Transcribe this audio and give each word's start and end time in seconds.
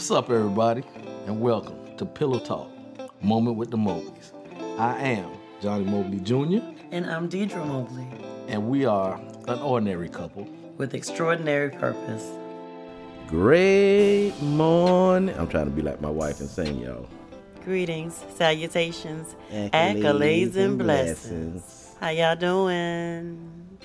What's 0.00 0.10
up, 0.10 0.30
everybody, 0.30 0.82
and 1.26 1.42
welcome 1.42 1.76
to 1.98 2.06
Pillow 2.06 2.38
Talk, 2.38 2.70
Moment 3.22 3.58
with 3.58 3.70
the 3.70 3.76
Mobleys. 3.76 4.32
I 4.78 4.98
am 4.98 5.30
Johnny 5.60 5.84
Mobley 5.84 6.20
Jr., 6.20 6.64
And 6.90 7.04
I'm 7.04 7.28
Deidre 7.28 7.66
Mobley 7.66 8.06
and 8.48 8.66
we 8.70 8.86
are 8.86 9.20
an 9.46 9.58
ordinary 9.58 10.08
couple. 10.08 10.48
with 10.78 10.94
extraordinary 10.94 11.68
purpose. 11.68 12.26
Great 13.26 14.32
morning. 14.40 15.38
I'm 15.38 15.48
trying 15.48 15.66
to 15.66 15.70
be 15.70 15.82
like 15.82 16.00
my 16.00 16.08
wife 16.08 16.40
and 16.40 16.48
sing, 16.48 16.78
y'all. 16.78 17.06
Greetings, 17.62 18.24
salutations, 18.36 19.36
Accolades 19.52 19.70
accolades, 20.00 20.46
and 20.46 20.56
and 20.56 20.78
blessings. 20.78 21.50
blessings. 21.52 21.96
How 22.00 22.08
y'all 22.08 22.36
doing? 22.36 23.78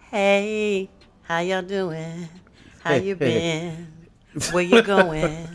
Hey, 0.00 0.90
how 1.22 1.38
y'all 1.38 1.62
doing? 1.62 2.28
How 2.80 2.96
you 2.96 3.16
been? 3.16 3.94
Where 4.52 4.62
you 4.62 4.82
going? 4.82 5.48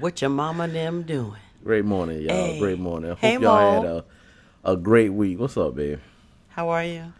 What 0.00 0.20
your 0.20 0.30
mama 0.30 0.64
and 0.64 0.74
them 0.74 1.02
doing? 1.02 1.40
Great 1.64 1.84
morning, 1.84 2.20
y'all. 2.22 2.34
Hey. 2.34 2.58
Great 2.58 2.78
morning. 2.78 3.10
Hope 3.10 3.18
Hey, 3.20 3.34
y'all 3.34 3.40
Mo. 3.40 3.72
had 3.72 3.84
a, 3.84 4.04
a 4.72 4.76
great 4.76 5.12
week. 5.12 5.38
What's 5.38 5.56
up, 5.56 5.74
babe? 5.74 5.98
How 6.48 6.68
are 6.70 6.84
you? 6.84 7.12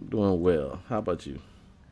I'm 0.00 0.06
doing 0.08 0.40
well. 0.40 0.80
How 0.88 0.98
about 0.98 1.26
you? 1.26 1.40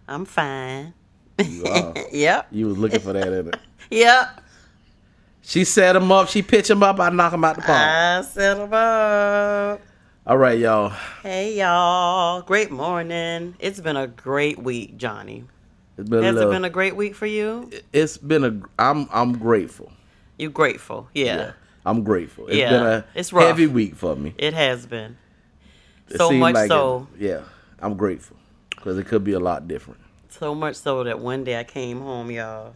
I'm 0.08 0.24
fine. 0.24 0.94
You 1.42 1.64
are. 1.64 1.94
Yep. 2.12 2.48
you 2.52 2.66
was 2.66 2.78
looking 2.78 3.00
for 3.00 3.12
that, 3.12 3.26
in 3.28 3.48
it. 3.48 3.56
Yep. 3.90 4.40
She 5.42 5.64
set 5.64 5.94
him 5.94 6.10
up. 6.10 6.28
She 6.28 6.40
pitch 6.42 6.70
him 6.70 6.82
up. 6.82 6.98
I 7.00 7.10
knock 7.10 7.32
him 7.34 7.44
out 7.44 7.56
the 7.56 7.62
park. 7.62 7.78
I 7.82 8.22
set 8.22 8.58
'em 8.58 8.72
up. 8.72 9.80
All 10.26 10.38
right, 10.38 10.58
y'all. 10.58 10.88
Hey 11.22 11.58
y'all. 11.58 12.40
Great 12.42 12.70
morning. 12.70 13.54
It's 13.58 13.78
been 13.78 13.96
a 13.96 14.06
great 14.06 14.58
week, 14.58 14.96
Johnny. 14.96 15.44
It's 15.96 16.08
been 16.08 16.22
a 16.24 16.26
Has 16.26 16.36
it 16.40 16.50
been 16.50 16.64
a 16.64 16.70
great 16.70 16.96
week 16.96 17.14
for 17.14 17.26
you? 17.26 17.70
it's 17.92 18.16
been 18.18 18.44
a. 18.44 18.60
I'm 18.78 19.08
I'm 19.12 19.38
grateful. 19.38 19.92
You 20.38 20.50
grateful? 20.50 21.08
Yeah, 21.14 21.52
I'm 21.86 22.02
grateful. 22.02 22.46
It's 22.48 22.56
Yeah, 22.56 22.70
been 22.70 22.82
a 22.82 23.04
it's 23.14 23.32
rough. 23.32 23.46
heavy 23.46 23.66
week 23.68 23.94
for 23.94 24.16
me. 24.16 24.34
it 24.38 24.54
has 24.54 24.86
been. 24.86 25.16
It 26.10 26.18
so 26.18 26.32
much 26.32 26.54
like 26.54 26.64
it- 26.66 26.68
so, 26.68 27.06
yeah, 27.18 27.42
I'm 27.80 27.94
grateful 27.96 28.36
because 28.70 28.98
it 28.98 29.06
could 29.06 29.22
be 29.24 29.32
a 29.32 29.40
lot 29.40 29.68
different. 29.68 30.00
so 30.28 30.54
much 30.54 30.74
so 30.76 31.04
that 31.04 31.20
one 31.20 31.44
day 31.44 31.58
I 31.58 31.64
came 31.64 32.00
home, 32.00 32.30
y'all, 32.30 32.74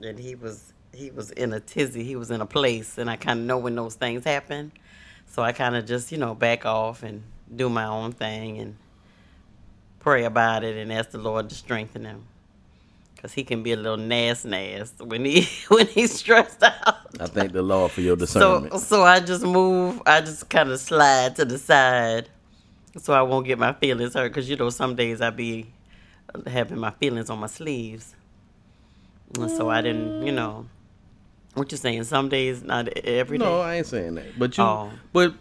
and 0.00 0.18
he 0.18 0.34
was 0.34 0.72
he 0.92 1.10
was 1.10 1.30
in 1.32 1.52
a 1.52 1.60
tizzy. 1.60 2.02
He 2.04 2.16
was 2.16 2.30
in 2.30 2.40
a 2.40 2.46
place, 2.46 2.96
and 2.98 3.10
I 3.10 3.16
kind 3.16 3.40
of 3.40 3.46
know 3.46 3.58
when 3.58 3.74
those 3.74 3.94
things 3.94 4.24
happen. 4.24 4.72
So 5.26 5.42
I 5.42 5.52
kind 5.52 5.76
of 5.76 5.84
just 5.86 6.10
you 6.12 6.18
know 6.18 6.34
back 6.34 6.64
off 6.64 7.02
and 7.02 7.22
do 7.54 7.68
my 7.68 7.84
own 7.84 8.12
thing 8.12 8.58
and 8.58 8.76
pray 10.04 10.24
about 10.24 10.62
it 10.62 10.76
and 10.76 10.92
ask 10.92 11.10
the 11.10 11.18
Lord 11.18 11.48
to 11.48 11.54
strengthen 11.54 12.04
him. 12.04 12.24
Cause 13.16 13.32
he 13.32 13.42
can 13.42 13.62
be 13.62 13.72
a 13.72 13.76
little 13.76 13.96
nas 13.96 14.44
nas 14.44 14.92
when 15.00 15.24
he 15.24 15.48
when 15.68 15.86
he's 15.86 16.12
stressed 16.12 16.62
out. 16.62 16.96
I 17.18 17.26
thank 17.26 17.52
the 17.52 17.62
Lord 17.62 17.90
for 17.90 18.02
your 18.02 18.16
So 18.16 18.26
discernment. 18.26 18.80
so 18.82 19.02
I 19.02 19.20
just 19.20 19.42
move. 19.42 20.02
I 20.04 20.20
just 20.20 20.50
kind 20.50 20.68
of 20.68 20.78
slide 20.78 21.34
to 21.36 21.46
the 21.46 21.58
side, 21.58 22.28
so 22.98 23.14
I 23.14 23.22
won't 23.22 23.46
get 23.46 23.58
my 23.58 23.72
feelings 23.72 24.12
hurt. 24.12 24.30
Cause 24.34 24.46
you 24.46 24.56
know 24.56 24.68
some 24.68 24.94
days 24.94 25.22
I 25.22 25.30
be 25.30 25.68
having 26.46 26.78
my 26.78 26.90
feelings 26.90 27.30
on 27.30 27.38
my 27.38 27.46
sleeves, 27.46 28.14
and 29.40 29.50
so 29.50 29.70
I 29.70 29.80
didn't. 29.80 30.26
You 30.26 30.32
know, 30.32 30.66
what 31.54 31.72
you 31.72 31.78
saying? 31.78 32.04
Some 32.04 32.28
days, 32.28 32.62
not 32.62 32.88
every 32.88 33.38
day. 33.38 33.44
No, 33.46 33.62
I 33.62 33.76
ain't 33.76 33.86
saying 33.86 34.16
that. 34.16 34.38
But 34.38 34.58
you, 34.58 34.64
Oh. 34.64 34.90
but 35.14 35.32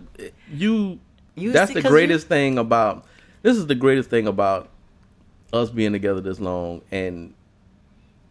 you, 0.49 0.99
You 1.35 1.51
that's 1.51 1.67
see- 1.67 1.73
the 1.73 1.81
'cause 1.81 1.89
you- 1.91 1.97
greatest 1.97 2.27
thing 2.29 2.57
about. 2.57 3.03
This 3.43 3.57
is 3.57 3.67
the 3.67 3.75
greatest 3.75 4.09
thing 4.09 4.25
about 4.27 4.69
us 5.53 5.69
being 5.69 5.91
together 5.91 6.19
this 6.21 6.39
long, 6.39 6.81
and 6.91 7.33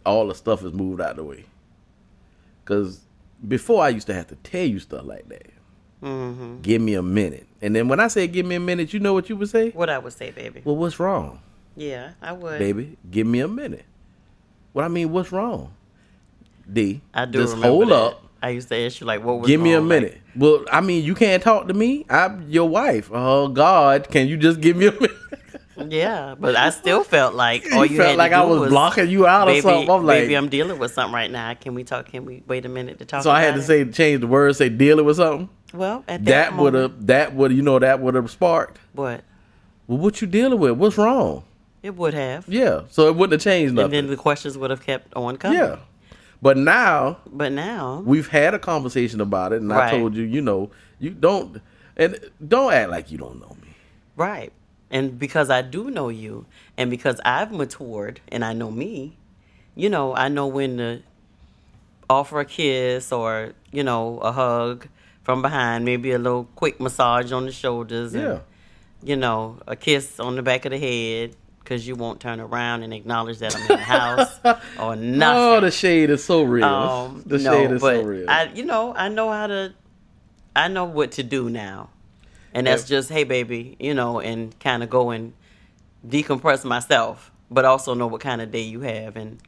all 0.04 0.26
the 0.26 0.34
stuff 0.34 0.64
is 0.64 0.72
moved 0.72 1.00
out 1.00 1.10
of 1.12 1.16
the 1.18 1.24
way. 1.24 1.44
Because 2.64 3.00
before 3.46 3.82
I 3.84 3.90
used 3.90 4.06
to 4.08 4.14
have 4.14 4.26
to 4.28 4.36
tell 4.36 4.64
you 4.64 4.78
stuff 4.80 5.04
like 5.04 5.28
that. 5.28 5.46
hmm 6.00 6.56
Give 6.62 6.82
me 6.82 6.94
a 6.94 7.02
minute, 7.02 7.46
and 7.60 7.76
then 7.76 7.86
when 7.88 8.00
I 8.00 8.08
say 8.08 8.26
give 8.26 8.44
me 8.46 8.56
a 8.56 8.60
minute, 8.60 8.92
you 8.92 8.98
know 9.00 9.12
what 9.14 9.28
you 9.28 9.36
would 9.36 9.48
say? 9.50 9.70
What 9.70 9.88
I 9.90 9.98
would 9.98 10.12
say, 10.12 10.30
baby. 10.32 10.62
Well, 10.64 10.76
what's 10.76 10.98
wrong, 10.98 11.40
Yeah, 11.76 12.12
I 12.20 12.32
would. 12.32 12.58
baby? 12.58 12.96
Give 13.10 13.26
me 13.26 13.40
a 13.40 13.48
minute. 13.48 13.84
What 14.72 14.84
I 14.84 14.88
mean, 14.88 15.12
what's 15.12 15.30
wrong? 15.30 15.74
D, 16.72 17.02
I 17.12 17.26
do 17.26 17.38
just 17.40 17.56
hold 17.56 17.88
that. 17.90 17.94
up. 17.94 18.24
I 18.42 18.50
used 18.50 18.68
to 18.68 18.76
ask 18.76 19.00
you 19.00 19.06
like, 19.06 19.22
what 19.24 19.38
was 19.40 19.46
Give 19.48 19.60
me 19.60 19.72
a 19.72 19.78
wrong? 19.80 19.88
Like, 19.88 20.02
minute. 20.02 20.20
well, 20.36 20.64
I 20.72 20.80
mean, 20.80 21.04
you 21.04 21.14
can't 21.14 21.42
talk 21.42 21.68
to 21.68 21.74
me. 21.74 22.04
I'm 22.10 22.48
your 22.50 22.68
wife. 22.68 23.10
Oh 23.12 23.48
God, 23.48 24.08
can 24.10 24.26
you 24.28 24.36
just 24.36 24.60
give 24.60 24.76
me 24.76 24.86
a 24.86 24.92
minute? 25.00 25.10
yeah, 25.88 26.34
but 26.38 26.54
I 26.56 26.70
still 26.70 27.02
felt 27.04 27.34
like 27.34 27.64
all 27.72 27.84
you 27.86 27.92
you 27.92 27.96
felt 28.02 28.18
like 28.18 28.32
I 28.32 28.44
do 28.44 28.48
was, 28.60 28.70
blocking 28.70 29.08
you 29.08 29.26
out 29.26 29.46
baby, 29.46 29.58
or 29.60 29.62
something. 29.62 29.90
I'm 29.90 30.04
like, 30.06 30.22
baby, 30.22 30.34
I'm 30.34 30.48
dealing 30.48 30.78
with 30.78 30.92
something 30.92 31.14
right 31.14 31.30
now. 31.30 31.54
Can 31.54 31.74
we 31.74 31.84
talk? 31.84 32.06
Can 32.06 32.24
we 32.24 32.42
wait 32.46 32.66
a 32.66 32.68
minute 32.68 32.98
to 32.98 33.04
talk? 33.04 33.22
so 33.22 33.30
I 33.30 33.40
had 33.42 33.54
to 33.54 33.60
it? 33.60 33.64
say 33.64 33.84
change 33.86 34.20
the 34.20 34.26
words, 34.26 34.58
say 34.58 34.68
dealing 34.68 35.04
with 35.04 35.16
something. 35.16 35.48
well, 35.72 36.04
at 36.08 36.24
that, 36.24 36.50
That 36.52 36.56
would 36.60 36.74
have, 36.74 37.06
that 37.06 37.34
would, 37.34 37.52
you 37.52 37.62
know, 37.62 37.78
that 37.78 38.00
would 38.00 38.14
have 38.14 38.30
sparked. 38.30 38.78
What 38.92 39.22
Well, 39.86 39.98
what 39.98 40.20
you 40.20 40.26
dealing 40.26 40.58
with? 40.58 40.72
What's 40.72 40.98
wrong? 40.98 41.44
it 41.82 41.96
would 41.96 42.14
have, 42.14 42.44
Yeah, 42.48 42.82
so 42.90 43.08
it 43.08 43.16
wouldn't 43.16 43.32
have 43.32 43.42
changed 43.42 43.76
and 43.76 43.92
then 43.92 44.06
the 44.06 44.16
questions 44.16 44.56
would 44.56 44.70
have 44.70 44.82
kept 44.84 45.12
on 45.14 45.36
coming. 45.36 45.58
yeah, 45.58 45.76
but 46.42 46.56
now 46.58 47.18
but 47.26 47.52
now, 47.52 48.02
we've 48.04 48.28
had 48.28 48.52
a 48.52 48.58
conversation 48.58 49.20
about 49.20 49.52
it, 49.52 49.62
and 49.62 49.72
I 49.72 49.90
told 49.92 50.14
you, 50.16 50.24
you 50.24 50.42
know, 50.42 50.70
you 50.98 51.10
don't, 51.10 51.62
and 51.96 52.18
don't 52.46 52.72
act 52.72 52.90
like 52.90 53.10
you 53.10 53.16
don't 53.18 53.40
know 53.40 53.56
me. 53.62 53.68
right, 54.16 54.52
and 54.90 55.18
because 55.18 55.48
I 55.48 55.62
do 55.62 55.90
know 55.90 56.08
you, 56.10 56.44
and 56.76 56.90
because 56.90 57.18
I've 57.24 57.52
matured 57.52 58.20
and 58.28 58.44
I 58.44 58.52
know 58.52 58.70
me, 58.70 59.16
you 59.74 59.88
know, 59.88 60.14
I 60.14 60.28
know 60.28 60.46
when 60.48 60.76
to 60.78 61.02
offer 62.10 62.40
a 62.40 62.44
kiss 62.44 63.10
or 63.12 63.52
you 63.70 63.82
know 63.82 64.18
a 64.18 64.32
hug 64.32 64.88
from 65.22 65.40
behind, 65.40 65.84
maybe 65.84 66.10
a 66.10 66.18
little 66.18 66.44
quick 66.56 66.80
massage 66.80 67.30
on 67.32 67.46
the 67.46 67.52
shoulders. 67.52 68.12
and, 68.12 68.22
Yeah. 68.24 68.38
you 69.04 69.14
know, 69.16 69.58
a 69.68 69.76
kiss 69.76 70.18
on 70.18 70.34
the 70.36 70.42
back 70.42 70.64
of 70.64 70.72
the 70.72 70.78
head 70.78 71.36
because 71.62 71.86
you 71.86 71.94
won't 71.94 72.20
turn 72.20 72.40
around 72.40 72.82
and 72.82 72.92
acknowledge 72.92 73.38
that 73.38 73.54
I'm 73.54 73.62
in 73.62 73.68
the 73.68 73.76
house 73.76 74.40
or 74.78 74.96
nothing. 74.96 75.42
Oh, 75.42 75.60
the 75.60 75.70
shade 75.70 76.10
is 76.10 76.24
so 76.24 76.42
real. 76.42 76.64
um, 76.66 77.22
the 77.26 77.38
no, 77.38 77.50
shade 77.50 77.70
is 77.72 77.80
so 77.82 78.02
real. 78.02 78.28
I, 78.28 78.44
you 78.54 78.64
know, 78.64 78.94
I 78.94 79.08
know 79.08 79.30
how 79.30 79.46
to, 79.46 79.74
I 80.56 80.68
know 80.68 80.84
what 80.84 81.12
to 81.12 81.22
do 81.22 81.48
now, 81.48 81.90
and 82.52 82.66
that's 82.66 82.82
Yeah. 82.90 82.96
just, 82.98 83.10
hey, 83.10 83.24
baby, 83.24 83.76
you 83.78 83.94
know, 83.94 84.20
and 84.20 84.58
kind 84.60 84.82
of 84.82 84.90
go 84.90 85.10
and 85.10 85.32
decompress 86.06 86.64
myself, 86.64 87.30
but 87.50 87.64
also 87.64 87.94
know 87.94 88.06
what 88.06 88.20
kind 88.20 88.40
of 88.42 88.50
day 88.50 88.62
you 88.62 88.80
have, 88.80 89.16
and 89.16 89.38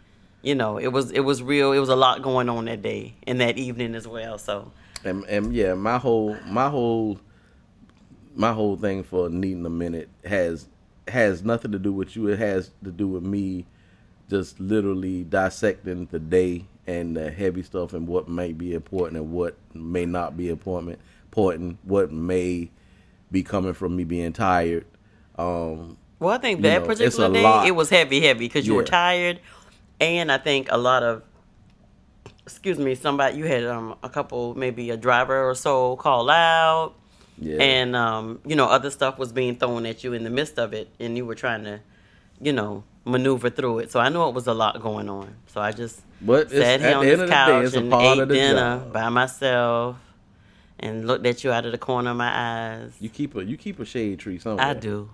you 0.42 0.54
know, 0.54 0.78
it 0.78 0.88
was 0.88 1.10
it 1.10 1.20
was 1.20 1.42
real. 1.42 1.72
It 1.72 1.78
was 1.78 1.88
a 1.88 1.96
lot 1.96 2.20
going 2.22 2.48
on 2.50 2.66
that 2.66 2.82
day 2.82 3.14
and 3.26 3.40
that 3.40 3.56
evening 3.56 3.94
as 3.94 4.06
well. 4.06 4.36
So 4.38 4.70
and 5.02 5.24
and 5.24 5.54
yeah, 5.54 5.72
my 5.74 5.96
whole 5.98 6.36
my 6.46 6.68
whole 6.68 7.18
my 8.36 8.52
whole 8.52 8.76
thing 8.76 9.02
for 9.04 9.28
needing 9.30 9.64
a 9.64 9.70
minute 9.70 10.08
has 10.24 10.68
has 11.08 11.42
nothing 11.42 11.72
to 11.72 11.78
do 11.78 11.92
with 11.92 12.16
you. 12.16 12.28
It 12.28 12.38
has 12.38 12.70
to 12.84 12.90
do 12.90 13.08
with 13.08 13.22
me 13.22 13.66
just 14.30 14.58
literally 14.58 15.24
dissecting 15.24 16.06
the 16.10 16.18
day 16.18 16.64
and 16.86 17.16
the 17.16 17.30
heavy 17.30 17.62
stuff 17.62 17.92
and 17.92 18.06
what 18.06 18.28
may 18.28 18.52
be 18.52 18.74
important 18.74 19.18
and 19.18 19.32
what 19.32 19.56
may 19.74 20.06
not 20.06 20.36
be 20.36 20.48
important. 20.48 20.98
Important, 21.26 21.78
what 21.82 22.12
may 22.12 22.70
be 23.30 23.42
coming 23.42 23.74
from 23.74 23.96
me 23.96 24.04
being 24.04 24.32
tired. 24.32 24.86
Um, 25.36 25.96
Well, 26.20 26.30
I 26.30 26.38
think 26.38 26.62
that 26.62 26.82
know, 26.82 26.86
particular 26.86 27.32
day 27.32 27.42
lot. 27.42 27.66
it 27.66 27.72
was 27.72 27.90
heavy, 27.90 28.20
heavy 28.20 28.46
because 28.46 28.66
you 28.66 28.74
were 28.74 28.84
tired, 28.84 29.40
and 30.00 30.30
I 30.30 30.38
think 30.38 30.68
a 30.70 30.78
lot 30.78 31.02
of, 31.02 31.22
excuse 32.46 32.78
me, 32.78 32.94
somebody 32.94 33.36
you 33.38 33.46
had 33.46 33.64
um 33.64 33.96
a 34.02 34.08
couple 34.08 34.54
maybe 34.54 34.90
a 34.90 34.96
driver 34.96 35.48
or 35.48 35.54
so 35.56 35.96
call 35.96 36.30
out, 36.30 36.94
yeah, 37.38 37.62
and 37.62 37.96
um 37.96 38.40
you 38.46 38.56
know 38.56 38.66
other 38.66 38.90
stuff 38.90 39.18
was 39.18 39.32
being 39.32 39.56
thrown 39.56 39.86
at 39.86 40.04
you 40.04 40.12
in 40.12 40.24
the 40.24 40.30
midst 40.30 40.58
of 40.58 40.72
it, 40.72 40.88
and 41.00 41.16
you 41.16 41.24
were 41.26 41.34
trying 41.34 41.64
to, 41.64 41.80
you 42.40 42.52
know, 42.52 42.84
maneuver 43.04 43.50
through 43.50 43.80
it. 43.80 43.90
So 43.92 44.00
I 44.00 44.08
know 44.08 44.28
it 44.28 44.34
was 44.34 44.46
a 44.46 44.54
lot 44.54 44.80
going 44.80 45.08
on. 45.08 45.34
So 45.46 45.60
I 45.60 45.72
just 45.72 46.00
But 46.20 46.50
sat 46.50 46.80
here 46.80 46.96
on 46.96 47.04
this 47.04 47.20
day, 47.20 47.26
couch 47.28 47.74
a 47.74 47.78
and 47.78 47.92
ate 47.94 48.28
dinner 48.28 48.78
job. 48.78 48.92
by 48.92 49.08
myself, 49.08 49.96
and 50.78 51.06
looked 51.06 51.26
at 51.26 51.44
you 51.44 51.52
out 51.52 51.66
of 51.66 51.72
the 51.72 51.78
corner 51.78 52.10
of 52.10 52.16
my 52.16 52.30
eyes. 52.32 52.92
you 53.00 53.08
keep 53.08 53.34
a 53.36 53.44
you 53.44 53.56
keep 53.56 53.78
a 53.80 53.84
shade 53.84 54.18
tree 54.18 54.38
somewhere. 54.38 54.66
I 54.66 54.74
do. 54.74 55.10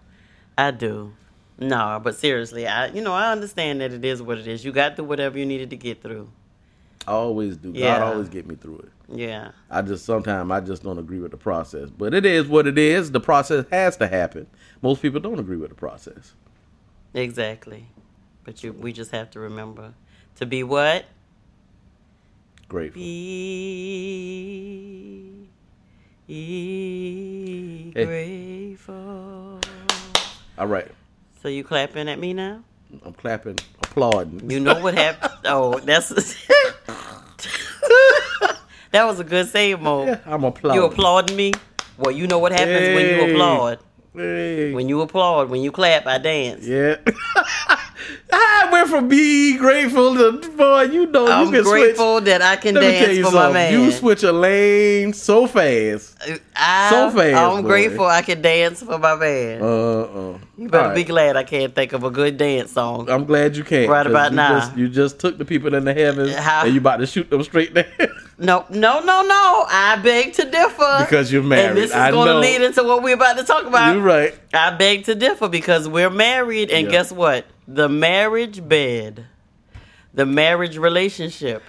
I 0.57 0.71
do. 0.71 1.13
No, 1.59 2.01
but 2.03 2.15
seriously, 2.17 2.67
I 2.67 2.87
you 2.87 3.03
know, 3.03 3.13
I 3.13 3.33
understand 3.33 3.81
that 3.81 3.93
it 3.93 4.05
is 4.05 4.23
what 4.23 4.39
it 4.39 4.47
is. 4.47 4.65
You 4.65 4.73
got 4.73 4.97
through 4.97 5.05
whatever 5.07 5.39
you 5.39 5.45
needed 5.47 5.71
to 5.71 5.77
get 5.77 6.03
through. 6.03 6.29
I 7.07 7.13
always 7.13 7.57
do. 7.57 7.73
Yeah. 7.75 7.99
God 7.99 8.13
always 8.13 8.29
get 8.29 8.47
me 8.47 8.55
through 8.57 8.79
it. 8.79 8.89
Yeah. 9.13 9.51
I 9.71 9.83
just 9.83 10.05
sometimes 10.05 10.51
I 10.51 10.61
just 10.61 10.83
don't 10.83 10.99
agree 10.99 11.19
with 11.21 11.31
the 11.33 11.37
process. 11.37 11.91
But 11.91 12.15
it 12.15 12.25
is 12.25 12.47
what 12.47 12.67
it 12.67 12.79
is. 12.79 13.11
The 13.11 13.21
process 13.21 13.67
has 13.71 13.97
to 13.99 14.09
happen. 14.09 14.47
Most 14.83 15.03
people 15.03 15.21
don't 15.21 15.39
agree 15.39 15.57
with 15.57 15.71
the 15.71 15.75
process. 15.77 16.33
Exactly. 17.15 17.87
But 18.45 18.63
you 18.63 18.73
we 18.73 18.93
just 18.93 19.11
have 19.11 19.31
to 19.33 19.41
remember 19.41 19.95
to 20.37 20.47
be 20.47 20.63
what? 20.63 21.05
Grateful. 22.69 23.03
Be 23.03 23.09
Hey. 27.95 28.05
grateful. 28.05 29.59
All 30.57 30.67
right. 30.69 30.89
So 31.43 31.49
you 31.49 31.65
clapping 31.65 32.09
at 32.09 32.21
me 32.21 32.33
now? 32.33 32.63
I'm 33.05 33.13
clapping. 33.15 33.59
Applauding. 33.83 34.49
You 34.51 34.61
know 34.61 34.81
what 34.81 34.95
happened? 34.95 35.33
Oh, 35.47 35.81
that's 35.81 36.11
that 38.93 39.05
was 39.05 39.21
a 39.21 39.25
good 39.25 39.49
save, 39.49 39.81
Mo. 39.81 40.07
Yeah, 40.07 40.19
I'm 40.27 40.45
applauding. 40.45 40.81
You 40.81 40.87
applauding 40.87 41.37
me? 41.37 41.53
Well, 41.99 42.13
you 42.13 42.27
know 42.27 42.39
what 42.39 42.53
happens 42.53 42.95
when 42.95 43.07
you 43.07 43.35
applaud. 43.35 43.79
Hey. 44.15 44.73
When 44.75 44.89
you 44.89 45.01
applaud, 45.03 45.51
when 45.51 45.61
you 45.63 45.71
clap, 45.71 46.07
I 46.07 46.19
dance. 46.19 46.67
Yeah. 46.67 46.97
I 48.33 48.69
went 48.73 48.89
from 48.89 49.09
being 49.09 49.59
grateful 49.59 50.15
to 50.17 50.49
boy, 50.57 50.83
you 50.83 51.07
know 51.07 51.29
I'm 51.29 51.47
you 51.47 51.53
can 51.53 51.63
grateful 51.63 52.21
that 52.23 52.43
I 52.43 52.57
can. 52.57 52.75
Let 52.75 52.81
dance 52.81 53.19
you 53.19 53.25
for 53.25 53.31
my 53.31 53.43
something. 53.43 53.55
man. 53.55 53.73
You 53.73 53.93
switch 53.93 54.23
a 54.23 54.33
lane 54.33 55.13
so 55.13 55.47
fast. 55.47 56.17
I, 56.57 56.91
so 56.91 57.11
fast, 57.11 57.37
I'm 57.37 57.63
boy. 57.63 57.69
grateful 57.69 58.07
I 58.07 58.23
can 58.23 58.43
dance 58.43 58.83
for 58.83 58.99
my 58.99 59.15
man. 59.15 59.63
Uh 59.63 59.67
uh. 59.67 60.39
you 60.57 60.69
better 60.69 60.95
be 60.95 61.05
glad 61.05 61.37
I 61.37 61.45
can't 61.45 61.75
think 61.75 61.93
of 61.93 62.03
a 62.03 62.11
good 62.11 62.37
dance 62.37 62.73
song. 62.73 63.09
I'm 63.11 63.25
glad 63.25 63.57
you 63.57 63.65
can't. 63.65 63.89
Right 63.89 64.07
about 64.07 64.33
you 64.33 64.37
now. 64.37 64.59
Just, 64.61 64.77
you 64.77 64.89
just 64.89 65.19
took 65.21 65.39
the 65.39 65.45
people 65.45 65.75
in 65.75 65.85
the 65.85 65.95
heavens 65.95 66.35
How- 66.35 66.65
and 66.65 66.75
you 66.75 66.81
about 66.81 66.97
to 66.99 67.07
shoot 67.07 67.31
them 67.31 67.43
straight 67.45 67.75
there. 67.75 67.93
No, 68.41 68.65
no, 68.71 69.01
no, 69.01 69.21
no. 69.23 69.65
I 69.69 70.01
beg 70.03 70.33
to 70.35 70.51
differ. 70.51 70.97
Because 71.01 71.31
you're 71.31 71.43
married. 71.43 71.67
And 71.69 71.77
this 71.77 71.91
is 71.91 71.97
I 71.97 72.11
going 72.11 72.27
to 72.29 72.39
lead 72.39 72.63
into 72.63 72.83
what 72.83 73.03
we're 73.03 73.15
about 73.15 73.37
to 73.37 73.45
talk 73.45 73.67
about. 73.67 73.93
You're 73.95 74.03
right. 74.03 74.35
I 74.55 74.71
beg 74.77 75.05
to 75.05 75.15
differ 75.15 75.47
because 75.49 75.87
we're 75.87 76.09
married, 76.09 76.71
and 76.71 76.87
Yeah. 76.87 76.91
guess 76.91 77.13
what? 77.13 77.45
The 77.69 77.89
marriage 77.89 78.67
bed, 78.67 79.27
the 80.15 80.25
marriage 80.25 80.77
relationship 80.79 81.63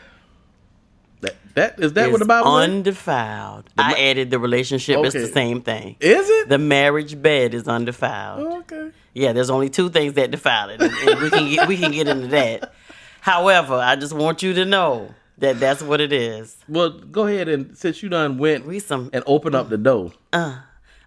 That, 1.19 1.35
that 1.55 1.79
is 1.79 1.93
that 1.93 2.05
is 2.07 2.11
what 2.13 2.19
the 2.19 2.25
Bible 2.25 2.55
undefiled. 2.55 3.65
I 3.77 3.93
added 4.09 4.31
the 4.31 4.39
relationship. 4.39 4.97
It's 5.03 5.13
the 5.13 5.27
same 5.27 5.61
thing. 5.61 5.97
Is 5.99 6.27
it? 6.29 6.47
The 6.49 6.57
marriage 6.57 7.21
bed 7.21 7.53
is 7.53 7.67
undefiled. 7.67 8.39
Oh, 8.39 8.57
okay. 8.59 8.91
Yeah, 9.13 9.33
there's 9.33 9.49
only 9.49 9.69
two 9.69 9.89
things 9.89 10.13
that 10.13 10.31
defile 10.31 10.69
it, 10.69 10.81
and, 10.81 10.91
and 10.91 11.19
we 11.19 11.29
can 11.29 11.49
get, 11.49 11.67
we 11.67 11.77
can 11.77 11.91
get 11.91 12.07
into 12.07 12.27
that. 12.27 12.73
However, 13.19 13.75
I 13.75 13.97
just 13.97 14.13
want 14.13 14.41
you 14.41 14.53
to 14.53 14.63
know 14.65 15.13
that 15.41 15.59
that's 15.59 15.81
what 15.81 15.99
it 15.99 16.13
is. 16.13 16.55
Well, 16.67 16.91
go 16.91 17.27
ahead 17.27 17.49
and 17.49 17.77
since 17.77 18.01
you 18.01 18.09
done 18.09 18.37
went 18.37 18.65
We 18.65 18.79
some 18.79 19.09
and 19.13 19.23
open 19.27 19.53
up 19.53 19.69
the 19.69 19.77
door. 19.77 20.13
uh, 20.31 20.59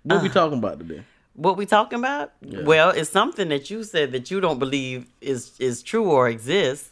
what 0.03 0.23
we 0.23 0.29
talking 0.29 0.59
about 0.59 0.79
today? 0.79 1.03
what 1.35 1.57
we 1.57 1.67
talking 1.67 1.99
about? 1.99 2.33
Well, 2.43 2.91
it's 2.91 3.11
something 3.11 3.49
that 3.49 3.71
you 3.71 3.83
said 3.85 4.13
that 4.13 4.31
you 4.31 4.41
don't 4.41 4.59
believe 4.59 5.07
is 5.21 5.53
is 5.59 5.83
true 5.83 6.11
or 6.11 6.29
exists. 6.29 6.91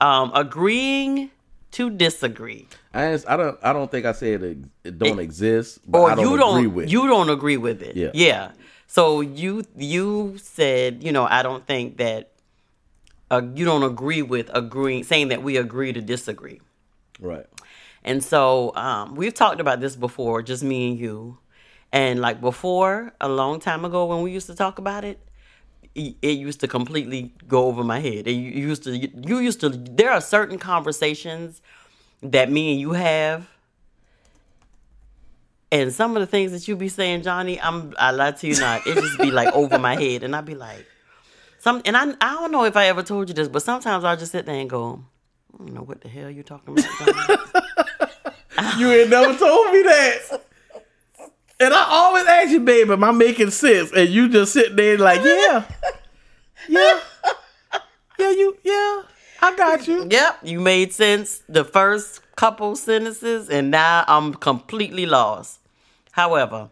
Um, 0.00 0.32
agreeing 0.34 1.30
to 1.72 1.90
disagree, 1.90 2.66
I 2.94 3.18
I 3.28 3.36
don't 3.36 3.58
I 3.62 3.72
don't 3.72 3.90
think 3.90 4.06
I 4.06 4.12
said 4.12 4.42
it, 4.42 4.58
it 4.84 4.98
don't 4.98 5.18
exist, 5.18 5.80
but 5.86 5.98
or 5.98 6.10
I 6.10 6.14
don't 6.14 6.24
you 6.24 6.36
don't 6.36 6.74
with. 6.74 6.90
you 6.90 7.06
don't 7.06 7.30
agree 7.30 7.56
with 7.56 7.82
it. 7.82 7.96
Yeah. 7.96 8.10
yeah. 8.14 8.52
So 8.86 9.20
you 9.20 9.64
you 9.76 10.38
said 10.38 11.02
you 11.04 11.12
know 11.12 11.26
I 11.26 11.42
don't 11.42 11.66
think 11.66 11.98
that 11.98 12.30
uh, 13.30 13.42
you 13.54 13.64
don't 13.64 13.82
agree 13.82 14.22
with 14.22 14.50
agreeing 14.54 15.04
saying 15.04 15.28
that 15.28 15.42
we 15.42 15.56
agree 15.56 15.92
to 15.92 16.00
disagree. 16.00 16.60
Right. 17.20 17.46
And 18.04 18.24
so 18.24 18.74
um, 18.76 19.14
we've 19.14 19.34
talked 19.34 19.60
about 19.60 19.80
this 19.80 19.94
before, 19.96 20.42
just 20.42 20.62
me 20.62 20.90
and 20.90 20.98
you. 20.98 21.38
And 21.92 22.20
like 22.20 22.40
before, 22.40 23.12
a 23.20 23.28
long 23.28 23.60
time 23.60 23.84
ago 23.84 24.06
when 24.06 24.22
we 24.22 24.32
used 24.32 24.46
to 24.46 24.54
talk 24.54 24.78
about 24.78 25.04
it, 25.04 25.20
it 25.94 26.16
it 26.22 26.38
used 26.38 26.60
to 26.60 26.68
completely 26.68 27.34
go 27.48 27.66
over 27.66 27.82
my 27.82 27.98
head. 27.98 28.28
It 28.28 28.32
used 28.32 28.84
to, 28.84 28.96
you 28.96 29.38
used 29.38 29.60
to. 29.60 29.70
There 29.70 30.10
are 30.10 30.20
certain 30.20 30.58
conversations 30.58 31.60
that 32.22 32.50
me 32.50 32.72
and 32.72 32.80
you 32.80 32.92
have, 32.92 33.48
and 35.72 35.92
some 35.92 36.16
of 36.16 36.20
the 36.20 36.26
things 36.26 36.52
that 36.52 36.68
you 36.68 36.76
be 36.76 36.88
saying, 36.88 37.22
Johnny, 37.22 37.60
I'm 37.60 37.94
I 37.98 38.12
lie 38.12 38.32
to 38.32 38.46
you 38.46 38.58
not. 38.60 38.86
It 38.86 38.94
just 38.94 39.18
be 39.18 39.30
like 39.32 39.52
over 39.54 39.78
my 39.78 39.96
head, 39.96 40.22
and 40.22 40.36
I'd 40.36 40.46
be 40.46 40.54
like, 40.54 40.86
some. 41.58 41.82
And 41.84 41.96
I 41.96 42.02
I 42.20 42.34
don't 42.34 42.52
know 42.52 42.64
if 42.64 42.76
I 42.76 42.86
ever 42.86 43.02
told 43.02 43.28
you 43.28 43.34
this, 43.34 43.48
but 43.48 43.62
sometimes 43.62 44.04
I 44.04 44.12
will 44.12 44.18
just 44.18 44.32
sit 44.32 44.46
there 44.46 44.54
and 44.54 44.70
go, 44.70 45.04
I 45.54 45.58
don't 45.58 45.74
know 45.74 45.82
what 45.82 46.00
the 46.00 46.08
hell 46.08 46.30
you're 46.30 46.44
talking 46.44 46.78
about, 46.78 47.64
You 48.78 48.90
ain't 48.92 49.10
never 49.10 49.36
told 49.36 49.72
me 49.72 49.82
that. 49.82 50.42
And 51.60 51.74
I 51.74 51.86
always 51.90 52.26
ask 52.26 52.50
you, 52.50 52.60
babe, 52.60 52.90
am 52.90 53.04
I 53.04 53.10
making 53.10 53.50
sense? 53.50 53.92
And 53.92 54.08
you 54.08 54.28
just 54.28 54.52
sit 54.52 54.76
there 54.76 54.96
like, 54.96 55.22
yeah, 55.22 55.64
yeah, 56.68 57.00
yeah, 58.18 58.30
you, 58.30 58.56
yeah, 58.62 59.02
I 59.42 59.54
got 59.56 59.86
you. 59.86 60.06
Yep, 60.10 60.38
you 60.42 60.60
made 60.60 60.92
sense 60.92 61.42
the 61.48 61.64
first 61.64 62.20
couple 62.36 62.76
sentences, 62.76 63.50
and 63.50 63.70
now 63.70 64.04
I'm 64.08 64.32
completely 64.34 65.04
lost. 65.04 65.60
However, 66.12 66.70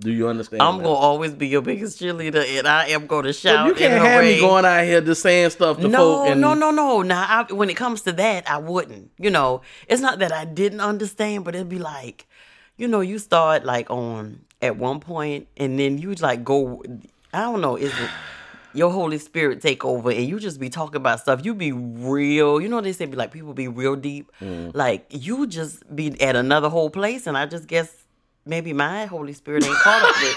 Do 0.00 0.10
you 0.10 0.28
understand? 0.28 0.62
I'm 0.62 0.78
now? 0.78 0.84
gonna 0.84 0.98
always 0.98 1.34
be 1.34 1.46
your 1.46 1.60
biggest 1.60 2.00
cheerleader, 2.00 2.42
and 2.58 2.66
I 2.66 2.88
am 2.88 3.06
gonna 3.06 3.34
shout. 3.34 3.66
you 3.66 3.74
can't 3.74 4.02
have 4.02 4.24
me 4.24 4.40
going 4.40 4.64
out 4.64 4.84
here 4.84 5.02
just 5.02 5.20
saying 5.20 5.50
stuff 5.50 5.78
to 5.78 5.88
No. 5.88 6.24
And, 6.24 6.40
no, 6.40 6.54
no, 6.54 6.70
no. 6.70 7.02
Now, 7.02 7.26
I, 7.28 7.52
when 7.52 7.68
it 7.68 7.76
comes 7.76 8.00
to 8.02 8.12
that, 8.12 8.50
I 8.50 8.56
wouldn't. 8.56 9.10
You 9.18 9.30
know, 9.30 9.60
it's 9.88 10.00
not 10.00 10.18
that 10.20 10.32
I 10.32 10.46
didn't 10.46 10.80
understand, 10.80 11.44
but 11.44 11.54
it'd 11.54 11.68
be 11.68 11.78
like, 11.78 12.26
you 12.78 12.88
know, 12.88 13.00
you 13.00 13.18
start 13.18 13.66
like 13.66 13.90
on 13.90 14.40
at 14.62 14.78
one 14.78 15.00
point, 15.00 15.48
and 15.58 15.78
then 15.78 15.98
you 15.98 16.14
like 16.14 16.44
go. 16.44 16.82
I 17.34 17.42
don't 17.42 17.60
know. 17.60 17.76
Is 17.76 17.92
it 17.92 18.10
your 18.72 18.90
Holy 18.90 19.18
Spirit 19.18 19.60
take 19.60 19.84
over, 19.84 20.10
and 20.10 20.26
you 20.26 20.40
just 20.40 20.58
be 20.58 20.70
talking 20.70 20.96
about 20.96 21.20
stuff? 21.20 21.44
You 21.44 21.52
be 21.52 21.72
real. 21.72 22.58
You 22.58 22.70
know, 22.70 22.80
they 22.80 22.92
say 22.92 23.04
be 23.04 23.16
like 23.18 23.32
people 23.32 23.52
be 23.52 23.68
real 23.68 23.96
deep. 23.96 24.32
Mm. 24.40 24.74
Like 24.74 25.04
you 25.10 25.46
just 25.46 25.94
be 25.94 26.18
at 26.22 26.36
another 26.36 26.70
whole 26.70 26.88
place, 26.88 27.26
and 27.26 27.36
I 27.36 27.44
just 27.44 27.66
guess 27.66 27.99
maybe 28.44 28.72
my 28.72 29.06
Holy 29.06 29.32
Spirit 29.32 29.64
ain't 29.64 29.76
caught 29.76 30.02
up 30.02 30.14
with. 30.22 30.36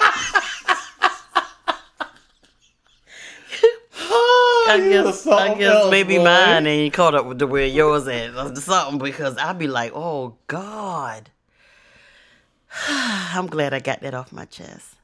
Oh, 4.16 4.68
I 4.70 4.80
guess, 4.80 5.28
I 5.28 5.56
guess 5.56 5.74
else, 5.74 5.92
maybe 5.92 6.18
boy. 6.18 6.24
mine 6.24 6.68
ain't 6.68 6.94
caught 6.94 7.16
up 7.16 7.26
with 7.26 7.40
the 7.40 7.48
where 7.48 7.66
yours 7.66 8.08
at 8.08 8.36
or 8.36 8.56
something 8.56 9.00
because 9.00 9.38
I'd 9.38 9.58
be 9.58 9.68
like, 9.68 9.92
oh 9.96 10.36
God. 10.48 11.30
I'm 12.88 13.48
glad 13.48 13.74
I 13.74 13.80
got 13.80 14.02
that 14.02 14.14
off 14.14 14.32
my 14.32 14.46
chest. 14.46 14.96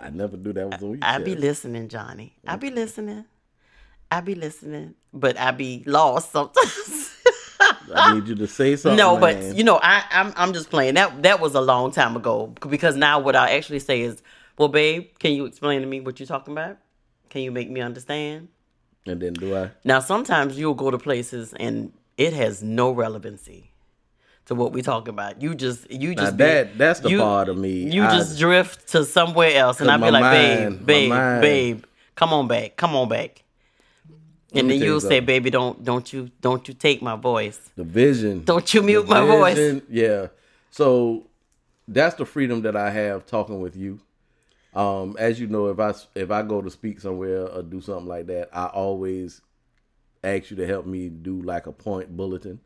I 0.00 0.10
never 0.10 0.36
knew 0.36 0.52
that 0.52 0.68
was 0.68 0.82
on 0.82 0.92
you. 0.92 0.98
I 1.02 1.18
be 1.18 1.34
listening, 1.34 1.88
Johnny. 1.88 2.34
I 2.46 2.56
be 2.56 2.70
listening. 2.70 3.24
I 4.10 4.20
be 4.20 4.34
listening, 4.34 4.94
but 5.12 5.38
I 5.38 5.52
be 5.52 5.84
lost 5.86 6.32
sometimes. 6.32 7.14
I 7.94 8.14
need 8.14 8.28
you 8.28 8.34
to 8.36 8.46
say 8.46 8.76
something. 8.76 8.96
no, 8.96 9.18
man. 9.18 9.20
but 9.20 9.56
you 9.56 9.64
know, 9.64 9.78
I, 9.82 10.04
I'm 10.10 10.32
I'm 10.36 10.52
just 10.52 10.70
playing. 10.70 10.94
That 10.94 11.22
that 11.22 11.40
was 11.40 11.54
a 11.54 11.60
long 11.60 11.92
time 11.92 12.16
ago 12.16 12.52
because 12.68 12.96
now 12.96 13.18
what 13.18 13.36
I 13.36 13.52
actually 13.56 13.80
say 13.80 14.02
is, 14.02 14.22
well, 14.58 14.68
babe, 14.68 15.08
can 15.18 15.32
you 15.32 15.46
explain 15.46 15.80
to 15.80 15.86
me 15.86 16.00
what 16.00 16.20
you're 16.20 16.26
talking 16.26 16.52
about? 16.52 16.78
Can 17.28 17.42
you 17.42 17.50
make 17.50 17.70
me 17.70 17.80
understand? 17.80 18.48
and 19.06 19.20
then 19.20 19.32
do 19.32 19.56
I? 19.56 19.70
Now, 19.84 20.00
sometimes 20.00 20.58
you'll 20.58 20.74
go 20.74 20.90
to 20.90 20.98
places 20.98 21.54
and 21.54 21.92
it 22.16 22.32
has 22.32 22.62
no 22.62 22.90
relevancy 22.90 23.72
to 24.46 24.54
what 24.54 24.72
we're 24.72 24.82
talking 24.82 25.10
about. 25.14 25.40
You 25.40 25.54
just, 25.54 25.90
you 25.90 26.14
just 26.14 26.36
be- 26.36 26.44
that 26.44 26.76
that's 26.78 27.00
the 27.00 27.10
you- 27.10 27.20
part 27.20 27.48
of 27.48 27.56
me. 27.56 27.90
You 27.90 28.04
I- 28.04 28.10
just 28.10 28.38
drift 28.38 28.88
to 28.88 29.04
somewhere 29.04 29.54
else, 29.56 29.80
and 29.80 29.90
I'll 29.90 29.98
be 29.98 30.10
like, 30.10 30.22
mind- 30.22 30.84
babe, 30.86 31.10
babe, 31.10 31.40
babe, 31.40 31.84
come 32.14 32.32
on 32.32 32.48
back, 32.48 32.76
come 32.76 32.94
on 32.94 33.08
back. 33.08 33.42
And 34.52 34.70
then 34.70 34.78
you 34.78 34.86
you'll 34.86 35.00
say, 35.00 35.20
baby, 35.20 35.50
don't, 35.50 35.84
don't 35.84 36.12
you, 36.12 36.30
don't 36.40 36.66
you 36.66 36.74
take 36.74 37.02
my 37.02 37.16
voice. 37.16 37.60
the 37.76 37.84
vision. 37.84 38.44
Don't 38.44 38.72
you 38.74 38.82
mute 38.82 39.08
my 39.08 39.24
voice. 39.24 39.82
Yeah. 39.88 40.28
So 40.70 41.26
that's 41.86 42.14
the 42.16 42.24
freedom 42.24 42.62
that 42.62 42.76
I 42.76 42.90
have 42.90 43.26
talking 43.26 43.60
with 43.60 43.76
you. 43.76 44.00
Um, 44.74 45.16
as 45.18 45.40
you 45.40 45.48
know, 45.48 45.66
if 45.66 45.80
I 45.80 45.92
if 46.14 46.30
I 46.30 46.42
go 46.42 46.62
to 46.62 46.70
speak 46.70 47.00
somewhere 47.00 47.48
or 47.48 47.62
do 47.62 47.80
something 47.80 48.06
like 48.06 48.26
that, 48.28 48.50
I 48.52 48.66
always 48.66 49.40
ask 50.22 50.50
you 50.50 50.56
to 50.58 50.66
help 50.66 50.86
me 50.86 51.08
do 51.08 51.42
like 51.42 51.66
a 51.66 51.72
point 51.72 52.16
bulletin. 52.16 52.60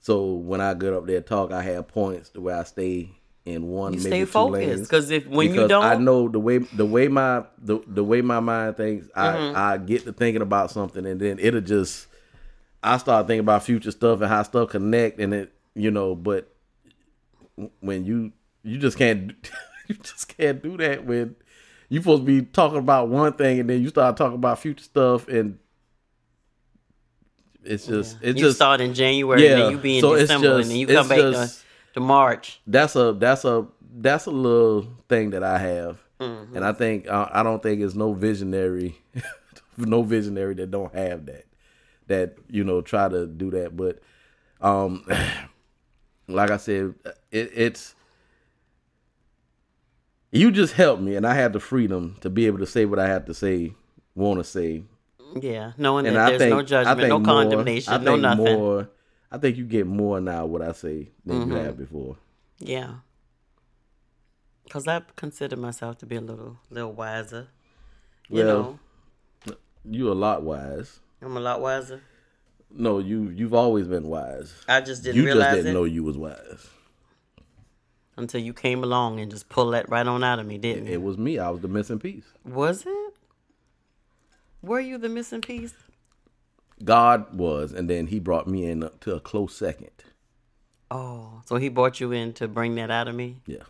So 0.00 0.32
when 0.32 0.60
I 0.60 0.74
get 0.74 0.92
up 0.92 1.06
there 1.06 1.20
talk, 1.20 1.52
I 1.52 1.62
have 1.62 1.86
points 1.86 2.30
to 2.30 2.40
where 2.40 2.56
I 2.56 2.64
stay 2.64 3.10
in 3.46 3.66
one. 3.68 3.94
You 3.94 4.00
stay 4.00 4.24
focused 4.24 4.82
because 4.84 5.10
if 5.10 5.26
when 5.26 5.54
you 5.54 5.66
don't, 5.66 5.84
I 5.84 5.94
know 5.96 6.28
the 6.28 6.38
way 6.38 6.58
the 6.58 6.84
way 6.86 7.08
my 7.08 7.44
the, 7.58 7.80
the 7.86 8.04
way 8.04 8.20
my 8.20 8.40
mind 8.40 8.76
thinks, 8.76 9.06
Mm-hmm. 9.16 9.56
I 9.56 9.74
I 9.74 9.78
get 9.78 10.04
to 10.04 10.12
thinking 10.12 10.42
about 10.42 10.70
something 10.70 11.04
and 11.06 11.20
then 11.20 11.38
it'll 11.40 11.60
just 11.60 12.06
I 12.82 12.96
start 12.98 13.26
thinking 13.26 13.40
about 13.40 13.62
future 13.64 13.90
stuff 13.90 14.20
and 14.20 14.28
how 14.28 14.42
stuff 14.42 14.70
connect 14.70 15.18
and 15.20 15.32
it 15.34 15.52
you 15.74 15.90
know, 15.90 16.14
but 16.14 16.52
when 17.80 18.04
you 18.04 18.32
you 18.62 18.78
just 18.78 18.98
can't 18.98 19.32
you 19.88 19.94
just 19.96 20.36
can't 20.36 20.62
do 20.62 20.76
that 20.76 21.04
when 21.04 21.34
you 21.88 22.00
supposed 22.00 22.22
to 22.22 22.26
be 22.26 22.42
talking 22.46 22.78
about 22.78 23.08
one 23.08 23.32
thing 23.32 23.58
and 23.60 23.68
then 23.70 23.82
you 23.82 23.88
start 23.88 24.16
talking 24.16 24.36
about 24.36 24.58
future 24.58 24.84
stuff 24.84 25.26
and 25.28 25.58
it's 27.62 27.86
just 27.86 28.16
it's 28.22 28.22
just 28.22 28.36
you 28.38 28.44
just 28.44 28.56
start 28.56 28.80
in 28.80 28.94
January, 28.94 29.46
and 29.46 29.50
Yeah, 29.58 29.64
then 29.64 29.72
you 29.72 29.78
be 29.78 29.96
in 29.96 30.00
so 30.00 30.14
it's 30.14 30.22
December, 30.24 30.58
just- 30.58 30.62
and 30.62 30.70
then 30.70 30.76
you 30.78 30.86
come 30.86 31.08
back 31.08 31.18
just- 31.18 31.64
to, 31.94 32.00
March. 32.00 32.60
that's 32.66 32.96
a 32.96 33.12
that's 33.12 33.44
a 33.44 33.66
that's 33.98 34.26
a 34.26 34.30
little 34.30 34.86
thing 35.08 35.30
that 35.30 35.42
I 35.42 35.58
have, 35.58 35.98
Mm-hmm. 36.20 36.56
and 36.56 36.64
I 36.64 36.72
think 36.72 37.08
uh, 37.08 37.28
I 37.32 37.42
don't 37.42 37.62
think 37.62 37.80
it's 37.80 37.94
no 37.94 38.12
visionary, 38.12 38.98
no 39.78 40.02
visionary 40.02 40.54
that 40.54 40.70
don't 40.70 40.94
have 40.94 41.26
that, 41.26 41.46
that 42.08 42.36
you 42.48 42.62
know 42.64 42.80
try 42.82 43.08
to 43.08 43.26
do 43.26 43.50
that. 43.52 43.76
But 43.76 44.00
um, 44.60 45.04
like 46.28 46.50
I 46.50 46.56
said, 46.58 46.94
it, 47.30 47.50
it's 47.54 47.94
you 50.32 50.50
just 50.50 50.74
helped 50.74 51.02
me, 51.02 51.16
and 51.16 51.26
I 51.26 51.34
had 51.34 51.52
the 51.52 51.60
freedom 51.60 52.16
to 52.20 52.30
be 52.30 52.46
able 52.46 52.58
to 52.58 52.66
say 52.66 52.84
what 52.84 52.98
I 52.98 53.08
have 53.08 53.24
to 53.26 53.34
say, 53.34 53.72
want 54.14 54.38
to 54.38 54.44
say, 54.44 54.84
Yeah, 55.40 55.72
knowing 55.76 56.06
And 56.06 56.16
that 56.16 56.26
I 56.26 56.28
there's 56.30 56.40
think 56.42 56.54
no 56.54 56.62
judgment, 56.62 57.08
no 57.08 57.18
more- 57.18 57.24
condemnation, 57.24 58.04
no 58.04 58.16
nothing. 58.16 58.44
More, 58.44 58.88
I 59.32 59.38
think 59.38 59.56
you 59.56 59.64
get 59.64 59.86
more 59.86 60.20
now 60.20 60.44
what 60.46 60.62
I 60.62 60.72
say 60.72 61.10
than 61.24 61.40
Mm-hmm. 61.42 61.50
you 61.52 61.56
have 61.58 61.76
before. 61.78 62.16
Yeah. 62.58 62.94
Cause 64.68 64.86
I 64.86 65.02
consider 65.16 65.56
myself 65.56 65.98
to 65.98 66.06
be 66.06 66.16
a 66.16 66.20
little, 66.20 66.58
little 66.70 66.92
wiser. 66.92 67.48
You 68.28 68.44
Well, 68.44 68.78
know, 69.46 69.54
You 69.84 70.12
a 70.12 70.14
lot 70.14 70.42
wise. 70.42 71.00
I'm 71.22 71.36
a 71.36 71.40
lot 71.40 71.60
wiser. 71.60 72.02
No, 72.72 72.98
you 73.00 73.28
you've 73.30 73.54
always 73.54 73.88
been 73.88 74.06
wise. 74.06 74.54
I 74.68 74.80
just 74.80 75.02
didn't 75.02 75.24
realize 75.24 75.40
you 75.40 75.42
just 75.48 75.56
didn't 75.56 75.70
it 75.70 75.74
know 75.74 75.84
you 75.84 76.04
was 76.04 76.16
wise. 76.16 76.68
until 78.16 78.40
you 78.40 78.52
came 78.52 78.84
along 78.84 79.18
and 79.18 79.28
just 79.30 79.48
pulled 79.48 79.74
that 79.74 79.88
right 79.88 80.06
on 80.06 80.22
out 80.22 80.38
of 80.38 80.46
me, 80.46 80.56
didn't 80.58 80.86
It 80.86 80.90
you? 80.90 80.94
It 80.94 81.02
was 81.02 81.18
me. 81.18 81.38
I 81.38 81.50
was 81.50 81.62
the 81.62 81.68
missing 81.68 81.98
piece. 81.98 82.26
Was 82.44 82.84
it? 82.86 83.14
Were 84.62 84.78
you 84.80 84.98
the 84.98 85.08
missing 85.08 85.40
piece? 85.40 85.74
God 86.84 87.34
was, 87.34 87.72
and 87.72 87.88
then 87.90 88.06
He 88.08 88.18
brought 88.18 88.46
me 88.46 88.64
in 88.66 88.88
to 89.00 89.14
a 89.14 89.20
close 89.20 89.54
second. 89.56 89.90
Oh, 90.90 91.42
so 91.46 91.54
he 91.56 91.68
brought 91.68 92.00
you 92.00 92.10
in 92.10 92.32
to 92.34 92.48
bring 92.48 92.74
that 92.74 92.90
out 92.90 93.06
of 93.06 93.14
me. 93.14 93.36
Yeah. 93.46 93.62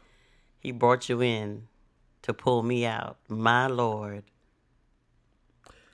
He 0.58 0.72
brought 0.72 1.10
you 1.10 1.20
in 1.20 1.68
to 2.22 2.32
pull 2.32 2.62
me 2.62 2.86
out. 2.86 3.18
My 3.28 3.66
Lord. 3.66 4.22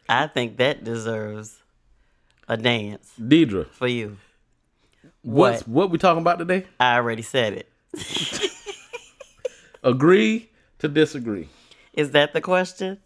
I 0.08 0.28
think 0.28 0.56
that 0.58 0.84
deserves 0.84 1.62
a 2.48 2.56
dance 2.56 3.10
Deidre, 3.20 3.66
for 3.70 3.88
you. 3.88 4.18
what's 5.22 5.66
What? 5.66 5.68
what 5.68 5.90
we 5.90 5.98
talking 5.98 6.20
about 6.20 6.38
today? 6.38 6.64
I 6.78 6.94
already 6.94 7.22
said 7.22 7.54
it. 7.54 8.52
Agree 9.82 10.48
to 10.78 10.88
disagree. 10.88 11.48
Is 11.92 12.12
that 12.12 12.32
the 12.32 12.40
question? 12.40 12.98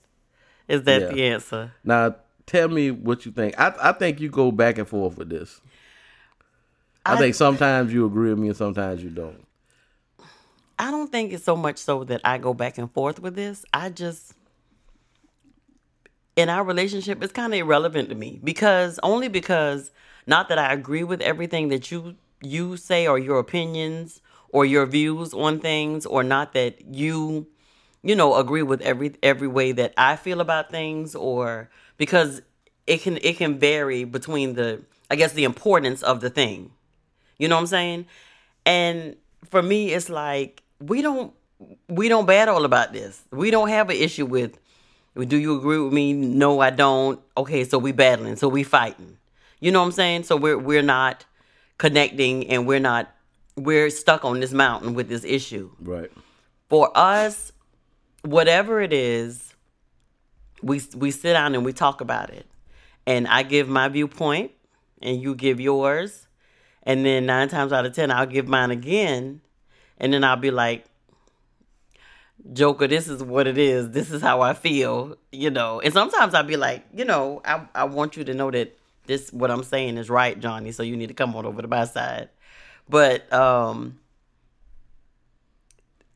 Is 0.69 0.83
that 0.85 1.01
Yeah. 1.03 1.09
the 1.09 1.25
answer? 1.25 1.73
Now, 1.85 2.17
tell 2.51 2.69
me 2.69 2.91
what 2.91 3.25
you 3.27 3.33
think. 3.33 3.59
I 3.59 3.75
I 3.83 3.93
think 3.93 4.21
you 4.21 4.29
go 4.29 4.51
back 4.53 4.79
and 4.79 4.89
forth 4.89 5.17
with 5.19 5.31
this. 5.31 5.61
I, 7.05 7.15
I- 7.15 7.17
think 7.19 7.35
sometimes 7.35 7.93
you 7.93 8.07
agree 8.07 8.31
with 8.31 8.39
me 8.39 8.49
and 8.49 8.57
sometimes 8.57 9.03
you 9.03 9.11
don't. 9.11 9.45
I 10.79 10.91
don't 10.91 11.13
think 11.13 11.33
it's 11.33 11.45
so 11.45 11.57
much 11.57 11.79
so 11.79 12.05
that 12.05 12.21
I 12.25 12.39
go 12.39 12.55
back 12.55 12.79
and 12.79 12.91
forth 12.91 13.21
with 13.21 13.35
this. 13.35 13.65
I 13.73 13.91
just 13.91 14.35
in 16.37 16.49
our 16.49 16.65
relationship 16.65 17.23
it's 17.23 17.33
kind 17.33 17.53
of 17.53 17.59
irrelevant 17.59 18.09
to 18.09 18.15
me 18.15 18.41
because 18.43 18.99
only 19.03 19.29
because 19.29 19.91
not 20.27 20.49
that 20.49 20.59
I 20.59 20.73
agree 20.73 21.05
with 21.05 21.21
everything 21.21 21.69
that 21.69 21.91
you 21.91 22.17
you 22.43 22.77
say 22.77 23.07
or 23.07 23.19
your 23.19 23.39
opinions 23.39 24.21
or 24.51 24.65
your 24.65 24.87
views 24.87 25.35
on 25.35 25.61
things 25.61 26.07
or 26.07 26.23
not 26.23 26.53
that 26.55 26.81
you 26.95 27.47
you 28.03 28.15
know 28.15 28.35
agree 28.37 28.63
with 28.63 28.81
every 28.83 29.15
every 29.23 29.49
way 29.49 29.73
that 29.73 29.93
I 29.99 30.17
feel 30.17 30.41
about 30.41 30.71
things 30.71 31.15
or 31.15 31.69
because 32.01 32.41
it 32.87 33.03
can 33.03 33.19
it 33.19 33.37
can 33.37 33.59
vary 33.59 34.05
between 34.05 34.55
the 34.55 34.83
I 35.11 35.17
guess 35.17 35.35
the 35.35 35.45
importance 35.45 36.03
of 36.03 36.23
the 36.23 36.31
thing. 36.31 36.73
You 37.37 37.47
know 37.47 37.57
what 37.57 37.61
I'm 37.61 37.67
saying? 37.67 38.07
And 38.65 39.17
for 39.51 39.63
me, 39.63 39.93
it's 39.93 40.09
like 40.09 40.63
we 40.81 41.03
don't 41.03 41.35
we 41.89 42.09
don't 42.09 42.25
battle 42.25 42.65
about 42.65 42.95
this. 42.95 43.23
We 43.31 43.51
don't 43.51 43.69
have 43.69 43.91
an 43.91 43.97
issue 43.97 44.25
with. 44.25 44.59
Do 45.15 45.37
you 45.37 45.59
agree 45.59 45.79
with 45.79 45.93
me? 45.93 46.15
No, 46.15 46.61
I 46.61 46.71
don't. 46.71 47.21
Okay, 47.37 47.65
so 47.65 47.77
we 47.79 47.93
battling, 47.93 48.37
so 48.37 48.49
we 48.49 48.63
fighting. 48.63 49.19
You 49.61 49.71
know 49.71 49.81
what 49.81 49.87
I'm 49.87 49.93
saying? 49.93 50.23
So 50.23 50.37
we're 50.37 50.57
we're 50.57 50.83
not 50.83 51.27
connecting, 51.77 52.49
and 52.49 52.67
we're 52.67 52.81
not 52.81 53.15
we're 53.57 53.91
stuck 53.91 54.25
on 54.25 54.41
this 54.41 54.53
mountain 54.53 54.95
with 54.95 55.11
this 55.11 55.23
issue. 55.25 55.71
Right. 55.79 56.11
For 56.71 56.91
us, 56.95 57.53
whatever 58.23 58.81
it 58.81 58.95
is, 58.95 59.50
we 60.63 60.83
we 60.95 61.11
sit 61.11 61.33
down 61.33 61.55
and 61.55 61.65
we 61.65 61.73
talk 61.73 62.01
about 62.01 62.31
it, 62.31 62.47
and 63.07 63.27
I 63.29 63.43
give 63.43 63.69
my 63.69 63.89
viewpoint, 63.89 64.53
and 65.03 65.21
you 65.21 65.35
give 65.35 65.61
yours, 65.61 66.27
and 66.83 67.05
then 67.05 67.27
nine 67.27 67.49
times 67.49 67.73
out 67.73 67.87
of 67.87 67.95
ten, 67.95 68.11
I'll 68.11 68.27
give 68.27 68.49
mine 68.49 68.71
again, 68.71 69.41
and 69.99 70.13
then 70.13 70.25
I'll 70.25 70.37
be 70.37 70.51
like, 70.51 70.85
Joker, 72.53 72.87
this 72.87 73.09
is 73.09 73.23
what 73.23 73.47
it 73.47 73.59
is. 73.59 73.91
This 73.91 74.11
is 74.11 74.23
how 74.23 74.41
I 74.41 74.55
feel, 74.55 75.17
you 75.31 75.51
know. 75.51 75.81
And 75.81 75.93
sometimes 75.93 76.35
I'll 76.35 76.43
be 76.43 76.57
like, 76.57 76.85
you 76.95 77.05
know, 77.05 77.43
I, 77.45 77.67
I 77.75 77.85
want 77.85 78.17
you 78.17 78.25
to 78.25 78.35
know 78.35 78.51
that 78.51 78.77
this 79.07 79.33
what 79.33 79.51
I'm 79.51 79.65
saying 79.65 79.99
is 79.99 80.09
right, 80.09 80.39
Johnny. 80.39 80.73
So 80.73 80.83
you 80.83 80.97
need 80.97 81.09
to 81.09 81.15
come 81.15 81.35
on 81.37 81.45
over 81.45 81.63
to 81.63 81.69
my 81.69 81.85
side. 81.85 82.29
But 82.89 83.31
um 83.33 83.99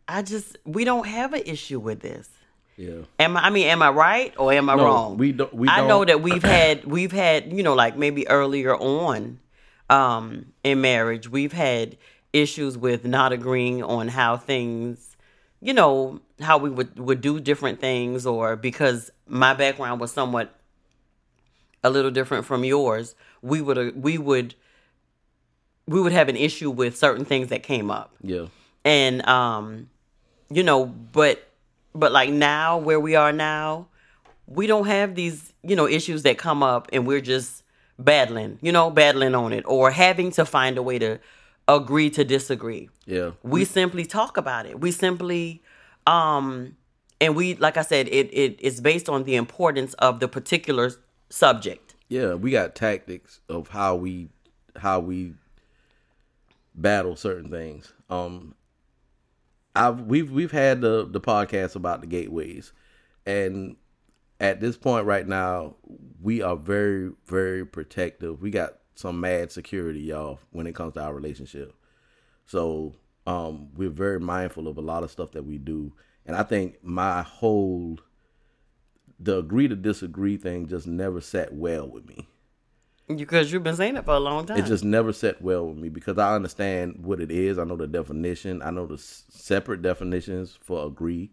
I 0.07 0.23
just 0.23 0.57
we 0.65 0.85
don't 0.85 1.07
have 1.07 1.33
an 1.35 1.43
issue 1.45 1.81
with 1.81 2.01
this. 2.01 2.29
Yeah. 2.77 3.03
Am 3.21 3.37
I? 3.37 3.43
I 3.47 3.51
mean, 3.51 3.67
am 3.69 3.83
I 3.83 3.91
right 3.91 4.35
or 4.37 4.53
am 4.53 4.69
I 4.69 4.75
No, 4.75 4.85
wrong? 4.85 5.17
we 5.17 5.33
don't- 5.33 5.55
we 5.55 5.69
I 5.69 5.79
don't- 5.79 5.89
know 5.89 6.05
that 6.05 6.23
we've 6.23 6.43
had 6.43 6.85
we've 6.85 7.13
had 7.13 7.53
you 7.53 7.63
know 7.63 7.75
like 7.75 7.97
maybe 7.97 8.27
earlier 8.29 8.75
on, 8.77 9.39
um, 9.91 10.47
in 10.65 10.81
marriage 10.81 11.29
we've 11.29 11.53
had 11.53 11.97
issues 12.33 12.77
with 12.77 13.05
not 13.05 13.33
agreeing 13.33 13.81
on 13.83 14.09
how 14.09 14.37
things, 14.37 15.17
you 15.61 15.73
know, 15.73 16.21
how 16.41 16.59
we 16.59 16.69
would 16.69 16.99
would 16.99 17.21
do 17.21 17.39
different 17.39 17.81
things 17.81 18.27
or 18.27 18.57
because 18.57 19.11
my 19.29 19.55
background 19.55 20.01
was 20.01 20.13
somewhat 20.13 20.53
a 21.85 21.91
little 21.91 22.11
different 22.11 22.45
from 22.45 22.65
yours, 22.65 23.15
we 23.41 23.61
would 23.61 24.03
we 24.03 24.19
would 24.19 24.55
we 25.87 26.01
would 26.01 26.13
have 26.13 26.29
an 26.29 26.37
issue 26.37 26.71
with 26.71 26.97
certain 26.97 27.25
things 27.25 27.49
that 27.49 27.63
came 27.63 27.91
up 27.91 28.15
Yeah. 28.23 28.47
and 28.85 29.25
um 29.29 29.91
you 30.51 30.63
know 30.63 30.87
but 30.87 31.47
but 31.95 32.13
like 32.13 32.31
now 32.31 32.79
where 32.79 33.01
we 33.01 33.15
are 33.15 33.33
now 33.33 33.87
we 34.47 34.67
don't 34.67 34.87
have 34.87 35.15
these 35.15 35.53
you 35.63 35.77
know 35.77 35.87
issues 35.89 36.23
that 36.23 36.37
come 36.39 36.63
up 36.63 36.89
and 36.93 37.07
we're 37.07 37.21
just 37.21 37.63
battling 37.99 38.59
you 38.61 38.73
know 38.73 38.91
battling 38.91 39.35
on 39.35 39.53
it 39.53 39.65
or 39.67 39.91
having 39.91 40.31
to 40.31 40.45
find 40.45 40.77
a 40.77 40.83
way 40.83 40.99
to 40.99 41.19
agree 41.69 42.11
to 42.11 42.25
disagree 42.25 42.89
Yeah. 43.07 43.31
we 43.43 43.65
simply 43.65 44.05
talk 44.05 44.37
about 44.37 44.67
it 44.67 44.81
we 44.81 44.91
simply 44.91 45.63
um 46.07 46.77
and 47.21 47.35
we 47.37 47.55
like 47.55 47.77
i 47.77 47.83
said 47.83 48.09
it, 48.09 48.29
it 48.35 48.59
it's 48.61 48.81
based 48.81 49.09
on 49.09 49.25
the 49.25 49.37
importance 49.37 49.95
of 49.95 50.21
the 50.21 50.29
particular 50.29 50.91
subject 51.31 51.95
Yeah, 52.09 52.35
we 52.35 52.51
got 52.51 52.75
tactics 52.75 53.41
of 53.49 53.69
how 53.69 53.95
we 53.97 54.29
how 54.77 55.01
we 55.01 55.35
battle 56.75 57.17
certain 57.17 57.51
things. 57.51 57.93
Um 58.11 58.55
I've 59.75 60.03
we've 60.03 60.31
we've 60.31 60.53
had 60.53 60.81
the 60.81 61.07
the 61.09 61.21
podcast 61.21 61.75
about 61.77 62.01
the 62.01 62.07
gateways 62.07 62.73
and 63.27 63.77
at 64.41 64.61
this 64.61 64.77
point 64.77 65.07
right 65.07 65.27
now 65.27 65.77
we 66.21 66.43
are 66.43 66.57
very 66.57 67.13
very 67.27 67.67
protective. 67.67 68.41
We 68.41 68.51
got 68.51 68.79
some 68.95 69.21
mad 69.21 69.51
security 69.51 70.01
y'all 70.01 70.39
when 70.53 70.67
it 70.67 70.75
comes 70.75 70.95
to 70.95 71.03
our 71.03 71.15
relationship. 71.15 71.75
So, 72.47 72.95
um 73.27 73.71
we're 73.75 73.91
very 73.91 74.21
mindful 74.21 74.69
of 74.69 74.77
a 74.77 74.83
lot 74.83 75.03
of 75.03 75.11
stuff 75.11 75.33
that 75.33 75.45
we 75.45 75.59
do 75.59 75.93
and 76.27 76.37
I 76.37 76.43
think 76.43 76.83
my 76.83 77.23
whole 77.23 77.99
the 79.19 79.39
agree 79.39 79.69
to 79.69 79.77
disagree 79.77 80.37
thing 80.37 80.67
just 80.67 80.87
never 80.87 81.21
sat 81.21 81.53
well 81.55 81.89
with 81.89 82.07
me. 82.07 82.29
Because 83.07 83.53
you've 83.53 83.63
been 83.63 83.77
saying 83.77 83.97
it 83.97 84.05
for 84.05 84.15
a 84.15 84.21
long 84.21 84.47
time 84.47 84.59
It 84.59 84.67
just 84.67 84.85
never 84.85 85.13
set 85.13 85.43
well 85.43 85.67
with 85.67 85.77
me 85.77 85.89
because 85.89 86.19
I 86.19 86.35
understand 86.35 87.05
what 87.05 87.21
it 87.21 87.31
is. 87.31 87.59
I 87.59 87.65
know 87.65 87.77
the 87.77 87.87
definition. 87.87 88.63
I 88.63 88.71
know 88.71 88.87
the 88.87 88.95
s- 88.95 89.25
separate 89.29 89.83
definitions 89.83 90.59
for 90.63 90.87
agree 90.87 91.31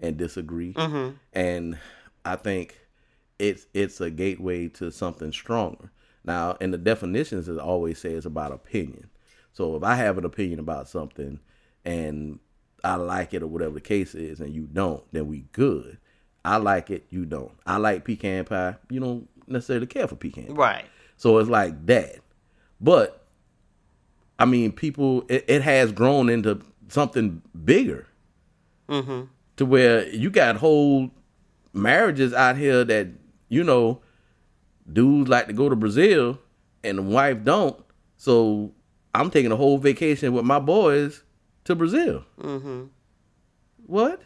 and 0.00 0.16
disagree, 0.16 0.74
mm-hmm. 0.74 1.16
and 1.32 1.78
I 2.24 2.36
think 2.36 2.78
it's 3.38 3.66
it's 3.72 4.00
a 4.00 4.10
gateway 4.10 4.68
to 4.68 4.90
something 4.90 5.32
stronger. 5.32 5.90
Now, 6.24 6.56
in 6.60 6.70
the 6.70 6.78
definitions, 6.78 7.48
it 7.48 7.58
always 7.58 7.98
says 7.98 8.26
about 8.26 8.52
opinion. 8.52 9.10
So 9.52 9.76
if 9.76 9.82
I 9.82 9.96
have 9.96 10.18
an 10.18 10.24
opinion 10.24 10.60
about 10.60 10.88
something 10.88 11.40
and 11.84 12.38
I 12.84 12.94
like 12.94 13.34
it 13.34 13.42
or 13.42 13.48
whatever 13.48 13.74
the 13.74 13.80
case 13.80 14.14
is, 14.14 14.40
and 14.40 14.54
you 14.54 14.68
don't, 14.72 15.04
then 15.12 15.26
we 15.26 15.42
good. 15.52 15.98
I 16.44 16.56
like 16.56 16.90
it, 16.90 17.06
you 17.10 17.24
don't. 17.24 17.52
I 17.66 17.76
like 17.76 18.04
pecan 18.04 18.44
pie, 18.44 18.76
you 18.90 18.98
don't 19.00 19.28
necessarily 19.46 19.86
care 19.86 20.08
for 20.08 20.16
pecan. 20.16 20.46
pie. 20.46 20.52
right 20.52 20.84
So 21.22 21.38
it's 21.38 21.48
like 21.48 21.86
that. 21.86 22.16
But 22.80 23.24
I 24.40 24.44
mean, 24.44 24.72
people, 24.72 25.24
it, 25.28 25.44
it 25.46 25.62
has 25.62 25.92
grown 25.92 26.28
into 26.28 26.60
something 26.88 27.40
bigger 27.64 28.08
mm-hmm 28.88 29.26
to 29.54 29.64
where 29.64 30.08
you 30.08 30.30
got 30.30 30.56
whole 30.56 31.12
marriages 31.72 32.32
out 32.32 32.56
here 32.56 32.82
that, 32.82 33.06
you 33.48 33.62
know, 33.62 34.00
dudes 34.92 35.30
like 35.30 35.46
to 35.46 35.52
go 35.52 35.68
to 35.68 35.76
Brazil 35.76 36.40
and 36.82 36.98
the 36.98 37.02
wife 37.02 37.44
don't. 37.44 37.76
So 38.16 38.72
I'm 39.14 39.30
taking 39.30 39.52
a 39.52 39.56
whole 39.56 39.78
vacation 39.78 40.32
with 40.32 40.44
my 40.44 40.58
boys 40.58 41.22
to 41.66 41.76
Brazil. 41.76 42.24
mm-hmm 42.40 42.86
What? 43.86 44.22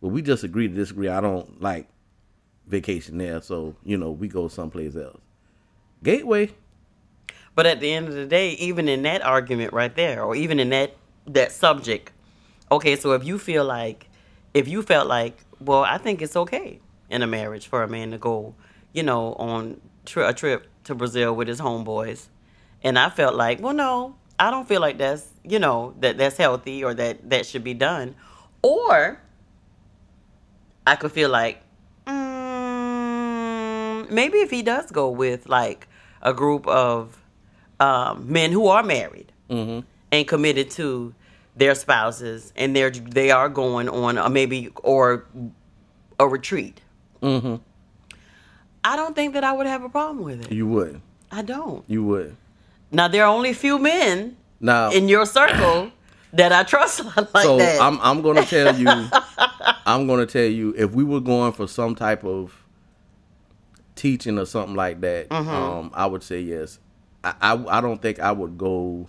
Well, 0.00 0.10
we 0.10 0.20
just 0.20 0.42
agree 0.42 0.66
to 0.66 0.74
disagree. 0.74 1.06
I 1.06 1.20
don't 1.20 1.62
like 1.62 1.86
vacation 2.66 3.18
there, 3.18 3.40
so 3.40 3.76
you 3.84 3.96
know 3.96 4.10
we 4.10 4.26
go 4.26 4.48
someplace 4.48 4.96
else. 4.96 5.20
Gateway. 6.06 6.50
But 7.54 7.66
at 7.66 7.80
the 7.80 7.92
end 7.92 8.08
of 8.08 8.14
the 8.14 8.26
day, 8.26 8.50
even 8.52 8.88
in 8.88 9.02
that 9.02 9.22
argument 9.22 9.72
right 9.72 9.94
there, 9.94 10.22
or 10.22 10.36
even 10.36 10.60
in 10.60 10.70
that 10.70 10.94
that 11.26 11.52
subject, 11.52 12.12
okay, 12.70 12.96
so 12.96 13.12
if 13.12 13.24
you 13.24 13.38
feel 13.38 13.64
like 13.64 14.08
if 14.54 14.68
you 14.68 14.82
felt 14.82 15.08
like, 15.08 15.44
well, 15.60 15.82
I 15.82 15.98
think 15.98 16.22
it's 16.22 16.36
okay 16.36 16.80
in 17.10 17.22
a 17.22 17.26
marriage 17.26 17.66
for 17.66 17.82
a 17.82 17.88
man 17.88 18.12
to 18.12 18.18
go 18.18 18.54
you 18.96 19.02
know, 19.02 19.34
on 19.34 19.78
tri- 20.06 20.30
a 20.30 20.32
trip 20.32 20.66
to 20.84 20.94
Brazil 20.94 21.36
with 21.36 21.48
his 21.48 21.60
homeboys, 21.60 22.28
and 22.82 22.98
I 22.98 23.10
felt 23.10 23.34
like, 23.34 23.60
well, 23.60 23.74
no, 23.74 24.16
I 24.38 24.50
don't 24.50 24.66
feel 24.66 24.80
like 24.80 24.96
that's 24.96 25.28
you 25.44 25.58
know 25.58 25.94
that 26.00 26.16
that's 26.16 26.38
healthy 26.38 26.82
or 26.82 26.94
that 26.94 27.28
that 27.28 27.44
should 27.44 27.62
be 27.62 27.74
done, 27.74 28.14
or 28.62 29.20
I 30.86 30.96
could 30.96 31.12
feel 31.12 31.28
like 31.28 31.62
mm, 32.06 34.10
maybe 34.10 34.38
if 34.38 34.50
he 34.50 34.62
does 34.62 34.90
go 34.90 35.10
with 35.10 35.46
like 35.46 35.88
a 36.26 36.34
group 36.34 36.66
of 36.66 37.16
um, 37.80 38.30
men 38.30 38.52
who 38.52 38.66
are 38.68 38.82
married 38.82 39.32
Mm-hmm. 39.48 39.80
and 40.12 40.26
committed 40.28 40.70
to 40.72 41.14
their 41.54 41.74
spouses, 41.76 42.52
and 42.56 42.74
they're 42.74 42.90
they 42.90 43.30
are 43.30 43.48
going 43.48 43.88
on 43.88 44.18
a 44.18 44.28
maybe 44.28 44.70
or 44.82 45.24
a 46.18 46.26
retreat. 46.26 46.80
Mm-hmm. 47.22 47.54
I 48.84 48.96
don't 48.96 49.14
think 49.14 49.34
that 49.34 49.44
I 49.44 49.52
would 49.52 49.66
have 49.68 49.84
a 49.84 49.88
problem 49.88 50.24
with 50.24 50.46
it. 50.46 50.52
You 50.52 50.66
would. 50.66 51.00
I 51.30 51.42
don't. 51.42 51.84
You 51.86 52.02
would. 52.04 52.36
Now 52.90 53.06
there 53.08 53.24
are 53.24 53.32
only 53.34 53.50
a 53.50 53.54
few 53.54 53.78
men 53.78 54.36
Now, 54.60 54.90
in 54.90 55.08
your 55.08 55.24
circle 55.26 55.92
that 56.32 56.50
I 56.52 56.64
trust 56.64 57.04
like 57.16 57.44
so 57.44 57.58
that. 57.58 57.80
I'm 57.80 58.00
I'm 58.00 58.20
gonna 58.22 58.44
tell 58.44 58.76
you, 58.76 58.88
I'm 59.86 60.08
gonna 60.08 60.26
tell 60.26 60.42
you 60.50 60.74
if 60.76 60.90
we 60.92 61.04
were 61.04 61.20
going 61.20 61.52
for 61.52 61.68
some 61.68 61.94
type 61.94 62.24
of 62.24 62.52
teaching 63.96 64.38
or 64.38 64.46
something 64.46 64.76
like 64.76 65.00
that, 65.00 65.28
Mm-hmm. 65.30 65.48
um, 65.48 65.90
I 65.94 66.06
would 66.06 66.22
say 66.22 66.40
yes. 66.40 66.78
I, 67.24 67.34
I 67.40 67.78
I 67.78 67.80
don't 67.80 68.00
think 68.00 68.20
I 68.20 68.30
would 68.30 68.56
go. 68.56 69.08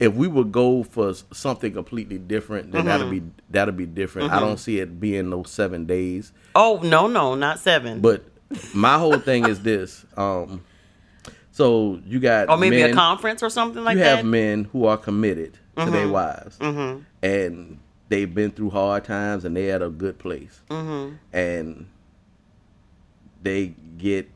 If 0.00 0.14
we 0.14 0.26
would 0.26 0.50
go 0.50 0.82
for 0.82 1.14
something 1.32 1.72
completely 1.72 2.18
different, 2.18 2.72
then 2.72 2.86
that'll 2.86 3.06
Mm-hmm. 3.06 3.26
be 3.28 3.32
that'll 3.50 3.72
be 3.74 3.86
different. 3.86 4.32
I 4.32 4.40
don't 4.40 4.58
see 4.58 4.80
it 4.80 4.98
being 4.98 5.30
those 5.30 5.50
seven 5.50 5.86
days. 5.86 6.32
oh 6.56 6.80
no, 6.82 7.06
no, 7.06 7.36
not 7.36 7.60
seven. 7.60 8.00
But 8.00 8.24
my 8.74 8.98
whole 8.98 9.18
thing 9.18 9.44
is 9.46 9.60
this. 9.62 10.04
Um, 10.16 10.64
so 11.52 12.00
you 12.06 12.18
got 12.18 12.48
or 12.50 12.56
maybe 12.56 12.82
a 12.82 12.92
conference 12.94 13.42
or 13.42 13.50
something 13.50 13.84
like 13.84 13.94
you 13.96 14.00
that. 14.02 14.10
You 14.10 14.16
have 14.16 14.24
men 14.26 14.64
who 14.72 14.86
are 14.86 14.96
committed 14.96 15.54
to 15.76 15.90
their 15.90 16.06
Mm-hmm. 16.06 16.10
wives, 16.12 16.58
and 17.22 17.78
they've 18.08 18.32
been 18.34 18.50
through 18.50 18.70
hard 18.70 19.04
times, 19.04 19.44
and 19.44 19.56
they're 19.56 19.74
at 19.76 19.82
a 19.82 19.88
good 19.90 20.18
place, 20.18 20.60
Mm-hmm. 20.70 21.14
and 21.32 21.86
they 23.42 23.74
get 23.98 24.30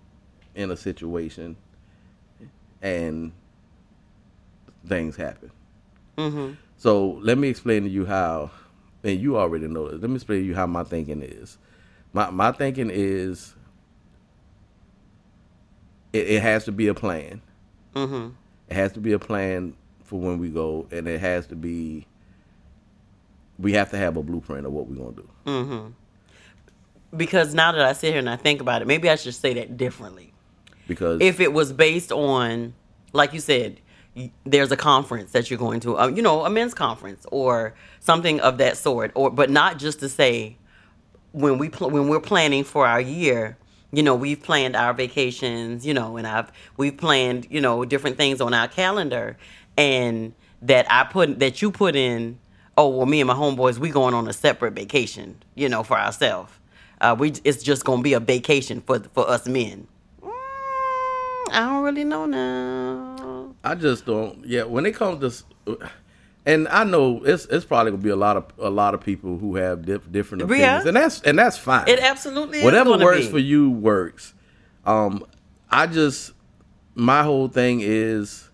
in 0.55 0.71
a 0.71 0.77
situation, 0.77 1.57
and 2.83 3.33
things 4.87 5.17
happen. 5.17 5.51
Mm-hmm. 6.19 6.55
So 6.77 7.19
let 7.23 7.39
me 7.39 7.49
explain 7.49 7.85
to 7.85 7.89
you 7.89 8.07
how, 8.07 8.51
and 9.05 9.21
you 9.21 9.39
already 9.39 9.69
know 9.69 9.89
this. 9.89 10.01
Let 10.01 10.11
me 10.11 10.17
explain 10.17 10.41
to 10.41 10.47
you 10.47 10.55
how 10.55 10.67
my 10.67 10.85
thinking 10.85 11.23
is. 11.23 11.59
My 12.13 12.31
my 12.31 12.53
thinking 12.53 12.91
is, 12.93 13.55
it, 16.13 16.29
it 16.29 16.43
has 16.43 16.65
to 16.65 16.73
be 16.73 16.89
a 16.89 16.95
plan. 16.95 17.43
Mm-hmm. 17.95 18.31
It 18.69 18.75
has 18.75 18.93
to 18.93 19.01
be 19.01 19.13
a 19.13 19.19
plan 19.19 19.75
for 20.05 20.21
when 20.21 20.39
we 20.39 20.49
go, 20.49 20.87
and 20.91 21.07
it 21.09 21.21
has 21.21 21.47
to 21.49 21.57
be. 21.57 22.07
We 23.59 23.73
have 23.73 23.91
to 23.91 23.97
have 23.97 24.17
a 24.19 24.23
blueprint 24.23 24.67
of 24.67 24.73
what 24.73 24.87
we're 24.87 24.97
gonna 24.97 25.17
do. 25.17 25.29
Mm-hmm. 25.47 25.93
Because 27.17 27.55
now 27.55 27.73
that 27.73 27.81
I 27.81 27.93
sit 27.93 28.11
here 28.11 28.19
and 28.19 28.31
I 28.31 28.37
think 28.37 28.61
about 28.61 28.83
it, 28.83 28.87
maybe 28.87 29.09
I 29.09 29.17
should 29.17 29.35
say 29.35 29.55
that 29.55 29.77
differently. 29.77 30.33
Because 30.87 31.21
if 31.21 31.41
it 31.41 31.53
was 31.53 31.73
based 31.73 32.13
on 32.13 32.75
like 33.13 33.33
you 33.33 33.41
said 33.41 33.81
there's 34.45 34.73
a 34.73 34.77
conference 34.77 35.33
that 35.33 35.51
you're 35.51 35.59
going 35.59 35.81
to 35.81 35.99
uh, 35.99 36.07
you 36.07 36.23
know 36.23 36.45
a 36.45 36.51
men's 36.51 36.75
conference 36.75 37.27
or 37.31 37.75
something 38.01 38.41
of 38.41 38.59
that 38.59 38.77
sort 38.77 39.11
or 39.15 39.31
but 39.31 39.51
not 39.51 39.79
just 39.79 40.01
to 40.01 40.09
say 40.09 40.57
when 41.33 41.59
we 41.59 41.69
pl- 41.69 41.91
when 41.91 42.09
we're 42.09 42.21
planning 42.21 42.65
for 42.65 42.87
our 42.87 43.01
year 43.01 43.59
you 43.93 44.03
know 44.03 44.15
we've 44.15 44.43
planned 44.43 44.75
our 44.75 44.95
vacations 44.95 45.85
you 45.85 45.93
know 45.93 46.17
and 46.17 46.27
I've 46.27 46.51
we've 46.77 46.97
planned 46.97 47.47
you 47.51 47.61
know 47.61 47.85
different 47.85 48.17
things 48.17 48.41
on 48.41 48.55
our 48.55 48.69
calendar 48.69 49.37
and 49.77 50.33
that 50.63 50.87
I 50.89 51.05
put 51.05 51.39
that 51.41 51.61
you 51.61 51.71
put 51.71 51.95
in 51.95 52.39
oh 52.79 52.89
well 52.89 53.07
me 53.07 53.21
and 53.21 53.29
my 53.29 53.35
homeboys 53.35 53.79
we 53.79 53.91
going 53.91 54.15
on 54.15 54.29
a 54.29 54.33
separate 54.33 54.73
vacation 54.73 55.43
you 55.55 55.69
know 55.69 55.83
for 55.83 55.99
ourselves 55.99 56.53
uh, 57.01 57.15
we 57.19 57.33
it's 57.45 57.63
just 57.63 57.85
gonna 57.85 58.03
be 58.03 58.13
a 58.15 58.21
vacation 58.21 58.81
for 58.81 59.01
for 59.15 59.29
us 59.29 59.47
men 59.47 59.87
Mm, 60.23 60.31
I 61.53 61.61
don't 61.61 61.85
really 61.85 62.05
know 62.05 62.27
now. 62.27 63.55
I 63.63 63.75
just 63.75 64.05
don't. 64.07 64.45
Yeah, 64.45 64.65
when 64.65 64.85
it 64.87 64.95
comes 64.95 65.45
to, 65.67 65.79
and 66.45 66.67
I 66.69 66.85
know 66.85 67.23
it's 67.25 67.47
it's 67.47 67.65
probably 67.65 67.93
gonna 67.93 68.03
be 68.03 68.11
a 68.11 68.17
lot 68.17 68.37
of 68.37 68.45
a 68.59 68.71
lot 68.71 68.95
of 68.95 69.01
people 69.01 69.39
who 69.39 69.57
have 69.57 69.85
dif- 69.85 70.11
different 70.11 70.43
Yeah. 70.43 70.47
opinions, 70.79 70.87
and 70.87 70.97
that's 70.97 71.21
and 71.23 71.39
that's 71.39 71.57
fine. 71.59 71.89
It 71.89 71.99
absolutely 72.01 72.63
whatever 72.63 72.91
gonna 72.91 73.05
works 73.05 73.27
be. 73.27 73.33
for 73.33 73.39
you 73.39 73.71
works. 73.71 74.35
Um, 74.85 75.25
I 75.71 75.87
just 75.87 76.33
my 76.95 77.23
whole 77.23 77.49
thing 77.49 77.81
is 77.83 78.49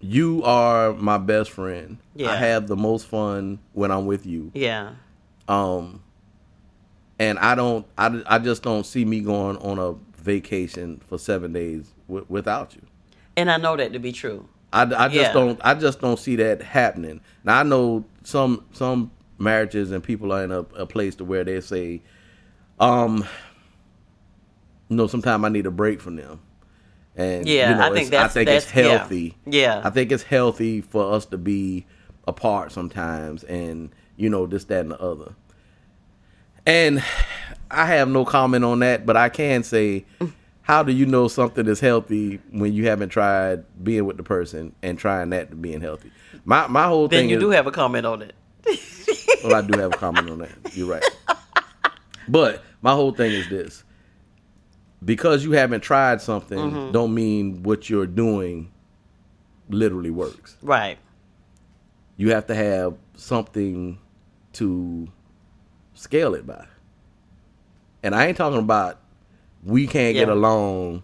you 0.00 0.42
are 0.44 0.92
my 0.92 1.18
best 1.18 1.50
friend. 1.50 1.98
Yeah. 2.14 2.30
I 2.30 2.36
have 2.36 2.66
the 2.68 2.76
most 2.76 3.06
fun 3.06 3.58
when 3.72 3.90
I'm 3.90 4.06
with 4.06 4.24
you. 4.26 4.50
Yeah. 4.54 4.92
Um, 5.48 6.02
and 7.18 7.38
I 7.38 7.54
don't, 7.54 7.86
I, 7.98 8.22
I 8.26 8.38
just 8.38 8.62
don't 8.62 8.84
see 8.84 9.04
me 9.04 9.20
going 9.20 9.56
on 9.58 9.78
a 9.78 9.94
vacation 10.22 11.00
for 11.08 11.18
seven 11.18 11.52
days 11.52 11.92
w- 12.08 12.24
without 12.28 12.74
you. 12.74 12.82
And 13.36 13.50
I 13.50 13.56
know 13.56 13.76
that 13.76 13.92
to 13.92 13.98
be 13.98 14.12
true. 14.12 14.48
I, 14.72 14.82
I 14.82 15.08
just 15.08 15.14
Yeah. 15.14 15.32
don't, 15.32 15.60
I 15.64 15.74
just 15.74 16.00
don't 16.00 16.18
see 16.18 16.36
that 16.36 16.62
happening. 16.62 17.20
Now 17.44 17.60
I 17.60 17.62
know 17.62 18.04
some 18.22 18.64
some 18.72 19.10
marriages 19.38 19.90
and 19.90 20.02
people 20.02 20.32
are 20.32 20.44
in 20.44 20.50
a, 20.52 20.60
a 20.60 20.86
place 20.86 21.14
to 21.16 21.24
where 21.24 21.44
they 21.44 21.60
say, 21.60 22.00
um, 22.80 23.24
you 24.88 24.96
know, 24.96 25.06
sometimes 25.06 25.44
I 25.44 25.48
need 25.48 25.66
a 25.66 25.70
break 25.70 26.00
from 26.00 26.16
them. 26.16 26.40
And 27.16 27.46
Yeah, 27.46 27.70
you 27.70 27.76
know, 27.76 27.82
I 27.82 27.86
think 27.92 28.06
it's- 28.08 28.10
that's- 28.10 28.30
I 28.30 28.34
think 28.34 28.48
it's 28.50 28.66
that's- 28.66 28.84
yeah. 28.86 28.98
healthy. 28.98 29.36
Yeah. 29.46 29.80
I 29.84 29.90
think 29.90 30.10
it's 30.12 30.22
healthy 30.24 30.80
for 30.80 31.12
us 31.12 31.26
to 31.26 31.38
be 31.38 31.86
apart 32.26 32.72
sometimes, 32.72 33.44
and 33.44 33.90
you 34.16 34.28
know 34.30 34.46
this, 34.46 34.64
that, 34.64 34.80
and 34.80 34.90
the 34.92 35.00
other. 35.00 35.32
And 36.66 37.02
I 37.70 37.86
have 37.86 38.08
no 38.08 38.24
comment 38.24 38.64
on 38.64 38.78
that, 38.80 39.04
but 39.06 39.16
I 39.16 39.28
can 39.28 39.62
say, 39.62 40.04
how 40.62 40.82
do 40.82 40.92
you 40.92 41.06
know 41.06 41.28
something 41.28 41.66
is 41.66 41.80
healthy 41.80 42.40
when 42.50 42.72
you 42.72 42.86
haven't 42.88 43.08
tried 43.10 43.64
being 43.82 44.04
with 44.06 44.16
the 44.16 44.22
person 44.22 44.74
and 44.82 44.98
trying 44.98 45.30
that 45.30 45.50
to 45.50 45.56
being 45.56 45.80
healthy? 45.80 46.10
My 46.44 46.66
my 46.66 46.86
whole 46.86 47.08
thing 47.08 47.16
Then 47.16 47.22
thing 47.24 47.30
you 47.30 47.36
is, 47.36 47.42
do 47.42 47.50
have 47.50 47.66
a 47.66 47.72
comment 47.72 48.06
on 48.06 48.22
it. 48.22 48.34
well, 49.44 49.54
I 49.54 49.62
do 49.62 49.78
have 49.78 49.92
a 49.94 49.96
comment 49.96 50.30
on 50.30 50.38
that. 50.38 50.50
You're 50.76 50.88
right. 50.90 51.04
But 52.26 52.62
my 52.80 52.92
whole 52.92 53.12
thing 53.12 53.32
is 53.32 53.50
this: 53.50 53.84
because 55.04 55.44
you 55.44 55.52
haven't 55.52 55.82
tried 55.82 56.22
something, 56.22 56.58
Mm-hmm. 56.58 56.92
don't 56.92 57.12
mean 57.14 57.62
what 57.62 57.90
you're 57.90 58.06
doing 58.06 58.70
literally 59.68 60.10
works. 60.10 60.56
Right. 60.62 60.96
You 62.16 62.30
have 62.30 62.46
to 62.46 62.54
have 62.54 62.94
something 63.16 63.98
to 64.54 65.08
scale 65.94 66.34
it 66.34 66.46
by. 66.46 66.66
And 68.02 68.14
I 68.14 68.26
ain't 68.26 68.36
talking 68.36 68.58
about 68.58 69.00
we 69.64 69.86
can't 69.86 70.14
get 70.14 70.28
along. 70.28 71.02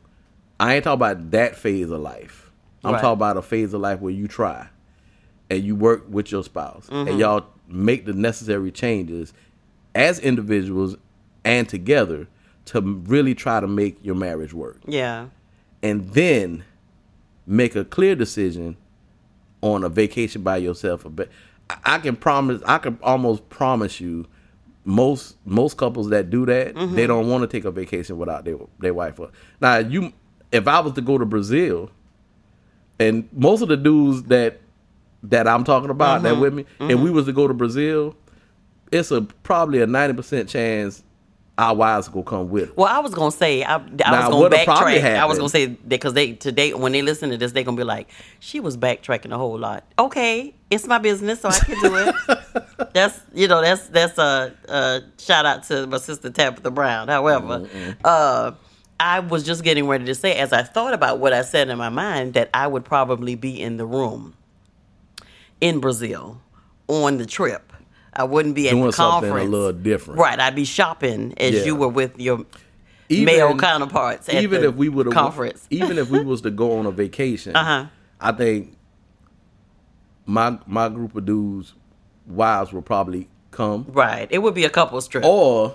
I 0.58 0.74
ain't 0.74 0.84
talking 0.84 0.98
about 0.98 1.30
that 1.30 1.56
phase 1.56 1.90
of 1.90 2.00
life. 2.00 2.50
I'm 2.84 2.92
Right. 2.94 3.00
talking 3.00 3.14
about 3.14 3.36
a 3.36 3.42
phase 3.42 3.72
of 3.74 3.80
life 3.80 4.00
where 4.00 4.12
you 4.12 4.28
try 4.28 4.68
and 5.48 5.64
you 5.64 5.74
work 5.74 6.04
with 6.08 6.30
your 6.30 6.44
spouse 6.44 6.86
Mm-hmm. 6.90 7.08
and 7.08 7.18
y'all 7.18 7.46
make 7.68 8.04
the 8.04 8.12
necessary 8.12 8.70
changes 8.70 9.32
as 9.94 10.18
individuals 10.20 10.96
and 11.44 11.68
together 11.68 12.26
to 12.66 12.80
really 12.80 13.34
try 13.34 13.58
to 13.60 13.66
make 13.66 13.98
your 14.02 14.14
marriage 14.14 14.52
work 14.52 14.78
Yeah. 14.86 15.26
and 15.82 16.10
then 16.12 16.64
make 17.46 17.74
a 17.74 17.84
clear 17.84 18.14
decision 18.14 18.76
on 19.62 19.84
a 19.84 19.88
vacation 19.88 20.42
by 20.42 20.56
yourself. 20.58 21.04
But 21.08 21.28
I 21.84 21.98
can 21.98 22.16
promise, 22.16 22.62
I 22.66 22.78
can 22.78 22.98
almost 23.02 23.48
promise 23.48 24.00
you, 24.00 24.26
most 24.84 25.36
most 25.44 25.76
couples 25.76 26.08
that 26.10 26.30
do 26.30 26.46
that, 26.46 26.74
Mm-hmm. 26.74 26.94
they 26.96 27.06
don't 27.06 27.28
want 27.28 27.42
to 27.42 27.46
take 27.46 27.64
a 27.64 27.70
vacation 27.70 28.16
without 28.18 28.44
their 28.44 28.56
their 28.78 28.94
wife. 28.94 29.20
Now, 29.60 29.76
you, 29.78 30.12
if 30.52 30.66
I 30.66 30.80
was 30.80 30.94
to 30.94 31.00
go 31.02 31.18
to 31.18 31.26
Brazil, 31.26 31.90
and 32.98 33.28
most 33.32 33.62
of 33.62 33.68
the 33.68 33.76
dudes 33.76 34.24
that 34.24 34.60
that 35.24 35.46
I'm 35.46 35.64
talking 35.64 35.90
about 35.90 36.22
that 36.22 36.32
Mm-hmm. 36.32 36.40
with 36.40 36.54
me, 36.54 36.64
and 36.80 37.02
we 37.02 37.10
was 37.10 37.26
to 37.26 37.32
go 37.32 37.46
to 37.46 37.54
Brazil, 37.54 38.16
it's 38.90 39.10
a 39.10 39.20
probably 39.20 39.82
a 39.82 39.86
ninety 39.86 40.14
percent 40.14 40.48
chance 40.48 41.02
our 41.58 41.74
wives 41.74 42.10
will 42.10 42.22
come 42.22 42.48
with 42.48 42.70
us. 42.70 42.76
Well, 42.76 42.88
I 42.88 43.00
was 43.00 43.14
gonna 43.14 43.30
say 43.30 43.62
I, 43.62 43.74
I 43.74 43.78
was 43.78 43.94
gonna 44.00 44.56
backtrack. 44.56 45.16
I 45.16 45.24
was 45.26 45.38
gonna 45.38 45.50
say 45.50 45.66
because 45.66 46.14
they 46.14 46.32
today 46.32 46.72
when 46.72 46.92
they 46.92 47.02
listen 47.02 47.30
to 47.30 47.36
this, 47.36 47.52
they're 47.52 47.64
gonna 47.64 47.76
be 47.76 47.84
like, 47.84 48.08
"She 48.38 48.60
was 48.60 48.76
backtracking 48.76 49.32
a 49.32 49.38
whole 49.38 49.58
lot." 49.58 49.84
Okay, 49.98 50.54
it's 50.70 50.86
my 50.86 50.98
business, 50.98 51.40
so 51.40 51.48
I 51.50 51.58
can 51.58 51.80
do 51.80 51.96
it. 51.96 52.92
that's 52.94 53.20
you 53.34 53.46
know 53.46 53.60
that's 53.60 53.88
that's 53.88 54.16
a, 54.18 54.54
a 54.68 55.02
shout 55.18 55.44
out 55.44 55.64
to 55.64 55.86
my 55.86 55.98
sister 55.98 56.30
Tabitha 56.30 56.70
Brown. 56.70 57.08
However, 57.08 57.68
uh, 58.04 58.52
I 58.98 59.20
was 59.20 59.44
just 59.44 59.62
getting 59.62 59.86
ready 59.86 60.04
to 60.06 60.14
say 60.14 60.34
as 60.34 60.52
I 60.52 60.62
thought 60.62 60.94
about 60.94 61.18
what 61.18 61.32
I 61.32 61.42
said 61.42 61.68
in 61.68 61.78
my 61.78 61.88
mind 61.88 62.34
that 62.34 62.50
I 62.54 62.66
would 62.66 62.84
probably 62.84 63.34
be 63.34 63.60
in 63.60 63.76
the 63.76 63.86
room 63.86 64.34
in 65.60 65.80
Brazil 65.80 66.40
on 66.88 67.18
the 67.18 67.26
trip 67.26 67.69
I 68.12 68.24
wouldn't 68.24 68.54
be 68.54 68.68
at 68.68 68.72
Doing 68.72 68.86
the 68.86 68.92
something 68.92 69.28
a 69.28 69.32
conference. 69.32 69.50
little 69.50 69.72
different. 69.72 70.20
Right. 70.20 70.38
I'd 70.40 70.54
be 70.56 70.64
shopping 70.64 71.34
as 71.38 71.54
Yeah. 71.54 71.64
you 71.64 71.76
were 71.76 71.88
with 71.88 72.18
your 72.18 72.44
Even- 73.08 73.24
male 73.24 73.56
counterparts 73.56 74.28
at 74.28 74.42
even 74.42 74.62
the 74.62 74.68
if 74.68 74.74
we 74.74 74.88
would 74.88 75.10
conference. 75.12 75.66
even 75.70 75.96
if 75.98 76.10
we 76.10 76.20
was 76.24 76.40
to 76.42 76.50
go 76.50 76.78
on 76.78 76.86
a 76.86 76.90
vacation, 76.90 77.54
Uh-huh. 77.56 77.86
I 78.20 78.32
think 78.32 78.76
my 80.26 80.58
my 80.66 80.88
group 80.88 81.14
of 81.16 81.24
dudes 81.24 81.74
wives 82.26 82.72
will 82.72 82.82
probably 82.82 83.28
come, 83.50 83.86
right. 83.88 84.28
It 84.30 84.38
would 84.38 84.54
be 84.54 84.64
a 84.64 84.70
couple 84.70 85.00
strip. 85.00 85.24
or 85.24 85.74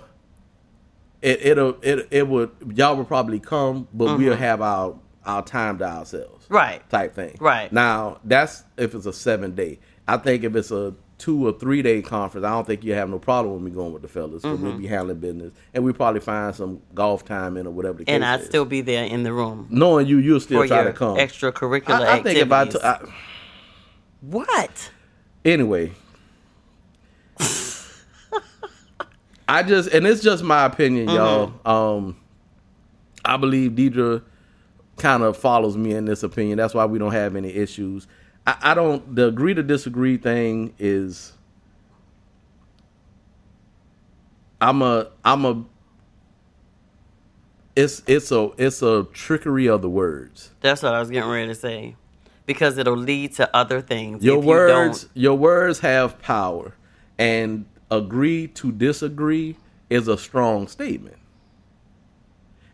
it 1.22 1.46
it'll 1.46 1.78
it 1.82 2.08
it 2.12 2.28
would 2.28 2.52
y'all 2.76 2.96
would 2.96 3.08
probably 3.08 3.40
come, 3.40 3.88
but 3.94 4.06
Mm-hmm. 4.10 4.24
we'll 4.24 4.36
have 4.38 4.62
our 4.62 4.96
our 5.26 5.42
time 5.42 5.80
to 5.80 5.86
ourselves, 5.86 6.46
Right. 6.50 6.88
Type 6.90 7.16
thing, 7.16 7.36
Right. 7.40 7.72
Now 7.74 8.20
that's 8.24 8.64
if 8.78 8.94
it's 8.94 9.06
a 9.08 9.14
seven 9.14 9.56
day. 9.56 9.80
I 10.08 10.18
think 10.18 10.44
if 10.44 10.56
it's 10.56 10.70
a 10.72 10.94
two 11.18 11.48
or 11.48 11.54
three 11.54 11.82
day 11.82 12.02
conference, 12.02 12.46
I 12.46 12.50
don't 12.50 12.68
think 12.68 12.84
you 12.84 12.94
have 12.94 13.10
no 13.10 13.20
problem 13.20 13.54
with 13.56 13.64
me 13.64 13.72
going 13.72 13.94
with 13.94 14.02
the 14.02 14.08
fellas 14.10 14.42
because 14.42 14.58
Mm-hmm. 14.58 14.68
we'll 14.68 14.78
be 14.78 14.88
handling 14.88 15.20
business 15.20 15.54
and 15.74 15.84
we 15.84 15.94
probably 15.94 16.20
find 16.20 16.54
some 16.54 16.82
golf 16.94 17.24
time 17.24 17.56
in 17.58 17.66
or 17.68 17.72
whatever 17.72 18.00
the 18.00 18.06
case 18.06 18.14
and 18.14 18.26
I'd 18.26 18.42
is. 18.42 18.46
still 18.48 18.66
be 18.66 18.82
there 18.82 19.06
in 19.06 19.24
the 19.24 19.32
room 19.32 19.68
knowing 19.70 20.08
you, 20.08 20.18
you'll 20.18 20.40
still 20.42 20.68
try 20.68 20.84
to 20.84 20.92
come. 20.94 21.18
extracurricular 21.18 22.02
I, 22.02 22.18
I 22.18 22.24
think 22.24 22.38
if 22.40 22.52
I, 22.52 22.64
activities. 22.64 23.14
what? 24.22 24.92
anyway, 25.46 25.92
I 29.48 29.62
just 29.64 29.90
and 29.94 30.08
it's 30.08 30.22
just 30.22 30.44
my 30.44 30.66
opinion, 30.66 31.10
y'all. 31.10 31.54
Um, 31.66 32.18
I 33.24 33.38
believe 33.38 33.72
Deidre 33.72 34.24
kind 34.98 35.24
of 35.24 35.38
follows 35.38 35.78
me 35.78 35.94
in 35.94 36.06
this 36.06 36.24
opinion. 36.24 36.58
That's 36.58 36.74
why 36.74 36.86
we 36.86 36.98
don't 37.00 37.12
have 37.12 37.36
any 37.36 37.50
issues. 37.54 38.08
I, 38.48 38.58
I 38.62 38.74
don't. 38.74 39.16
The 39.16 39.28
agree 39.28 39.54
to 39.54 39.64
disagree 39.64 40.18
thing 40.18 40.74
is. 40.80 41.34
I'm 44.62 44.82
a. 44.82 45.08
I'm 45.24 45.46
a. 45.46 45.64
It's 47.76 48.02
it's 48.08 48.32
a 48.32 48.52
it's 48.58 48.82
a 48.82 49.06
trickery 49.14 49.68
of 49.68 49.82
the 49.82 49.90
words. 49.90 50.52
That's 50.62 50.82
what 50.82 50.94
I 50.94 51.00
was 51.00 51.10
getting 51.10 51.30
ready 51.30 51.48
to 51.48 51.56
say. 51.56 51.96
Because 52.46 52.78
it'll 52.78 52.96
lead 52.96 53.34
to 53.34 53.54
other 53.56 53.82
things. 53.82 54.24
Your 54.24 54.42
you 54.42 54.48
words, 54.48 55.02
don't- 55.04 55.12
your 55.16 55.38
words 55.38 55.80
have 55.80 56.22
power, 56.22 56.76
and 57.18 57.66
agree 57.92 58.48
to 58.50 58.72
disagree 58.72 59.58
is 59.90 60.08
a 60.08 60.18
strong 60.18 60.68
statement. 60.68 61.18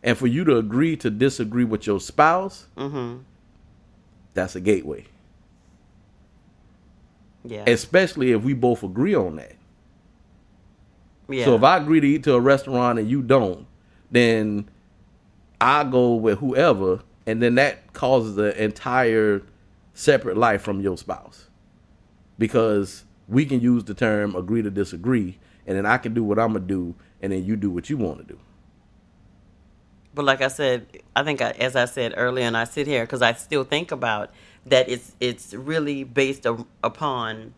And 0.02 0.16
for 0.18 0.26
you 0.26 0.44
to 0.44 0.56
agree 0.56 0.96
to 0.98 1.10
disagree 1.10 1.64
with 1.64 1.86
your 1.86 2.00
spouse, 2.00 2.66
Mm-hmm. 2.76 3.20
that's 4.34 4.54
a 4.56 4.60
gateway. 4.60 5.04
Yeah. 7.44 7.64
Especially 7.66 8.32
if 8.32 8.42
we 8.42 8.54
both 8.54 8.82
agree 8.82 9.14
on 9.14 9.36
that. 9.36 9.56
yeah. 11.28 11.44
So 11.44 11.56
if 11.56 11.62
I 11.62 11.76
agree 11.78 12.00
to 12.00 12.06
eat 12.06 12.24
to 12.24 12.34
a 12.34 12.40
restaurant 12.40 12.98
and 12.98 13.08
you 13.08 13.22
don't, 13.22 13.66
then 14.10 14.68
I 15.60 15.84
go 15.84 16.14
with 16.14 16.38
whoever, 16.38 17.00
and 17.26 17.42
then 17.42 17.54
that 17.56 17.92
causes 17.92 18.36
an 18.36 18.52
entire 18.52 19.42
separate 19.94 20.36
life 20.36 20.62
from 20.62 20.80
your 20.80 20.96
spouse. 20.96 21.48
Because 22.38 23.04
we 23.28 23.46
can 23.46 23.60
use 23.60 23.84
the 23.84 23.94
term 23.94 24.34
agree 24.34 24.62
to 24.62 24.70
disagree, 24.70 25.38
and 25.66 25.76
then 25.76 25.86
I 25.86 25.98
can 25.98 26.14
do 26.14 26.24
what 26.24 26.38
I'm 26.38 26.52
gonna 26.52 26.66
do, 26.66 26.94
and 27.20 27.32
then 27.32 27.44
you 27.44 27.56
do 27.56 27.70
what 27.70 27.88
you 27.88 27.96
want 27.96 28.18
to 28.18 28.24
do. 28.24 28.38
But 30.14 30.24
like 30.24 30.42
I 30.42 30.48
said, 30.48 30.86
I 31.16 31.22
think 31.22 31.40
I, 31.40 31.50
as 31.52 31.74
I 31.76 31.86
said 31.86 32.14
earlier, 32.16 32.44
and 32.44 32.56
I 32.56 32.64
sit 32.64 32.86
here 32.86 33.04
because 33.04 33.22
I 33.22 33.32
still 33.32 33.64
think 33.64 33.92
about 33.92 34.30
that. 34.66 34.88
It's 34.88 35.14
it's 35.20 35.54
really 35.54 36.04
based 36.04 36.46
upon. 36.82 37.54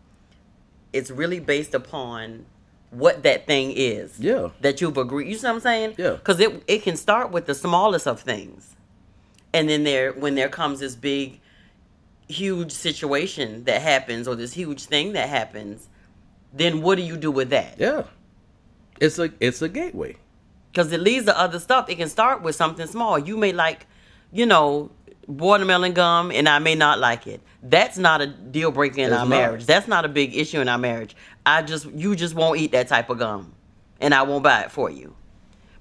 It's 0.93 1.11
really 1.11 1.41
based 1.41 1.75
upon 1.75 2.47
what 2.91 3.23
that 3.25 3.47
thing 3.47 3.73
is. 3.77 4.21
Yeah. 4.21 4.51
That 4.61 4.81
you've 4.81 4.97
agreed. 4.97 5.29
You 5.29 5.37
see 5.37 5.47
what 5.47 5.55
I'm 5.57 5.61
saying? 5.61 5.95
Yeah. 5.99 6.13
Because 6.13 6.41
it 6.41 6.63
it 6.69 6.83
can 6.83 6.97
start 6.97 7.31
with 7.33 7.47
the 7.47 7.55
smallest 7.55 8.07
of 8.07 8.21
things, 8.21 8.77
and 9.53 9.69
then 9.69 9.85
there 9.85 10.13
when 10.13 10.35
there 10.37 10.49
comes 10.49 10.81
this 10.81 10.97
big, 10.97 11.41
huge 12.29 12.73
situation 12.73 13.65
that 13.65 13.83
happens 13.83 14.29
or 14.29 14.37
this 14.37 14.55
huge 14.55 14.85
thing 14.87 15.13
that 15.15 15.29
happens, 15.29 15.89
then 16.53 16.83
what 16.83 16.97
do 16.97 17.03
you 17.03 17.17
do 17.17 17.31
with 17.31 17.51
that? 17.51 17.77
Yeah, 17.79 18.05
it's 19.01 19.19
a 19.19 19.31
it's 19.41 19.63
a 19.63 19.69
gateway. 19.69 20.17
because 20.73 20.93
it 20.93 21.01
leads 21.01 21.27
to 21.27 21.39
other 21.39 21.59
stuff. 21.61 21.89
It 21.89 21.97
can 21.97 22.09
start 22.09 22.43
with 22.43 22.55
something 22.57 22.87
small. 22.87 23.19
You 23.19 23.37
may 23.37 23.53
like, 23.53 23.87
you 24.33 24.47
know, 24.47 24.91
watermelon 25.27 25.93
gum, 25.93 26.31
and 26.31 26.49
I 26.49 26.59
may 26.59 26.75
not 26.75 26.99
like 26.99 27.27
it. 27.27 27.41
That's 27.63 27.97
not 27.99 28.21
a 28.21 28.27
deal 28.27 28.71
breaker 28.71 29.01
in 29.01 29.07
It's 29.07 29.13
our 29.13 29.21
not. 29.21 29.29
marriage. 29.29 29.67
That's 29.67 29.89
not 29.89 30.05
a 30.05 30.09
big 30.09 30.37
issue 30.37 30.61
in 30.61 30.69
our 30.69 30.79
marriage. 30.79 31.17
I 31.47 31.63
just, 31.63 31.87
you 31.93 32.15
just 32.17 32.35
won't 32.35 32.59
eat 32.59 32.73
that 32.73 32.89
type 32.89 33.11
of 33.11 33.19
gum, 33.19 33.55
and 34.01 34.15
I 34.15 34.23
won't 34.23 34.43
buy 34.45 34.63
it 34.63 34.71
for 34.71 34.91
you. 34.91 35.15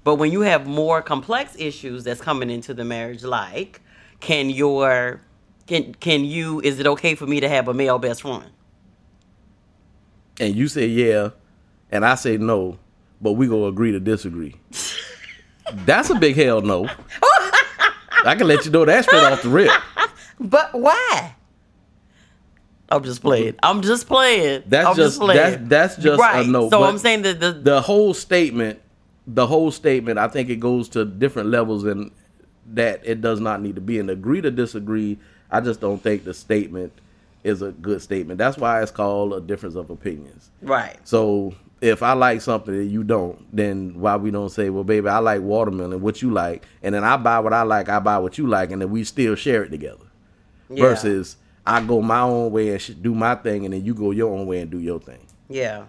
But 0.02 0.16
when 0.16 0.32
you 0.32 0.42
have 0.42 0.66
more 0.66 1.00
complex 1.02 1.56
issues 1.58 2.04
that's 2.04 2.20
coming 2.20 2.50
into 2.50 2.74
the 2.74 2.84
marriage, 2.84 3.22
like, 3.24 3.80
can 4.20 4.50
your, 4.50 5.20
can 5.66 5.94
can 5.94 6.24
you? 6.24 6.60
Is 6.60 6.78
it 6.78 6.86
okay 6.86 7.14
for 7.14 7.26
me 7.26 7.40
to 7.40 7.48
have 7.48 7.68
a 7.68 7.74
male 7.74 7.98
best 7.98 8.22
friend? 8.22 8.50
And 10.40 10.54
you 10.54 10.68
say 10.68 10.86
yeah, 10.86 11.30
and 11.90 12.04
I 12.04 12.16
say 12.16 12.36
no, 12.36 12.78
but 13.20 13.32
we 13.32 13.46
gonna 13.46 13.64
agree 13.66 13.92
to 13.92 14.00
disagree. 14.00 14.56
That's 15.72 16.10
a 16.10 16.14
big 16.16 16.36
hell 16.36 16.60
no. 16.60 16.86
Oh, 17.22 17.33
I 18.26 18.34
can 18.34 18.46
let 18.48 18.64
you 18.64 18.70
know 18.70 18.84
that 18.84 19.04
straight 19.04 19.22
off 19.22 19.42
the 19.42 19.48
rip. 19.48 19.70
But 20.40 20.74
why? 20.74 21.34
I'm 22.88 23.02
just 23.04 23.22
playing. 23.22 23.54
I'm 23.62 23.82
just 23.82 24.06
playing. 24.06 24.64
That's 24.66 24.88
I'm 24.88 24.96
just- 24.96 25.18
playing. 25.20 25.36
that's- 25.68 25.92
that's 25.94 25.96
just 25.96 26.18
a 26.18 26.22
right. 26.22 26.46
no, 26.46 26.68
So 26.70 26.80
but 26.80 26.88
I'm 26.88 26.98
saying 26.98 27.22
that 27.22 27.40
the, 27.40 27.52
the 27.52 27.80
whole 27.80 28.12
statement, 28.14 28.80
the 29.26 29.46
whole 29.46 29.70
statement, 29.70 30.18
I 30.18 30.28
think 30.28 30.50
it 30.50 30.56
goes 30.56 30.88
to 30.90 31.04
different 31.04 31.48
levels 31.50 31.84
and 31.84 32.10
that 32.72 33.00
it 33.04 33.20
does 33.20 33.40
not 33.40 33.62
need 33.62 33.74
to 33.76 33.80
be. 33.80 33.98
an 33.98 34.10
agree 34.10 34.40
to 34.40 34.50
disagree, 34.50 35.18
I 35.50 35.60
just 35.60 35.80
don't 35.80 36.02
think 36.02 36.24
the 36.24 36.34
statement 36.34 36.92
is 37.42 37.62
a 37.62 37.70
good 37.72 38.02
statement. 38.02 38.38
That's 38.38 38.56
why 38.58 38.82
it's 38.82 38.90
called 38.90 39.32
a 39.34 39.40
difference 39.40 39.76
of 39.76 39.88
opinions. 39.90 40.50
right. 40.62 40.96
So 41.04 41.54
if 41.84 42.02
I 42.02 42.14
like 42.14 42.40
something 42.40 42.74
and 42.74 42.90
you 42.90 43.04
don't, 43.04 43.44
then 43.54 44.00
why 44.00 44.16
we 44.16 44.30
don't 44.30 44.48
say, 44.48 44.70
well, 44.70 44.84
baby, 44.84 45.08
I 45.08 45.18
like 45.18 45.42
watermelon, 45.42 46.00
what 46.00 46.22
you 46.22 46.30
like, 46.30 46.64
and 46.82 46.94
then 46.94 47.04
I 47.04 47.18
buy 47.18 47.40
what 47.40 47.52
I 47.52 47.62
like, 47.62 47.90
I 47.90 47.98
buy 47.98 48.18
what 48.18 48.38
you 48.38 48.46
like, 48.46 48.70
and 48.70 48.80
then 48.80 48.90
we 48.90 49.04
still 49.04 49.34
share 49.34 49.64
it 49.64 49.68
together. 49.68 50.06
Yeah. 50.70 50.82
Versus 50.82 51.36
I 51.66 51.82
go 51.82 52.00
my 52.00 52.20
own 52.20 52.52
way 52.52 52.70
and 52.70 52.80
sh- 52.80 52.92
do 53.00 53.14
my 53.14 53.34
thing, 53.34 53.66
and 53.66 53.74
then 53.74 53.84
you 53.84 53.92
go 53.92 54.12
your 54.12 54.34
own 54.34 54.46
way 54.46 54.60
and 54.60 54.70
do 54.70 54.80
your 54.80 54.98
thing. 54.98 55.26
Yeah. 55.50 55.84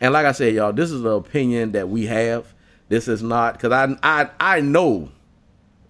And 0.00 0.14
like 0.14 0.24
I 0.24 0.32
said, 0.32 0.54
y'all, 0.54 0.72
this 0.72 0.90
is 0.90 1.02
the 1.02 1.10
opinion 1.10 1.72
that 1.72 1.90
we 1.90 2.06
have. 2.06 2.54
This 2.88 3.06
is 3.06 3.22
not 3.22 3.54
because 3.54 3.72
I 3.72 3.96
I 4.02 4.30
I 4.40 4.60
know 4.60 5.10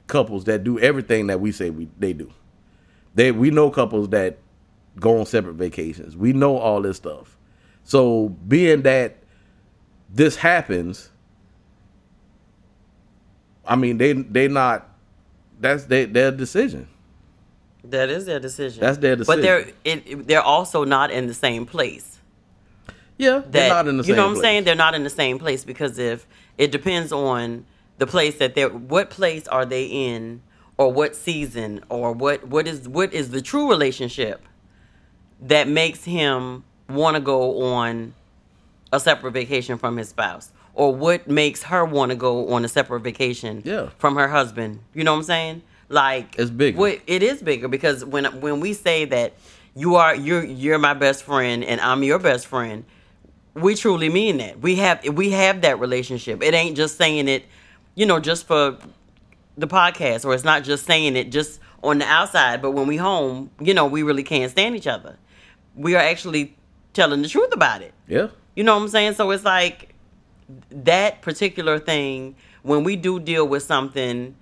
couples 0.09 0.45
that 0.45 0.65
do 0.65 0.79
everything 0.81 1.29
that 1.29 1.41
we 1.41 1.53
say 1.53 1.71
we 1.71 1.89
they 1.99 2.13
do. 2.13 2.31
They 3.15 3.31
we 3.31 3.51
know 3.51 3.71
couples 3.71 4.09
that 4.11 4.39
go 4.99 5.21
on 5.21 5.27
separate 5.27 5.55
vacations. 5.55 6.17
We 6.17 6.33
know 6.33 6.59
all 6.59 6.83
this 6.83 6.97
stuff. 6.97 7.39
So 7.85 8.29
being 8.49 8.83
that 8.83 9.17
this 10.09 10.37
happens, 10.37 11.11
I 13.67 13.77
mean 13.77 13.99
they 13.99 14.13
they 14.13 14.49
not 14.49 14.89
that's 15.61 15.85
they, 15.85 16.05
their 16.05 16.31
decision. 16.31 16.89
That 17.85 18.11
is 18.11 18.27
their 18.27 18.41
decision. 18.41 18.81
That's 18.81 18.99
their 18.99 19.17
decision. 19.17 19.41
But 19.41 19.43
they're 19.43 19.67
it, 19.85 20.27
they're 20.27 20.43
also 20.43 20.85
not 20.85 21.11
in 21.11 21.27
the 21.27 21.35
same 21.35 21.67
place. 21.67 22.19
Yeah, 23.19 23.39
That 23.39 23.53
they're 23.53 23.69
not 23.69 23.89
in 23.89 23.99
the 23.99 24.03
you 24.03 24.05
same 24.05 24.11
You 24.11 24.17
know 24.17 24.29
what 24.29 24.37
I'm 24.37 24.43
saying? 24.43 24.65
They're 24.65 24.75
not 24.75 24.95
in 24.95 25.05
the 25.05 25.11
same 25.11 25.39
place 25.39 25.65
because 25.65 25.99
if 25.99 26.27
it 26.59 26.73
depends 26.73 27.13
on 27.13 27.65
the 27.99 28.07
place 28.07 28.37
that 28.39 28.55
they're 28.55 28.69
what 28.69 29.11
place 29.11 29.47
are 29.49 29.65
they 29.65 29.85
in 29.85 30.43
or 30.77 30.93
what 30.93 31.15
season 31.15 31.85
or 31.89 32.13
what 32.13 32.47
what 32.49 32.67
is 32.67 32.89
what 32.89 33.13
is 33.13 33.31
the 33.31 33.43
true 33.43 33.69
relationship 33.69 34.43
that 35.41 35.69
makes 35.69 36.05
him 36.05 36.65
want 36.93 37.17
to 37.17 37.21
go 37.21 37.63
on 37.63 38.15
a 38.93 39.01
separate 39.01 39.33
vacation 39.33 39.79
from 39.79 39.97
his 39.97 40.09
spouse? 40.11 40.51
Or 40.75 40.95
what 40.95 41.29
makes 41.29 41.65
her 41.65 41.85
want 41.85 42.11
to 42.11 42.17
go 42.17 42.49
on 42.55 42.65
a 42.65 42.69
separate 42.69 43.01
vacation 43.01 43.63
Yeah. 43.65 43.91
from 43.99 44.17
her 44.17 44.29
husband? 44.29 44.81
You 44.95 45.05
know 45.05 45.13
what 45.13 45.19
i'm 45.19 45.25
saying? 45.25 45.63
Like 45.89 46.37
It's 46.39 46.51
bigger. 46.51 46.79
what- 46.79 47.01
it 47.07 47.23
is 47.23 47.43
bigger 47.43 47.69
because 47.69 48.05
when 48.05 48.25
when 48.41 48.61
we 48.61 48.73
say 48.73 49.05
that 49.07 49.35
you 49.75 49.97
are 49.97 50.15
you're 50.15 50.45
you're 50.45 50.79
my 50.79 50.95
best 50.95 51.25
friend 51.25 51.63
and 51.65 51.81
i'm 51.81 52.03
your 52.03 52.19
best 52.19 52.47
friend 52.47 52.85
we 53.55 53.75
truly 53.75 54.09
mean 54.09 54.39
that. 54.39 54.61
We 54.61 54.77
have 54.77 55.07
we 55.09 55.31
have 55.33 55.61
that 55.61 55.79
relationship. 55.79 56.43
It 56.43 56.55
ain't 56.55 56.75
just 56.77 56.97
saying 56.97 57.29
it 57.29 57.45
you 57.95 58.07
know 58.07 58.19
just 58.19 58.47
for 58.47 58.79
the 59.59 59.67
podcast 59.67 60.25
or 60.25 60.33
it's 60.33 60.45
not 60.45 60.65
just 60.65 60.87
saying 60.87 61.17
it 61.17 61.31
just 61.31 61.61
on 61.83 61.99
the 61.99 62.07
outside 62.07 62.63
but 62.63 62.71
when 62.71 62.87
we 62.87 62.97
home 62.97 63.51
you 63.61 63.75
know 63.75 63.85
we 63.87 64.03
really 64.03 64.23
can't 64.23 64.51
stand 64.51 64.75
each 64.75 64.87
other. 64.87 65.17
We 65.75 65.95
are 65.97 66.03
actually 66.03 66.57
telling 66.93 67.23
the 67.23 67.29
truth 67.29 67.53
about 67.53 67.83
it 67.83 67.93
Yeah. 68.09 68.29
you 68.55 68.65
know 68.65 68.75
what 68.77 68.83
i'm 68.83 68.89
saying 68.89 69.15
so 69.15 69.31
it's 69.31 69.45
like 69.45 69.95
that 70.71 71.23
particular 71.23 71.79
thing 71.79 72.35
when 72.63 72.85
we 72.85 72.97
do 72.97 73.19
deal 73.19 73.47
with 73.47 73.63
something 73.63 74.35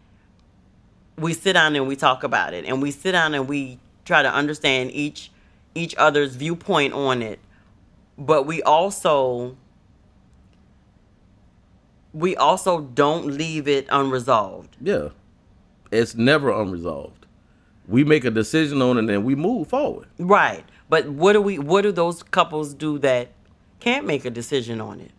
we 1.16 1.32
sit 1.34 1.52
down 1.52 1.76
and 1.76 1.86
we 1.86 1.96
talk 1.96 2.24
about 2.24 2.54
it 2.54 2.64
and 2.64 2.82
we 2.82 2.90
sit 2.90 3.12
down 3.12 3.34
and 3.34 3.48
we 3.48 3.78
try 4.04 4.22
to 4.22 4.32
understand 4.32 4.90
each 4.92 5.30
each 5.74 5.94
other's 5.96 6.34
viewpoint 6.34 6.92
on 6.92 7.22
it 7.22 7.38
but 8.18 8.46
we 8.46 8.62
also 8.62 9.56
we 12.12 12.34
also 12.36 12.80
don't 12.80 13.26
leave 13.26 13.68
it 13.68 13.86
unresolved. 13.90 14.76
Yeah. 14.80 15.10
It's 15.92 16.14
never 16.14 16.50
unresolved. 16.50 17.26
We 17.86 18.04
make 18.04 18.24
a 18.24 18.30
decision 18.30 18.82
on 18.82 18.96
it 18.96 19.00
and 19.00 19.08
then 19.08 19.24
we 19.24 19.34
move 19.34 19.68
forward. 19.68 20.08
Right. 20.18 20.64
But 20.90 21.08
what 21.08 21.34
do 21.34 21.40
we 21.40 21.58
what 21.58 21.82
do 21.82 21.92
those 21.92 22.24
couples 22.24 22.74
do 22.74 22.98
that 22.98 23.28
can't 23.78 24.04
make 24.04 24.24
a 24.24 24.30
decision 24.30 24.80
on 24.80 25.00
it? 25.00 25.12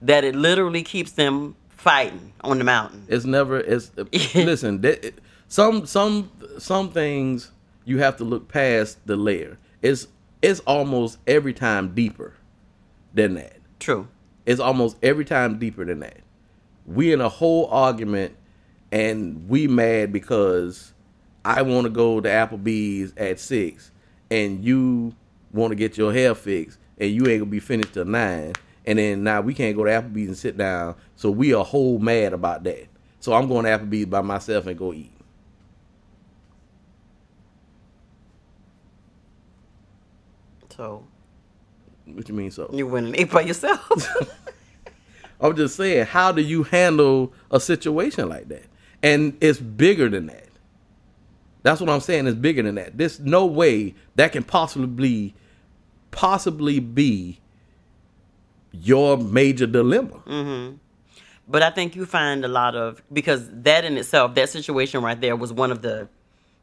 That 0.00 0.22
it 0.22 0.36
literally 0.36 0.84
keeps 0.84 1.12
them 1.12 1.56
fighting 1.68 2.32
on 2.42 2.58
the 2.58 2.64
mountain. 2.64 3.04
It's 3.08 3.24
never 3.24 3.58
it's 3.58 3.90
listen, 4.34 4.80
that, 4.82 5.14
some 5.48 5.84
some 5.84 6.30
some 6.58 6.90
things 6.90 7.50
you 7.84 7.98
have 7.98 8.16
to 8.18 8.24
look 8.24 8.46
past 8.46 9.04
the 9.04 9.16
layer. 9.16 9.58
It's 9.82 10.06
it's 10.40 10.60
almost 10.60 11.18
every 11.26 11.52
time 11.52 11.92
deeper 11.92 12.34
than 13.12 13.34
that. 13.34 13.56
True. 13.80 14.06
It's 14.46 14.60
almost 14.60 14.96
every 15.02 15.24
time 15.24 15.58
deeper 15.58 15.84
than 15.84 16.00
that. 16.00 16.20
We 16.86 17.12
in 17.12 17.20
a 17.20 17.28
whole 17.28 17.66
argument 17.66 18.36
and 18.92 19.48
we 19.48 19.66
mad 19.66 20.12
because 20.12 20.92
I 21.44 21.62
want 21.62 21.84
to 21.84 21.90
go 21.90 22.20
to 22.20 22.28
Applebee's 22.28 23.12
at 23.16 23.40
six 23.40 23.90
and 24.34 24.64
you 24.64 25.14
want 25.52 25.70
to 25.70 25.76
get 25.76 25.96
your 25.96 26.12
hair 26.12 26.34
fixed 26.34 26.78
and 26.98 27.10
you 27.10 27.26
ain't 27.28 27.40
gonna 27.40 27.50
be 27.50 27.60
finished 27.60 27.94
till 27.94 28.04
nine 28.04 28.54
and 28.86 28.98
then 28.98 29.24
now 29.24 29.40
we 29.40 29.54
can't 29.54 29.76
go 29.76 29.84
to 29.84 29.90
Applebee's 29.90 30.28
and 30.28 30.36
sit 30.36 30.56
down. 30.58 30.94
So 31.16 31.30
we 31.30 31.54
are 31.54 31.64
whole 31.64 31.98
mad 31.98 32.32
about 32.32 32.64
that. 32.64 32.86
So 33.20 33.32
I'm 33.32 33.48
going 33.48 33.64
to 33.64 33.70
Applebee's 33.70 34.06
by 34.06 34.20
myself 34.20 34.66
and 34.66 34.78
go 34.78 34.92
eat. 34.92 35.12
So 40.76 41.06
What 42.06 42.28
you 42.28 42.34
mean 42.34 42.50
so? 42.50 42.68
you 42.72 42.86
went 42.86 43.06
and 43.06 43.16
ate 43.16 43.30
by 43.30 43.42
yourself. 43.42 43.90
I'm 45.40 45.56
just 45.56 45.76
saying, 45.76 46.06
how 46.06 46.32
do 46.32 46.42
you 46.42 46.64
handle 46.64 47.32
a 47.50 47.60
situation 47.60 48.28
like 48.28 48.48
that? 48.48 48.64
And 49.02 49.36
it's 49.40 49.60
bigger 49.60 50.08
than 50.08 50.26
that. 50.26 50.43
That's 51.64 51.80
what 51.80 51.90
I'm 51.90 52.00
saying. 52.00 52.26
is 52.28 52.34
bigger 52.36 52.62
than 52.62 52.76
that. 52.76 52.96
There's 52.96 53.18
no 53.18 53.46
way 53.46 53.94
that 54.14 54.32
can 54.32 54.44
possibly, 54.44 55.34
possibly 56.12 56.78
be 56.78 57.40
your 58.70 59.16
major 59.16 59.66
dilemma. 59.66 60.20
Mm-hmm. 60.26 60.76
But 61.48 61.62
I 61.62 61.70
think 61.70 61.96
you 61.96 62.06
find 62.06 62.44
a 62.44 62.48
lot 62.48 62.76
of 62.76 63.02
because 63.12 63.48
that 63.50 63.84
in 63.84 63.96
itself, 63.96 64.34
that 64.34 64.48
situation 64.50 65.02
right 65.02 65.20
there 65.20 65.36
was 65.36 65.52
one 65.52 65.72
of 65.72 65.82
the, 65.82 66.08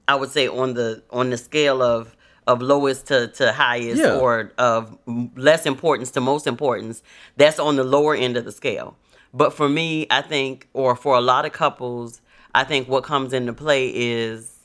I 0.08 0.16
would 0.16 0.30
say 0.30 0.48
on 0.48 0.76
the 0.76 1.04
on 1.12 1.30
the 1.32 1.38
scale 1.38 1.82
of 1.82 2.16
of 2.48 2.62
lowest 2.62 3.08
to, 3.08 3.28
to 3.28 3.52
highest 3.52 4.02
Yeah. 4.02 4.18
or 4.18 4.52
of 4.58 4.98
less 5.36 5.66
importance 5.66 6.12
to 6.12 6.22
most 6.22 6.48
importance. 6.48 7.02
That's 7.38 7.60
on 7.60 7.76
the 7.76 7.84
lower 7.84 8.16
end 8.16 8.38
of 8.38 8.46
the 8.46 8.52
scale. 8.52 8.98
But 9.34 9.54
for 9.54 9.70
me, 9.70 10.08
I 10.10 10.22
think, 10.22 10.68
or 10.74 10.96
for 10.96 11.16
a 11.16 11.22
lot 11.22 11.46
of 11.46 11.54
couples, 11.54 12.22
I 12.54 12.64
think 12.64 12.88
what 12.88 13.04
comes 13.04 13.32
into 13.32 13.54
play 13.54 13.90
is, 13.90 14.61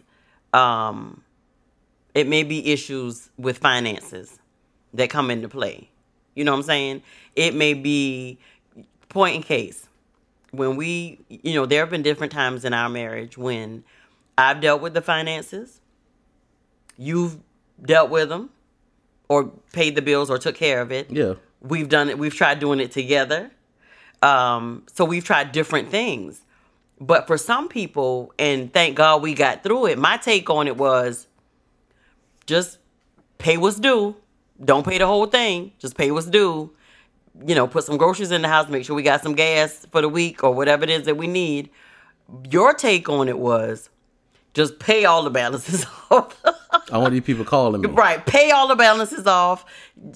um, 0.56 1.22
it 2.14 2.26
may 2.26 2.42
be 2.42 2.72
issues 2.72 3.28
with 3.36 3.58
finances 3.58 4.38
that 4.94 5.10
come 5.10 5.30
into 5.30 5.48
play. 5.48 5.90
You 6.34 6.44
know 6.44 6.52
what 6.52 6.58
I'm 6.58 6.64
saying? 6.64 7.02
It 7.34 7.54
may 7.54 7.74
be 7.74 8.38
point 9.08 9.36
in 9.36 9.42
case 9.42 9.86
when 10.52 10.76
we, 10.76 11.20
you 11.28 11.54
know, 11.54 11.66
there 11.66 11.80
have 11.80 11.90
been 11.90 12.02
different 12.02 12.32
times 12.32 12.64
in 12.64 12.72
our 12.72 12.88
marriage 12.88 13.36
when 13.36 13.84
I've 14.38 14.60
dealt 14.60 14.80
with 14.80 14.94
the 14.94 15.02
finances, 15.02 15.80
you've 16.96 17.38
dealt 17.82 18.10
with 18.10 18.30
them, 18.30 18.50
or 19.28 19.50
paid 19.72 19.94
the 19.94 20.02
bills 20.02 20.30
or 20.30 20.38
took 20.38 20.54
care 20.54 20.80
of 20.80 20.90
it. 20.90 21.10
Yeah. 21.10 21.34
We've 21.60 21.88
done 21.88 22.08
it. 22.08 22.18
We've 22.18 22.34
tried 22.34 22.60
doing 22.60 22.80
it 22.80 22.92
together. 22.92 23.50
Um, 24.22 24.84
so 24.92 25.04
we've 25.04 25.24
tried 25.24 25.52
different 25.52 25.90
things. 25.90 26.40
But 27.00 27.26
for 27.26 27.36
some 27.36 27.68
people, 27.68 28.32
and 28.38 28.72
thank 28.72 28.96
God 28.96 29.22
we 29.22 29.34
got 29.34 29.62
through 29.62 29.86
it. 29.86 29.98
My 29.98 30.16
take 30.16 30.48
on 30.48 30.66
it 30.66 30.76
was 30.76 31.26
just 32.46 32.78
pay 33.38 33.56
what's 33.56 33.78
due. 33.78 34.16
Don't 34.64 34.86
pay 34.86 34.98
the 34.98 35.06
whole 35.06 35.26
thing. 35.26 35.72
Just 35.78 35.96
pay 35.96 36.10
what's 36.10 36.26
due. 36.26 36.72
You 37.46 37.54
know, 37.54 37.66
put 37.66 37.84
some 37.84 37.98
groceries 37.98 38.30
in 38.30 38.40
the 38.40 38.48
house, 38.48 38.68
make 38.70 38.84
sure 38.86 38.96
we 38.96 39.02
got 39.02 39.22
some 39.22 39.34
gas 39.34 39.86
for 39.92 40.00
the 40.00 40.08
week 40.08 40.42
or 40.42 40.54
whatever 40.54 40.84
it 40.84 40.90
is 40.90 41.04
that 41.04 41.18
we 41.18 41.26
need. 41.26 41.68
Your 42.50 42.72
take 42.72 43.10
on 43.10 43.28
it 43.28 43.38
was 43.38 43.90
just 44.56 44.78
pay 44.78 45.04
all 45.04 45.22
the 45.22 45.28
balances 45.30 45.84
off. 46.10 46.34
I 46.90 46.96
want 46.98 47.12
these 47.12 47.22
people 47.22 47.44
calling 47.44 47.82
me. 47.82 47.88
right, 47.88 48.24
pay 48.24 48.50
all 48.50 48.66
the 48.68 48.74
balances 48.74 49.26
off. 49.26 49.64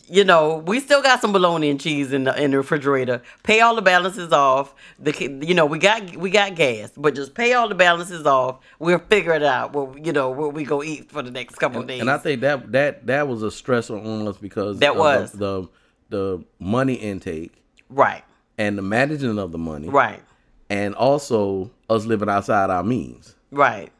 You 0.08 0.24
know, 0.24 0.56
we 0.66 0.80
still 0.80 1.02
got 1.02 1.20
some 1.20 1.32
bologna 1.32 1.68
and 1.70 1.78
cheese 1.80 2.12
in 2.12 2.24
the 2.24 2.42
in 2.42 2.50
the 2.52 2.56
refrigerator. 2.56 3.22
Pay 3.42 3.60
all 3.60 3.74
the 3.74 3.82
balances 3.82 4.32
off. 4.32 4.74
The 4.98 5.12
you 5.46 5.52
know 5.54 5.66
we 5.66 5.78
got 5.78 6.16
we 6.16 6.30
got 6.30 6.54
gas, 6.54 6.90
but 6.96 7.14
just 7.14 7.34
pay 7.34 7.52
all 7.52 7.68
the 7.68 7.74
balances 7.74 8.24
off. 8.26 8.60
We'll 8.78 8.98
figure 8.98 9.34
it 9.34 9.42
out. 9.42 9.74
Well, 9.74 9.94
you 10.02 10.12
know 10.12 10.30
what 10.30 10.54
we 10.54 10.64
go 10.64 10.82
eat 10.82 11.10
for 11.10 11.22
the 11.22 11.30
next 11.30 11.56
couple 11.56 11.82
of 11.82 11.86
days. 11.86 12.00
And 12.00 12.10
I 12.10 12.16
think 12.18 12.40
that 12.40 12.72
that 12.72 13.06
that 13.06 13.28
was 13.28 13.42
a 13.42 13.46
stressor 13.48 14.02
on 14.04 14.26
us 14.26 14.38
because 14.38 14.78
That 14.78 14.96
was. 14.96 15.32
the, 15.32 15.38
the 15.62 15.68
the 16.08 16.44
money 16.58 16.94
intake 16.94 17.52
right, 17.90 18.24
and 18.58 18.76
the 18.78 18.82
managing 18.82 19.38
of 19.38 19.52
the 19.52 19.58
money, 19.58 19.88
right, 19.88 20.20
and 20.68 20.94
also 20.94 21.70
us 21.88 22.04
living 22.06 22.28
outside 22.28 22.70
our 22.70 22.82
means. 22.82 23.34
right. 23.50 23.90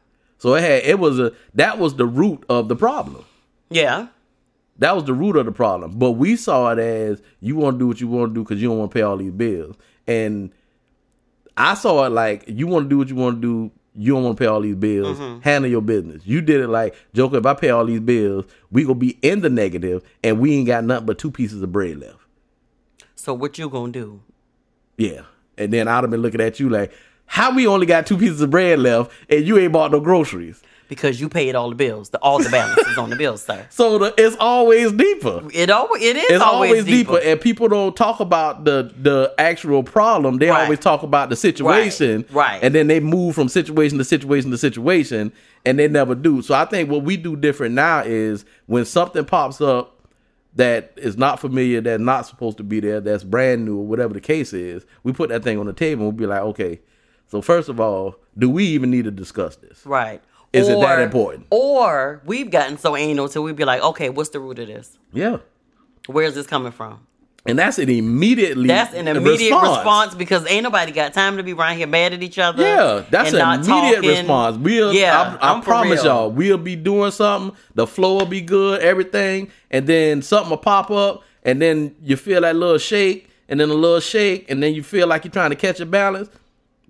So 0.41 0.55
it 0.55 0.61
had 0.61 0.83
it 0.83 0.97
was 0.97 1.19
a 1.19 1.33
that 1.53 1.77
was 1.77 1.97
the 1.97 2.05
root 2.07 2.43
of 2.49 2.67
the 2.67 2.75
problem. 2.75 3.23
Yeah, 3.69 4.07
That 4.79 4.95
was 4.95 5.05
the 5.05 5.13
root 5.13 5.35
of 5.35 5.45
the 5.45 5.51
problem. 5.51 5.99
But 5.99 6.13
we 6.13 6.35
saw 6.35 6.71
it 6.71 6.79
as 6.79 7.21
you 7.41 7.55
want 7.55 7.75
to 7.75 7.79
do 7.79 7.87
what 7.87 8.01
you 8.01 8.07
want 8.07 8.31
to 8.31 8.33
do 8.33 8.43
because 8.43 8.59
you 8.59 8.69
don't 8.69 8.79
want 8.79 8.89
to 8.89 8.95
pay 8.95 9.03
all 9.03 9.17
these 9.17 9.31
bills. 9.31 9.75
And 10.07 10.51
I 11.55 11.75
saw 11.75 12.05
it 12.05 12.09
like 12.09 12.45
you 12.47 12.65
want 12.65 12.85
to 12.85 12.89
do 12.89 12.97
what 12.97 13.09
you 13.09 13.15
want 13.15 13.39
to 13.39 13.41
do. 13.41 13.71
You 13.93 14.13
don't 14.13 14.23
want 14.23 14.37
to 14.37 14.41
pay 14.41 14.47
all 14.47 14.61
these 14.61 14.75
bills. 14.75 15.19
Mm-hmm. 15.19 15.41
Handle 15.41 15.69
your 15.69 15.81
business. 15.81 16.23
You 16.25 16.41
did 16.41 16.59
it 16.59 16.69
like 16.69 16.95
Joker. 17.13 17.37
If 17.37 17.45
I 17.45 17.53
pay 17.53 17.69
all 17.69 17.85
these 17.85 17.99
bills, 17.99 18.45
we 18.71 18.81
gonna 18.81 18.95
be 18.95 19.19
in 19.21 19.41
the 19.41 19.49
negative, 19.49 20.01
and 20.23 20.39
we 20.39 20.55
ain't 20.55 20.65
got 20.65 20.83
nothing 20.83 21.05
but 21.05 21.19
two 21.19 21.29
pieces 21.29 21.61
of 21.61 21.71
bread 21.71 21.99
left. 21.99 22.17
So 23.15 23.31
what 23.35 23.59
you 23.59 23.69
gonna 23.69 23.91
do? 23.91 24.21
Yeah. 24.97 25.21
And 25.57 25.71
then 25.71 25.87
I'd 25.87 26.03
have 26.03 26.09
been 26.09 26.23
looking 26.23 26.41
at 26.41 26.59
you 26.59 26.67
like, 26.69 26.91
how 27.31 27.55
we 27.55 27.65
only 27.65 27.85
got 27.85 28.05
two 28.05 28.17
pieces 28.17 28.41
of 28.41 28.49
bread 28.49 28.77
left, 28.79 29.09
and 29.29 29.47
you 29.47 29.57
ain't 29.57 29.71
bought 29.71 29.89
no 29.93 30.01
groceries. 30.01 30.61
Because 30.89 31.21
you 31.21 31.29
paid 31.29 31.55
all 31.55 31.69
the 31.69 31.75
bills. 31.75 32.09
The 32.09 32.17
all 32.17 32.43
the 32.43 32.49
balances 32.49 32.97
on 32.97 33.09
the 33.09 33.15
bills, 33.15 33.41
sir. 33.43 33.65
So 33.69 33.97
the, 33.97 34.13
it's 34.17 34.35
always 34.37 34.91
deeper. 34.91 35.41
It 35.53 35.69
always 35.69 36.03
it 36.03 36.17
is 36.17 36.25
it's 36.29 36.43
always, 36.43 36.71
always, 36.71 36.83
deeper. 36.85 37.13
deeper. 37.13 37.25
and 37.25 37.39
people 37.39 37.69
don't 37.69 37.95
talk 37.95 38.19
about 38.19 38.65
the 38.65 38.93
the 39.01 39.33
actual 39.37 39.81
problem. 39.81 40.39
They 40.39 40.49
Right. 40.49 40.63
always 40.63 40.79
talk 40.79 41.03
about 41.03 41.29
the 41.29 41.37
situation, 41.37 42.25
right. 42.31 42.59
And 42.61 42.75
then 42.75 42.87
they 42.87 42.99
move 42.99 43.35
from 43.35 43.47
situation 43.47 43.97
to 43.99 44.03
situation 44.03 44.51
to 44.51 44.57
situation, 44.57 45.31
and 45.63 45.79
they 45.79 45.87
never 45.87 46.13
do. 46.15 46.41
So 46.41 46.53
I 46.53 46.65
think 46.65 46.89
what 46.89 47.03
we 47.03 47.15
do 47.15 47.37
different 47.37 47.73
now 47.73 48.01
is 48.05 48.43
when 48.65 48.83
something 48.83 49.23
pops 49.23 49.61
up 49.61 49.97
that 50.55 50.91
is 50.97 51.15
not 51.15 51.39
familiar, 51.39 51.79
that's 51.79 52.03
not 52.03 52.25
supposed 52.25 52.57
to 52.57 52.63
be 52.63 52.81
there, 52.81 52.99
that's 52.99 53.23
brand 53.23 53.63
new, 53.63 53.77
or 53.77 53.85
whatever 53.87 54.13
the 54.13 54.19
case 54.19 54.51
is, 54.51 54.85
we 55.03 55.13
put 55.13 55.29
that 55.29 55.41
thing 55.45 55.57
on 55.57 55.67
the 55.67 55.71
table 55.71 56.07
and 56.09 56.17
we'll 56.17 56.27
be 56.27 56.29
like, 56.29 56.41
okay. 56.41 56.81
So 57.31 57.41
first 57.41 57.69
of 57.69 57.79
all, 57.79 58.17
do 58.37 58.49
we 58.49 58.65
even 58.65 58.91
need 58.91 59.05
to 59.05 59.11
discuss 59.11 59.55
this? 59.55 59.85
Right. 59.85 60.21
Is 60.51 60.67
it 60.67 60.77
that 60.81 60.99
important? 60.99 61.47
Or 61.49 62.21
we've 62.25 62.51
gotten 62.51 62.77
so 62.77 62.97
anal 62.97 63.29
till 63.29 63.43
we'd 63.43 63.55
be 63.55 63.63
like, 63.63 63.81
okay, 63.81 64.09
what's 64.09 64.31
the 64.31 64.41
root 64.41 64.59
of 64.59 64.67
this? 64.67 64.97
Yeah, 65.13 65.37
Where's 66.07 66.35
this 66.35 66.45
coming 66.47 66.71
from? 66.71 67.07
and 67.45 67.57
that's 67.57 67.79
an 67.79 67.89
immediately 67.89 68.67
That's 68.67 68.93
an 68.93 69.07
immediate 69.07 69.55
response. 69.59 70.13
because 70.13 70.45
ain't 70.47 70.63
nobody 70.63 70.91
got 70.91 71.13
time 71.13 71.37
to 71.37 71.43
be 71.43 71.53
around 71.53 71.77
here 71.77 71.87
mad 71.87 72.13
at 72.13 72.21
each 72.21 72.37
other. 72.37 72.61
Yeah, 72.61 73.03
that's 73.09 73.33
an 73.33 73.61
immediate 73.61 74.01
response. 74.01 74.57
We'll, 74.57 74.93
yeah, 74.93 75.37
I, 75.41 75.57
I 75.57 75.61
promise 75.61 76.03
y'all, 76.03 76.29
we'll 76.29 76.57
be 76.57 76.75
doing 76.75 77.11
something. 77.11 77.57
The 77.75 77.87
flow 77.87 78.17
will 78.17 78.25
be 78.25 78.41
good, 78.41 78.81
everything, 78.81 79.49
and 79.71 79.87
then 79.87 80.21
something 80.21 80.49
will 80.49 80.57
pop 80.57 80.91
up, 80.91 81.23
and 81.43 81.61
then 81.61 81.95
you 82.03 82.17
feel 82.17 82.41
that 82.41 82.55
little 82.55 82.77
shake, 82.77 83.29
and 83.47 83.59
then 83.59 83.69
a 83.69 83.73
little 83.73 84.01
shake, 84.01 84.51
and 84.51 84.61
then 84.61 84.73
you 84.75 84.83
feel 84.83 85.07
like 85.07 85.23
you're 85.23 85.31
trying 85.31 85.51
to 85.51 85.55
catch 85.55 85.79
a 85.79 85.85
balance. 85.85 86.29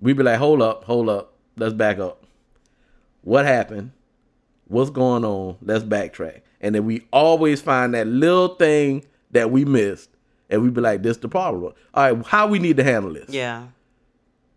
We 0.02 0.12
be 0.12 0.22
like, 0.22 0.38
hold 0.38 0.60
up, 0.60 0.84
hold 0.84 1.08
up, 1.08 1.32
let's 1.56 1.72
back 1.72 1.98
up. 1.98 2.24
What 3.22 3.46
happened? 3.46 3.92
What's 4.66 4.90
going 4.90 5.24
on? 5.24 5.56
Let's 5.62 5.84
backtrack, 5.84 6.40
and 6.60 6.74
then 6.74 6.84
we 6.84 7.06
always 7.12 7.62
find 7.62 7.94
that 7.94 8.06
little 8.06 8.48
thing 8.56 9.04
that 9.30 9.50
we 9.50 9.64
missed, 9.64 10.10
and 10.50 10.60
we'd 10.62 10.74
be 10.74 10.80
like, 10.80 11.02
this 11.02 11.16
the 11.18 11.28
problem. 11.28 11.72
All 11.94 12.14
right, 12.14 12.26
how 12.26 12.46
we 12.48 12.58
need 12.58 12.76
to 12.78 12.84
handle 12.84 13.12
this? 13.14 13.30
Yeah. 13.30 13.66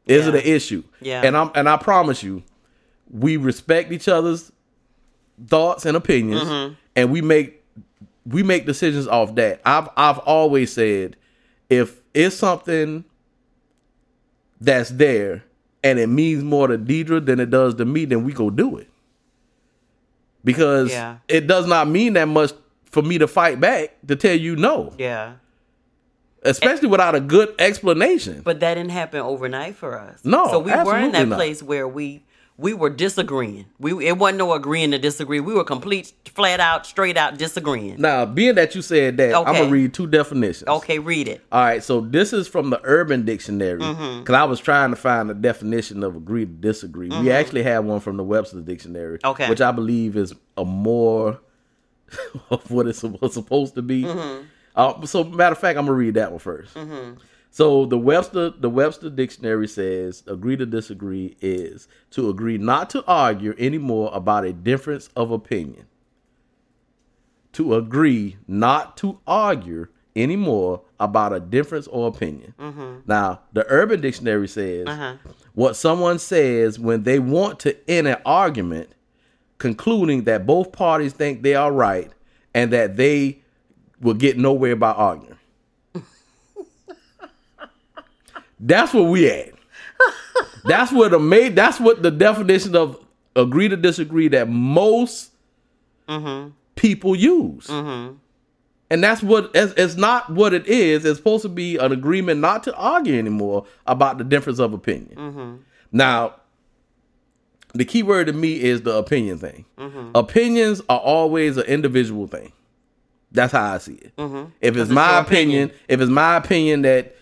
Is 0.08 0.27
it 0.27 0.36
an 0.36 0.41
issue? 0.41 0.84
Yeah. 1.01 1.21
And 1.23 1.36
I'm 1.38 1.51
and 1.55 1.67
I 1.69 1.77
promise 1.77 2.21
you, 2.23 2.43
we 3.12 3.38
respect 3.38 3.91
each 3.91 4.08
other's 4.08 4.51
thoughts 5.47 5.86
and 5.86 5.97
opinions, 5.97 6.43
Mm-hmm. 6.43 6.73
and 6.95 7.12
we 7.12 7.21
make 7.21 7.63
we 8.25 8.41
make 8.43 8.65
decisions 8.65 9.08
off 9.08 9.36
that. 9.36 9.62
I've 9.65 9.89
I've 9.97 10.19
always 10.19 10.71
said, 10.73 11.17
if 11.69 12.01
it's 12.13 12.36
something 12.36 13.03
that's 14.59 14.89
there 14.89 15.43
and 15.83 15.99
it 15.99 16.07
means 16.07 16.43
more 16.43 16.67
to 16.67 16.77
Deidre 16.77 17.23
than 17.25 17.39
it 17.39 17.49
does 17.49 17.75
to 17.75 17.85
me, 17.85 18.05
then 18.05 18.23
we 18.23 18.33
go 18.33 18.49
do 18.49 18.77
it. 18.77 18.89
Because 20.43 20.91
Yeah. 20.91 21.17
it 21.27 21.47
does 21.47 21.67
not 21.67 21.87
mean 21.87 22.13
that 22.13 22.27
much 22.27 22.51
for 22.85 23.01
me 23.01 23.17
to 23.17 23.27
fight 23.27 23.59
back 23.59 23.95
to 24.07 24.15
tell 24.15 24.35
you 24.35 24.55
no, 24.55 24.93
Yeah. 24.97 25.33
especially 26.43 26.87
without 26.87 27.15
a 27.15 27.19
good 27.19 27.53
explanation. 27.59 28.41
But 28.43 28.59
that 28.61 28.75
didn't 28.75 28.91
happen 28.91 29.19
overnight 29.21 29.75
for 29.75 29.99
us. 29.99 30.19
No, 30.23 30.47
so 30.47 30.59
we 30.59 30.71
were 30.71 30.97
in 30.97 31.11
that 31.11 31.27
not. 31.27 31.35
place 31.35 31.61
where 31.63 31.87
we 31.87 32.23
we 32.57 32.73
were 32.73 32.89
disagreeing. 32.89 33.65
We 33.79 34.07
it 34.07 34.17
wasn't 34.17 34.37
no 34.39 34.53
agreeing 34.53 34.91
to 34.91 34.97
disagree. 34.97 35.39
We 35.39 35.53
were 35.53 35.63
complete, 35.65 36.13
flat 36.33 36.59
out, 36.59 36.85
straight 36.85 37.17
out 37.17 37.37
disagreeing. 37.37 37.99
now, 37.99 38.25
being 38.25 38.55
that 38.55 38.75
you 38.75 38.81
said 38.81 39.17
that, 39.17 39.35
I'm 39.35 39.43
gonna 39.43 39.69
read 39.69 39.93
two 39.93 40.07
definitions. 40.07 40.67
Okay, 40.69 40.99
read 40.99 41.27
it. 41.27 41.41
All 41.51 41.61
right, 41.61 41.83
so 41.83 41.99
this 42.01 42.31
is 42.33 42.47
from 42.47 42.69
the 42.69 42.79
Urban 42.83 43.25
Dictionary 43.25 43.81
Mm-hmm. 43.81 44.19
because 44.21 44.35
I 44.35 44.43
was 44.45 44.59
trying 44.59 44.91
to 44.91 44.95
find 44.95 45.29
a 45.29 45.33
definition 45.33 46.03
of 46.03 46.15
agree 46.15 46.45
to 46.45 46.51
disagree. 46.51 47.09
We 47.09 47.29
actually 47.31 47.63
have 47.63 47.83
one 47.85 47.99
from 47.99 48.15
the 48.17 48.23
Webster 48.23 48.61
Dictionary, 48.61 49.17
Mm-hmm. 49.19 49.27
Okay. 49.31 49.49
which 49.49 49.61
I 49.61 49.71
believe 49.71 50.15
is 50.15 50.33
a 50.55 50.63
more 50.63 51.39
of 52.49 52.69
what 52.71 52.87
it's 52.87 52.99
supposed 52.99 53.33
supposed 53.33 53.75
to 53.75 53.81
be. 53.81 54.03
Mm-hmm. 54.03 54.43
Uh, 54.75 55.05
so, 55.05 55.23
matter 55.23 55.53
of 55.53 55.57
fact, 55.57 55.77
I'm 55.77 55.85
gonna 55.85 55.97
read 55.97 56.13
that 56.15 56.31
one 56.31 56.39
1st 56.39 57.17
So 57.55 57.85
the 57.85 57.97
Webster 57.97 58.49
the 58.49 58.69
Webster 58.69 59.09
Dictionary 59.09 59.69
says 59.69 60.23
agree 60.27 60.57
to 60.57 60.65
disagree 60.65 61.37
is 61.39 61.87
to 62.11 62.29
agree 62.29 62.57
not 62.57 62.89
to 62.89 63.01
argue 63.07 63.55
anymore 63.57 64.11
about 64.13 64.43
a 64.43 64.51
difference 64.51 65.07
of 65.15 65.31
opinion 65.31 65.85
to 67.53 67.75
agree 67.75 68.35
not 68.45 68.97
to 68.97 69.19
argue 69.25 69.87
anymore 70.17 70.81
about 70.99 71.31
a 71.31 71.39
difference 71.39 71.87
or 71.87 72.09
opinion. 72.09 72.53
Now, 73.07 73.39
the 73.53 73.65
Urban 73.69 74.01
Dictionary 74.01 74.49
says 74.49 74.85
Uh-huh. 74.87 75.13
what 75.53 75.77
someone 75.77 76.19
says 76.19 76.77
when 76.77 77.03
they 77.03 77.19
want 77.19 77.61
to 77.61 77.89
end 77.89 78.09
an 78.09 78.17
argument, 78.25 78.89
concluding 79.59 80.25
that 80.25 80.45
both 80.45 80.73
parties 80.73 81.13
think 81.13 81.41
they 81.41 81.55
are 81.55 81.71
right 81.71 82.11
and 82.53 82.73
that 82.73 82.97
they 82.97 83.39
will 84.01 84.13
get 84.13 84.37
nowhere 84.37 84.75
by 84.75 84.91
arguing. 84.91 85.35
That's 88.65 88.93
where 88.93 89.04
we 89.04 89.30
at. 89.30 89.54
That's 90.65 90.91
what 90.91 91.12
the 91.12 91.19
made. 91.19 91.56
That's 91.56 91.80
what 91.80 92.01
the 92.01 92.12
definition 92.12 92.75
of 92.75 92.99
agree 93.36 93.69
to 93.69 93.78
disagree 93.78 94.28
that 94.30 94.49
most 94.49 95.32
mm-hmm. 96.10 96.49
people 96.75 97.15
use. 97.15 97.67
Mm-hmm. 97.67 98.15
And 98.89 99.04
that's 99.04 99.23
what 99.23 99.51
it's, 99.54 99.73
it's 99.78 99.95
not 99.95 100.32
what 100.32 100.54
it 100.54 100.67
is. 100.67 101.06
It's 101.06 101.17
supposed 101.17 101.43
to 101.43 101.49
be 101.49 101.78
an 101.78 101.91
agreement 101.91 102.39
not 102.39 102.63
to 102.63 102.75
argue 102.75 103.17
anymore 103.17 103.65
about 103.88 104.17
the 104.17 104.23
difference 104.23 104.60
of 104.60 104.73
opinion. 104.73 105.15
Mm-hmm. 105.15 105.56
Now, 105.91 106.36
the 107.73 107.86
key 107.86 108.04
word 108.04 108.28
to 108.28 108.34
me 108.34 108.62
is 108.62 108.82
the 108.82 108.95
opinion 108.95 109.38
thing. 109.38 109.65
Opinions 110.15 110.82
are 110.89 110.99
always 110.99 111.58
an 111.58 111.65
individual 111.65 112.28
thing. 112.28 112.54
That's 113.32 113.51
how 113.51 113.73
I 113.73 113.78
see 113.80 113.95
it. 113.95 114.13
If 114.62 114.75
it's 114.75 114.84
it's 114.84 114.91
my 114.91 115.19
opinion, 115.19 115.65
opinion. 115.65 115.86
if 115.89 116.01
it's 116.01 116.12
my 116.12 116.38
opinion 116.38 116.84
that 116.84 117.15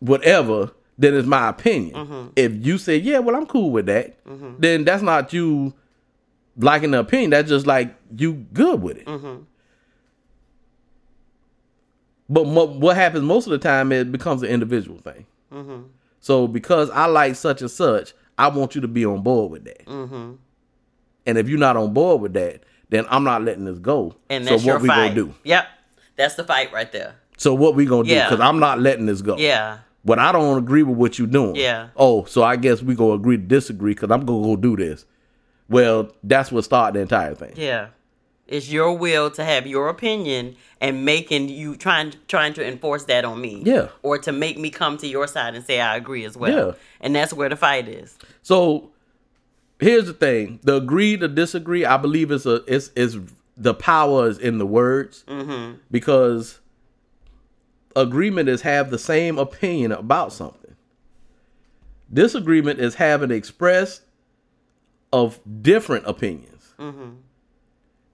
whatever, 0.00 0.70
then 0.98 1.14
it's 1.14 1.26
my 1.26 1.48
opinion. 1.48 1.94
Mm-hmm. 1.94 2.28
If 2.36 2.52
you 2.66 2.78
say, 2.78 2.96
yeah, 2.96 3.18
well, 3.18 3.36
I'm 3.36 3.46
cool 3.46 3.70
with 3.70 3.86
that, 3.86 4.24
mm-hmm. 4.24 4.54
then 4.58 4.84
that's 4.84 5.02
not 5.02 5.32
you 5.32 5.74
liking 6.56 6.92
the 6.92 7.00
opinion. 7.00 7.30
That's 7.30 7.48
just 7.48 7.66
like 7.66 7.94
you 8.16 8.46
good 8.52 8.82
with 8.82 8.98
it. 8.98 9.06
Mm-hmm. 9.06 9.42
But 12.28 12.46
mo- 12.46 12.64
what 12.64 12.96
happens 12.96 13.22
most 13.22 13.46
of 13.46 13.52
the 13.52 13.58
time, 13.58 13.92
it 13.92 14.10
becomes 14.10 14.42
an 14.42 14.48
individual 14.48 14.98
thing. 14.98 15.26
So 16.20 16.48
because 16.48 16.90
I 16.90 17.06
like 17.06 17.36
such 17.36 17.60
and 17.62 17.70
such, 17.70 18.12
I 18.36 18.48
want 18.48 18.74
you 18.74 18.80
to 18.80 18.88
be 18.88 19.06
on 19.06 19.22
board 19.22 19.52
with 19.52 19.64
that. 19.64 19.88
And 19.88 21.38
if 21.38 21.48
you're 21.48 21.58
not 21.58 21.76
on 21.76 21.94
board 21.94 22.20
with 22.20 22.34
that, 22.34 22.62
then 22.88 23.06
I'm 23.08 23.24
not 23.24 23.42
letting 23.42 23.64
this 23.64 23.78
go. 23.78 24.14
And 24.28 24.44
so 24.44 24.50
that's 24.50 24.64
what 24.64 24.72
your 24.72 24.78
we 24.80 24.88
fight. 24.88 25.08
gonna 25.08 25.14
do? 25.14 25.34
Yep, 25.44 25.66
that's 26.16 26.34
the 26.34 26.44
fight 26.44 26.72
right 26.72 26.90
there. 26.92 27.14
So 27.36 27.54
what 27.54 27.74
we 27.74 27.84
gonna 27.86 28.08
do? 28.08 28.14
Because 28.14 28.40
I'm 28.40 28.58
not 28.58 28.80
letting 28.80 29.06
this 29.06 29.22
go. 29.22 29.36
Yeah, 29.36 29.78
But 30.04 30.18
I 30.18 30.32
don't 30.32 30.56
agree 30.58 30.82
with 30.82 30.96
what 30.96 31.18
you're 31.18 31.26
doing. 31.28 31.56
Yeah. 31.56 31.88
Oh, 31.96 32.24
so 32.24 32.42
I 32.42 32.56
guess 32.56 32.82
we 32.82 32.94
gonna 32.94 33.12
agree 33.14 33.36
to 33.36 33.42
disagree 33.42 33.92
because 33.94 34.10
I'm 34.10 34.24
gonna 34.24 34.42
go 34.42 34.56
do 34.56 34.76
this. 34.76 35.04
Well, 35.68 36.12
that's 36.22 36.50
what 36.52 36.64
started 36.64 36.96
the 36.96 37.00
entire 37.02 37.34
thing. 37.34 37.52
yeah. 37.56 37.88
It's 38.48 38.70
your 38.70 38.96
will 38.96 39.28
to 39.32 39.44
have 39.44 39.66
your 39.66 39.88
opinion 39.88 40.54
and 40.80 41.04
making 41.04 41.48
you 41.48 41.74
trying 41.74 42.14
trying 42.28 42.54
to 42.54 42.64
enforce 42.64 43.02
that 43.06 43.24
on 43.24 43.40
me. 43.40 43.60
Yeah. 43.64 43.88
Or 44.04 44.18
to 44.18 44.30
make 44.30 44.56
me 44.56 44.70
come 44.70 44.96
to 44.98 45.06
your 45.08 45.26
side 45.26 45.56
and 45.56 45.64
say 45.64 45.80
I 45.80 45.96
agree 45.96 46.24
as 46.24 46.36
well. 46.36 46.68
Yeah. 46.68 46.72
And 47.00 47.12
that's 47.16 47.32
where 47.32 47.48
the 47.48 47.56
fight 47.56 47.88
is. 47.88 48.16
So 48.44 48.90
here's 49.80 50.06
the 50.06 50.12
thing: 50.12 50.60
the 50.62 50.76
agree 50.76 51.16
to 51.16 51.26
disagree. 51.26 51.84
I 51.84 51.96
believe 51.96 52.30
it's 52.30 52.46
a 52.46 52.62
it's 52.72 52.90
is 52.94 53.18
the 53.56 53.74
power 53.74 54.28
is 54.28 54.38
in 54.38 54.58
the 54.58 54.66
words 54.66 55.24
Mm-hmm. 55.26 55.78
because 55.90 56.60
agreement 57.96 58.48
is 58.48 58.62
have 58.62 58.90
the 58.90 58.98
same 58.98 59.38
opinion 59.38 59.90
about 59.90 60.32
something. 60.32 60.76
Disagreement 62.12 62.78
is 62.78 62.94
having 62.94 63.32
expressed 63.32 64.02
of 65.12 65.40
different 65.62 66.06
opinions. 66.06 66.74
Mm-hmm. 66.78 67.10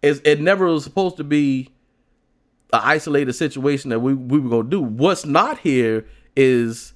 It's, 0.02 0.20
it 0.24 0.40
never 0.40 0.66
was 0.66 0.84
supposed 0.84 1.16
to 1.18 1.24
be 1.24 1.68
an 2.72 2.80
isolated 2.82 3.34
situation 3.34 3.90
that 3.90 4.00
we, 4.00 4.14
we 4.14 4.38
were 4.40 4.48
going 4.48 4.64
to 4.64 4.70
do. 4.70 4.80
What's 4.80 5.26
not 5.26 5.58
here 5.58 6.06
is 6.34 6.94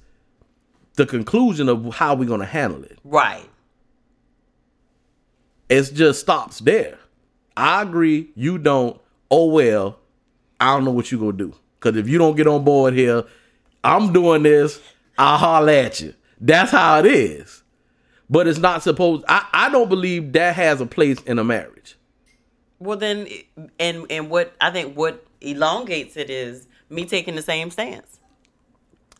the 0.95 1.05
conclusion 1.05 1.69
of 1.69 1.93
how 1.95 2.15
we're 2.15 2.27
going 2.27 2.39
to 2.39 2.45
handle 2.47 2.83
it 2.83 2.97
Right. 3.03 3.47
it 5.69 5.91
just 5.93 6.19
stops 6.21 6.59
there. 6.59 6.97
I 7.55 7.81
agree, 7.83 8.29
you 8.35 8.57
don't. 8.57 8.99
Oh 9.29 9.47
well, 9.47 9.99
I 10.59 10.73
don't 10.75 10.85
know 10.85 10.91
what 10.91 11.11
you're 11.11 11.19
gonna 11.19 11.33
do. 11.33 11.53
Cause 11.79 11.95
if 11.95 12.07
you 12.07 12.17
don't 12.17 12.35
get 12.35 12.47
on 12.47 12.63
board 12.63 12.93
here, 12.93 13.23
I'm 13.83 14.11
doing 14.11 14.43
this. 14.43 14.79
I'll 15.17 15.37
holler 15.37 15.71
at 15.71 15.99
you. 15.99 16.13
That's 16.39 16.71
how 16.71 16.99
it 16.99 17.05
is. 17.05 17.63
But 18.29 18.47
it's 18.47 18.59
not 18.59 18.83
supposed. 18.83 19.23
I 19.27 19.47
I 19.53 19.69
don't 19.69 19.89
believe 19.89 20.33
that 20.33 20.55
has 20.55 20.81
a 20.81 20.85
place 20.85 21.21
in 21.21 21.39
a 21.39 21.43
marriage. 21.43 21.97
Well 22.79 22.97
then 22.97 23.27
and 23.79 24.05
and 24.09 24.29
what 24.29 24.55
I 24.59 24.71
think 24.71 24.95
what 24.95 25.25
elongates 25.41 26.17
it 26.17 26.29
is 26.29 26.67
me 26.89 27.05
taking 27.05 27.35
the 27.35 27.41
same 27.41 27.71
stance. 27.71 28.19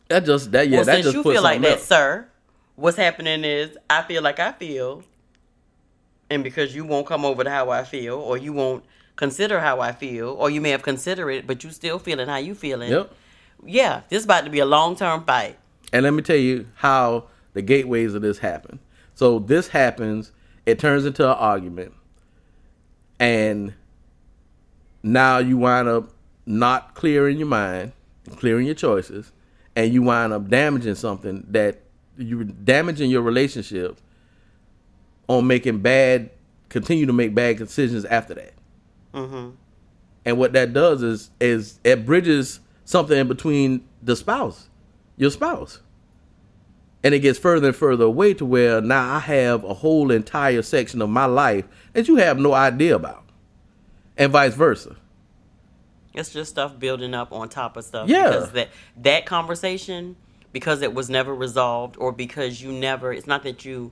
That 0.10 0.26
just 0.26 0.52
that 0.52 0.70
yeah. 0.70 0.78
well, 0.78 0.86
that 0.86 0.94
since 0.96 1.06
just 1.06 1.16
you 1.16 1.24
feel 1.24 1.42
like 1.42 1.62
that, 1.62 1.72
else. 1.72 1.84
sir, 1.84 2.28
what's 2.76 2.98
happening 2.98 3.44
is 3.44 3.78
I 3.90 4.04
feel 4.04 4.22
like 4.22 4.40
I 4.40 4.54
feel, 4.54 5.04
and 6.30 6.44
because 6.44 6.74
you 6.74 6.86
won't 6.86 7.08
come 7.08 7.26
over 7.26 7.44
to 7.44 7.50
how 7.50 7.70
I 7.70 7.84
feel, 7.84 8.16
or 8.16 8.38
you 8.38 8.54
won't 8.54 8.86
consider 9.18 9.60
how 9.60 9.82
I 9.82 9.92
feel, 9.92 10.30
or 10.30 10.50
you 10.50 10.62
may 10.62 10.70
have 10.70 10.84
considered 10.84 11.30
it, 11.32 11.46
but 11.46 11.64
you 11.64 11.72
still 11.72 12.00
feeling 12.00 12.30
how 12.30 12.38
you 12.38 12.56
feeling. 12.56 12.90
Yep. 12.90 13.14
Yeah, 13.66 14.02
this 14.08 14.24
about 14.24 14.46
to 14.46 14.50
be 14.50 14.60
a 14.60 14.66
long 14.66 14.96
term 14.96 15.26
fight. 15.26 15.58
And 15.92 16.04
let 16.04 16.14
me 16.14 16.22
tell 16.22 16.38
you 16.38 16.68
how 16.76 17.26
the 17.54 17.62
gateways 17.62 18.14
of 18.14 18.22
this 18.22 18.38
happen. 18.38 18.80
So 19.16 19.40
this 19.40 19.70
happens, 19.70 20.32
it 20.66 20.80
turns 20.80 21.06
into 21.06 21.28
an 21.28 21.36
argument, 21.36 21.94
and 23.20 23.74
now 25.02 25.40
you 25.40 25.58
wind 25.58 25.88
up 25.88 26.12
not 26.46 26.94
clearing 26.94 27.38
your 27.38 27.48
mind, 27.48 27.94
clearing 28.36 28.66
your 28.66 28.76
choices, 28.76 29.32
and 29.76 29.92
you 29.92 30.04
wind 30.04 30.34
up 30.34 30.48
damaging 30.50 30.96
something 30.96 31.46
that 31.50 31.82
you're 32.18 32.44
damaging 32.44 33.10
your 33.10 33.22
relationship 33.22 34.00
on 35.28 35.48
making 35.48 35.80
bad, 35.80 36.30
continue 36.70 37.06
to 37.06 37.14
make 37.14 37.34
bad 37.34 37.58
decisions 37.58 38.06
after 38.06 38.34
that. 38.36 38.54
Mm-hmm. 39.18 39.50
And 40.26 40.38
what 40.38 40.54
that 40.54 40.74
does 40.74 41.04
is 41.04 41.32
is 41.40 41.80
it 41.84 42.06
bridges 42.06 42.60
something 42.86 43.18
in 43.18 43.28
between 43.28 43.86
the 44.02 44.16
spouse, 44.16 44.70
your 45.16 45.32
spouse. 45.32 45.82
And 47.04 47.14
it 47.14 47.20
gets 47.20 47.40
further 47.40 47.68
and 47.68 47.76
further 47.76 48.06
away 48.06 48.34
to 48.34 48.46
where 48.46 48.82
now 48.82 49.16
I 49.16 49.20
have 49.20 49.64
a 49.64 49.74
whole 49.74 50.12
entire 50.12 50.62
section 50.62 51.02
of 51.02 51.10
my 51.10 51.26
life 51.26 51.66
that 51.94 52.08
you 52.08 52.16
have 52.16 52.40
no 52.40 52.54
idea 52.54 52.96
about. 52.96 53.24
And 54.18 54.32
vice 54.32 54.56
versa. 54.56 54.96
It's 56.14 56.34
just 56.34 56.50
stuff 56.50 56.80
building 56.80 57.14
up 57.14 57.32
on 57.32 57.50
top 57.50 57.78
of 57.78 57.86
stuff. 57.86 58.10
Yeah. 58.10 58.28
Because 58.28 58.52
that 58.54 58.70
that 58.98 59.26
conversation, 59.26 60.16
because 60.52 60.82
it 60.82 60.94
was 60.94 61.10
never 61.10 61.34
resolved, 61.34 61.96
or 62.00 62.12
because 62.12 62.62
you 62.62 62.72
never. 62.72 63.14
It's 63.14 63.28
not 63.28 63.44
that 63.44 63.64
you, 63.64 63.92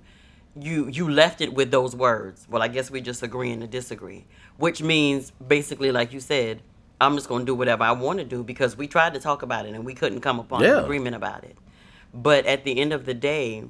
you 0.60 0.88
you 0.88 1.10
left 1.10 1.42
it 1.42 1.54
with 1.54 1.72
those 1.72 1.96
words. 1.96 2.48
Well, 2.50 2.62
I 2.62 2.68
guess 2.68 2.90
we 2.90 3.02
just 3.02 3.22
agreeing 3.24 3.60
to 3.60 3.68
disagree, 3.68 4.26
which 4.58 4.82
means 4.82 5.32
basically, 5.46 5.92
like 5.92 6.14
you 6.14 6.20
said, 6.20 6.62
I'm 7.02 7.16
just 7.16 7.28
going 7.28 7.42
to 7.42 7.46
do 7.46 7.56
whatever 7.56 7.84
I 7.84 7.92
want 7.92 8.20
to 8.20 8.26
do 8.26 8.44
because 8.44 8.78
we 8.78 8.88
tried 8.88 9.14
to 9.16 9.20
talk 9.20 9.42
about 9.42 9.66
it 9.66 9.74
and 9.76 9.86
we 9.86 9.94
couldn't 9.94 10.22
come 10.22 10.40
upon 10.40 10.64
Yeah. 10.64 10.78
an 10.80 10.84
agreement 10.86 11.16
about 11.16 11.44
it. 11.44 11.58
But 12.14 12.46
at 12.46 12.64
the 12.64 12.80
end 12.80 12.94
of 12.94 13.06
the 13.06 13.14
day, 13.14 13.66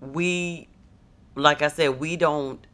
we, 0.00 0.68
like 1.34 1.60
I 1.62 1.68
said, 1.68 2.00
we 2.00 2.16
don't 2.16 2.64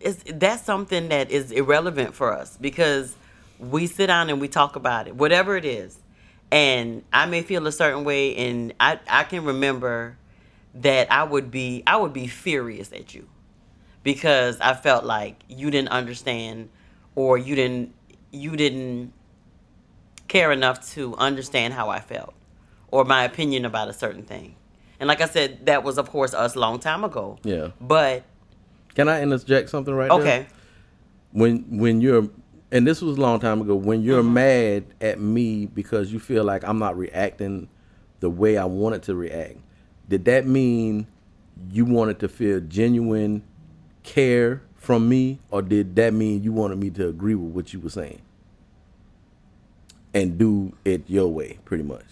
it's 0.00 0.22
that's 0.26 0.64
something 0.64 1.08
that 1.10 1.30
is 1.30 1.52
irrelevant 1.52 2.12
for 2.14 2.32
us 2.36 2.58
because 2.60 3.14
we 3.58 3.86
sit 3.86 4.08
down 4.08 4.28
and 4.30 4.40
we 4.40 4.48
talk 4.48 4.74
about 4.76 5.06
it, 5.06 5.14
whatever 5.14 5.56
it 5.56 5.64
is. 5.64 5.98
And 6.50 7.04
I 7.12 7.24
may 7.26 7.42
feel 7.42 7.66
a 7.66 7.72
certain 7.72 8.04
way, 8.04 8.34
and 8.36 8.74
I 8.80 8.98
I 9.08 9.24
can 9.24 9.44
remember 9.44 10.16
that 10.74 11.10
I 11.12 11.24
would 11.24 11.50
be 11.50 11.82
I 11.86 11.96
would 11.96 12.12
be 12.12 12.26
furious 12.26 12.92
at 12.92 13.14
you 13.14 13.28
because 14.02 14.58
I 14.60 14.74
felt 14.74 15.04
like 15.04 15.42
you 15.48 15.70
didn't 15.70 15.88
understand 15.90 16.68
or 17.14 17.36
you 17.38 17.54
didn't 17.54 17.94
you 18.30 18.56
didn't 18.56 19.12
care 20.28 20.50
enough 20.52 20.88
to 20.94 21.14
understand 21.16 21.74
how 21.74 21.90
I 21.90 22.00
felt 22.00 22.34
or 22.90 23.04
my 23.04 23.24
opinion 23.24 23.64
about 23.64 23.88
a 23.88 23.92
certain 23.92 24.22
thing. 24.22 24.54
And 24.98 25.08
like 25.08 25.20
I 25.20 25.26
said, 25.26 25.66
that 25.66 25.82
was 25.84 25.98
of 25.98 26.08
course 26.10 26.32
us 26.32 26.56
long 26.56 26.78
time 26.78 27.04
ago. 27.04 27.38
Yeah. 27.42 27.68
But 27.80 28.22
Can 28.94 29.08
I 29.08 29.22
interject 29.22 29.68
something 29.68 29.92
right 29.94 30.08
there? 30.10 30.20
okay. 30.20 30.46
when 31.32 31.78
when 31.78 32.00
you're 32.00 32.28
and 32.70 32.86
this 32.86 33.02
was 33.02 33.18
a 33.18 33.20
long 33.20 33.40
time 33.40 33.60
ago 33.60 33.74
when 33.74 34.02
you're 34.02 34.22
Mm-hmm. 34.22 34.34
mad 34.34 34.84
at 35.02 35.20
me 35.20 35.66
because 35.66 36.12
you 36.12 36.18
feel 36.18 36.44
like 36.44 36.64
I'm 36.64 36.78
not 36.78 36.96
reacting 36.96 37.68
the 38.20 38.30
way 38.30 38.56
I 38.56 38.64
wanted 38.64 39.02
to 39.04 39.14
react 39.14 39.58
did 40.12 40.26
that 40.26 40.46
mean 40.46 41.06
you 41.70 41.84
wanted 41.86 42.18
to 42.20 42.28
feel 42.28 42.60
genuine 42.60 43.42
care 44.02 44.60
from 44.76 45.08
me 45.08 45.38
or 45.50 45.62
did 45.62 45.96
that 45.96 46.12
mean 46.12 46.42
you 46.42 46.52
wanted 46.52 46.76
me 46.78 46.90
to 46.90 47.08
agree 47.08 47.34
with 47.34 47.52
what 47.54 47.72
you 47.72 47.80
were 47.80 47.88
saying 47.88 48.20
and 50.14 50.36
do 50.38 50.72
it 50.84 51.02
your 51.08 51.28
way 51.28 51.58
pretty 51.64 51.84
much 51.84 52.04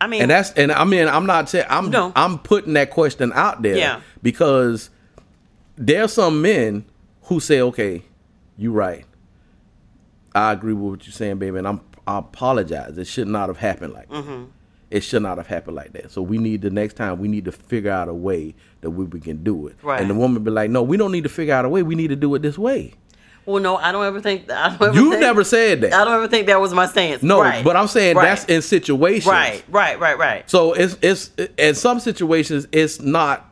I 0.00 0.06
mean 0.08 0.22
and 0.22 0.30
that's 0.30 0.50
and 0.52 0.72
I 0.72 0.84
mean 0.84 1.06
I'm 1.08 1.26
not 1.26 1.48
saying 1.48 1.66
I'm 1.68 1.90
No. 1.90 2.12
I'm 2.16 2.38
putting 2.38 2.72
that 2.74 2.90
question 2.90 3.32
out 3.32 3.62
there 3.62 3.76
Yeah. 3.76 4.00
because 4.22 4.90
there 5.76 6.02
are 6.04 6.08
some 6.08 6.42
men 6.42 6.84
who 7.24 7.38
say, 7.38 7.60
"Okay, 7.60 8.02
you're 8.56 8.72
right. 8.72 9.04
I 10.34 10.50
agree 10.52 10.72
with 10.72 10.90
what 10.90 11.06
you're 11.06 11.12
saying, 11.12 11.38
baby, 11.38 11.58
and 11.58 11.68
I'm 11.68 11.80
I 12.06 12.18
apologize. 12.18 12.96
It 12.98 13.06
should 13.06 13.28
not 13.28 13.48
have 13.48 13.58
happened 13.58 13.92
like. 13.92 14.08
Mm-hmm. 14.08 14.44
It 14.90 15.00
should 15.00 15.22
not 15.22 15.36
have 15.38 15.46
happened 15.46 15.76
like 15.76 15.92
that. 15.92 16.10
So 16.10 16.22
we 16.22 16.38
need 16.38 16.62
the 16.62 16.70
next 16.70 16.94
time 16.94 17.18
we 17.18 17.28
need 17.28 17.44
to 17.44 17.52
figure 17.52 17.90
out 17.90 18.08
a 18.08 18.14
way 18.14 18.54
that 18.80 18.90
we, 18.90 19.04
we 19.04 19.20
can 19.20 19.44
do 19.44 19.66
it. 19.66 19.76
Right. 19.82 20.00
And 20.00 20.08
the 20.08 20.14
woman 20.14 20.42
be 20.42 20.50
like, 20.50 20.70
"No, 20.70 20.82
we 20.82 20.96
don't 20.96 21.12
need 21.12 21.24
to 21.24 21.28
figure 21.28 21.52
out 21.54 21.64
a 21.64 21.68
way. 21.68 21.82
We 21.82 21.94
need 21.94 22.08
to 22.08 22.16
do 22.16 22.34
it 22.34 22.42
this 22.42 22.56
way." 22.58 22.94
well 23.46 23.62
no, 23.62 23.76
I 23.78 23.92
don't 23.92 24.04
ever 24.04 24.20
think 24.20 24.50
I 24.50 24.68
don't 24.76 24.82
ever 24.90 24.94
You 24.94 25.08
think- 25.10 25.20
never 25.22 25.42
said 25.42 25.80
that. 25.80 25.94
I 25.94 26.04
don't 26.04 26.12
ever 26.14 26.28
think 26.28 26.48
that 26.48 26.60
was 26.60 26.74
my 26.74 26.84
stance. 26.86 27.22
no, 27.22 27.40
Right. 27.40 27.64
but 27.64 27.76
I'm 27.76 27.88
saying 27.88 28.14
Right. 28.16 28.24
that's 28.26 28.44
in 28.44 28.60
situations. 28.60 29.26
Right, 29.26 29.64
right, 29.70 29.98
right, 29.98 30.18
right. 30.18 30.50
So 30.50 30.74
it's 30.74 30.98
it's 31.00 31.30
in 31.56 31.74
some 31.74 31.98
situations 31.98 32.66
it's 32.72 33.00
not 33.00 33.47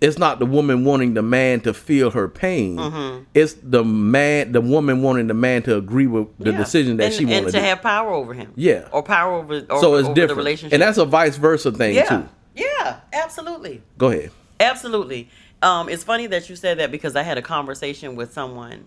it's 0.00 0.18
not 0.18 0.38
the 0.38 0.46
woman 0.46 0.84
wanting 0.84 1.14
the 1.14 1.22
man 1.22 1.60
to 1.62 1.74
feel 1.74 2.10
her 2.12 2.28
pain. 2.28 3.26
It's 3.34 3.54
the 3.62 3.84
man 3.84 4.52
the 4.52 4.60
woman 4.60 5.02
wanting 5.02 5.26
the 5.26 5.34
man 5.34 5.62
to 5.64 5.76
agree 5.76 6.06
with 6.06 6.28
the 6.38 6.52
Yeah. 6.52 6.58
decision 6.58 6.96
that 6.98 7.06
and, 7.06 7.14
she 7.14 7.24
and 7.24 7.32
wanted 7.32 7.46
to 7.46 7.52
do. 7.52 7.64
have 7.64 7.82
power 7.82 8.12
over 8.12 8.34
him. 8.34 8.52
Yeah. 8.56 8.88
Or 8.92 9.02
power 9.02 9.34
over, 9.34 9.54
over, 9.54 9.80
so 9.80 9.94
it's 9.96 10.06
over 10.06 10.14
different. 10.14 10.28
the 10.28 10.34
relationship. 10.36 10.72
And 10.74 10.82
that's 10.82 10.98
a 10.98 11.04
vice 11.04 11.36
versa 11.36 11.72
thing 11.72 11.94
yeah. 11.94 12.04
too. 12.04 12.28
Yeah, 12.54 13.00
absolutely. 13.12 13.82
Go 13.98 14.08
ahead. 14.10 14.30
Absolutely. 14.60 15.28
Um, 15.62 15.88
it's 15.88 16.04
funny 16.04 16.26
that 16.28 16.48
you 16.48 16.56
said 16.56 16.78
that 16.78 16.90
because 16.90 17.16
I 17.16 17.22
had 17.22 17.38
a 17.38 17.42
conversation 17.42 18.14
with 18.16 18.32
someone, 18.32 18.86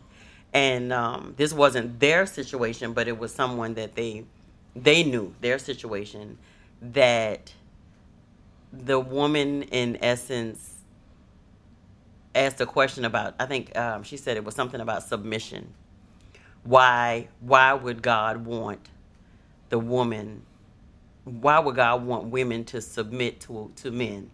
and 0.53 0.91
um, 0.93 1.33
this 1.37 1.53
wasn't 1.53 1.99
their 1.99 2.25
situation, 2.25 2.93
but 2.93 3.07
it 3.07 3.17
was 3.17 3.33
someone 3.33 3.73
that 3.75 3.95
they 3.95 4.25
they 4.75 5.03
knew 5.03 5.33
their 5.41 5.59
situation 5.59 6.37
that 6.81 7.53
the 8.73 8.99
woman 8.99 9.63
in 9.63 9.97
essence 10.01 10.75
asked 12.35 12.61
a 12.61 12.65
question 12.65 13.05
about. 13.05 13.35
I 13.39 13.45
think 13.45 13.77
um, 13.77 14.03
she 14.03 14.17
said 14.17 14.37
it 14.37 14.43
was 14.43 14.55
something 14.55 14.81
about 14.81 15.03
submission. 15.03 15.73
Why 16.63 17.27
why 17.39 17.73
would 17.73 18.01
God 18.01 18.45
want 18.45 18.89
the 19.69 19.79
woman? 19.79 20.43
Why 21.23 21.59
would 21.59 21.75
God 21.75 22.05
want 22.05 22.25
women 22.25 22.65
to 22.65 22.81
submit 22.81 23.39
to 23.41 23.71
to 23.77 23.91
men? 23.91 24.31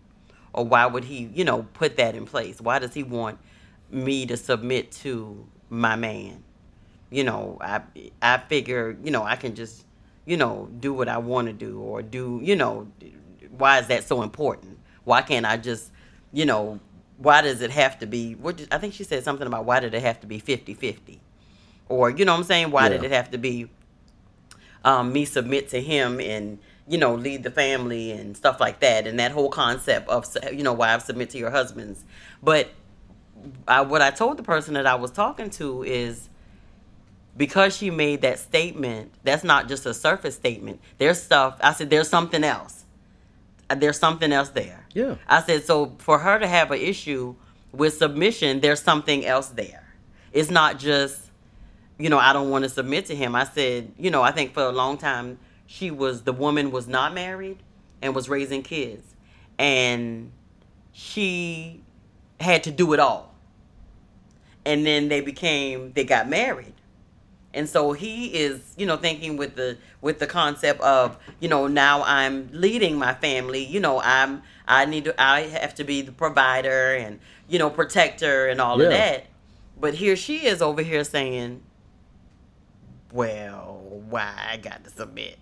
or 0.57 0.65
why 0.65 0.85
would 0.85 1.05
he 1.05 1.29
you 1.33 1.45
know 1.45 1.63
put 1.73 1.97
that 1.97 2.15
in 2.15 2.25
place 2.25 2.59
why 2.59 2.79
does 2.79 2.93
he 2.93 3.03
want 3.03 3.37
me 3.91 4.25
to 4.25 4.35
submit 4.35 4.91
to 4.91 5.45
my 5.69 5.95
man 5.95 6.43
you 7.09 7.23
know 7.23 7.57
i 7.61 7.81
i 8.21 8.37
figure 8.37 8.97
you 9.03 9.11
know 9.11 9.23
i 9.23 9.35
can 9.35 9.55
just 9.55 9.85
you 10.25 10.35
know 10.35 10.67
do 10.79 10.91
what 10.93 11.07
i 11.07 11.17
want 11.17 11.47
to 11.47 11.53
do 11.53 11.79
or 11.79 12.01
do 12.01 12.39
you 12.43 12.55
know 12.55 12.87
why 13.57 13.79
is 13.79 13.87
that 13.87 14.03
so 14.03 14.21
important 14.23 14.77
why 15.03 15.21
can't 15.21 15.45
i 15.45 15.55
just 15.55 15.91
you 16.33 16.45
know 16.45 16.79
why 17.17 17.41
does 17.41 17.61
it 17.61 17.71
have 17.71 17.99
to 17.99 18.05
be 18.05 18.33
what 18.35 18.57
did, 18.57 18.73
i 18.73 18.77
think 18.77 18.93
she 18.93 19.03
said 19.03 19.23
something 19.23 19.47
about 19.47 19.65
why 19.65 19.79
did 19.79 19.93
it 19.93 20.01
have 20.01 20.19
to 20.19 20.27
be 20.27 20.39
50-50 20.39 21.19
or 21.89 22.09
you 22.09 22.25
know 22.25 22.33
what 22.33 22.39
i'm 22.39 22.43
saying? 22.43 22.71
Why 22.71 22.89
did 22.89 23.03
it 23.03 23.11
have 23.11 23.31
to 23.31 23.37
be 23.37 23.69
um, 24.83 25.11
me 25.11 25.25
submit 25.25 25.69
to 25.69 25.81
him 25.81 26.19
and 26.19 26.59
you 26.87 26.97
know 26.97 27.15
lead 27.15 27.43
the 27.43 27.51
family 27.51 28.11
and 28.11 28.35
stuff 28.35 28.59
like 28.59 28.79
that 28.79 29.07
and 29.07 29.19
that 29.19 29.31
whole 29.31 29.49
concept 29.49 30.07
of 30.09 30.25
you 30.53 30.63
know 30.63 30.73
wives 30.73 31.05
submit 31.05 31.29
to 31.31 31.37
your 31.37 31.51
husbands. 31.51 32.03
But 32.41 32.69
I, 33.67 33.81
what 33.81 34.01
i 34.01 34.09
told 34.09 34.37
the 34.37 34.43
person 34.43 34.73
that 34.73 34.87
i 34.87 34.95
was 34.95 35.11
talking 35.11 35.49
to 35.51 35.83
is 35.83 36.27
because 37.35 37.77
she 37.77 37.91
made 37.91 38.21
that 38.21 38.39
statement 38.39 39.11
that's 39.23 39.43
not 39.43 39.67
just 39.67 39.85
a 39.85 39.93
surface 39.93 40.35
statement. 40.35 40.79
There's 40.97 41.21
stuff 41.21 41.57
i 41.61 41.73
said 41.73 41.89
there's 41.89 42.09
something 42.09 42.43
else 42.43 42.76
there's 43.75 43.99
something 43.99 44.31
else 44.31 44.49
there 44.49 44.85
Yeah. 44.93 45.15
i 45.27 45.41
said 45.41 45.63
so 45.65 45.95
for 45.99 46.19
her 46.19 46.39
to 46.39 46.47
have 46.47 46.71
an 46.71 46.79
issue 46.79 47.35
with 47.71 47.95
submission 47.97 48.61
there's 48.61 48.81
something 48.81 49.25
else 49.25 49.49
there 49.49 49.83
it's 50.33 50.49
not 50.49 50.79
just 50.79 51.21
you 51.99 52.09
know, 52.09 52.19
I 52.19 52.33
don't 52.33 52.49
want 52.49 52.63
to 52.63 52.69
submit 52.69 53.07
to 53.07 53.15
him. 53.15 53.35
I 53.35 53.43
said, 53.43 53.91
you 53.97 54.11
know, 54.11 54.21
I 54.21 54.31
think 54.31 54.53
for 54.53 54.63
a 54.63 54.71
long 54.71 54.97
time 54.97 55.39
she 55.65 55.91
was 55.91 56.21
the 56.23 56.33
woman 56.33 56.71
was 56.71 56.87
not 56.87 57.13
married 57.13 57.57
and 58.01 58.13
was 58.13 58.29
raising 58.29 58.61
kids. 58.63 59.15
And 59.57 60.31
she 60.93 61.81
had 62.39 62.63
to 62.65 62.71
do 62.71 62.93
it 62.93 62.99
all. 62.99 63.33
And 64.65 64.85
then 64.85 65.07
they 65.09 65.21
became 65.21 65.93
they 65.93 66.03
got 66.03 66.29
married. 66.29 66.73
And 67.57 67.67
so 67.67 67.91
he 67.93 68.27
is, 68.27 68.61
you 68.77 68.85
know, 68.85 68.97
thinking 68.97 69.35
with 69.35 69.55
the 69.55 69.77
with 69.99 70.19
the 70.19 70.27
concept 70.27 70.79
of, 70.81 71.17
you 71.39 71.49
know, 71.49 71.65
now 71.65 72.03
I'm 72.03 72.49
leading 72.53 72.99
my 72.99 73.15
family, 73.15 73.65
you 73.65 73.79
know, 73.79 73.99
I'm 73.99 74.43
I 74.67 74.85
need 74.85 75.05
to 75.05 75.19
I 75.19 75.41
have 75.41 75.73
to 75.75 75.83
be 75.83 76.03
the 76.03 76.11
provider 76.11 76.93
and, 76.93 77.19
you 77.49 77.57
know, 77.57 77.71
protector 77.71 78.45
and 78.47 78.61
all 78.61 78.77
Yeah. 78.79 78.85
of 78.85 78.91
that. 78.91 79.25
But 79.79 79.95
here 79.95 80.15
she 80.15 80.45
is 80.45 80.61
over 80.61 80.83
here 80.83 81.03
saying, 81.03 81.63
well, 83.11 83.81
why 84.07 84.33
I 84.51 84.57
got 84.57 84.83
to 84.83 84.91
submit? 84.91 85.37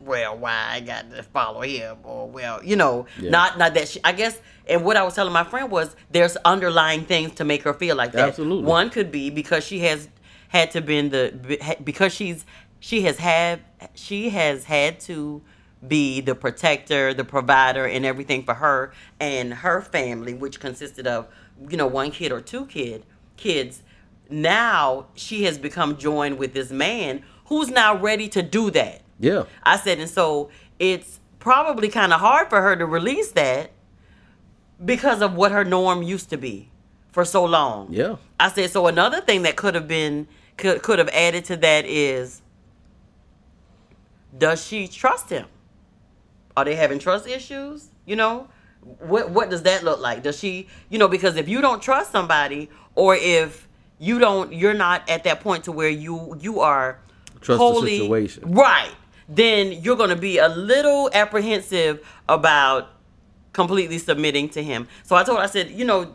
Well, 0.00 0.38
why 0.38 0.68
I 0.70 0.80
got 0.80 1.10
to 1.10 1.22
follow 1.22 1.60
him? 1.60 1.98
Or 2.02 2.28
well, 2.30 2.64
you 2.64 2.76
know, 2.76 3.04
Yeah. 3.20 3.30
not 3.30 3.58
not 3.58 3.74
that 3.74 3.88
she. 3.88 4.00
I 4.04 4.12
guess, 4.12 4.38
and 4.66 4.84
what 4.86 4.96
I 4.96 5.02
was 5.02 5.14
telling 5.14 5.34
my 5.34 5.44
friend 5.44 5.70
was 5.70 5.94
there's 6.10 6.36
underlying 6.46 7.04
things 7.04 7.34
to 7.34 7.44
make 7.44 7.62
her 7.64 7.74
feel 7.74 7.94
like 7.96 8.12
that. 8.12 8.28
Absolutely. 8.28 8.64
One 8.64 8.88
could 8.88 9.12
be 9.12 9.28
because 9.28 9.64
she 9.64 9.80
has 9.80 10.08
had 10.48 10.70
to 10.72 10.80
been 10.80 11.10
the 11.10 11.76
because 11.82 12.12
she's 12.12 12.44
she 12.80 13.02
has 13.02 13.18
had 13.18 13.60
she 13.94 14.30
has 14.30 14.64
had 14.64 15.00
to 15.00 15.42
be 15.86 16.20
the 16.20 16.34
protector, 16.34 17.14
the 17.14 17.24
provider, 17.24 17.84
and 17.86 18.04
everything 18.04 18.42
for 18.42 18.54
her 18.54 18.92
and 19.20 19.54
her 19.54 19.80
family, 19.80 20.34
which 20.34 20.58
consisted 20.58 21.06
of 21.06 21.28
you 21.68 21.76
know 21.76 21.86
one 21.86 22.10
kid 22.10 22.32
or 22.32 22.40
two 22.40 22.66
kid 22.66 23.04
kids. 23.36 23.82
Now 24.30 25.06
she 25.14 25.44
has 25.44 25.56
become 25.56 25.96
joined 25.96 26.38
with 26.38 26.52
this 26.52 26.70
man 26.70 27.22
who's 27.46 27.70
now 27.70 27.96
ready 27.96 28.28
to 28.28 28.42
do 28.42 28.70
that. 28.72 29.02
Yeah. 29.18 29.44
I 29.62 29.78
said, 29.78 29.98
and 29.98 30.10
so 30.10 30.50
it's 30.78 31.20
probably 31.38 31.88
kind 31.88 32.12
of 32.12 32.20
hard 32.20 32.50
for 32.50 32.60
her 32.60 32.76
to 32.76 32.84
release 32.84 33.32
that 33.32 33.70
because 34.84 35.22
of 35.22 35.34
what 35.34 35.50
her 35.50 35.64
norm 35.64 36.02
used 36.02 36.30
to 36.30 36.36
be 36.36 36.68
for 37.10 37.24
so 37.24 37.44
long. 37.44 37.88
Yeah. 37.90 38.16
I 38.38 38.50
said, 38.50 38.70
so 38.70 38.86
another 38.86 39.20
thing 39.20 39.42
that 39.42 39.56
could 39.56 39.74
have 39.74 39.88
been 39.88 40.28
could 40.58 40.82
could 40.82 40.98
have 40.98 41.08
added 41.08 41.44
to 41.46 41.56
that 41.56 41.86
is 41.86 42.42
does 44.36 44.64
she 44.64 44.86
trust 44.86 45.30
him? 45.30 45.46
Are 46.56 46.64
they 46.64 46.74
having 46.74 46.98
trust 46.98 47.26
issues? 47.26 47.88
You 48.04 48.16
know? 48.16 48.48
What 49.00 49.30
what 49.30 49.50
does 49.50 49.62
that 49.62 49.84
look 49.84 50.00
like? 50.00 50.22
Does 50.22 50.38
she 50.38 50.68
you 50.90 50.98
know, 50.98 51.08
because 51.08 51.36
if 51.36 51.48
you 51.48 51.60
don't 51.60 51.82
trust 51.82 52.12
somebody 52.12 52.68
or 52.94 53.16
if 53.16 53.66
you 53.98 54.18
don't 54.18 54.52
you're 54.52 54.74
not 54.74 55.08
at 55.08 55.24
that 55.24 55.40
point 55.40 55.64
to 55.64 55.72
where 55.72 55.88
you 55.88 56.36
you 56.40 56.60
are 56.60 57.00
Trust 57.40 57.60
the 57.84 57.98
situation. 57.98 58.52
right, 58.52 58.90
then 59.28 59.72
you're 59.72 59.96
gonna 59.96 60.16
be 60.16 60.38
a 60.38 60.48
little 60.48 61.10
apprehensive 61.12 62.06
about 62.28 62.90
completely 63.52 63.98
submitting 63.98 64.48
to 64.50 64.62
him. 64.62 64.88
So 65.04 65.16
I 65.16 65.24
told 65.24 65.38
her, 65.38 65.44
I 65.44 65.48
said, 65.48 65.70
you 65.70 65.84
know, 65.84 66.14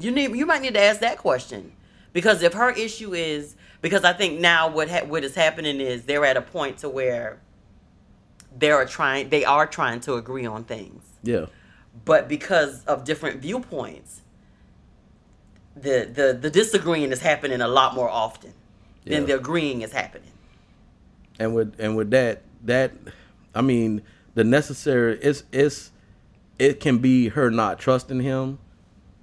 you 0.00 0.10
need 0.10 0.34
you 0.34 0.46
might 0.46 0.62
need 0.62 0.74
to 0.74 0.80
ask 0.80 1.00
that 1.00 1.18
question 1.18 1.72
because 2.12 2.42
if 2.42 2.52
her 2.54 2.70
issue 2.70 3.14
is 3.14 3.56
because 3.82 4.04
I 4.04 4.14
think 4.14 4.40
now 4.40 4.68
what 4.70 4.88
ha- 4.88 5.04
what 5.04 5.22
is 5.24 5.34
happening 5.34 5.80
is 5.80 6.04
they're 6.04 6.24
at 6.24 6.36
a 6.38 6.42
point 6.42 6.78
to 6.78 6.88
where 6.88 7.38
they 8.56 8.70
are 8.70 8.86
trying 8.86 9.28
they 9.28 9.44
are 9.44 9.66
trying 9.66 10.00
to 10.00 10.14
agree 10.14 10.46
on 10.46 10.64
things, 10.64 11.02
Yeah. 11.22 11.46
but 12.04 12.28
because 12.28 12.82
of 12.84 13.04
different 13.04 13.40
viewpoints, 13.42 14.22
the 15.76 16.08
the 16.12 16.38
the 16.40 16.50
disagreeing 16.50 17.12
is 17.12 17.20
happening 17.20 17.60
a 17.60 17.68
lot 17.68 17.94
more 17.94 18.08
often 18.08 18.52
than 19.04 19.22
Yeah. 19.22 19.26
the 19.28 19.34
agreeing 19.36 19.82
is 19.82 19.92
happening. 19.92 20.28
and 21.38 21.54
with 21.54 21.74
and 21.80 21.96
with 21.96 22.10
that 22.10 22.42
that 22.62 22.92
i 23.54 23.62
mean 23.62 24.02
the 24.34 24.44
necessary 24.44 25.18
it's 25.22 25.42
it's 25.50 25.90
it 26.58 26.78
can 26.78 26.98
be 26.98 27.28
her 27.28 27.50
not 27.50 27.78
trusting 27.78 28.20
him 28.20 28.58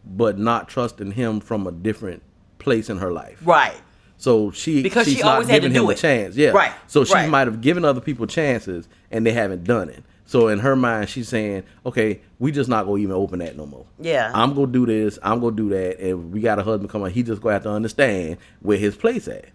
but 0.03 0.37
not 0.39 0.67
trusting 0.67 1.11
him 1.11 1.39
from 1.39 1.67
a 1.67 1.71
different 1.71 2.23
place 2.57 2.89
in 2.89 2.97
her 2.97 3.11
life 3.11 3.39
Right. 3.45 3.79
So 4.19 4.51
she 4.51 4.83
Because 4.83 5.07
she 5.07 5.15
she's 5.15 5.23
not 5.23 5.45
had 5.45 5.61
to 5.63 5.69
giving 5.69 5.81
him 5.83 5.89
a 5.89 5.95
chance. 5.95 6.35
Yeah. 6.35 6.49
Right, 6.49 6.73
So 6.87 7.03
she 7.05 7.13
right. 7.13 7.29
might 7.29 7.47
have 7.47 7.61
given 7.61 7.83
other 7.85 8.01
people 8.01 8.27
chances 8.27 8.87
and 9.09 9.25
they 9.25 9.31
haven't 9.31 9.63
done 9.63 9.89
it. 9.89 10.03
So 10.25 10.49
in 10.49 10.59
her 10.59 10.75
mind, 10.75 11.09
she's 11.09 11.27
saying, 11.27 11.63
"Okay, 11.87 12.19
we 12.37 12.51
just 12.51 12.69
not 12.69 12.85
gonna 12.85 12.97
even 12.99 13.15
open 13.15 13.39
that 13.39 13.57
no 13.57 13.65
more. 13.65 13.85
Yeah. 13.99 14.29
I'm 14.35 14.53
gonna 14.53 14.67
do 14.67 14.85
this. 14.85 15.17
I'm 15.23 15.39
gonna 15.39 15.55
do 15.55 15.69
that. 15.69 15.99
And 15.99 16.31
we 16.31 16.41
got 16.41 16.59
a 16.59 16.63
husband 16.63 16.89
coming. 16.91 17.11
He 17.11 17.23
just 17.23 17.41
gonna 17.41 17.53
have 17.53 17.63
to 17.63 17.71
understand 17.71 18.37
where 18.61 18.77
his 18.77 18.95
place 18.95 19.27
at. 19.27 19.45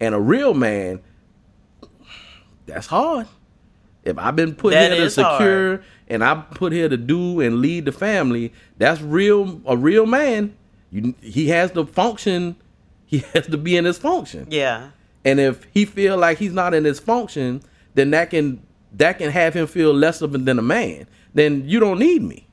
And 0.00 0.14
a 0.14 0.20
real 0.20 0.54
man, 0.54 1.00
that's 2.66 2.86
hard. 2.86 3.26
If 4.04 4.18
I've 4.18 4.34
been 4.36 4.54
put 4.54 4.70
That 4.72 4.92
here 4.92 5.00
to 5.00 5.06
is 5.06 5.16
hard. 5.16 5.36
secure 5.40 5.82
and 6.08 6.24
I'm 6.24 6.42
put 6.44 6.72
here 6.72 6.88
to 6.88 6.96
do 6.96 7.40
and 7.40 7.60
lead 7.60 7.84
the 7.84 7.92
family, 7.92 8.52
that's 8.78 9.00
real. 9.02 9.60
A 9.66 9.76
real 9.76 10.06
man, 10.06 10.54
you, 10.90 11.14
he 11.20 11.48
has 11.48 11.72
to 11.72 11.84
function. 11.86 12.56
He 13.12 13.18
has 13.34 13.46
to 13.48 13.58
be 13.58 13.76
in 13.76 13.84
his 13.84 13.98
function. 13.98 14.46
Yeah. 14.50 14.90
And 15.24 15.38
if 15.38 15.64
he 15.72 15.84
feel 15.84 16.16
like 16.16 16.38
he's 16.38 16.54
not 16.54 16.72
in 16.72 16.84
his 16.84 16.98
function, 16.98 17.62
then 17.94 18.10
that 18.10 18.30
can 18.30 18.62
that 18.94 19.18
can 19.18 19.30
have 19.30 19.54
him 19.54 19.66
feel 19.66 19.92
less 19.92 20.22
of 20.22 20.32
than 20.32 20.58
a 20.58 20.62
man. 20.62 21.06
Then 21.34 21.68
you 21.68 21.78
don't 21.78 21.98
need 21.98 22.22
me. 22.22 22.48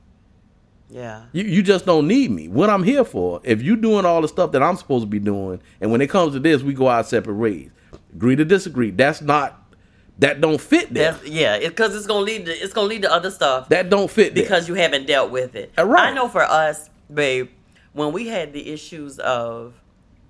Yeah. 0.90 1.24
You 1.32 1.44
you 1.44 1.62
just 1.62 1.86
don't 1.86 2.06
need 2.06 2.30
me. 2.30 2.46
What 2.48 2.68
I'm 2.68 2.82
here 2.82 3.04
for? 3.04 3.40
If 3.42 3.62
you 3.62 3.74
doing 3.74 4.04
all 4.04 4.20
the 4.20 4.28
stuff 4.28 4.52
that 4.52 4.62
I'm 4.62 4.76
supposed 4.76 5.04
to 5.04 5.08
be 5.08 5.18
doing, 5.18 5.62
and 5.80 5.90
when 5.90 6.02
it 6.02 6.10
comes 6.10 6.34
to 6.34 6.40
this, 6.40 6.62
we 6.62 6.74
go 6.74 6.88
our 6.88 7.04
separate 7.04 7.36
ways. 7.36 7.70
Agree 8.12 8.36
to 8.36 8.44
disagree. 8.44 8.90
That's 8.90 9.22
not 9.22 9.74
that 10.18 10.42
don't 10.42 10.60
fit 10.60 10.92
there. 10.92 11.12
That's, 11.12 11.26
yeah, 11.26 11.58
because 11.58 11.96
it's 11.96 12.06
gonna 12.06 12.20
lead 12.20 12.44
to 12.44 12.52
it's 12.52 12.74
gonna 12.74 12.88
lead 12.88 13.02
to 13.02 13.10
other 13.10 13.30
stuff 13.30 13.70
that 13.70 13.88
don't 13.88 14.10
fit 14.10 14.34
there. 14.34 14.44
because 14.44 14.68
you 14.68 14.74
haven't 14.74 15.06
dealt 15.06 15.30
with 15.30 15.54
it. 15.54 15.72
Uh, 15.78 15.86
right. 15.86 16.10
I 16.10 16.14
know 16.14 16.28
for 16.28 16.42
us, 16.42 16.90
babe, 17.12 17.48
when 17.94 18.12
we 18.12 18.28
had 18.28 18.52
the 18.52 18.70
issues 18.70 19.18
of, 19.18 19.79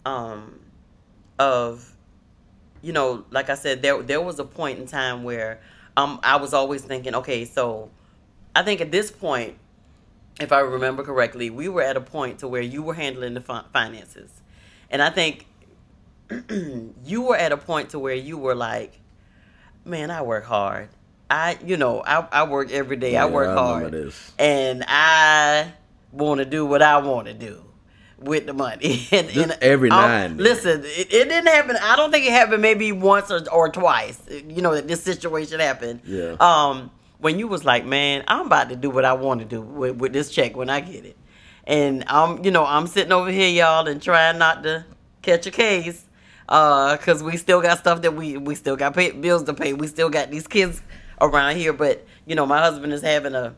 um, 0.04 0.60
of, 1.38 1.94
you 2.82 2.92
know, 2.92 3.24
like 3.30 3.50
I 3.50 3.54
said, 3.54 3.82
there 3.82 4.02
there 4.02 4.20
was 4.20 4.38
a 4.38 4.44
point 4.44 4.78
in 4.78 4.86
time 4.86 5.22
where, 5.24 5.60
um, 5.96 6.20
I 6.22 6.36
was 6.36 6.54
always 6.54 6.82
thinking, 6.82 7.14
okay, 7.14 7.44
so, 7.44 7.90
I 8.54 8.62
think 8.62 8.80
at 8.80 8.90
this 8.90 9.10
point, 9.10 9.56
if 10.40 10.52
I 10.52 10.60
remember 10.60 11.02
correctly, 11.02 11.50
we 11.50 11.68
were 11.68 11.82
at 11.82 11.96
a 11.96 12.00
point 12.00 12.38
to 12.40 12.48
where 12.48 12.62
you 12.62 12.82
were 12.82 12.94
handling 12.94 13.34
the 13.34 13.40
fin- 13.40 13.64
finances, 13.72 14.30
and 14.90 15.02
I 15.02 15.10
think 15.10 15.46
you 17.04 17.22
were 17.22 17.36
at 17.36 17.52
a 17.52 17.56
point 17.56 17.90
to 17.90 17.98
where 17.98 18.14
you 18.14 18.38
were 18.38 18.54
like, 18.54 18.98
man, 19.84 20.10
I 20.10 20.22
work 20.22 20.44
hard. 20.44 20.88
I, 21.28 21.58
you 21.64 21.76
know, 21.76 22.02
I, 22.02 22.26
I 22.32 22.44
work 22.44 22.72
every 22.72 22.96
day. 22.96 23.12
Yeah, 23.12 23.24
I 23.24 23.26
work 23.28 23.50
I 23.50 23.54
hard, 23.54 24.12
and 24.38 24.84
I 24.88 25.72
want 26.12 26.38
to 26.38 26.44
do 26.44 26.66
what 26.66 26.82
I 26.82 26.98
want 26.98 27.28
to 27.28 27.34
do 27.34 27.69
with 28.20 28.46
the 28.46 28.52
money. 28.52 29.06
and, 29.12 29.28
and, 29.30 29.58
every 29.60 29.88
now. 29.88 30.26
Listen, 30.28 30.82
it, 30.84 31.12
it 31.12 31.28
didn't 31.28 31.46
happen. 31.46 31.76
I 31.82 31.96
don't 31.96 32.10
think 32.10 32.26
it 32.26 32.32
happened 32.32 32.62
maybe 32.62 32.92
once 32.92 33.30
or, 33.30 33.42
or 33.50 33.68
twice. 33.68 34.20
You 34.28 34.62
know 34.62 34.74
that 34.74 34.86
this 34.86 35.02
situation 35.02 35.60
happened. 35.60 36.02
Yeah. 36.04 36.36
Um, 36.40 36.90
when 37.18 37.38
you 37.38 37.48
was 37.48 37.64
like, 37.64 37.84
man, 37.84 38.24
I'm 38.28 38.46
about 38.46 38.70
to 38.70 38.76
do 38.76 38.90
what 38.90 39.04
I 39.04 39.12
want 39.12 39.40
to 39.40 39.46
do 39.46 39.60
with, 39.60 39.96
with 39.96 40.12
this 40.12 40.30
check 40.30 40.56
when 40.56 40.70
I 40.70 40.80
get 40.80 41.04
it, 41.04 41.16
and 41.64 42.04
I'm, 42.06 42.44
you 42.44 42.50
know, 42.50 42.64
I'm 42.64 42.86
sitting 42.86 43.12
over 43.12 43.30
here, 43.30 43.48
y'all, 43.48 43.86
and 43.86 44.00
trying 44.00 44.38
not 44.38 44.62
to 44.62 44.86
catch 45.20 45.46
a 45.46 45.50
case, 45.50 46.06
uh, 46.48 46.96
cause 46.96 47.22
we 47.22 47.36
still 47.36 47.60
got 47.60 47.78
stuff 47.78 48.02
that 48.02 48.14
we 48.14 48.36
we 48.36 48.54
still 48.54 48.76
got 48.76 48.94
pay, 48.94 49.10
bills 49.10 49.44
to 49.44 49.54
pay. 49.54 49.72
We 49.72 49.86
still 49.86 50.08
got 50.08 50.30
these 50.30 50.46
kids 50.46 50.82
around 51.20 51.56
here, 51.56 51.72
but 51.72 52.06
you 52.26 52.34
know, 52.34 52.46
my 52.46 52.58
husband 52.58 52.92
is 52.92 53.02
having 53.02 53.34
a 53.34 53.54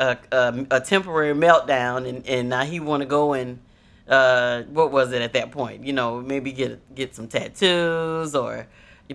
a, 0.00 0.18
a, 0.32 0.66
a 0.72 0.80
temporary 0.80 1.34
meltdown, 1.34 2.08
and, 2.08 2.26
and 2.26 2.48
now 2.48 2.64
he 2.64 2.80
want 2.80 3.02
to 3.02 3.06
go 3.06 3.34
and 3.34 3.60
uh, 4.08 4.62
what 4.64 4.90
was 4.90 5.12
it 5.12 5.22
at 5.22 5.34
that 5.34 5.52
point? 5.52 5.84
You 5.84 5.92
know, 5.92 6.20
maybe 6.20 6.50
get 6.52 6.94
get 6.94 7.14
some 7.14 7.28
tattoos 7.28 8.34
or 8.34 8.66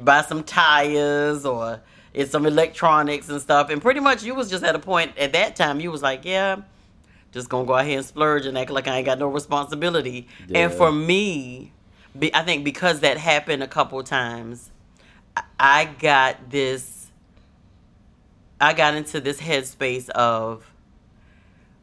buy 0.01 0.21
some 0.21 0.43
tires 0.43 1.45
or 1.45 1.81
it's 2.13 2.31
some 2.31 2.45
electronics 2.45 3.27
and 3.27 3.41
stuff. 3.41 3.69
And 3.69 3.81
pretty 3.81 3.99
much, 3.99 4.23
you 4.23 4.33
was 4.33 4.49
just 4.49 4.63
at 4.63 4.73
a 4.73 4.79
point 4.79 5.17
at 5.17 5.33
that 5.33 5.57
time. 5.57 5.81
You 5.81 5.91
was 5.91 6.01
like, 6.01 6.23
yeah, 6.23 6.61
just 7.33 7.49
gonna 7.49 7.67
go 7.67 7.73
out 7.73 7.85
here 7.85 7.97
and 7.97 8.05
splurge 8.05 8.45
and 8.45 8.57
act 8.57 8.71
like 8.71 8.87
I 8.87 8.97
ain't 8.97 9.05
got 9.05 9.19
no 9.19 9.27
responsibility. 9.27 10.27
And 10.53 10.71
for 10.71 10.91
me, 10.91 11.73
be, 12.17 12.33
I 12.33 12.43
think 12.43 12.63
because 12.63 13.01
that 13.01 13.17
happened 13.17 13.63
a 13.63 13.67
couple 13.67 14.01
times, 14.03 14.71
I 15.59 15.85
got 15.85 16.49
this. 16.49 16.93
I 18.61 18.71
got 18.71 18.95
into 18.95 19.19
this 19.19 19.41
headspace 19.41 20.07
of 20.11 20.65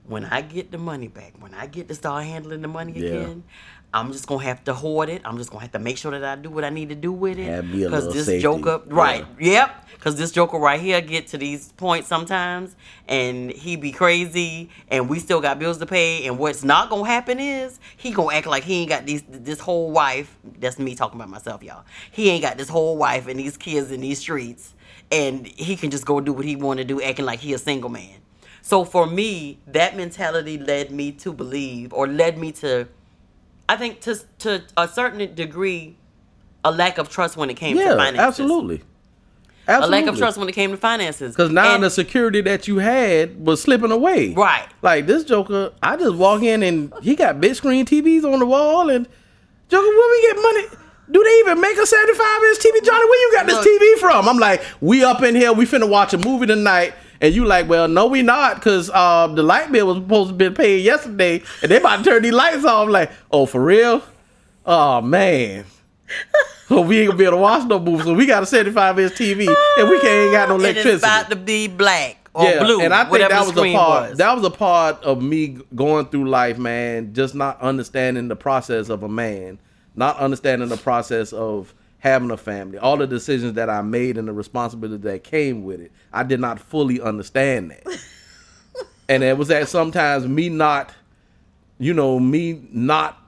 when 0.07 0.25
I 0.25 0.41
get 0.43 0.71
the 0.71 0.79
money 0.79 1.09
back, 1.09 1.35
when 1.41 1.55
I 1.55 1.67
get 1.67 1.89
to 1.89 1.95
start 1.95 2.25
handling 2.25 2.63
the 2.63 2.69
money 2.69 2.93
Yeah. 2.97 3.09
again, 3.09 3.45
I'm 3.95 4.11
just 4.13 4.27
gonna 4.27 4.43
have 4.45 4.65
to 4.65 4.73
hoard 4.75 5.11
it. 5.11 5.21
I'm 5.25 5.37
just 5.37 5.51
gonna 5.51 5.61
have 5.63 5.73
to 5.73 5.79
make 5.79 5.99
sure 5.99 6.13
that 6.13 6.25
I 6.25 6.41
do 6.41 6.49
what 6.49 6.65
I 6.65 6.71
need 6.71 6.89
to 6.89 6.95
do 6.95 7.13
with 7.13 7.39
it. 7.39 7.45
Have 7.45 7.67
me 7.67 7.83
a 7.83 7.91
little 7.91 8.11
this 8.11 8.25
safety. 8.25 8.41
joker, 8.41 8.81
right? 8.87 9.27
Yep. 9.39 9.89
Because 9.93 10.17
this 10.17 10.33
joker 10.33 10.57
right 10.57 10.81
here 10.81 11.01
get 11.03 11.27
to 11.29 11.39
these 11.39 11.71
points 11.73 12.09
sometimes, 12.09 12.75
and 13.07 13.51
he 13.53 13.77
be 13.77 13.93
crazy, 13.93 14.71
and 14.89 15.09
we 15.11 15.19
still 15.19 15.41
got 15.43 15.59
bills 15.59 15.77
to 15.79 15.87
pay. 15.87 16.27
And 16.27 16.39
what's 16.39 16.65
not 16.65 16.89
gonna 16.89 17.07
happen 17.07 17.39
is 17.39 17.79
he 17.97 18.13
gonna 18.13 18.35
act 18.35 18.47
like 18.47 18.65
he 18.65 18.81
ain't 18.81 18.89
got 18.89 19.05
these 19.05 19.23
this 19.29 19.61
whole 19.61 19.91
wife. 19.91 20.39
That's 20.59 20.79
me 20.79 20.95
talking 20.95 21.21
about 21.21 21.29
myself, 21.29 21.63
y'all. 21.63 21.85
He 22.11 22.31
ain't 22.31 22.43
got 22.43 22.57
this 22.57 22.71
whole 22.71 22.97
wife 22.97 23.29
and 23.29 23.39
these 23.39 23.59
kids 23.59 23.93
in 23.93 24.01
these 24.01 24.19
streets, 24.21 24.75
and 25.13 25.47
he 25.47 25.77
can 25.77 25.91
just 25.91 26.07
go 26.07 26.19
do 26.19 26.33
what 26.33 26.47
he 26.47 26.57
want 26.57 26.79
to 26.79 26.85
do, 26.85 27.03
acting 27.03 27.27
like 27.27 27.41
he 27.41 27.53
a 27.53 27.59
single 27.59 27.91
man. 27.91 28.22
So 28.63 28.85
for 28.85 29.07
me, 29.07 29.59
that 29.67 29.97
mentality 29.97 30.57
led 30.57 30.91
me 30.93 31.13
to 31.13 31.33
believe, 31.33 31.93
or 31.93 32.07
led 32.07 32.39
me 32.39 32.53
to, 32.53 32.87
I 33.69 33.77
think 33.77 34.01
to 34.03 34.17
to 34.41 34.63
a 34.77 34.87
certain 34.89 35.35
degree, 35.35 35.97
a 36.65 36.71
lack 36.71 36.99
of 36.99 37.09
trust 37.09 37.37
when 37.37 37.51
it 37.51 37.55
came 37.55 37.77
to 37.77 37.83
finances. 37.83 37.99
yeah, 37.99 38.05
finances. 38.07 38.27
absolutely. 38.41 38.83
A 39.69 39.87
lack 39.87 40.07
of 40.07 40.17
trust 40.19 40.39
when 40.39 40.49
it 40.49 40.53
came 40.53 40.71
to 40.73 40.77
finances. 40.77 41.35
Because 41.37 41.51
now 41.51 41.75
And- 41.75 41.85
the 41.85 41.91
security 41.91 42.41
that 42.43 42.67
you 42.67 42.79
had 42.79 43.45
was 43.45 43.63
slipping 43.63 43.93
away. 43.93 44.33
Right. 44.35 44.67
Like 44.83 45.07
this 45.07 45.23
Joker, 45.25 45.73
I 45.83 45.97
just 45.97 46.15
walk 46.17 46.43
in 46.43 46.63
and 46.65 46.93
he 47.03 47.15
got 47.15 47.41
big 47.41 47.55
screen 47.55 47.85
TVs 47.87 48.25
on 48.25 48.41
the 48.41 48.47
wall 48.47 48.91
and 48.91 49.07
Joker, 49.69 49.87
where 49.87 50.11
we 50.11 50.23
get 50.33 50.43
money? 50.43 50.65
Do 51.11 51.23
they 51.23 51.39
even 51.41 51.61
make 51.61 51.77
a 51.79 51.87
75 51.87 52.43
inch 52.45 52.59
TV? 52.59 52.85
Johnny, 52.85 53.05
where 53.05 53.21
you 53.21 53.33
got 53.33 53.47
this. 53.47 53.67
TV 53.67 53.99
from? 54.01 54.29
I'm 54.29 54.39
like, 54.39 54.63
we 54.81 55.05
up 55.05 55.23
in 55.23 55.35
here, 55.35 55.53
we 55.53 55.65
finna 55.65 55.89
watch 55.89 56.13
a 56.13 56.19
movie 56.19 56.47
tonight. 56.47 56.95
And 57.23 57.33
you 57.33 57.45
like, 57.45 57.69
well, 57.69 57.87
no, 57.87 58.09
we 58.09 58.21
not, 58.21 58.57
because 58.57 58.91
uh, 58.93 59.29
the 59.29 59.45
light 59.45 59.71
bill 59.71 59.87
was 59.87 59.99
supposed 59.99 60.31
to 60.31 60.35
be 60.35 60.51
paid 60.51 60.85
yesterday, 60.85 61.41
and 61.63 61.71
they 61.71 61.77
about 61.77 61.99
to 61.99 62.05
turn 62.05 62.23
these 62.23 62.33
lights 62.33 62.65
off. 62.65 62.89
like, 62.89 63.13
oh, 63.31 63.47
for 63.47 63.65
real? 63.65 64.03
Oh 64.67 65.01
man. 65.01 65.65
so 66.69 66.81
we 66.83 67.01
ain't 67.01 67.09
gonna 67.09 67.19
be 67.19 67.25
able 67.25 67.37
to 67.37 67.41
watch 67.41 67.67
no 67.69 67.79
movies. 67.79 68.05
So 68.05 68.15
we 68.15 68.27
got 68.27 68.43
a 68.43 68.47
75 68.47 68.99
inch 68.99 69.13
TV, 69.13 69.47
and 69.79 69.89
we 69.89 70.01
can't 70.01 70.13
ain't 70.13 70.33
got 70.33 70.49
no 70.49 70.57
electricity 70.57 70.95
it's 70.95 71.05
about 71.05 71.31
to 71.31 71.37
be 71.37 71.69
black 71.69 72.29
or 72.35 72.59
blue, 72.59 72.81
and 72.81 72.93
I 72.93 73.05
think 73.05 73.29
that 73.29 73.47
was 73.47 73.57
a 73.57 73.73
part. 73.73 74.11
was. 74.11 74.19
That 74.19 74.35
was 74.35 74.45
a 74.45 74.51
part 74.51 75.03
of 75.05 75.23
me 75.23 75.59
going 75.75 76.07
through 76.07 76.29
life, 76.29 76.59
man. 76.59 77.15
Just 77.15 77.35
not 77.35 77.61
understanding 77.61 78.29
the 78.29 78.37
process 78.37 78.89
of 78.89 79.03
a 79.03 79.09
man, 79.09 79.59
not 79.95 80.17
understanding 80.19 80.69
the 80.69 80.77
process 80.77 81.33
of 81.33 81.75
having 82.03 82.33
a 82.33 82.37
family, 82.37 82.79
all 82.79 82.97
the 82.97 83.07
decisions 83.07 83.53
that 83.53 83.71
I 83.71 83.81
made 83.81 84.19
and 84.19 84.27
the 84.27 84.33
responsibility 84.33 85.01
that 85.05 85.23
came 85.23 85.63
with 85.63 85.81
it. 85.81 85.93
I 86.13 86.25
did 86.25 86.41
not 86.41 86.59
fully 86.59 87.01
understand 87.01 87.71
that, 87.71 87.87
and 89.09 89.23
it 89.23 89.39
was 89.39 89.47
that 89.49 89.69
sometimes 89.69 90.27
me 90.27 90.49
not, 90.49 90.93
you 91.79 91.95
know, 91.95 92.19
me 92.19 92.61
not 92.73 93.23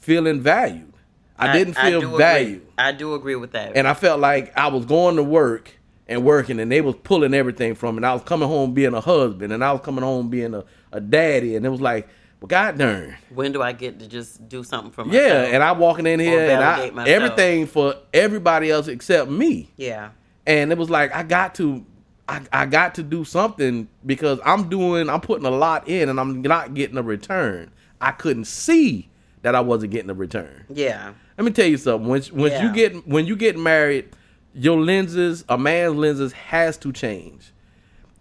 feeling 0.00 0.40
valued. 0.40 0.92
I, 1.38 1.56
didn't 1.56 1.74
feel 1.74 1.98
agree. 1.98 2.18
valued 2.18 2.66
I 2.78 2.90
do 2.90 3.14
agree 3.14 3.36
with 3.36 3.52
that. 3.52 3.76
and 3.76 3.86
I 3.86 3.94
felt 3.94 4.18
like 4.20 4.56
I 4.56 4.66
was 4.66 4.84
going 4.84 5.14
to 5.16 5.22
work 5.22 5.72
and 6.08 6.24
working, 6.24 6.58
and 6.58 6.70
they 6.70 6.80
was 6.80 6.96
pulling 7.04 7.32
everything 7.32 7.76
from 7.76 7.94
me. 7.94 7.98
And 7.98 8.06
I 8.06 8.12
was 8.12 8.24
coming 8.24 8.48
home 8.48 8.74
being 8.74 8.92
a 8.92 9.00
husband, 9.00 9.52
and 9.52 9.64
I 9.64 9.70
was 9.70 9.82
coming 9.82 10.02
home 10.02 10.30
being 10.30 10.52
a, 10.52 10.64
a 10.90 11.00
daddy, 11.00 11.54
and 11.54 11.64
it 11.64 11.68
was 11.68 11.80
like, 11.80 12.08
well, 12.42 12.48
god 12.48 12.78
darn, 12.78 13.16
when 13.30 13.52
do 13.52 13.62
I 13.62 13.72
get 13.72 13.98
to 14.00 14.06
just 14.08 14.48
do 14.48 14.62
something 14.64 14.90
for 14.92 15.04
myself? 15.04 15.24
yeah. 15.24 15.54
And 15.54 15.62
I'm 15.62 15.78
walking 15.78 16.06
in 16.06 16.20
here, 16.20 16.50
and 16.50 16.62
I 16.62 16.90
myself. 16.90 17.08
everything 17.08 17.66
for 17.66 17.94
everybody 18.12 18.70
else 18.70 18.88
except 18.88 19.30
me, 19.30 19.70
yeah, 19.76 20.10
and 20.46 20.70
it 20.72 20.78
was 20.78 20.90
like 20.90 21.14
I 21.14 21.22
got 21.22 21.54
to. 21.56 21.84
I, 22.28 22.40
I 22.52 22.66
got 22.66 22.94
to 22.94 23.02
do 23.02 23.24
something 23.24 23.88
because 24.06 24.38
I'm 24.44 24.68
doing 24.68 25.10
I'm 25.10 25.20
putting 25.20 25.44
a 25.44 25.50
lot 25.50 25.88
in 25.88 26.08
and 26.08 26.20
I'm 26.20 26.40
not 26.40 26.72
getting 26.72 26.96
a 26.96 27.02
return. 27.02 27.70
I 28.00 28.12
couldn't 28.12 28.44
see 28.44 29.08
that 29.42 29.56
I 29.56 29.60
wasn't 29.60 29.90
getting 29.92 30.08
a 30.08 30.14
return. 30.14 30.64
yeah, 30.68 31.12
Let 31.36 31.44
me 31.44 31.50
tell 31.50 31.66
you 31.66 31.76
something. 31.76 32.08
When 32.08 32.22
when 32.32 32.52
Yeah. 32.52 32.62
you 32.68 32.72
get 32.72 33.08
when 33.08 33.26
you 33.26 33.34
get 33.34 33.58
married, 33.58 34.08
your 34.54 34.80
lenses, 34.80 35.44
a 35.48 35.58
man's 35.58 35.96
lenses, 35.96 36.32
has 36.32 36.78
to 36.78 36.92
change, 36.92 37.52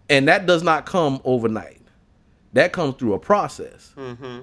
and 0.10 0.28
that 0.28 0.46
does 0.48 0.64
not 0.64 0.86
come 0.88 1.22
overnight. 1.24 1.81
That 2.54 2.74
comes 2.74 2.95
through 2.95 3.14
a 3.14 3.20
process. 3.20 3.93
Mm-hmm. 3.97 4.41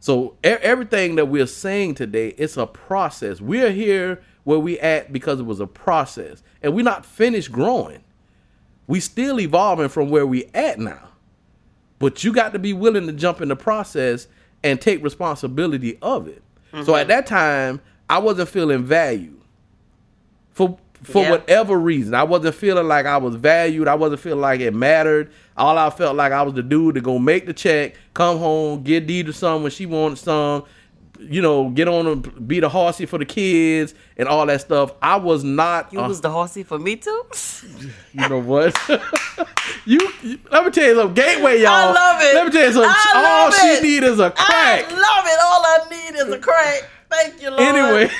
So 0.00 0.36
e- 0.44 0.48
everything 0.48 1.16
that 1.16 1.26
we're 1.26 1.46
saying 1.46 1.94
today, 1.94 2.28
it's 2.38 2.56
a 2.56 2.66
process. 2.66 3.40
We're 3.40 3.70
here 3.70 4.22
where 4.44 4.58
we 4.58 4.78
at 4.80 5.12
because 5.12 5.40
it 5.40 5.44
was 5.44 5.60
a 5.60 5.66
process, 5.66 6.42
and 6.62 6.74
we're 6.74 6.84
not 6.84 7.04
finished 7.04 7.52
growing. 7.52 8.02
We 8.86 9.00
still 9.00 9.38
evolving 9.40 9.88
from 9.88 10.10
where 10.10 10.26
we 10.26 10.46
at 10.54 10.78
now. 10.78 11.08
But 11.98 12.24
you 12.24 12.32
got 12.32 12.52
to 12.52 12.58
be 12.58 12.72
willing 12.72 13.06
to 13.06 13.12
jump 13.12 13.40
in 13.40 13.48
the 13.48 13.56
process 13.56 14.28
and 14.62 14.80
take 14.80 15.02
responsibility 15.02 15.98
of 16.00 16.28
it. 16.28 16.42
So 16.84 16.94
at 16.94 17.08
that 17.08 17.26
time, 17.26 17.80
I 18.10 18.18
wasn't 18.18 18.48
feeling 18.48 18.84
value 18.84 19.40
for 20.50 20.78
for 21.02 21.22
Yeah. 21.22 21.30
whatever 21.30 21.78
reason. 21.78 22.14
I 22.14 22.24
wasn't 22.24 22.54
feeling 22.54 22.86
like 22.88 23.06
I 23.06 23.16
was 23.18 23.34
valued. 23.36 23.88
I 23.88 23.94
wasn't 23.94 24.20
feeling 24.20 24.40
like 24.40 24.60
it 24.60 24.74
mattered. 24.74 25.30
All 25.56 25.76
I 25.78 25.90
felt 25.90 26.16
like 26.16 26.32
I 26.32 26.42
was 26.42 26.54
the 26.54 26.62
dude 26.62 26.94
to 26.96 27.00
go 27.00 27.18
make 27.18 27.46
the 27.46 27.52
check, 27.52 27.94
come 28.14 28.38
home, 28.38 28.82
get 28.82 29.06
Deidre 29.06 29.34
some 29.34 29.62
when 29.62 29.70
she 29.72 29.86
wanted 29.86 30.18
some, 30.18 30.64
you 31.20 31.42
know, 31.42 31.70
get 31.70 31.88
on 31.88 32.06
and 32.06 32.46
be 32.48 32.60
the 32.60 32.68
horsey 32.68 33.04
for 33.06 33.18
the 33.18 33.24
kids 33.24 33.92
and 34.16 34.28
all 34.28 34.46
that 34.46 34.60
stuff. 34.60 34.92
I 35.02 35.16
was 35.16 35.42
not. 35.42 35.92
You 35.92 35.98
a- 36.00 36.06
was 36.08 36.20
the 36.20 36.30
horsey 36.30 36.62
for 36.62 36.78
me 36.78 36.94
too. 36.96 37.22
you 38.12 38.28
know 38.28 38.38
what? 38.40 38.76
you, 39.84 39.98
you- 40.22 40.38
let 40.50 40.64
me 40.64 40.70
tell 40.70 40.84
you 40.84 40.94
something. 40.94 41.14
Gateway, 41.14 41.60
y'all. 41.60 41.68
I 41.72 41.92
love 41.92 42.22
it. 42.22 42.34
Let 42.34 42.46
me 42.46 42.52
tell 42.52 42.66
you 42.66 42.72
something. 42.72 42.92
All 43.14 43.22
love 43.22 43.54
she 43.54 43.80
need 43.80 44.02
is 44.04 44.20
a 44.20 44.30
crack. 44.30 44.84
I 44.86 44.90
love 44.92 45.26
it. 45.26 45.38
All 45.42 45.64
I 45.64 45.78
need 45.90 46.18
is 46.20 46.28
a 46.32 46.38
crack. 46.38 46.88
Thank 47.10 47.40
you, 47.42 47.50
Lord. 47.50 47.62
Anyway. 47.62 48.10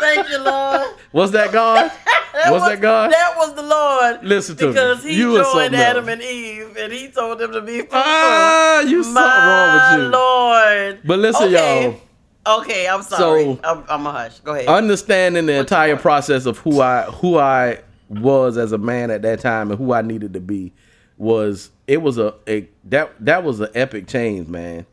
thank 0.00 0.28
you, 0.30 0.38
Lord. 0.42 0.94
What's 1.12 1.32
that, 1.32 1.52
God? 1.52 1.92
That 2.30 2.52
was, 2.52 2.62
that, 2.62 2.80
God? 2.80 3.10
That 3.10 3.34
was 3.36 3.54
the 3.54 3.62
Lord. 3.62 4.22
Listen 4.22 4.54
to 4.58 4.66
me. 4.66 4.72
because 4.72 5.02
he 5.02 5.16
You 5.16 5.42
joined 5.42 5.74
Adam 5.74 6.08
else. 6.08 6.12
and 6.12 6.22
Eve, 6.22 6.76
and 6.76 6.92
he 6.92 7.08
told 7.08 7.38
them 7.38 7.52
to 7.52 7.62
be 7.62 7.78
fruitful. 7.78 7.98
Ah, 8.04 8.80
you 8.82 9.02
something 9.02 9.22
wrong 9.22 9.74
with 9.74 10.04
you. 10.04 10.08
Lord. 10.10 11.00
But 11.04 11.18
listen, 11.18 11.46
okay. 11.52 11.98
Y'all. 12.44 12.60
Okay, 12.60 12.86
I'm 12.86 13.02
sorry. 13.02 13.44
So- 13.44 13.60
I'm, 13.64 13.82
I'm 13.88 14.06
a 14.06 14.12
hush. 14.12 14.38
Go 14.40 14.54
ahead. 14.54 14.68
understanding 14.68 15.46
the 15.46 15.54
What 15.54 15.60
entire 15.60 15.96
process 15.96 16.46
of 16.46 16.58
who 16.58 16.80
I 16.80 17.04
who 17.04 17.38
I 17.38 17.80
was 18.08 18.56
as 18.56 18.72
a 18.72 18.78
man 18.78 19.10
at 19.10 19.22
that 19.22 19.40
time 19.40 19.70
and 19.70 19.78
who 19.78 19.92
I 19.92 20.02
needed 20.02 20.34
to 20.34 20.40
be 20.40 20.72
was 21.16 21.70
it 21.88 22.02
was 22.02 22.18
a, 22.18 22.34
a 22.46 22.68
that 22.84 23.12
that 23.24 23.42
was 23.42 23.58
an 23.60 23.70
epic 23.74 24.06
change, 24.06 24.48
man. 24.48 24.86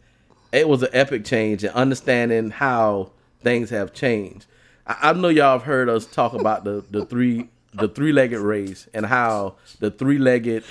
It 0.51 0.67
was 0.67 0.81
an 0.83 0.89
epic 0.93 1.25
change 1.25 1.63
and 1.63 1.73
understanding 1.75 2.49
how 2.49 3.11
things 3.45 3.69
have 3.69 3.93
changed. 3.93 4.47
I, 4.87 4.97
I 5.03 5.13
know 5.13 5.29
y'all 5.29 5.59
have 5.59 5.63
heard 5.63 5.87
us 5.87 6.05
talk 6.05 6.33
about 6.33 6.65
the 6.65 6.83
the 6.91 7.05
three 7.05 7.49
the 7.73 7.87
three 7.87 8.11
legged 8.11 8.39
race 8.39 8.89
and 8.93 9.05
how 9.05 9.55
the 9.79 9.91
three 9.91 10.17
legged 10.17 10.65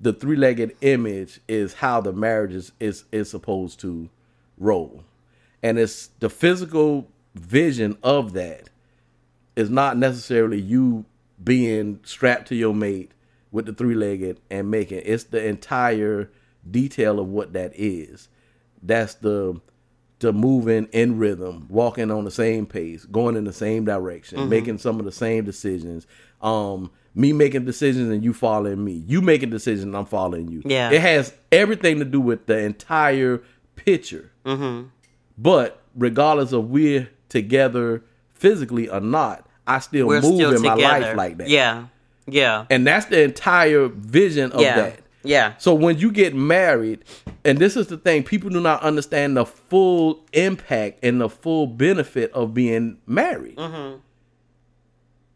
the 0.00 0.12
three 0.12 0.36
legged 0.36 0.76
image 0.80 1.40
is 1.48 1.74
how 1.74 2.00
the 2.00 2.12
marriage 2.12 2.52
is, 2.52 2.72
is 2.80 3.04
is 3.12 3.30
supposed 3.30 3.78
to 3.80 4.08
roll. 4.58 5.04
And 5.62 5.78
it's 5.78 6.08
the 6.20 6.30
physical 6.30 7.08
vision 7.34 7.98
of 8.02 8.32
that 8.32 8.70
is 9.54 9.70
not 9.70 9.96
necessarily 9.98 10.60
you 10.60 11.04
being 11.42 12.00
strapped 12.04 12.48
to 12.48 12.54
your 12.56 12.74
mate 12.74 13.12
with 13.52 13.66
the 13.66 13.72
three 13.72 13.94
legged 13.94 14.40
and 14.50 14.70
making 14.70 15.02
it's 15.04 15.24
the 15.24 15.44
entire 15.44 16.30
detail 16.70 17.20
of 17.20 17.28
what 17.28 17.52
that 17.52 17.72
is. 17.74 18.28
That's 18.82 19.14
the 19.14 19.60
the 20.20 20.32
moving 20.32 20.88
in 20.92 21.18
rhythm, 21.18 21.66
walking 21.68 22.10
on 22.10 22.24
the 22.24 22.30
same 22.30 22.66
pace, 22.66 23.04
going 23.04 23.36
in 23.36 23.44
the 23.44 23.52
same 23.52 23.84
direction, 23.84 24.38
Mm-hmm. 24.38 24.48
making 24.50 24.78
some 24.78 24.98
of 24.98 25.04
the 25.04 25.12
same 25.12 25.44
decisions. 25.44 26.06
Um, 26.42 26.90
me 27.14 27.32
making 27.32 27.64
decisions 27.64 28.10
and 28.10 28.22
you 28.22 28.32
following 28.32 28.84
me. 28.84 29.02
You 29.06 29.20
making 29.20 29.50
decisions 29.50 29.84
and 29.84 29.96
I'm 29.96 30.06
following 30.06 30.48
you. 30.48 30.62
Yeah. 30.64 30.90
It 30.90 31.00
has 31.00 31.34
everything 31.50 31.98
to 31.98 32.04
do 32.04 32.20
with 32.20 32.46
the 32.46 32.58
entire 32.58 33.42
picture. 33.74 34.30
Mm-hmm. 34.44 34.88
But 35.36 35.82
regardless 35.96 36.52
of 36.52 36.70
we're 36.70 37.08
together 37.28 38.04
physically 38.34 38.88
or 38.88 39.00
not, 39.00 39.46
I 39.66 39.80
still 39.80 40.06
We're 40.06 40.20
move 40.20 40.36
still 40.36 40.54
in 40.54 40.62
my 40.62 40.74
life 40.74 41.16
like 41.16 41.38
that. 41.38 41.48
Yeah. 41.48 41.86
Yeah. 42.26 42.66
And 42.70 42.86
that's 42.86 43.06
the 43.06 43.22
entire 43.22 43.88
vision 43.88 44.52
of 44.52 44.60
yeah. 44.60 44.76
that. 44.76 45.00
Yeah. 45.22 45.54
So 45.58 45.74
when 45.74 45.98
you 45.98 46.12
get 46.12 46.34
married, 46.34 47.04
and 47.44 47.58
this 47.58 47.76
is 47.76 47.88
the 47.88 47.96
thing, 47.96 48.22
people 48.22 48.50
do 48.50 48.60
not 48.60 48.82
understand 48.82 49.36
the 49.36 49.44
full 49.44 50.24
impact 50.32 51.04
and 51.04 51.20
the 51.20 51.28
full 51.28 51.66
benefit 51.66 52.32
of 52.32 52.54
being 52.54 52.98
married. 53.06 53.56
Mm-hmm. 53.56 53.98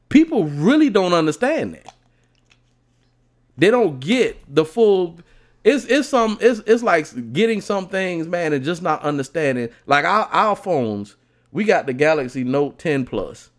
People 0.08 0.44
really 0.44 0.90
don't 0.90 1.12
understand 1.12 1.74
that. 1.74 1.94
They 3.56 3.70
don't 3.70 3.98
get 4.00 4.38
the 4.48 4.64
full. 4.64 5.18
It's 5.64 5.84
it's 5.84 6.08
some 6.08 6.38
it's 6.40 6.60
it's 6.66 6.82
like 6.82 7.32
getting 7.32 7.60
some 7.60 7.88
things, 7.88 8.26
man, 8.26 8.52
and 8.52 8.64
just 8.64 8.82
not 8.82 9.02
understanding. 9.02 9.68
Like 9.86 10.04
our 10.04 10.26
our 10.26 10.56
phones, 10.56 11.16
we 11.50 11.64
got 11.64 11.86
the 11.86 11.92
Galaxy 11.92 12.44
Note 12.44 12.78
10 12.78 13.06
Plus. 13.06 13.50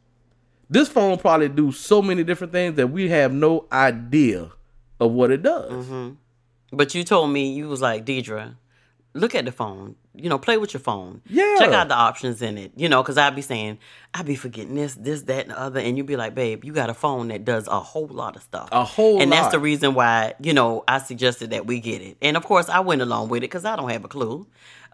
This 0.70 0.90
phone 0.90 1.18
probably 1.18 1.50
do 1.50 1.72
so 1.72 2.02
many 2.02 2.24
different 2.24 2.52
things 2.52 2.76
that 2.76 2.88
we 2.88 3.10
have 3.10 3.32
no 3.32 3.68
idea 3.72 4.52
of 5.00 5.12
what 5.12 5.32
it 5.32 5.42
does. 5.42 5.72
Mm-hmm. 5.72 6.10
But 6.72 6.96
you 6.96 7.04
told 7.04 7.32
me 7.32 7.54
you 7.54 7.68
was 7.68 7.82
like 7.82 8.06
Deidre, 8.06 8.56
look 9.14 9.36
at 9.36 9.46
the 9.46 9.52
phone. 9.52 9.96
You 10.16 10.30
know, 10.30 10.38
play 10.38 10.58
with 10.58 10.74
your 10.74 10.82
phone. 10.82 11.22
Yeah. 11.28 11.56
Check 11.58 11.72
out 11.72 11.88
the 11.88 11.96
options 11.96 12.44
in 12.44 12.58
it. 12.58 12.72
You 12.76 12.88
know, 12.88 13.02
because 13.02 13.18
I'd 13.18 13.36
be 13.36 13.42
saying, 13.42 13.80
I'd 14.14 14.28
be 14.28 14.36
forgetting 14.36 14.76
this, 14.76 14.94
this, 14.94 15.24
that, 15.24 15.46
and 15.46 15.52
the 15.52 15.60
other, 15.60 15.80
and 15.80 15.98
you'd 15.98 16.06
be 16.06 16.16
like, 16.16 16.36
babe, 16.36 16.64
you 16.64 16.72
got 16.72 16.92
a 16.92 16.94
phone 16.94 17.30
that 17.30 17.46
does 17.46 17.68
a 17.68 17.80
whole 17.80 18.08
lot 18.08 18.36
of 18.36 18.44
stuff. 18.44 18.70
A 18.72 18.84
whole 18.84 19.20
and 19.20 19.32
that's 19.32 19.52
the 19.52 19.60
reason 19.60 19.96
why 19.96 20.36
you 20.40 20.54
know 20.54 20.84
I 20.88 21.00
suggested 21.00 21.50
that 21.50 21.66
we 21.66 21.80
get 21.80 22.02
it. 22.02 22.18
And 22.22 22.38
of 22.38 22.44
course, 22.44 22.70
I 22.70 22.82
went 22.82 23.02
along 23.02 23.30
with 23.30 23.40
it 23.40 23.50
because 23.50 23.66
I 23.66 23.76
don't 23.76 23.90
have 23.90 24.06
a 24.06 24.08
clue 24.08 24.46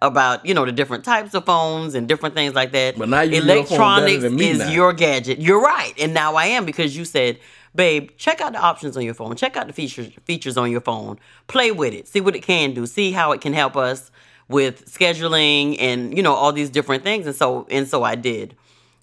about 0.01 0.45
you 0.45 0.53
know 0.53 0.65
the 0.65 0.71
different 0.71 1.03
types 1.03 1.33
of 1.33 1.45
phones 1.45 1.95
and 1.95 2.07
different 2.07 2.33
things 2.33 2.55
like 2.55 2.71
that. 2.71 2.97
But 2.97 3.09
now 3.09 3.21
you 3.21 3.43
know 3.43 3.55
your 3.55 3.65
phone 3.65 3.77
better 3.77 4.07
electronics 4.07 4.23
than 4.23 4.35
me 4.35 4.49
is 4.51 4.59
now. 4.59 4.69
your 4.69 4.93
gadget. 4.93 5.39
You're 5.39 5.61
right, 5.61 5.93
and 5.99 6.13
now 6.13 6.35
I 6.35 6.45
am 6.45 6.65
because 6.65 6.95
you 6.95 7.03
said, 7.03 7.39
"Babe, 7.79 8.09
check 8.17 8.41
out 8.41 8.51
the 8.51 8.59
options 8.59 8.97
on 8.97 9.03
your 9.03 9.13
phone. 9.13 9.35
Check 9.43 9.55
out 9.55 9.67
the 9.67 9.73
features 9.73 10.09
features 10.25 10.57
on 10.57 10.69
your 10.69 10.81
phone. 10.81 11.17
Play 11.47 11.71
with 11.71 11.93
it. 11.93 12.09
See 12.09 12.19
what 12.19 12.35
it 12.35 12.43
can 12.43 12.73
do. 12.73 12.85
See 12.85 13.13
how 13.13 13.31
it 13.31 13.39
can 13.39 13.53
help 13.53 13.77
us 13.77 14.11
with 14.49 14.75
scheduling 14.95 15.77
and 15.79 16.15
you 16.17 16.21
know 16.21 16.33
all 16.33 16.51
these 16.51 16.69
different 16.69 17.03
things." 17.03 17.25
And 17.25 17.35
so 17.35 17.65
and 17.69 17.87
so 17.87 18.03
I 18.03 18.15
did. 18.15 18.55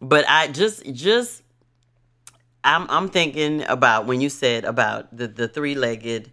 But 0.03 0.29
I 0.29 0.49
just 0.49 0.85
just 0.93 1.43
I'm 2.64 2.85
I'm 2.91 3.09
thinking 3.09 3.62
about 3.62 4.07
when 4.07 4.20
you 4.20 4.29
said 4.29 4.64
about 4.64 5.16
the 5.16 5.27
the 5.29 5.49
three 5.49 5.74
legged 5.74 6.31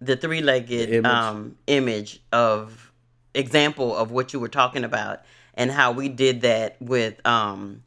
the 0.00 0.16
three 0.16 0.40
legged 0.40 0.88
image. 0.88 1.04
um 1.04 1.56
image 1.66 2.22
of 2.32 2.90
example 3.34 3.94
of 3.94 4.10
what 4.10 4.32
you 4.32 4.40
were 4.40 4.48
talking 4.48 4.84
about 4.84 5.20
and 5.54 5.70
how 5.70 5.92
we 5.92 6.08
did 6.08 6.40
that 6.40 6.80
with 6.80 7.14
um 7.26 7.82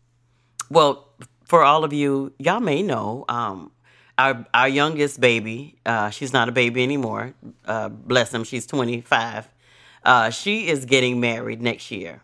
well 0.69 1.09
for 1.53 1.63
all 1.63 1.83
of 1.83 1.93
you 1.93 2.33
y'all 2.39 2.59
may 2.59 2.81
know 2.81 3.25
um 3.29 3.71
our 4.17 4.43
our 4.55 4.67
youngest 4.67 5.21
baby 5.21 5.75
uh 5.85 6.09
she's 6.09 6.33
not 6.33 6.49
a 6.49 6.51
baby 6.51 6.81
anymore. 6.81 7.35
Uh 7.67 7.89
bless 7.89 8.33
him 8.33 8.43
she's 8.43 8.65
25 8.65 9.47
uh 10.03 10.31
she 10.31 10.67
is 10.67 10.85
getting 10.85 11.19
married 11.19 11.61
next 11.61 11.91
year. 11.91 12.23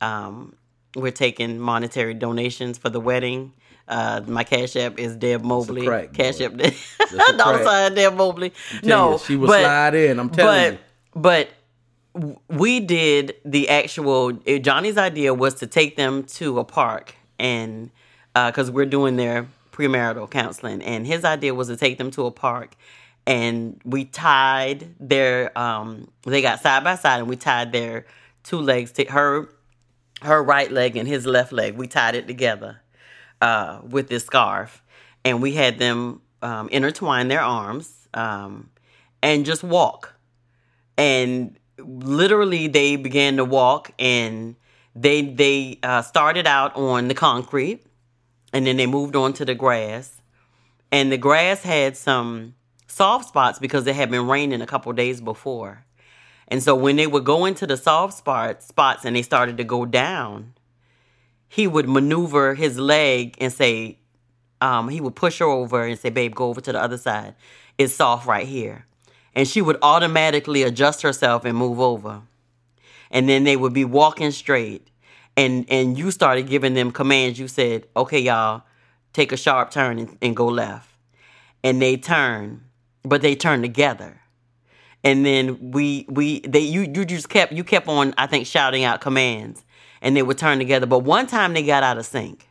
Um 0.00 0.56
we're 0.96 1.12
taking 1.12 1.60
monetary 1.60 2.12
donations 2.14 2.76
for 2.76 2.88
the 2.88 2.98
wedding. 2.98 3.52
Uh 3.86 4.22
my 4.26 4.42
cash 4.42 4.74
app 4.74 4.98
is 4.98 5.14
deb 5.14 5.44
mobley. 5.44 5.86
crack, 5.86 6.12
cash 6.12 6.40
app 6.40 6.54
don't 7.36 7.62
sign 7.62 7.94
deb 7.94 8.14
mobley. 8.14 8.52
No 8.82 9.12
you, 9.12 9.18
she 9.18 9.36
will 9.36 9.46
but- 9.46 9.60
slide 9.60 9.94
in. 9.94 10.18
I'm 10.18 10.30
telling 10.30 10.78
but 11.14 11.48
you. 12.16 12.30
but 12.34 12.38
we 12.48 12.80
did 12.80 13.36
the 13.44 13.68
actual 13.68 14.36
eh, 14.44 14.58
Johnny's 14.58 14.98
idea 14.98 15.32
was 15.34 15.54
to 15.62 15.68
take 15.68 15.94
them 15.94 16.24
to 16.38 16.58
a 16.58 16.64
park 16.64 17.14
and 17.38 17.92
because 18.46 18.70
we're 18.70 18.86
doing 18.86 19.16
their 19.16 19.48
premarital 19.72 20.30
counseling 20.30 20.82
and 20.82 21.06
his 21.06 21.24
idea 21.24 21.54
was 21.54 21.68
to 21.68 21.76
take 21.76 21.98
them 21.98 22.10
to 22.10 22.26
a 22.26 22.30
park 22.30 22.76
and 23.26 23.80
we 23.84 24.04
tied 24.04 24.94
their 25.00 25.56
um 25.58 26.08
they 26.24 26.42
got 26.42 26.60
side 26.60 26.84
by 26.84 26.94
side 26.94 27.20
and 27.20 27.28
we 27.28 27.36
tied 27.36 27.72
their 27.72 28.06
two 28.44 28.58
legs 28.58 28.92
to 28.92 29.04
her 29.06 29.48
her 30.22 30.42
right 30.42 30.72
leg 30.72 30.96
and 30.96 31.08
his 31.08 31.26
left 31.26 31.52
leg 31.52 31.76
we 31.76 31.86
tied 31.86 32.14
it 32.14 32.26
together 32.26 32.80
uh, 33.40 33.80
with 33.88 34.08
this 34.08 34.24
scarf, 34.24 34.82
and 35.24 35.42
we 35.42 35.52
had 35.52 35.78
them 35.78 36.20
um, 36.42 36.68
intertwine 36.68 37.28
their 37.28 37.42
arms 37.42 38.08
um, 38.14 38.70
and 39.22 39.44
just 39.44 39.62
walk. 39.62 40.14
And 40.98 41.58
literally, 41.78 42.68
they 42.68 42.96
began 42.96 43.36
to 43.36 43.44
walk, 43.44 43.90
and 43.98 44.56
they 44.94 45.22
they 45.22 45.78
uh, 45.82 46.02
started 46.02 46.46
out 46.46 46.74
on 46.76 47.08
the 47.08 47.14
concrete, 47.14 47.84
and 48.56 48.66
then 48.66 48.78
they 48.78 48.86
moved 48.86 49.14
on 49.14 49.34
to 49.34 49.44
the 49.44 49.54
grass, 49.54 50.22
and 50.90 51.12
the 51.12 51.18
grass 51.18 51.62
had 51.62 51.94
some 51.94 52.54
soft 52.86 53.28
spots 53.28 53.58
because 53.58 53.86
it 53.86 53.94
had 53.94 54.10
been 54.10 54.26
raining 54.26 54.62
a 54.62 54.66
couple 54.66 54.90
days 54.94 55.20
before. 55.20 55.84
And 56.48 56.62
so 56.62 56.74
when 56.74 56.96
they 56.96 57.06
would 57.06 57.26
go 57.26 57.44
into 57.44 57.66
the 57.66 57.76
soft 57.76 58.14
spot, 58.14 58.62
spots 58.62 59.04
and 59.04 59.14
they 59.14 59.20
started 59.20 59.58
to 59.58 59.64
go 59.64 59.84
down, 59.84 60.54
he 61.48 61.66
would 61.66 61.86
maneuver 61.86 62.54
his 62.54 62.78
leg 62.78 63.36
and 63.42 63.52
say, 63.52 63.98
um, 64.62 64.88
he 64.88 65.02
would 65.02 65.14
push 65.14 65.38
her 65.40 65.44
over 65.44 65.84
and 65.84 65.98
say, 65.98 66.08
babe, 66.08 66.34
go 66.34 66.48
over 66.48 66.62
to 66.62 66.72
the 66.72 66.82
other 66.82 66.96
side. 66.96 67.34
It's 67.76 67.92
soft 67.92 68.26
right 68.26 68.46
here. 68.46 68.86
And 69.34 69.46
she 69.46 69.60
would 69.60 69.76
automatically 69.82 70.62
adjust 70.62 71.02
herself 71.02 71.44
and 71.44 71.58
move 71.58 71.78
over. 71.78 72.22
And 73.10 73.28
then 73.28 73.44
they 73.44 73.58
would 73.58 73.74
be 73.74 73.84
walking 73.84 74.30
straight. 74.30 74.88
And 75.36 75.66
and 75.68 75.98
you 75.98 76.10
started 76.10 76.48
giving 76.48 76.74
them 76.74 76.90
commands. 76.90 77.38
You 77.38 77.48
said, 77.48 77.86
okay, 77.96 78.20
y'all, 78.20 78.62
take 79.12 79.32
a 79.32 79.36
sharp 79.36 79.70
turn 79.70 79.98
and, 79.98 80.16
and 80.22 80.36
go 80.36 80.46
left. 80.46 80.90
And 81.62 81.82
they 81.82 81.96
turn, 81.96 82.62
but 83.02 83.22
they 83.22 83.34
turn 83.34 83.60
together 83.62 84.20
and 85.06 85.24
then 85.24 85.70
we 85.70 86.04
we 86.08 86.40
they 86.40 86.58
you 86.58 86.80
you 86.82 87.04
just 87.04 87.28
kept 87.28 87.52
you 87.52 87.62
kept 87.62 87.86
on 87.86 88.12
I 88.18 88.26
think 88.26 88.44
shouting 88.46 88.82
out 88.82 89.00
commands, 89.00 89.64
and 90.02 90.16
they 90.16 90.22
would 90.22 90.36
turn 90.36 90.58
together. 90.58 90.86
But 90.86 91.00
one 91.00 91.28
time 91.28 91.54
they 91.54 91.62
got 91.62 91.84
out 91.84 91.96
of 91.96 92.04
sync. 92.06 92.48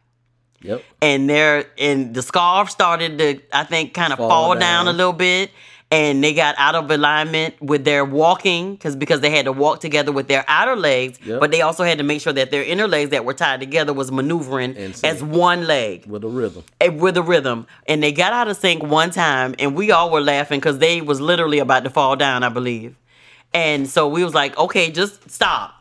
Yep. 0.62 0.82
And 1.02 1.30
they're 1.30 1.66
and 1.78 2.16
the 2.16 2.22
scarf 2.22 2.70
started 2.72 3.18
to 3.18 3.42
I 3.52 3.66
think 3.66 3.94
kind 3.94 4.14
of 4.14 4.18
Fall 4.18 4.30
fall, 4.30 4.54
down. 4.54 4.86
down. 4.86 4.88
a 4.88 4.94
little 4.94 5.14
bit. 5.14 5.52
And 5.96 6.22
they 6.24 6.34
got 6.34 6.56
out 6.58 6.76
of 6.76 6.92
alignment 6.92 7.62
with 7.62 7.86
their 7.86 8.04
walking 8.04 8.74
because 8.76 8.96
because 8.98 9.22
they 9.22 9.30
had 9.30 9.46
to 9.46 9.52
walk 9.54 9.80
together 9.80 10.12
with 10.12 10.28
their 10.28 10.44
outer 10.48 10.76
legs, 10.76 11.20
Yep. 11.26 11.40
but 11.40 11.52
they 11.52 11.62
also 11.62 11.84
had 11.86 11.98
to 12.00 12.04
make 12.04 12.20
sure 12.22 12.34
that 12.34 12.52
their 12.52 12.64
inner 12.64 12.88
legs 12.88 13.12
that 13.12 13.24
were 13.24 13.34
tied 13.34 13.62
together 13.62 13.94
was 13.94 14.12
maneuvering 14.12 14.76
as 15.04 15.24
one 15.24 15.66
leg 15.68 16.06
With 16.06 16.24
a 16.26 16.28
rhythm. 16.28 16.64
eh, 16.82 16.90
with 16.90 17.16
a 17.16 17.22
rhythm. 17.22 17.66
And 17.88 18.04
they 18.04 18.12
got 18.12 18.34
out 18.34 18.48
of 18.50 18.58
sync 18.58 18.84
one 18.84 19.12
time, 19.12 19.56
and 19.58 19.74
we 19.76 19.92
all 19.92 20.10
were 20.12 20.22
laughing 20.22 20.60
because 20.60 20.80
they 20.80 21.00
was 21.02 21.22
literally 21.22 21.60
about 21.60 21.84
to 21.86 21.90
fall 21.90 22.16
down, 22.18 22.44
I 22.44 22.50
believe. 22.50 22.96
And 23.54 23.88
so 23.90 24.08
we 24.10 24.24
was 24.24 24.34
like, 24.34 24.58
okay, 24.58 24.92
just 24.92 25.30
stop. 25.30 25.72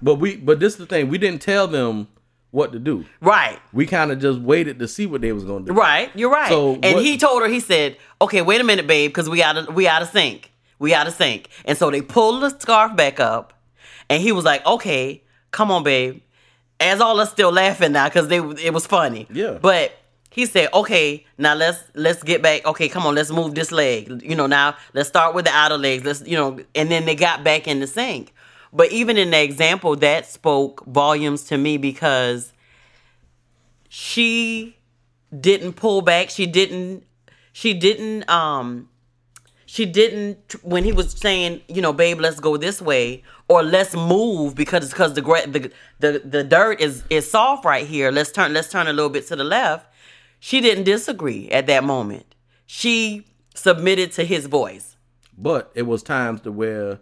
But 0.00 0.16
we 0.16 0.36
but 0.36 0.60
this 0.60 0.74
is 0.74 0.78
the 0.78 0.86
thing, 0.86 1.08
we 1.08 1.18
didn't 1.18 1.42
tell 1.42 1.66
them 1.66 2.06
what 2.54 2.70
to 2.70 2.78
do. 2.78 3.04
Right. 3.20 3.58
We 3.72 3.84
kind 3.84 4.12
of 4.12 4.20
just 4.20 4.38
waited 4.38 4.78
to 4.78 4.86
see 4.86 5.06
what 5.06 5.20
they 5.22 5.32
was 5.32 5.42
gonna 5.44 5.64
do. 5.64 5.72
Right, 5.72 6.08
you're 6.14 6.30
right. 6.30 6.48
So 6.48 6.74
and 6.84 6.94
what- 6.94 7.04
he 7.04 7.18
told 7.18 7.42
her, 7.42 7.48
he 7.48 7.58
said, 7.58 7.96
"Okay, 8.22 8.42
wait 8.42 8.60
a 8.60 8.64
minute, 8.64 8.86
babe, 8.86 9.10
because 9.10 9.28
we 9.28 9.42
out 9.42 9.56
of 9.56 9.74
we 9.74 9.88
out 9.88 10.02
of 10.02 10.08
sync. 10.08 10.52
We 10.78 10.94
out 10.94 11.08
of 11.08 11.14
sync." 11.14 11.48
And 11.64 11.76
so 11.76 11.90
they 11.90 12.00
pulled 12.00 12.42
the 12.44 12.50
scarf 12.50 12.94
back 12.94 13.18
up, 13.18 13.54
and 14.08 14.22
he 14.22 14.30
was 14.30 14.44
like, 14.44 14.64
"Okay, 14.64 15.24
come 15.50 15.72
on, 15.72 15.82
babe." 15.82 16.20
As 16.78 17.00
all 17.00 17.18
us 17.18 17.32
still 17.32 17.50
laughing 17.50 17.90
now 17.92 18.04
because 18.04 18.28
they 18.28 18.38
it 18.38 18.72
was 18.72 18.86
funny. 18.86 19.26
Yeah. 19.32 19.58
But 19.60 19.92
he 20.30 20.46
said, 20.46 20.68
"Okay, 20.72 21.26
now 21.36 21.54
let's 21.54 21.78
let's 21.96 22.22
get 22.22 22.40
back. 22.40 22.64
Okay, 22.66 22.88
come 22.88 23.04
on, 23.04 23.16
let's 23.16 23.30
move 23.30 23.56
this 23.56 23.72
leg. 23.72 24.22
You 24.22 24.36
know, 24.36 24.46
now 24.46 24.76
let's 24.92 25.08
start 25.08 25.34
with 25.34 25.46
the 25.46 25.52
outer 25.52 25.76
legs. 25.76 26.04
Let's 26.04 26.22
you 26.24 26.36
know." 26.36 26.60
And 26.76 26.88
then 26.88 27.04
they 27.04 27.16
got 27.16 27.42
back 27.42 27.66
in 27.66 27.80
the 27.80 27.88
sync. 27.88 28.32
But 28.74 28.90
even 28.90 29.16
in 29.16 29.30
the 29.30 29.40
example, 29.40 29.94
that 29.96 30.26
spoke 30.26 30.84
volumes 30.84 31.44
to 31.44 31.56
me 31.56 31.78
because 31.78 32.52
she 33.88 34.76
didn't 35.38 35.74
pull 35.74 36.02
back. 36.02 36.28
She 36.28 36.46
didn't. 36.46 37.04
She 37.52 37.72
didn't. 37.72 38.28
Um. 38.28 38.88
She 39.66 39.86
didn't 39.86 40.54
when 40.62 40.84
he 40.84 40.92
was 40.92 41.12
saying, 41.12 41.62
you 41.66 41.82
know, 41.82 41.92
babe, 41.92 42.20
let's 42.20 42.38
go 42.38 42.56
this 42.56 42.80
way 42.80 43.24
or 43.48 43.62
let's 43.62 43.94
move 43.94 44.54
because 44.54 44.84
it's 44.84 44.92
because 44.92 45.14
the 45.14 45.22
the 45.22 45.72
the 45.98 46.18
the 46.24 46.44
dirt 46.44 46.80
is 46.80 47.02
is 47.10 47.28
soft 47.28 47.64
right 47.64 47.86
here. 47.86 48.12
Let's 48.12 48.30
turn 48.30 48.52
let's 48.52 48.70
turn 48.70 48.86
a 48.86 48.92
little 48.92 49.10
bit 49.10 49.26
to 49.28 49.36
the 49.36 49.42
left. 49.42 49.86
She 50.38 50.60
didn't 50.60 50.84
disagree 50.84 51.48
at 51.50 51.66
that 51.66 51.82
moment. 51.82 52.34
She 52.66 53.26
submitted 53.54 54.12
to 54.12 54.24
his 54.24 54.46
voice. 54.46 54.96
But 55.36 55.72
it 55.74 55.82
was 55.82 56.02
times 56.02 56.42
to 56.42 56.52
where 56.52 57.00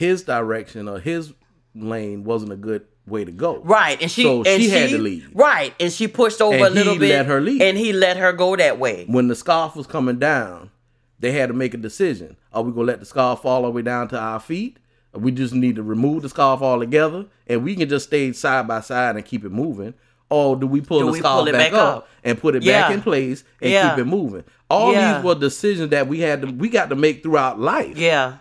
his 0.00 0.22
direction 0.22 0.88
or 0.88 0.98
his 0.98 1.34
lane 1.74 2.24
wasn't 2.24 2.50
a 2.52 2.56
good 2.56 2.86
way 3.06 3.22
to 3.22 3.30
go. 3.30 3.60
Right, 3.62 4.00
and 4.00 4.10
she 4.10 4.22
So 4.22 4.42
and 4.44 4.62
she 4.62 4.70
had 4.70 4.88
to 4.90 4.98
lead. 4.98 5.28
Right, 5.34 5.74
and 5.78 5.92
she 5.92 6.08
pushed 6.08 6.40
over 6.40 6.56
And 6.56 6.64
a 6.64 6.70
little 6.70 6.94
he 6.94 6.98
bit, 7.00 7.10
let 7.10 7.26
her 7.26 7.38
lead. 7.40 7.60
and 7.60 7.76
he 7.76 7.92
let 7.92 8.16
her 8.16 8.32
go 8.32 8.56
that 8.56 8.78
way. 8.78 9.04
When 9.08 9.28
the 9.28 9.34
scarf 9.34 9.76
was 9.76 9.86
coming 9.86 10.18
down, 10.18 10.70
they 11.18 11.32
had 11.32 11.48
to 11.48 11.52
make 11.54 11.74
a 11.74 11.76
decision. 11.76 12.36
Are 12.50 12.62
we 12.62 12.72
gonna 12.72 12.84
let 12.86 13.00
the 13.00 13.04
scarf 13.06 13.42
fall 13.42 13.56
all 13.56 13.62
the 13.64 13.70
way 13.72 13.82
down 13.82 14.08
to 14.08 14.18
our 14.18 14.40
feet? 14.40 14.78
Or 15.12 15.20
we 15.20 15.32
just 15.32 15.52
need 15.52 15.76
to 15.76 15.82
remove 15.82 16.22
the 16.22 16.30
scarf 16.30 16.62
altogether 16.62 17.26
and 17.46 17.62
we 17.62 17.76
can 17.76 17.88
just 17.90 18.06
stay 18.06 18.32
side 18.32 18.66
by 18.66 18.80
side 18.80 19.16
and 19.16 19.24
keep 19.24 19.44
it 19.44 19.50
moving. 19.52 19.92
Or 20.30 20.54
do 20.56 20.66
we 20.66 20.80
pull 20.80 21.00
Do 21.00 21.06
the 21.06 21.12
we 21.12 21.18
scarf 21.18 21.36
pull 21.44 21.52
back, 21.52 21.72
back 21.72 21.72
up, 21.74 21.96
up? 21.98 22.08
and 22.24 22.40
put 22.40 22.54
it 22.54 22.62
Yeah. 22.62 22.82
back 22.82 22.92
in 22.94 23.02
place 23.02 23.44
and 23.60 23.70
Yeah. 23.70 23.90
keep 23.90 23.98
it 23.98 24.04
moving? 24.06 24.44
All 24.70 24.92
Yeah. 24.92 25.16
these 25.16 25.24
were 25.24 25.34
decisions 25.34 25.90
that 25.90 26.06
we 26.08 26.20
had 26.20 26.40
to 26.42 26.48
we 26.48 26.68
got 26.70 26.88
to 26.90 26.96
make 26.96 27.22
throughout 27.22 27.58
life. 27.60 27.98
Yeah, 27.98 28.34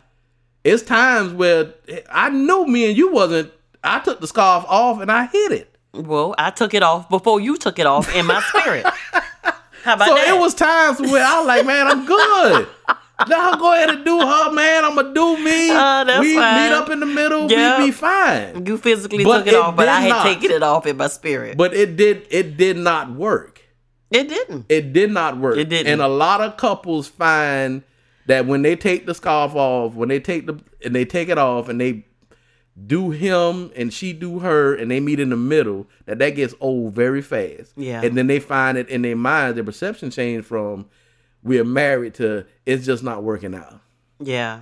It's 0.70 0.84
times 0.84 1.34
where 1.34 1.74
I 2.12 2.30
knew 2.30 2.66
me 2.68 2.88
and 2.90 2.98
you 2.98 3.12
wasn't 3.12 3.52
I 3.84 4.00
took 4.00 4.20
the 4.22 4.28
scarf 4.28 4.66
off 4.68 5.02
and 5.02 5.12
I 5.12 5.26
hit 5.28 5.52
it. 5.52 5.76
well, 5.94 6.36
I 6.38 6.52
took 6.52 6.74
it 6.74 6.84
off 6.84 7.10
before 7.10 7.40
you 7.40 7.58
took 7.58 7.80
it 7.80 7.86
off 7.86 8.14
in 8.16 8.26
my 8.26 8.42
spirit. 8.50 8.86
How 9.84 9.94
about 9.96 10.08
So 10.10 10.16
that? 10.16 10.28
it 10.36 10.40
was 10.40 10.54
times 10.54 11.00
where 11.00 11.26
I 11.26 11.38
was 11.40 11.48
like, 11.48 11.66
man, 11.66 11.88
I'm 11.88 12.06
good. 12.06 12.68
now 13.30 13.56
go 13.56 13.72
ahead 13.74 13.90
and 13.90 14.04
do 14.04 14.20
her, 14.20 14.52
man. 14.52 14.84
I'm 14.84 14.96
gonna 14.96 15.14
do 15.14 15.38
me. 15.42 15.70
Uh, 15.72 16.04
that's 16.04 16.20
we 16.20 16.36
fine. 16.36 16.70
meet 16.70 16.76
up 16.76 16.90
in 16.90 17.00
the 17.00 17.06
middle. 17.06 17.50
Yep. 17.50 17.80
We 17.80 17.86
be 17.86 17.92
fine. 17.92 18.66
you 18.66 18.78
physically 18.78 19.24
But 19.24 19.40
took 19.40 19.48
it, 19.48 19.54
it 19.54 19.60
off, 19.60 19.76
but 19.78 19.88
I 19.88 20.02
had 20.02 20.10
not. 20.10 20.24
taken 20.24 20.52
it 20.52 20.62
off 20.64 20.86
in 20.86 20.98
my 20.98 21.08
spirit. 21.08 21.58
But 21.58 21.74
it 21.74 21.96
did. 21.96 22.28
It 22.30 22.58
did 22.58 22.76
not 22.78 23.12
work. 23.14 23.62
it 24.12 24.28
didn't. 24.28 24.66
It 24.70 24.92
did 24.92 25.12
not 25.12 25.38
work. 25.38 25.56
It 25.58 25.70
didn't. 25.70 25.88
And 25.94 26.02
a 26.02 26.08
lot 26.10 26.42
of 26.42 26.58
couples 26.58 27.08
find 27.08 27.84
that 28.30 28.46
when 28.46 28.62
they 28.62 28.76
take 28.76 29.06
the 29.06 29.14
scarf 29.16 29.56
off, 29.56 29.94
when 29.96 30.10
they 30.10 30.20
take 30.20 30.46
the 30.46 30.60
and 30.86 30.96
they 30.96 31.06
take 31.06 31.30
it 31.30 31.38
off 31.38 31.68
and 31.70 31.80
they 31.82 32.06
do 32.88 33.10
him 33.10 33.72
and 33.76 33.94
she 33.94 34.14
do 34.14 34.40
her 34.40 34.74
and 34.74 34.90
they 34.90 35.00
meet 35.00 35.20
in 35.20 35.30
the 35.30 35.36
middle, 35.36 35.88
that 36.06 36.20
that 36.20 36.30
gets 36.32 36.54
old 36.62 36.94
very 36.94 37.22
fast. 37.22 37.74
Yeah. 37.76 38.02
And 38.02 38.18
then 38.18 38.28
they 38.28 38.40
find 38.40 38.78
it 38.78 38.88
in 38.88 39.02
their 39.02 39.16
mind, 39.16 39.58
their 39.58 39.64
perception 39.64 40.12
change 40.12 40.46
from 40.46 40.88
we're 41.44 41.64
married 41.66 42.14
to 42.16 42.46
it's 42.66 42.86
just 42.86 43.04
not 43.04 43.24
working 43.24 43.56
out. 43.56 43.80
Yeah, 44.20 44.62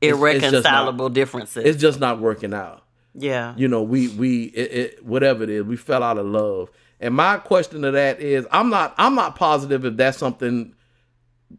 it's 0.00 0.10
just 0.12 0.20
not- 0.20 0.28
irreconcilable 0.34 1.08
differences. 1.10 1.64
It's 1.64 1.80
just 1.80 2.00
not 2.00 2.18
working 2.20 2.52
out. 2.54 2.82
yeah, 3.14 3.54
You 3.56 3.68
know, 3.68 3.82
we 3.82 4.08
we 4.08 4.44
it, 4.46 4.72
it, 4.72 5.04
whatever 5.04 5.44
it 5.44 5.50
is, 5.50 5.62
we 5.64 5.76
fell 5.76 6.02
out 6.02 6.18
of 6.18 6.26
love. 6.26 6.70
And 7.00 7.14
my 7.14 7.36
question 7.38 7.82
to 7.82 7.90
that 7.92 8.20
is, 8.20 8.46
I'm 8.50 8.70
not 8.70 8.94
I'm 8.98 9.14
not 9.14 9.36
positive 9.36 9.84
if 9.84 9.96
that's 9.96 10.18
something 10.18 10.74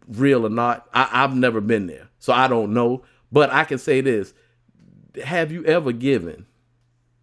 real 0.08 0.46
or 0.46 0.50
not. 0.50 0.88
I, 0.94 1.10
I've 1.12 1.36
never 1.36 1.62
been 1.62 1.88
there, 1.88 2.10
so 2.20 2.34
I 2.34 2.48
don't 2.48 2.74
know. 2.74 3.04
But 3.32 3.52
I 3.52 3.64
can 3.64 3.78
say 3.78 4.02
this: 4.02 4.34
Have 5.24 5.52
you 5.52 5.66
ever 5.66 5.92
given 5.92 6.46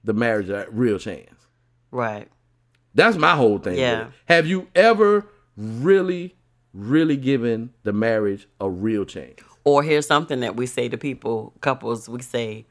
the 0.04 0.12
marriage 0.12 0.48
a 0.48 0.66
real 0.70 0.98
chance? 0.98 1.46
right. 1.90 2.28
That's 2.94 3.16
my 3.16 3.34
whole 3.36 3.58
thing. 3.58 3.78
Yeah. 3.78 4.08
Have 4.26 4.46
you 4.46 4.68
ever 4.74 5.26
really, 5.56 6.36
really 6.74 7.16
given 7.16 7.72
the 7.84 7.92
marriage 7.94 8.46
a 8.60 8.68
real 8.68 9.06
chance? 9.06 9.40
Or 9.64 9.82
here's 9.82 10.06
something 10.06 10.40
that 10.40 10.56
we 10.56 10.66
say 10.66 10.90
to 10.90 10.98
people, 10.98 11.54
couples. 11.62 12.08
We 12.08 12.20
say, 12.20 12.66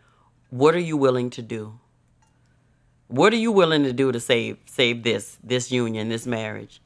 "What 0.51 0.75
are 0.75 0.79
you 0.79 0.97
willing 0.97 1.31
to 1.31 1.41
do? 1.41 1.79
What 3.07 3.33
are 3.33 3.37
you 3.37 3.51
willing 3.51 3.83
to 3.83 3.93
do 3.93 4.11
to 4.11 4.19
save 4.19 4.57
save 4.65 5.01
this 5.03 5.39
this 5.43 5.71
union, 5.71 6.09
this 6.09 6.27
marriage?" 6.27 6.81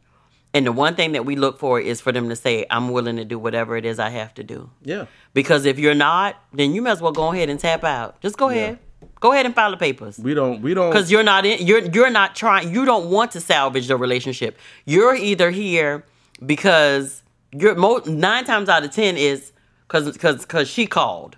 And 0.56 0.66
the 0.66 0.72
one 0.72 0.96
thing 0.96 1.12
that 1.12 1.26
we 1.26 1.36
look 1.36 1.60
for 1.60 1.82
is 1.82 2.00
for 2.00 2.14
them 2.14 2.30
to 2.30 2.36
say, 2.36 2.66
"I'm 2.70 2.90
willing 2.90 3.18
to 3.18 3.26
do 3.26 3.38
whatever 3.38 3.76
it 3.76 3.86
is 3.86 4.00
I 4.00 4.10
have 4.10 4.34
to 4.36 4.44
do." 4.44 4.70
Yeah. 4.84 5.08
Because 5.34 5.66
if 5.66 5.78
you're 5.78 5.94
not, 5.94 6.38
then 6.54 6.74
you 6.74 6.82
might 6.82 6.92
as 6.92 7.02
well 7.02 7.12
go 7.12 7.34
ahead 7.34 7.50
and 7.50 7.60
tap 7.60 7.84
out. 7.84 8.22
Just 8.22 8.38
go 8.38 8.48
ahead. 8.48 8.80
Go 9.20 9.34
ahead 9.34 9.46
and 9.46 9.54
file 9.54 9.72
the 9.72 9.78
papers. 9.78 10.18
We 10.18 10.34
don't. 10.34 10.62
We 10.62 10.74
don't. 10.74 10.90
Because 10.90 11.12
you're 11.12 11.24
not 11.24 11.46
in 11.46 11.68
you're 11.68 11.84
you're 11.92 12.10
not 12.10 12.38
trying 12.38 12.74
you 12.74 12.86
don't 12.86 13.10
want 13.10 13.32
to 13.32 13.42
salvage 13.42 13.88
the 13.90 13.98
relationship. 13.98 14.58
You're 14.86 15.14
either 15.14 15.52
here 15.52 16.06
because 16.46 17.22
you're 17.52 17.76
mo- 17.76 18.04
nine 18.06 18.46
times 18.46 18.70
out 18.70 18.86
of 18.86 18.92
ten 18.92 19.18
is 19.18 19.52
because 19.88 20.10
because 20.14 20.44
because 20.44 20.70
she 20.70 20.88
called, 20.88 21.36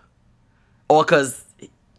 or 0.90 1.04
because 1.04 1.44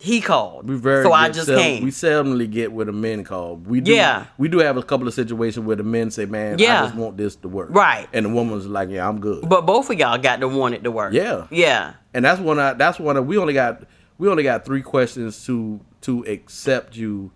he 0.00 0.20
called. 0.20 0.68
We 0.68 0.76
very 0.76 1.02
so 1.04 1.12
I 1.12 1.28
just 1.28 1.46
sel- 1.46 1.58
came. 1.58 1.82
We 1.82 1.90
seldomly 1.90 2.48
get 2.50 2.70
where 2.72 2.86
the 2.86 2.92
men 2.92 3.24
call. 3.24 3.56
We 3.56 3.80
do, 3.80 3.92
Yeah. 3.92 4.26
We 4.38 4.48
do 4.48 4.58
have 4.58 4.76
a 4.76 4.82
couple 4.82 5.08
of 5.08 5.14
situations 5.14 5.66
where 5.66 5.74
the 5.76 5.82
men 5.82 6.10
say, 6.10 6.24
"Man, 6.24 6.58
Yeah. 6.58 6.82
I 6.82 6.86
just 6.86 6.94
want 6.96 7.16
this 7.16 7.34
to 7.36 7.48
work." 7.48 7.68
Right. 7.72 8.06
And 8.12 8.26
the 8.26 8.30
woman's 8.30 8.66
like, 8.66 8.90
"Yeah, 8.90 9.08
I'm 9.08 9.20
good." 9.20 9.48
but 9.48 9.66
both 9.66 9.90
of 9.90 9.98
y'all 9.98 10.16
got 10.18 10.40
to 10.40 10.48
want 10.48 10.74
it 10.74 10.84
to 10.84 10.90
work. 10.92 11.12
Yeah. 11.12 11.46
yeah, 11.50 11.94
and 12.14 12.24
that's 12.24 12.40
one. 12.40 12.58
I, 12.60 12.74
that's 12.74 12.98
one. 13.00 13.16
Of, 13.16 13.26
we 13.26 13.38
only 13.38 13.54
got 13.54 13.82
we 14.18 14.28
only 14.28 14.42
got 14.44 14.64
three 14.64 14.82
questions 14.82 15.44
to 15.46 15.80
to 16.02 16.22
accept 16.28 16.96
you, 16.96 17.32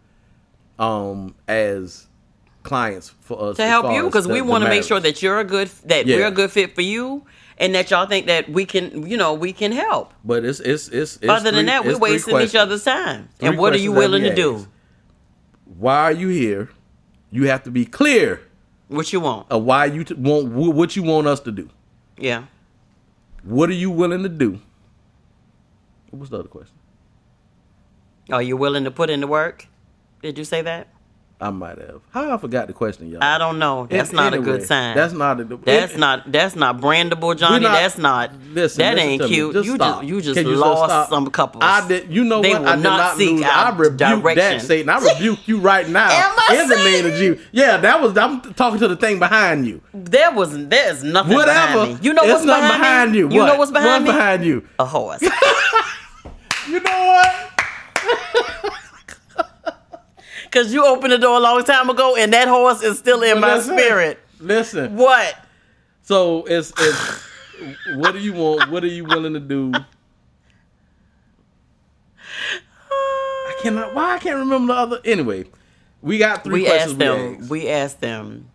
um, 0.79 1.35
as 1.49 2.07
clients 2.63 3.13
for 3.21 3.43
us 3.51 3.57
to 3.57 3.67
help 3.67 3.93
you 3.93 4.05
because 4.05 4.29
we 4.29 4.41
want 4.41 4.63
to 4.63 4.71
make 4.71 4.85
sure 4.85 5.01
that 5.01 5.21
you're 5.21 5.41
a 5.41 5.45
good 5.45 5.69
that 5.87 6.07
Yeah. 6.07 6.17
we're 6.17 6.27
a 6.29 6.31
good 6.31 6.51
fit 6.53 6.77
for 6.77 6.83
you, 6.83 7.25
and 7.63 7.75
that 7.75 7.91
y'all 7.91 8.07
think 8.07 8.27
that 8.27 8.49
we 8.51 8.65
can 8.67 9.07
you 9.07 9.17
know 9.17 9.33
we 9.35 9.53
can 9.53 9.73
help. 9.73 10.13
But 10.25 10.45
it's 10.45 10.61
it's 10.61 10.89
it's. 10.89 11.17
it's 11.17 11.29
Other 11.31 11.51
three- 11.51 11.57
than 11.59 11.67
that, 11.67 11.85
we're 11.85 11.97
wasting 11.99 12.41
each 12.41 12.55
other's 12.55 12.85
time. 12.85 13.29
Three 13.39 13.49
and 13.49 13.59
what 13.59 13.73
are 13.73 13.79
you 13.79 13.93
willing 13.93 14.23
to 14.25 14.35
do? 14.35 14.67
Why 15.79 15.97
are 16.03 16.13
you 16.13 16.29
here? 16.29 16.69
You 17.31 17.47
have 17.49 17.63
to 17.63 17.71
be 17.71 17.87
clear 17.87 18.43
What 18.89 19.13
you 19.13 19.21
want? 19.21 19.47
of 19.51 19.63
why 19.65 19.87
you 19.87 20.05
t- 20.05 20.15
want 20.15 20.49
wh- 20.53 20.75
what 20.77 20.97
you 20.97 21.03
want 21.03 21.27
us 21.27 21.41
to 21.41 21.51
do. 21.53 21.71
Yeah. 22.19 22.45
What 23.43 23.71
are 23.71 23.75
you 23.75 23.91
willing 23.91 24.23
to 24.23 24.29
do? 24.29 24.61
What 26.11 26.21
was 26.21 26.31
the 26.31 26.39
other 26.41 26.49
question? 26.49 26.77
Are 28.31 28.43
you 28.43 28.57
willing 28.57 28.85
to 28.85 28.91
put 28.91 29.09
in 29.11 29.21
the 29.21 29.27
work? 29.27 29.67
Did 30.23 30.37
you 30.39 30.45
say 30.45 30.63
that? 30.63 30.89
I 31.43 31.51
might 31.51 31.79
have. 31.79 32.01
How 32.11 32.33
I 32.33 32.39
forgot 32.39 32.69
the 32.69 32.73
question, 32.73 33.11
y'all. 33.11 33.23
I 33.23 33.37
don't 33.37 33.59
know. 33.59 33.87
That's 33.91 34.13
not 34.13 34.33
a 34.33 34.39
good 34.39 34.63
sign. 34.63 34.97
That's 34.97 35.13
not 35.13 35.41
a. 35.41 35.45
That's 35.45 35.95
it- 35.95 35.99
not. 35.99 36.31
That's 36.31 36.55
not 36.55 36.79
brandable, 36.79 37.37
Johnny. 37.37 37.65
Not- 37.65 37.73
that's 37.73 37.99
not. 37.99 38.31
Listen, 38.53 38.79
that 38.79 38.95
listen 38.95 39.09
ain't 39.11 39.23
cute. 39.25 39.53
Just 39.55 39.67
you 39.67 39.75
stop. 39.75 40.01
just 40.03 40.09
you 40.09 40.21
just 40.21 40.41
you 40.41 40.55
lost 40.55 40.85
stop? 40.91 41.09
some 41.11 41.27
couples. 41.31 41.65
I 41.65 41.87
did. 41.89 42.13
You 42.13 42.23
know 42.25 42.41
They 42.43 42.53
what? 42.53 42.65
I 42.67 42.77
did 42.77 42.83
not 42.85 43.19
lose. 43.19 43.43
I 43.43 43.71
rebuke 43.71 43.99
direction. 43.99 44.37
that, 44.37 44.63
Satan. 44.63 44.89
I 44.89 44.99
rebuke 44.99 45.49
you 45.49 45.59
right 45.59 45.89
now 45.89 46.11
in 46.53 46.69
the 46.69 46.77
name 46.77 47.07
of 47.07 47.15
Jesus. 47.15 47.45
Yeah, 47.51 47.77
that 47.79 48.01
was. 48.01 48.17
I'm 48.17 48.41
talking 48.55 48.79
to 48.79 48.87
the 48.89 48.97
thing 48.97 49.19
behind 49.19 49.67
you. 49.67 49.81
there 49.93 50.31
was 50.31 50.53
there's 50.69 51.03
nothing 51.03 51.35
Whatever. 51.35 51.73
behind 51.87 51.95
me. 51.95 51.99
You 52.03 52.13
know 52.15 52.23
It's 52.23 52.33
what's 52.35 52.47
behind, 52.47 52.79
behind 52.79 53.15
you. 53.17 53.29
You 53.31 53.45
know 53.47 53.57
what's 53.57 53.73
behind 53.73 54.05
What's 54.05 54.05
me? 54.05 54.11
behind 54.19 54.45
you? 54.45 54.69
A 54.79 54.85
horse. 54.85 55.23
You 56.69 56.79
know 56.79 56.91
what? 58.05 58.73
Cause 60.53 60.73
you 60.73 60.85
opened 60.85 61.13
the 61.13 61.19
door 61.19 61.39
a 61.39 61.41
long 61.41 61.65
time 61.65 61.89
ago, 61.89 62.15
and 62.15 62.31
that 62.35 62.47
horse 62.47 62.83
is 62.83 62.99
still 62.99 63.23
in 63.23 63.41
But 63.41 63.41
my 63.41 63.61
spirit. 63.61 64.21
Listen. 64.39 64.97
What? 64.97 65.35
So 66.03 66.45
it's 66.45 66.73
it's 66.79 67.23
what 67.95 68.13
do 68.13 68.19
you 68.19 68.35
want? 68.35 68.71
What 68.71 68.85
are 68.85 68.89
you 68.89 69.05
willing 69.05 69.33
to 69.33 69.41
do? 69.41 69.73
I 72.91 73.55
cannot. 73.63 73.95
Why 73.95 74.17
I 74.17 74.19
can't 74.19 74.41
remember 74.41 74.75
the 74.75 74.79
other. 74.79 75.01
Anyway, 75.07 75.47
we 76.03 76.19
got 76.19 76.45
three 76.45 76.63
we 76.63 76.67
questions. 76.67 76.93
asked 76.93 76.99
them. 76.99 77.19
we 77.19 77.39
asked. 77.39 77.51
We 77.51 77.69
asked 77.71 78.01
them. 78.01 78.51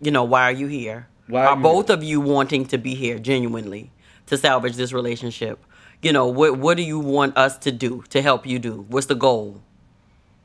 You 0.00 0.10
know, 0.10 0.24
why 0.24 0.44
are 0.44 0.52
you 0.52 0.68
here? 0.68 1.08
Why 1.26 1.44
are 1.44 1.48
are 1.48 1.56
both 1.56 1.88
here? 1.88 1.96
of 1.96 2.02
you 2.02 2.20
wanting 2.22 2.64
to 2.66 2.78
be 2.78 2.94
here 2.94 3.18
genuinely 3.18 3.90
to 4.26 4.38
salvage 4.38 4.76
this 4.76 4.94
relationship? 4.94 5.62
You 6.00 6.14
know, 6.14 6.28
what 6.28 6.56
what 6.58 6.78
do 6.78 6.82
you 6.82 6.98
want 6.98 7.36
us 7.36 7.58
to 7.58 7.70
do 7.70 8.04
to 8.08 8.22
help 8.22 8.46
you 8.46 8.58
do? 8.58 8.86
What's 8.88 9.06
the 9.06 9.14
goal? 9.14 9.60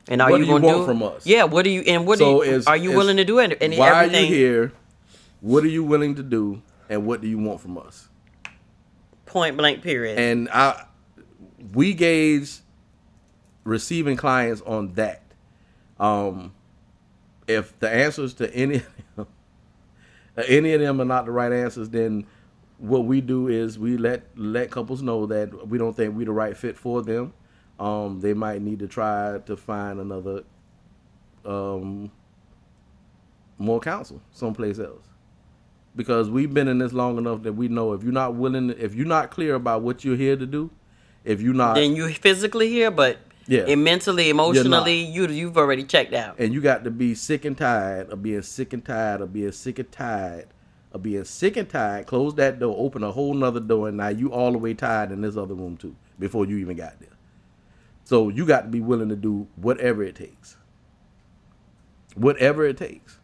And 0.09 0.21
are 0.21 0.31
What 0.31 0.39
you 0.39 0.45
do 0.45 0.51
you 0.51 0.59
going 0.59 0.61
to 0.61 0.67
want 0.67 0.79
do 0.79 0.85
from 0.85 1.03
us? 1.03 1.25
Yeah. 1.25 1.43
What 1.43 1.63
do 1.63 1.69
you 1.69 1.81
and 1.81 2.05
what 2.07 2.19
So 2.19 2.41
do 2.41 2.47
you, 2.49 2.55
is- 2.55 2.67
are 2.67 2.77
you 2.77 2.91
is- 2.91 2.95
willing 2.97 3.17
to 3.17 3.25
do? 3.25 3.39
And, 3.39 3.53
and 3.61 3.75
Why 3.77 4.03
everything. 4.05 4.25
are 4.25 4.27
you 4.27 4.35
here? 4.35 4.71
What 5.41 5.63
are 5.63 5.67
you 5.69 5.83
willing 5.83 6.15
to 6.15 6.23
do? 6.23 6.61
And 6.89 7.05
what 7.05 7.21
do 7.21 7.27
you 7.27 7.37
want 7.37 7.59
from 7.61 7.77
us? 7.77 8.07
Point 9.25 9.57
blank. 9.57 9.83
Period. 9.83 10.17
And 10.17 10.47
I, 10.49 10.85
we 11.73 11.93
gauge 11.93 12.59
receiving 13.65 14.15
clients 14.15 14.61
on 14.61 14.93
that. 14.93 15.21
Um, 15.99 16.53
if 17.47 17.77
the 17.79 17.89
answers 17.89 18.33
to 18.35 18.53
any 18.55 18.83
any 20.47 20.73
of 20.73 20.81
them 20.81 21.01
are 21.01 21.05
not 21.05 21.25
the 21.25 21.31
right 21.31 21.51
answers, 21.51 21.89
then 21.89 22.25
what 22.77 23.05
we 23.05 23.21
do 23.21 23.47
is 23.47 23.77
we 23.79 23.97
let 23.97 24.23
let 24.37 24.69
couples 24.71 25.01
know 25.01 25.25
that 25.25 25.67
we 25.67 25.77
don't 25.77 25.95
think 25.95 26.15
we're 26.15 26.25
the 26.25 26.31
right 26.31 26.55
fit 26.55 26.77
for 26.77 27.01
them. 27.01 27.33
Um, 27.79 28.19
they 28.21 28.33
might 28.33 28.61
need 28.61 28.79
to 28.79 28.87
try 28.87 29.39
to 29.45 29.55
find 29.55 29.99
another 29.99 30.43
um, 31.45 32.11
more 33.57 33.79
counsel 33.79 34.21
someplace 34.31 34.79
else 34.79 35.05
because 35.95 36.29
we've 36.29 36.53
been 36.53 36.67
in 36.67 36.77
this 36.77 36.93
long 36.93 37.17
enough 37.17 37.43
that 37.43 37.53
we 37.53 37.67
know 37.67 37.93
if 37.93 38.03
you're 38.03 38.11
not 38.11 38.35
willing, 38.35 38.69
if 38.71 38.93
you're 38.93 39.07
not 39.07 39.31
clear 39.31 39.55
about 39.55 39.81
what 39.81 40.03
you're 40.05 40.15
here 40.15 40.35
to 40.35 40.45
do, 40.45 40.69
if 41.23 41.41
you're 41.41 41.53
not, 41.53 41.75
then 41.75 41.95
you're 41.95 42.09
physically 42.09 42.69
here, 42.69 42.91
but 42.91 43.17
Yeah. 43.47 43.61
and 43.67 43.83
mentally, 43.83 44.29
emotionally, 44.29 45.01
you 45.03 45.27
you've 45.27 45.57
already 45.57 45.83
checked 45.83 46.13
out. 46.13 46.35
and 46.39 46.53
you 46.53 46.61
got 46.61 46.83
to 46.83 46.91
be 46.91 47.15
sick 47.15 47.45
and 47.45 47.57
tired 47.57 48.09
of 48.11 48.21
being 48.21 48.41
sick 48.43 48.73
and 48.73 48.83
tired 48.85 49.21
of 49.21 49.33
being 49.33 49.51
sick 49.51 49.79
and 49.79 49.91
tired 49.91 50.47
of 50.91 51.01
being 51.03 51.23
sick 51.23 51.57
and 51.57 51.67
tired. 51.69 52.05
Close 52.05 52.35
that 52.35 52.59
door, 52.59 52.75
open 52.77 53.03
a 53.03 53.11
whole 53.11 53.33
nother 53.33 53.59
door, 53.59 53.87
and 53.87 53.97
now 53.97 54.09
you 54.09 54.31
all 54.31 54.51
the 54.51 54.57
way 54.57 54.73
tired 54.73 55.11
in 55.11 55.21
this 55.21 55.35
other 55.37 55.53
room 55.55 55.77
too 55.77 55.95
before 56.19 56.45
you 56.45 56.57
even 56.57 56.77
got 56.77 56.99
there. 56.99 57.09
So 58.07 58.29
you 58.29 58.45
got 58.45 58.61
to 58.61 58.67
be 58.69 58.79
willing 58.79 59.09
to 59.09 59.17
do 59.17 59.49
whatever 59.57 60.01
it 60.01 60.15
takes, 60.15 60.55
whatever 62.15 62.65
it 62.65 62.77
takes. 62.77 63.19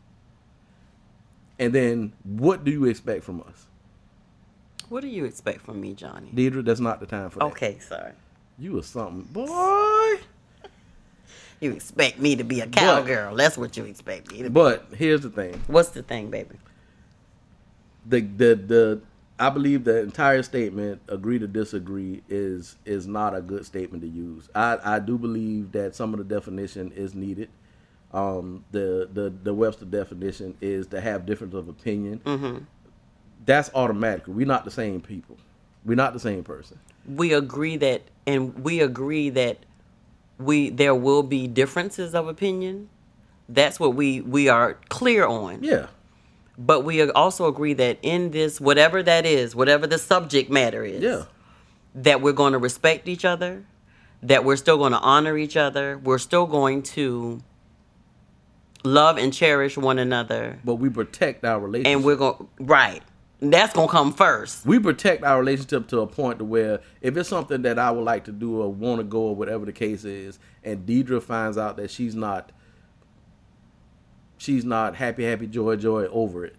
And 1.57 1.71
then, 1.71 2.11
what 2.25 2.65
do 2.65 2.71
you 2.71 2.83
expect 2.83 3.23
from 3.23 3.39
us, 3.47 3.67
What 4.89 4.99
do 4.99 5.07
you 5.07 5.23
expect 5.23 5.61
from 5.61 5.79
me, 5.79 5.93
Johnny? 5.93 6.31
Deidre? 6.35 6.65
That's 6.65 6.81
not 6.81 6.99
the 6.99 7.05
time 7.05 7.29
for 7.29 7.39
that. 7.39 7.45
Okay, 7.45 7.79
sorry. 7.79 8.11
You 8.59 8.73
was 8.73 8.87
something, 8.87 9.21
boy. 9.31 9.47
You 11.61 11.71
expect 11.71 12.19
me 12.19 12.35
to 12.35 12.43
be 12.43 12.59
a 12.59 12.67
cowgirl. 12.67 13.37
That's 13.37 13.57
what 13.57 13.77
you 13.77 13.85
expect 13.85 14.33
me 14.33 14.39
to 14.39 14.43
be. 14.43 14.49
But 14.49 14.87
here's 14.97 15.21
the 15.21 15.29
thing: 15.29 15.63
What's 15.67 15.89
the 15.91 16.03
thing, 16.03 16.29
baby? 16.29 16.57
the 18.05 18.19
the 18.19 18.55
the 18.55 19.01
I 19.39 19.49
believe 19.49 19.83
the 19.83 19.99
entire 20.01 20.43
statement 20.43 21.01
agree 21.07 21.39
to 21.39 21.47
disagree 21.47 22.21
is 22.29 22.75
is 22.85 23.07
not 23.07 23.35
a 23.35 23.41
good 23.41 23.65
statement 23.65 24.03
to 24.03 24.09
use. 24.09 24.49
I 24.53 24.77
I 24.83 24.99
do 24.99 25.17
believe 25.17 25.71
that 25.71 25.95
some 25.95 26.13
of 26.13 26.19
the 26.19 26.23
definition 26.35 26.91
is 26.95 27.15
needed. 27.15 27.49
Um, 28.13 28.63
the 28.71 29.09
the 29.11 29.33
the 29.43 29.53
Webster 29.53 29.85
definition 29.85 30.55
is 30.61 30.87
to 30.87 31.01
have 31.01 31.25
difference 31.25 31.55
of 31.55 31.67
opinion. 31.67 32.21
Mm-hmm. 32.25 32.57
That's 33.45 33.71
automatic. 33.73 34.27
We're 34.27 34.45
not 34.45 34.65
the 34.65 34.71
same 34.71 35.01
people. 35.01 35.37
We're 35.83 35.95
not 35.95 36.13
the 36.13 36.19
same 36.19 36.43
person. 36.43 36.79
We 37.07 37.33
agree 37.33 37.75
that, 37.77 38.03
and 38.25 38.63
we 38.63 38.79
agree 38.79 39.29
that 39.31 39.57
we 40.37 40.69
there 40.69 40.95
will 40.95 41.23
be 41.23 41.47
differences 41.47 42.13
of 42.13 42.27
opinion. 42.27 42.89
That's 43.49 43.79
what 43.79 43.95
we 43.95 44.21
we 44.21 44.47
are 44.47 44.75
clear 44.89 45.25
on. 45.25 45.63
Yeah. 45.63 45.87
But 46.57 46.81
we 46.85 47.01
also 47.11 47.47
agree 47.47 47.73
that 47.73 47.97
in 48.01 48.31
this, 48.31 48.61
whatever 48.61 49.01
that 49.03 49.25
is, 49.25 49.55
whatever 49.55 49.87
the 49.87 49.97
subject 49.97 50.51
matter 50.51 50.83
is, 50.83 51.01
Yeah. 51.01 51.23
that 51.95 52.21
we're 52.21 52.33
going 52.33 52.53
to 52.53 52.59
respect 52.59 53.07
each 53.07 53.25
other, 53.25 53.63
that 54.21 54.45
we're 54.45 54.55
still 54.55 54.77
going 54.77 54.91
to 54.93 54.99
honor 54.99 55.37
each 55.37 55.57
other, 55.57 55.97
we're 56.03 56.19
still 56.19 56.45
going 56.45 56.83
to 56.83 57.41
love 58.83 59.17
and 59.17 59.33
cherish 59.33 59.77
one 59.77 59.97
another, 59.97 60.59
But 60.63 60.75
we 60.75 60.89
protect 60.89 61.43
our 61.45 61.59
relationship. 61.59 61.95
and 61.95 62.05
we're 62.05 62.15
going 62.17 62.47
right. 62.59 63.01
That's 63.39 63.73
going 63.73 63.87
to 63.89 63.91
come 63.91 64.13
first. 64.13 64.65
we 64.65 64.79
protect 64.79 65.23
our 65.23 65.37
relationship 65.39 65.87
to 65.89 65.99
a 66.01 66.07
point 66.07 66.39
to 66.39 66.45
where 66.45 66.79
if 67.01 67.17
it's 67.17 67.27
something 67.27 67.61
that 67.63 67.77
I 67.77 67.91
would 67.91 68.05
like 68.05 68.23
to 68.25 68.31
do 68.31 68.61
or 68.61 68.71
want 68.71 68.99
to 68.99 69.03
go 69.03 69.19
or 69.21 69.35
whatever 69.35 69.65
the 69.65 69.73
case 69.73 70.05
is, 70.05 70.39
and 70.63 70.85
Deidre 70.85 71.21
finds 71.21 71.57
out 71.57 71.75
that 71.77 71.91
she's 71.91 72.15
not 72.15 72.51
she's 74.37 74.65
not 74.65 74.95
happy, 74.95 75.23
happy, 75.23 75.47
joy, 75.47 75.75
joy 75.75 76.05
over 76.07 76.45
it, 76.45 76.55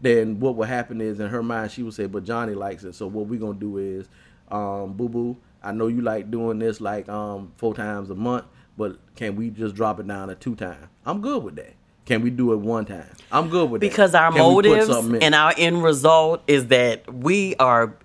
then 0.00 0.40
what 0.40 0.56
will 0.56 0.64
happen 0.64 1.00
is 1.00 1.20
in 1.20 1.28
her 1.28 1.42
mind 1.42 1.70
she 1.70 1.82
will 1.82 1.92
say, 1.92 2.06
But 2.06 2.24
Johnny 2.24 2.54
likes 2.54 2.84
it. 2.84 2.94
So 2.94 3.06
what 3.06 3.26
we're 3.26 3.40
gonna 3.40 3.58
do 3.58 3.78
is, 3.78 4.08
um, 4.50 4.92
boo 4.92 5.08
boo, 5.08 5.36
I 5.62 5.72
know 5.72 5.88
you 5.88 6.00
like 6.00 6.30
doing 6.30 6.58
this 6.58 6.80
like 6.80 7.08
um 7.08 7.52
four 7.56 7.74
times 7.74 8.10
a 8.10 8.14
month, 8.14 8.44
but 8.76 8.98
can 9.16 9.36
we 9.36 9.50
just 9.50 9.74
drop 9.74 9.98
it 10.00 10.06
down 10.06 10.28
to 10.28 10.34
two 10.34 10.54
times? 10.54 10.86
I'm 11.04 11.20
good 11.20 11.42
with 11.42 11.56
that. 11.56 11.74
Can 12.04 12.22
we 12.22 12.30
do 12.30 12.52
it 12.52 12.58
one 12.58 12.84
time? 12.84 13.10
I'm 13.32 13.48
good 13.48 13.68
with 13.68 13.80
that. 13.80 13.90
Because 13.90 14.14
our 14.14 14.30
Can 14.30 14.38
motives 14.38 14.88
and 14.88 15.34
our 15.34 15.52
end 15.56 15.82
result 15.82 16.42
is 16.46 16.68
that 16.68 17.12
we 17.12 17.56
are 17.56 17.96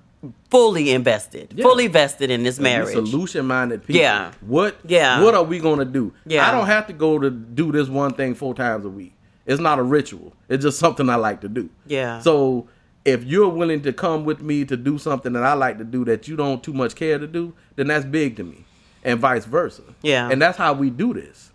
fully 0.49 0.91
invested, 0.91 1.53
Yeah. 1.55 1.63
fully 1.63 1.87
vested 1.87 2.29
in 2.29 2.43
this 2.43 2.59
marriage. 2.59 2.93
Solution 2.93 3.45
minded 3.47 3.81
people. 3.85 4.01
Yeah. 4.01 4.31
What 4.41 4.77
Yeah. 4.85 5.21
what 5.23 5.33
are 5.33 5.43
we 5.43 5.59
gonna 5.59 5.85
do? 5.85 6.13
Yeah. 6.25 6.47
I 6.47 6.51
don't 6.51 6.67
have 6.67 6.87
to 6.87 6.93
go 6.93 7.17
to 7.19 7.29
do 7.29 7.71
this 7.71 7.87
one 7.89 8.13
thing 8.13 8.35
four 8.35 8.53
times 8.53 8.85
a 8.85 8.89
week. 8.89 9.13
It's 9.47 9.59
not 9.61 9.79
a 9.79 9.83
ritual. 9.83 10.33
It's 10.49 10.63
just 10.63 10.77
something 10.77 11.09
I 11.09 11.15
like 11.15 11.41
to 11.41 11.49
do. 11.49 11.69
Yeah. 11.87 12.19
So 12.19 12.67
if 13.03 13.23
you're 13.23 13.49
willing 13.49 13.81
to 13.81 13.91
come 13.91 14.23
with 14.25 14.41
me 14.43 14.63
to 14.65 14.77
do 14.77 14.99
something 14.99 15.33
that 15.33 15.43
I 15.43 15.53
like 15.53 15.79
to 15.79 15.83
do 15.83 16.05
that 16.05 16.27
you 16.27 16.35
don't 16.35 16.61
too 16.61 16.73
much 16.73 16.93
care 16.95 17.17
to 17.17 17.25
do, 17.25 17.53
then 17.75 17.87
that's 17.87 18.05
big 18.05 18.35
to 18.37 18.43
me. 18.43 18.65
And 19.03 19.19
vice 19.19 19.45
versa. 19.45 19.81
Yeah. 20.03 20.29
And 20.31 20.39
that's 20.39 20.57
how 20.59 20.73
we 20.73 20.91
do 20.91 21.13
this. 21.15 21.51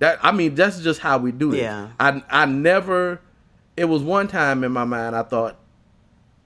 That 0.00 0.18
I 0.22 0.32
mean, 0.32 0.56
that's 0.56 0.80
just 0.80 1.00
how 1.00 1.18
we 1.18 1.30
do 1.30 1.52
this. 1.52 1.60
Yeah. 1.60 1.88
I 2.00 2.22
I 2.28 2.44
never 2.46 3.20
it 3.76 3.84
was 3.84 4.02
one 4.02 4.26
time 4.26 4.64
in 4.64 4.72
my 4.72 4.84
mind 4.84 5.14
I 5.14 5.22
thought 5.22 5.56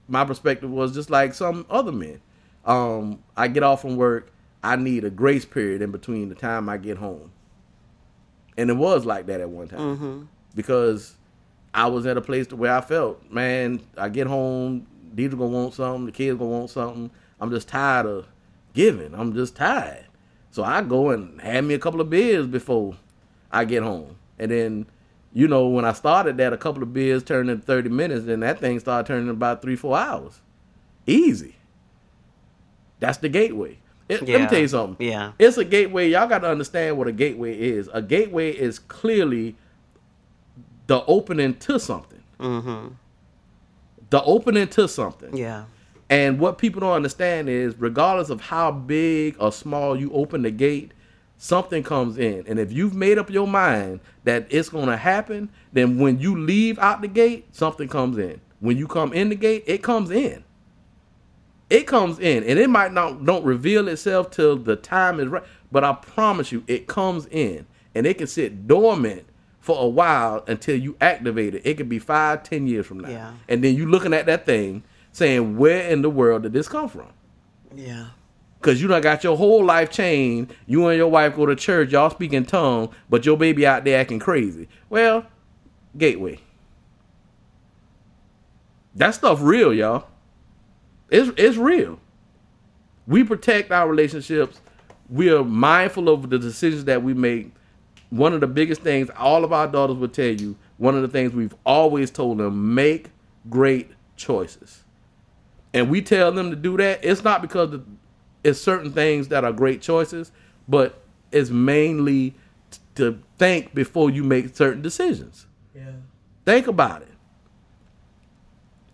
my 0.07 0.25
perspective 0.25 0.69
was 0.69 0.93
just 0.93 1.09
like 1.09 1.33
some 1.33 1.65
other 1.69 1.91
men. 1.91 2.21
Um, 2.65 3.23
I 3.35 3.47
get 3.47 3.63
off 3.63 3.81
from 3.81 3.95
work, 3.95 4.31
I 4.63 4.75
need 4.75 5.03
a 5.03 5.09
grace 5.09 5.45
period 5.45 5.81
in 5.81 5.91
between 5.91 6.29
the 6.29 6.35
time 6.35 6.69
I 6.69 6.77
get 6.77 6.97
home. 6.97 7.31
And 8.57 8.69
it 8.69 8.73
was 8.75 9.05
like 9.05 9.25
that 9.27 9.41
at 9.41 9.49
one 9.49 9.67
time. 9.67 9.79
Because 10.55 11.15
I 11.73 11.87
was 11.87 12.05
at 12.05 12.17
a 12.17 12.21
place 12.21 12.47
to 12.47 12.55
where 12.55 12.75
I 12.75 12.81
felt, 12.81 13.31
man, 13.31 13.81
I 13.97 14.09
get 14.09 14.27
home, 14.27 14.85
Deidre 15.15 15.31
gonna 15.31 15.47
want 15.47 15.73
something, 15.73 16.05
the 16.05 16.11
kids 16.11 16.37
gonna 16.37 16.51
want 16.51 16.69
something. 16.69 17.09
I'm 17.39 17.49
just 17.49 17.67
tired 17.67 18.05
of 18.05 18.27
giving. 18.73 19.15
I'm 19.15 19.33
just 19.33 19.55
tired. 19.55 20.05
So 20.51 20.63
I 20.63 20.81
go 20.81 21.09
and 21.11 21.39
have 21.41 21.63
me 21.63 21.73
a 21.73 21.79
couple 21.79 22.01
of 22.01 22.09
beers 22.09 22.45
before 22.45 22.95
I 23.51 23.65
get 23.65 23.83
home. 23.83 24.17
And 24.37 24.51
then, 24.51 24.85
you 25.33 25.47
know, 25.47 25.67
when 25.67 25.85
I 25.85 25.93
started 25.93 26.37
that, 26.37 26.53
a 26.53 26.57
couple 26.57 26.83
of 26.83 26.93
beers 26.93 27.23
turned 27.23 27.49
into 27.49 27.63
30 27.65 27.89
minutes, 27.89 28.25
then 28.25 28.41
that 28.41 28.59
thing 28.59 28.79
started 28.79 29.07
turning 29.07 29.29
about 29.29 29.61
three, 29.61 29.75
four 29.75 29.97
hours. 29.97 30.41
Easy. 31.07 31.55
That's 32.99 33.17
the 33.17 33.29
gateway. 33.29 33.77
It- 34.09 34.27
Let 34.27 34.41
me 34.41 34.47
tell 34.47 34.59
you 34.59 34.67
something. 34.67 35.05
Yeah. 35.07 35.31
It's 35.39 35.57
a 35.57 35.63
gateway. 35.65 36.09
Y'all 36.09 36.27
got 36.27 36.39
to 36.39 36.49
understand 36.49 36.97
what 36.97 37.07
a 37.07 37.11
gateway 37.13 37.57
is. 37.57 37.89
A 37.93 38.01
gateway 38.01 38.51
is 38.51 38.77
clearly 38.77 39.55
the 40.87 41.03
opening 41.05 41.55
to 41.59 41.79
something. 41.79 42.21
Mm-hmm. 42.39 42.93
The 44.09 44.21
opening 44.23 44.67
to 44.67 44.87
something. 44.89 45.35
Yeah. 45.37 45.65
And 46.09 46.39
what 46.39 46.57
people 46.57 46.81
don't 46.81 46.91
understand 46.91 47.47
is, 47.47 47.73
regardless 47.77 48.29
of 48.29 48.41
how 48.41 48.69
big 48.71 49.37
or 49.39 49.51
small 49.53 49.97
you 49.97 50.11
open 50.11 50.41
the 50.41 50.51
gate, 50.51 50.91
something 51.41 51.81
comes 51.81 52.19
in. 52.19 52.45
And 52.47 52.59
if 52.59 52.71
you've 52.71 52.93
made 52.93 53.17
up 53.17 53.31
your 53.31 53.47
mind 53.47 53.99
that 54.25 54.45
it's 54.51 54.69
going 54.69 54.85
to 54.85 54.95
happen, 54.95 55.49
then 55.73 55.97
when 55.97 56.19
you 56.19 56.37
leave 56.37 56.77
out 56.77 57.01
the 57.01 57.07
gate, 57.07 57.47
something 57.51 57.87
comes 57.87 58.19
in. 58.19 58.39
When 58.59 58.77
you 58.77 58.87
come 58.87 59.11
in 59.11 59.29
the 59.29 59.35
gate, 59.35 59.63
it 59.65 59.81
comes 59.81 60.11
in. 60.11 60.43
It 61.71 61.87
comes 61.87 62.19
in, 62.19 62.43
and 62.43 62.59
it 62.59 62.69
might 62.69 62.93
not 62.93 63.25
don't 63.25 63.43
reveal 63.43 63.87
itself 63.87 64.29
till 64.29 64.55
the 64.55 64.75
time 64.75 65.19
is 65.19 65.29
right. 65.29 65.43
But 65.71 65.83
I 65.83 65.93
promise 65.93 66.51
you, 66.51 66.63
it 66.67 66.85
comes 66.85 67.25
in, 67.25 67.65
and 67.95 68.05
it 68.05 68.19
can 68.19 68.27
sit 68.27 68.67
dormant 68.67 69.25
for 69.61 69.81
a 69.83 69.87
while 69.87 70.43
until 70.47 70.75
you 70.75 70.95
activate 71.01 71.55
it. 71.55 71.63
It 71.65 71.77
could 71.77 71.89
be 71.89 71.97
five, 71.97 72.43
ten 72.43 72.67
years 72.67 72.85
from 72.85 72.99
now, 72.99 73.09
Yeah. 73.09 73.31
and 73.49 73.63
then 73.63 73.75
you 73.75 73.89
looking 73.89 74.13
at 74.13 74.27
that 74.27 74.45
thing 74.45 74.83
saying, 75.11 75.57
"Where 75.57 75.89
in 75.89 76.03
the 76.03 76.09
world 76.09 76.43
did 76.43 76.53
this 76.53 76.67
come 76.67 76.87
from?" 76.87 77.07
Yeah. 77.75 78.07
Cause 78.61 78.79
you 78.79 78.87
done 78.87 79.01
got 79.01 79.23
your 79.23 79.35
whole 79.37 79.65
life 79.65 79.89
changed. 79.89 80.53
You 80.67 80.87
and 80.87 80.97
your 80.97 81.07
wife 81.07 81.35
go 81.35 81.47
to 81.47 81.55
church, 81.55 81.91
y'all 81.91 82.11
speak 82.11 82.31
in 82.31 82.45
tongue, 82.45 82.89
but 83.09 83.25
your 83.25 83.35
baby 83.35 83.65
out 83.65 83.83
there 83.83 83.99
acting 83.99 84.19
crazy. 84.19 84.67
Well, 84.89 85.25
gateway. 85.97 86.39
That 88.95 89.15
stuff 89.15 89.39
real, 89.41 89.73
y'all. 89.73 90.07
It's 91.09 91.31
it's 91.37 91.57
real. 91.57 91.99
We 93.07 93.23
protect 93.23 93.71
our 93.71 93.89
relationships. 93.89 94.61
We 95.09 95.29
are 95.31 95.43
mindful 95.43 96.07
of 96.09 96.29
the 96.29 96.37
decisions 96.37 96.85
that 96.85 97.03
we 97.03 97.13
make. 97.13 97.51
One 98.09 98.33
of 98.33 98.41
the 98.41 98.47
biggest 98.47 98.81
things 98.81 99.09
all 99.17 99.43
of 99.43 99.51
our 99.51 99.67
daughters 99.67 99.97
will 99.97 100.07
tell 100.07 100.25
you, 100.25 100.55
one 100.77 100.95
of 100.95 101.01
the 101.01 101.07
things 101.07 101.33
we've 101.33 101.55
always 101.65 102.11
told 102.11 102.37
them, 102.37 102.75
make 102.75 103.09
great 103.49 103.91
choices. 104.15 104.83
And 105.73 105.89
we 105.89 106.01
tell 106.01 106.31
them 106.31 106.49
to 106.49 106.55
do 106.55 106.77
that. 106.77 107.03
It's 107.03 107.23
not 107.23 107.41
because 107.41 107.71
the, 107.71 107.83
it's 108.43 108.59
certain 108.59 108.91
things 108.91 109.27
that 109.29 109.43
are 109.43 109.51
great 109.53 109.81
choices, 109.81 110.31
but 110.67 111.01
it's 111.31 111.49
mainly 111.49 112.31
t- 112.71 112.79
to 112.95 113.19
think 113.37 113.73
before 113.73 114.09
you 114.09 114.23
make 114.23 114.55
certain 114.55 114.81
decisions. 114.81 115.45
Yeah. 115.75 115.91
Think 116.45 116.67
about 116.67 117.01
it. 117.03 117.07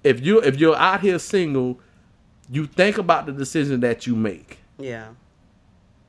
If 0.04 0.26
you 0.26 0.40
if 0.42 0.58
you're 0.60 0.76
out 0.76 1.02
here 1.02 1.20
single, 1.20 1.80
you 2.50 2.66
think 2.66 2.98
about 2.98 3.26
the 3.26 3.32
decision 3.32 3.80
that 3.82 4.06
you 4.08 4.16
make. 4.16 4.60
Yeah. 4.78 5.10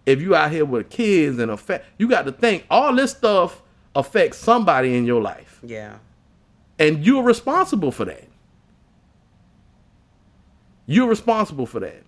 If 0.07 0.21
you 0.21 0.35
out 0.35 0.51
here 0.53 0.65
with 0.65 0.89
kids 0.91 1.39
and 1.39 1.51
affect, 1.51 1.87
you 1.99 2.09
got 2.09 2.23
to 2.27 2.33
think 2.33 2.65
all 2.71 2.95
this 2.95 3.11
stuff 3.13 3.63
affects 3.95 4.39
somebody 4.39 4.97
in 4.97 5.05
your 5.05 5.21
life, 5.21 5.59
Yeah. 5.63 5.97
and 6.79 7.05
you're 7.05 7.23
responsible 7.23 7.91
for 7.93 8.05
that. 8.05 8.25
You're 10.87 11.09
responsible 11.09 11.67
for 11.67 11.81
that. 11.81 12.03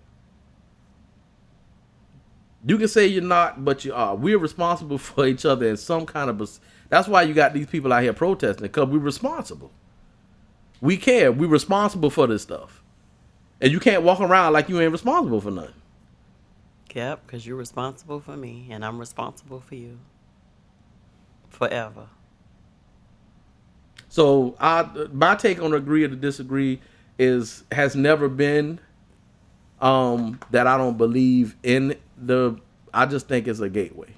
You 2.65 2.77
can 2.77 2.87
say 2.87 3.07
you're 3.07 3.23
not, 3.23 3.65
but 3.65 3.83
you 3.85 3.93
are. 3.93 4.15
We're 4.15 4.37
responsible 4.37 4.97
for 4.99 5.25
each 5.25 5.45
other 5.45 5.67
in 5.67 5.77
some 5.77 6.05
kind 6.05 6.29
of. 6.29 6.37
bes- 6.37 6.59
That's 6.89 7.07
why 7.07 7.23
you 7.23 7.33
got 7.33 7.53
these 7.53 7.67
people 7.67 7.91
out 7.93 8.03
here 8.03 8.13
protesting 8.13 8.63
because 8.63 8.87
we're 8.89 8.99
responsible. 8.99 9.71
We 10.81 10.97
care. 10.97 11.31
We're 11.31 11.47
responsible 11.49 12.09
for 12.09 12.27
this 12.27 12.41
stuff, 12.41 12.81
and 13.61 13.71
you 13.71 13.79
can't 13.79 14.03
walk 14.03 14.19
around 14.19 14.53
like 14.53 14.69
you 14.69 14.79
ain't 14.79 14.91
responsible 14.91 15.41
for 15.41 15.51
nothing. 15.51 15.73
Yep, 16.93 17.25
because 17.25 17.45
you're 17.47 17.55
responsible 17.57 18.19
for 18.19 18.35
me 18.35 18.67
and 18.69 18.83
I'm 18.83 18.99
responsible 18.99 19.61
for 19.61 19.75
you. 19.75 19.97
Forever. 21.49 22.07
So 24.09 24.55
I, 24.59 24.83
my 25.13 25.35
take 25.35 25.61
on 25.61 25.73
agree 25.73 26.03
or 26.03 26.09
to 26.09 26.15
disagree 26.15 26.81
is 27.17 27.63
has 27.71 27.95
never 27.95 28.27
been 28.27 28.79
um, 29.79 30.39
that 30.51 30.67
I 30.67 30.77
don't 30.77 30.97
believe 30.97 31.55
in 31.63 31.95
the. 32.25 32.59
I 32.93 33.05
just 33.05 33.27
think 33.27 33.47
it's 33.47 33.59
a 33.59 33.69
gateway. 33.69 34.09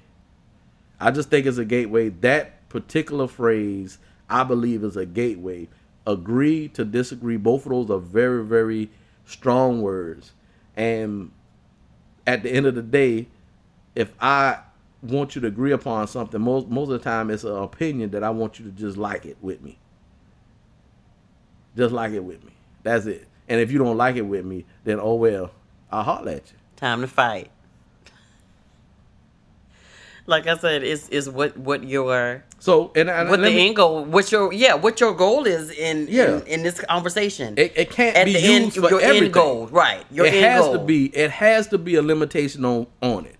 I 1.00 1.10
just 1.10 1.30
think 1.30 1.46
it's 1.46 1.58
a 1.58 1.64
gateway. 1.64 2.08
That 2.08 2.68
particular 2.68 3.28
phrase, 3.28 3.98
I 4.28 4.44
believe, 4.44 4.84
is 4.84 4.96
a 4.96 5.06
gateway. 5.06 5.68
Agree 6.06 6.68
to 6.68 6.84
disagree. 6.84 7.36
Both 7.36 7.66
of 7.66 7.70
those 7.70 7.90
are 7.90 7.98
very, 7.98 8.44
very 8.44 8.90
strong 9.26 9.80
words. 9.80 10.32
And 10.76 11.30
at 12.26 12.42
the 12.42 12.50
end 12.50 12.66
of 12.66 12.74
the 12.74 12.82
day, 12.82 13.28
if 13.94 14.12
I 14.20 14.58
want 15.02 15.34
you 15.34 15.40
to 15.42 15.46
agree 15.46 15.72
upon 15.72 16.06
something, 16.08 16.40
most 16.40 16.68
most 16.68 16.90
of 16.90 16.92
the 16.92 16.98
time 16.98 17.30
it's 17.30 17.44
an 17.44 17.56
opinion 17.56 18.10
that 18.10 18.24
I 18.24 18.30
want 18.30 18.58
you 18.58 18.64
to 18.66 18.70
just 18.70 18.96
like 18.96 19.26
it 19.26 19.36
with 19.40 19.62
me. 19.62 19.78
Just 21.76 21.92
like 21.92 22.12
it 22.12 22.24
with 22.24 22.42
me. 22.44 22.52
That's 22.82 23.06
it. 23.06 23.26
And 23.48 23.60
if 23.60 23.70
you 23.70 23.78
don't 23.78 23.96
like 23.96 24.16
it 24.16 24.22
with 24.22 24.44
me, 24.44 24.64
then 24.84 24.98
oh 25.00 25.14
well, 25.14 25.50
I'll 25.90 26.02
holler 26.02 26.32
at 26.32 26.50
you. 26.50 26.58
Time 26.76 27.02
to 27.02 27.06
fight. 27.06 27.50
Like 30.26 30.46
I 30.46 30.56
said, 30.56 30.82
it's 30.82 31.08
is 31.10 31.28
what 31.28 31.56
what 31.56 31.84
your 31.84 32.42
So 32.58 32.92
and, 32.96 33.10
and 33.10 33.28
what 33.28 33.36
the 33.36 33.42
let 33.42 33.54
me- 33.54 33.66
end 33.66 33.76
goal, 33.76 34.04
what 34.06 34.32
your 34.32 34.52
yeah, 34.52 34.74
what 34.74 34.98
your 35.00 35.12
goal 35.14 35.46
is 35.46 35.70
in 35.70 36.06
Yeah. 36.08 36.36
in, 36.38 36.46
in 36.46 36.62
this 36.62 36.80
conversation. 36.80 37.54
it, 37.58 37.72
it 37.76 37.90
can't 37.90 38.16
At 38.16 38.24
be 38.24 38.32
the 38.32 38.40
used 38.40 38.52
end, 38.52 38.72
for 38.74 38.88
your 38.90 39.00
everything. 39.02 39.24
end 39.24 39.32
goal, 39.34 39.66
right? 39.68 40.04
Your 40.10 40.24
it 40.26 40.34
has 40.42 40.62
goal. 40.64 40.72
to 40.74 40.78
be 40.78 41.06
it 41.14 41.30
has 41.30 41.68
to 41.68 41.78
be 41.78 41.96
a 41.96 42.02
limitation 42.02 42.64
on 42.64 42.86
on 43.02 43.26
it. 43.26 43.36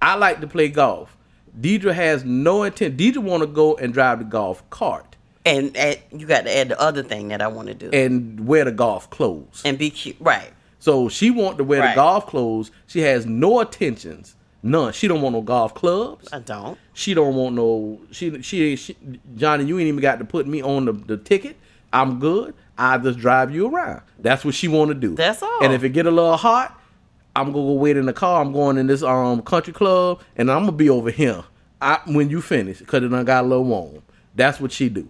I 0.00 0.14
like 0.14 0.40
to 0.40 0.46
play 0.46 0.68
golf. 0.68 1.16
Deidre 1.60 1.92
has 1.92 2.24
no 2.24 2.62
intent. 2.62 2.96
Deidre 2.96 3.18
want 3.18 3.40
to 3.42 3.48
go 3.48 3.74
and 3.76 3.92
drive 3.92 4.20
the 4.20 4.24
golf 4.24 4.68
cart 4.70 5.16
and, 5.44 5.76
and 5.76 5.98
you 6.12 6.24
got 6.26 6.44
to 6.44 6.56
add 6.56 6.68
the 6.68 6.80
other 6.80 7.02
thing 7.02 7.28
that 7.28 7.42
I 7.42 7.48
want 7.48 7.66
to 7.66 7.74
do 7.74 7.90
and 7.92 8.46
wear 8.46 8.64
the 8.64 8.70
golf 8.70 9.10
clothes. 9.10 9.62
and 9.64 9.76
be 9.76 9.90
cute, 9.90 10.14
right? 10.20 10.50
So 10.78 11.08
she 11.08 11.32
want 11.32 11.58
to 11.58 11.64
wear 11.64 11.80
Right. 11.80 11.90
the 11.90 11.94
golf 11.96 12.26
clothes. 12.28 12.70
She 12.86 13.00
has 13.00 13.26
no 13.26 13.58
intentions, 13.58 14.36
none. 14.62 14.92
She 14.92 15.08
don't 15.08 15.22
want 15.22 15.34
no 15.34 15.42
golf 15.42 15.74
clubs. 15.74 16.28
I 16.32 16.38
don't. 16.40 16.78
She 16.94 17.14
don't 17.14 17.34
want 17.34 17.54
no. 17.54 18.00
She 18.10 18.42
she, 18.42 18.76
she 18.76 18.96
Johnny, 19.36 19.64
you 19.64 19.78
ain't 19.78 19.88
even 19.88 20.00
got 20.00 20.18
to 20.18 20.24
put 20.24 20.46
me 20.46 20.62
on 20.62 20.84
the, 20.84 20.92
the 20.92 21.16
ticket. 21.16 21.56
I'm 21.92 22.18
good. 22.18 22.54
I 22.76 22.98
just 22.98 23.18
drive 23.18 23.54
you 23.54 23.68
around. 23.68 24.02
That's 24.18 24.44
what 24.44 24.54
she 24.54 24.68
want 24.68 24.88
to 24.90 24.94
do. 24.94 25.14
That's 25.14 25.42
all. 25.42 25.64
And 25.64 25.72
if 25.72 25.82
it 25.82 25.90
get 25.90 26.06
a 26.06 26.10
little 26.10 26.36
hot, 26.36 26.78
I'm 27.34 27.52
gonna 27.52 27.64
go 27.64 27.72
wait 27.72 27.96
in 27.96 28.06
the 28.06 28.12
car. 28.12 28.40
I'm 28.40 28.52
going 28.52 28.78
in 28.78 28.86
this 28.86 29.02
um 29.02 29.42
country 29.42 29.72
club, 29.72 30.22
and 30.36 30.50
I'm 30.50 30.60
gonna 30.60 30.72
be 30.72 30.90
over 30.90 31.10
here. 31.10 31.44
I, 31.80 32.00
when 32.06 32.28
you 32.28 32.42
finish, 32.42 32.82
cause 32.82 33.02
it 33.02 33.08
done 33.08 33.24
got 33.24 33.44
a 33.44 33.46
little 33.46 33.64
warm. 33.64 34.02
That's 34.34 34.60
what 34.60 34.72
she 34.72 34.88
do. 34.88 35.08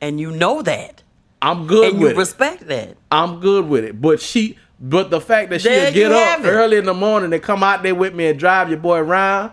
And 0.00 0.20
you 0.20 0.30
know 0.30 0.62
that, 0.62 1.02
I'm 1.40 1.66
good 1.66 1.92
and 1.92 2.00
with 2.00 2.10
you 2.12 2.16
it. 2.16 2.18
respect 2.18 2.66
that. 2.66 2.96
I'm 3.10 3.40
good 3.40 3.68
with 3.68 3.84
it. 3.84 4.00
But 4.00 4.20
she, 4.20 4.58
but 4.80 5.10
the 5.10 5.20
fact 5.20 5.50
that 5.50 5.60
she'll 5.60 5.92
get 5.92 6.12
up 6.12 6.40
early 6.44 6.76
in 6.76 6.84
the 6.84 6.94
morning 6.94 7.32
and 7.32 7.42
come 7.42 7.62
out 7.62 7.82
there 7.82 7.94
with 7.94 8.14
me 8.14 8.26
and 8.28 8.38
drive 8.38 8.68
your 8.68 8.78
boy 8.78 8.98
around, 8.98 9.52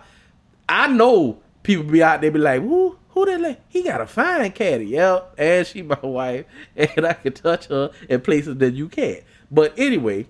I 0.68 0.86
know 0.88 1.38
people 1.62 1.84
be 1.84 2.02
out 2.02 2.20
there 2.20 2.30
be 2.30 2.38
like, 2.38 2.60
who, 2.62 2.96
who 3.10 3.24
like? 3.38 3.60
He 3.68 3.82
got 3.82 4.00
a 4.00 4.06
fine 4.06 4.52
caddy. 4.52 4.86
Yep, 4.86 5.34
and 5.38 5.66
she 5.66 5.82
my 5.82 5.98
wife, 6.02 6.46
and 6.76 7.06
I 7.06 7.14
can 7.14 7.32
touch 7.32 7.66
her 7.66 7.90
in 8.08 8.20
places 8.20 8.56
that 8.58 8.74
you 8.74 8.88
can't. 8.88 9.22
But 9.50 9.74
anyway, 9.78 10.26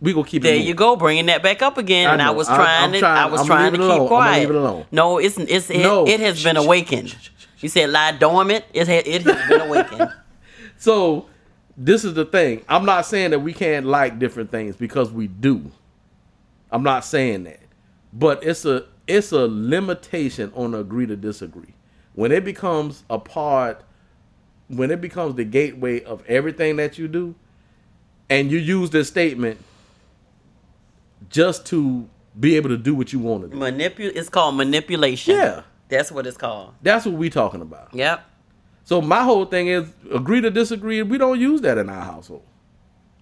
we 0.00 0.12
gonna 0.12 0.26
keep 0.26 0.42
it. 0.42 0.48
There 0.48 0.56
you 0.56 0.74
go, 0.74 0.96
bringing 0.96 1.26
that 1.26 1.42
back 1.42 1.62
up 1.62 1.78
again. 1.78 2.08
I 2.10 2.12
and 2.14 2.20
I 2.22 2.30
was 2.30 2.46
trying 2.48 2.84
I'm 2.84 2.92
to, 2.92 2.98
trying- 2.98 3.16
I 3.18 3.26
was 3.26 3.40
I'ma 3.42 3.46
trying 3.46 3.72
to 3.72 3.78
keep 3.78 3.86
alone. 3.86 4.08
Quiet. 4.08 4.40
leave 4.40 4.50
it 4.50 4.56
alone. 4.56 4.84
No, 4.92 5.18
it's 5.18 5.38
it's 5.38 5.70
it, 5.70 5.78
No. 5.82 6.06
it 6.06 6.20
has 6.20 6.42
been 6.42 6.56
awakened. 6.56 7.14
You 7.60 7.68
said 7.70 7.88
lie 7.90 8.12
dormant. 8.12 8.64
It 8.74 8.88
it 8.88 9.22
has 9.22 9.48
been 9.48 9.60
awakened. 9.68 10.12
So 10.76 11.26
this 11.76 12.04
is 12.04 12.14
the 12.14 12.24
thing. 12.24 12.62
I'm 12.68 12.84
not 12.84 13.06
saying 13.06 13.30
that 13.30 13.40
we 13.40 13.52
can't 13.52 13.86
like 13.86 14.18
different 14.18 14.50
things 14.50 14.76
because 14.76 15.10
we 15.10 15.26
do. 15.26 15.70
I'm 16.70 16.82
not 16.82 17.04
saying 17.04 17.44
that. 17.44 17.60
But 18.12 18.44
it's 18.44 18.64
a 18.64 18.86
it's 19.06 19.32
a 19.32 19.46
limitation 19.46 20.52
on 20.54 20.74
agree 20.74 21.06
to 21.06 21.16
disagree. 21.16 21.74
When 22.14 22.32
it 22.32 22.44
becomes 22.44 23.04
a 23.10 23.18
part 23.18 23.84
when 24.68 24.90
it 24.90 25.00
becomes 25.00 25.34
the 25.34 25.44
gateway 25.44 26.02
of 26.04 26.24
everything 26.26 26.76
that 26.76 26.98
you 26.98 27.06
do 27.08 27.34
and 28.30 28.50
you 28.50 28.58
use 28.58 28.90
this 28.90 29.08
statement 29.08 29.58
just 31.28 31.66
to 31.66 32.08
be 32.38 32.56
able 32.56 32.70
to 32.70 32.76
do 32.78 32.94
what 32.94 33.12
you 33.12 33.18
want 33.18 33.42
to 33.42 33.48
do. 33.48 33.56
Manipu- 33.56 34.12
It's 34.14 34.28
called 34.28 34.56
manipulation. 34.56 35.36
Yeah. 35.36 35.62
that's 35.88 36.10
what 36.10 36.26
it's 36.26 36.36
called. 36.36 36.74
That's 36.82 37.04
what 37.04 37.14
we 37.14 37.30
talking 37.30 37.60
about. 37.60 37.94
Yep. 37.94 38.24
So 38.84 39.00
my 39.00 39.22
whole 39.22 39.46
thing 39.46 39.68
is 39.68 39.90
agree 40.12 40.40
to 40.42 40.50
disagree. 40.50 41.02
We 41.02 41.18
don't 41.18 41.40
use 41.40 41.60
that 41.62 41.78
in 41.78 41.88
our 41.88 42.02
household. 42.04 42.42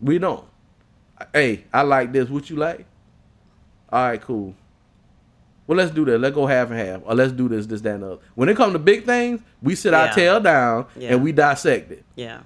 We 0.00 0.18
don't. 0.18 0.44
Hey, 1.32 1.64
I 1.72 1.82
like 1.82 2.12
this. 2.12 2.28
What 2.28 2.50
you 2.50 2.56
like? 2.56 2.84
All 3.92 4.04
right, 4.08 4.20
cool. 4.20 4.54
Well, 5.66 5.78
let's 5.78 5.92
do 5.92 6.04
that. 6.06 6.18
Let's 6.18 6.34
go 6.34 6.46
half 6.46 6.70
and 6.70 6.78
half, 6.78 7.02
or 7.04 7.14
let's 7.14 7.32
do 7.32 7.48
this, 7.48 7.66
this, 7.66 7.80
that, 7.82 7.94
and 7.94 8.02
the 8.02 8.12
other. 8.14 8.22
When 8.34 8.48
it 8.48 8.56
comes 8.56 8.72
to 8.72 8.80
big 8.80 9.04
things, 9.06 9.40
we 9.62 9.76
sit 9.76 9.94
our 9.94 10.12
tail 10.12 10.40
down 10.40 10.86
Yeah. 10.96 11.10
and 11.14 11.22
we 11.22 11.30
dissect 11.30 11.92
it. 11.92 12.04
Yeah. 12.16 12.40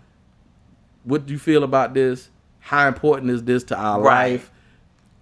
What 1.05 1.25
do 1.25 1.33
you 1.33 1.39
feel 1.39 1.65
about 1.65 1.95
this? 1.95 2.29
How 2.59 2.87
important 2.89 3.31
is 3.31 3.43
this 3.45 3.65
to 3.65 3.77
our 3.79 4.01
Right. 4.03 4.33
life? 4.33 4.51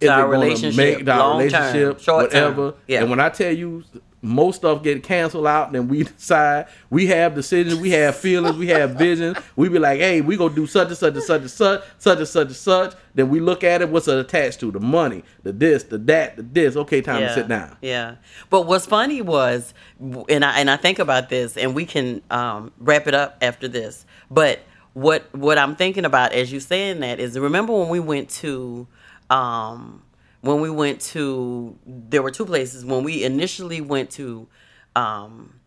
To 0.01 0.07
Is 0.07 0.11
our 0.11 0.29
relationship, 0.29 0.77
make 0.77 1.09
our 1.09 1.19
long 1.19 1.49
term, 1.49 1.63
relationship, 1.63 2.01
short 2.01 2.31
term. 2.33 2.75
Yeah. 2.89 3.03
And 3.03 3.11
when 3.11 3.21
I 3.21 3.29
tell 3.29 3.53
you 3.53 3.85
most 4.25 4.57
stuff 4.57 4.83
get 4.83 5.03
canceled 5.03 5.47
out, 5.47 5.73
then 5.73 5.89
we 5.89 6.03
decide 6.05 6.67
we 6.91 7.07
have 7.07 7.35
decisions, 7.35 7.79
we 7.79 7.91
have 7.91 8.17
feelings, 8.17 8.57
we 8.57 8.69
have 8.69 8.93
visions. 8.93 9.37
We 9.55 9.69
be 9.69 9.79
like, 9.79 10.01
hey, 10.01 10.21
we 10.21 10.37
gonna 10.37 10.55
do 10.55 10.67
such 10.67 10.89
and 10.89 10.97
such 10.97 11.15
and 11.15 11.23
such 11.23 11.41
and 11.43 11.51
such, 11.51 11.85
such 11.99 12.19
and 12.19 12.29
such 12.29 12.47
and 12.47 12.57
such. 12.57 12.95
Then 13.15 13.29
we 13.29 13.41
look 13.41 13.63
at 13.63 13.83
it, 13.83 13.89
what's 13.89 14.09
it 14.09 14.19
attached 14.19 14.61
to? 14.61 14.73
The 14.73 14.81
money, 14.81 15.23
the 15.43 15.53
this, 15.53 15.85
the 15.85 15.99
that, 15.99 16.37
the 16.37 16.43
this. 16.43 16.77
Okay, 16.77 17.01
time 17.01 17.21
to 17.21 17.33
sit 17.35 17.49
down. 17.49 17.77
Yeah. 17.81 18.17
But 18.51 18.63
what's 18.63 18.87
funny 18.87 19.23
was, 19.23 19.73
and 20.01 20.45
I 20.45 20.59
and 20.59 20.71
I 20.71 20.77
think 20.77 20.99
about 20.99 21.29
this, 21.29 21.57
and 21.57 21.75
we 21.75 21.87
can 21.87 22.23
um, 22.31 22.73
wrap 22.79 23.07
it 23.07 23.15
up 23.15 23.39
after 23.43 23.69
this. 23.69 24.05
But 24.31 24.61
what 24.95 25.33
what 25.35 25.59
I'm 25.59 25.77
thinking 25.77 26.05
about 26.05 26.33
as 26.33 26.53
you 26.53 26.61
saying 26.61 27.01
that 27.01 27.21
is, 27.21 27.39
remember 27.39 27.73
when 27.73 27.89
we 27.89 28.01
went 28.01 28.31
to, 28.31 28.87
um, 29.29 30.03
when 30.45 30.61
we 30.61 30.71
went 30.71 31.01
to, 31.01 31.79
there 31.87 32.23
were 32.23 32.31
two 32.31 32.45
places 32.47 32.85
when 32.85 33.03
we 33.03 33.25
initially 33.25 33.81
went 33.81 34.11
to, 34.13 34.47
um, 34.95 35.61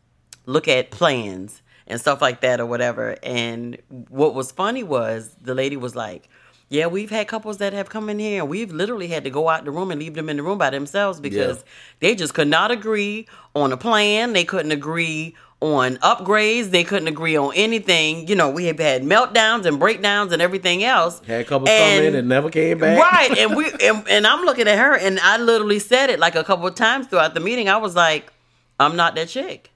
look 0.45 0.67
at 0.67 0.91
plans 0.91 1.61
and 1.87 1.99
stuff 1.99 2.21
like 2.21 2.41
that 2.41 2.59
or 2.59 2.65
whatever. 2.65 3.17
And 3.23 3.77
what 4.09 4.33
was 4.33 4.51
funny 4.51 4.83
was 4.83 5.35
the 5.41 5.55
lady 5.55 5.77
was 5.77 5.95
like, 5.95 6.29
Yeah, 6.69 6.87
we've 6.87 7.09
had 7.09 7.27
couples 7.29 7.57
that 7.59 7.71
have 7.73 7.89
come 7.89 8.09
in 8.09 8.19
here 8.19 8.41
and 8.41 8.49
we've 8.49 8.71
literally 8.73 9.07
had 9.07 9.23
to 9.23 9.29
go 9.29 9.47
out 9.49 9.63
the 9.65 9.71
room 9.71 9.89
and 9.89 9.99
leave 10.01 10.15
them 10.15 10.29
in 10.29 10.35
the 10.37 10.43
room 10.43 10.57
by 10.57 10.69
themselves 10.69 11.19
because 11.21 11.57
Yeah. 11.57 11.63
they 12.01 12.15
just 12.15 12.33
could 12.33 12.49
not 12.49 12.71
agree 12.71 13.25
on 13.55 13.71
a 13.71 13.77
plan. 13.77 14.33
They 14.33 14.43
couldn't 14.43 14.71
agree 14.73 15.35
on 15.59 15.97
upgrades. 15.97 16.69
They 16.71 16.83
couldn't 16.83 17.07
agree 17.07 17.35
on 17.35 17.51
anything. 17.55 18.27
You 18.27 18.35
know, 18.35 18.49
we 18.49 18.65
have 18.65 18.79
had 18.79 19.01
meltdowns 19.03 19.65
and 19.65 19.79
breakdowns 19.79 20.31
and 20.31 20.41
everything 20.41 20.83
else. 20.83 21.19
Had 21.25 21.47
couples 21.47 21.69
come 21.69 22.03
in 22.03 22.15
and 22.15 22.29
never 22.29 22.49
came 22.49 22.77
back. 22.77 22.99
Right. 22.99 23.37
And 23.37 23.55
we 23.55 23.65
and, 23.83 24.07
and 24.09 24.27
I'm 24.27 24.45
looking 24.45 24.67
at 24.67 24.77
her 24.77 24.95
and 24.95 25.19
I 25.19 25.37
literally 25.37 25.79
said 25.79 26.09
it 26.09 26.19
like 26.19 26.35
a 26.35 26.43
couple 26.43 26.67
of 26.67 26.75
times 26.75 27.07
throughout 27.07 27.33
the 27.33 27.39
meeting. 27.39 27.69
I 27.69 27.77
was 27.77 27.95
like, 27.95 28.31
I'm 28.79 28.95
not 28.95 29.15
that 29.15 29.29
chick. 29.29 29.71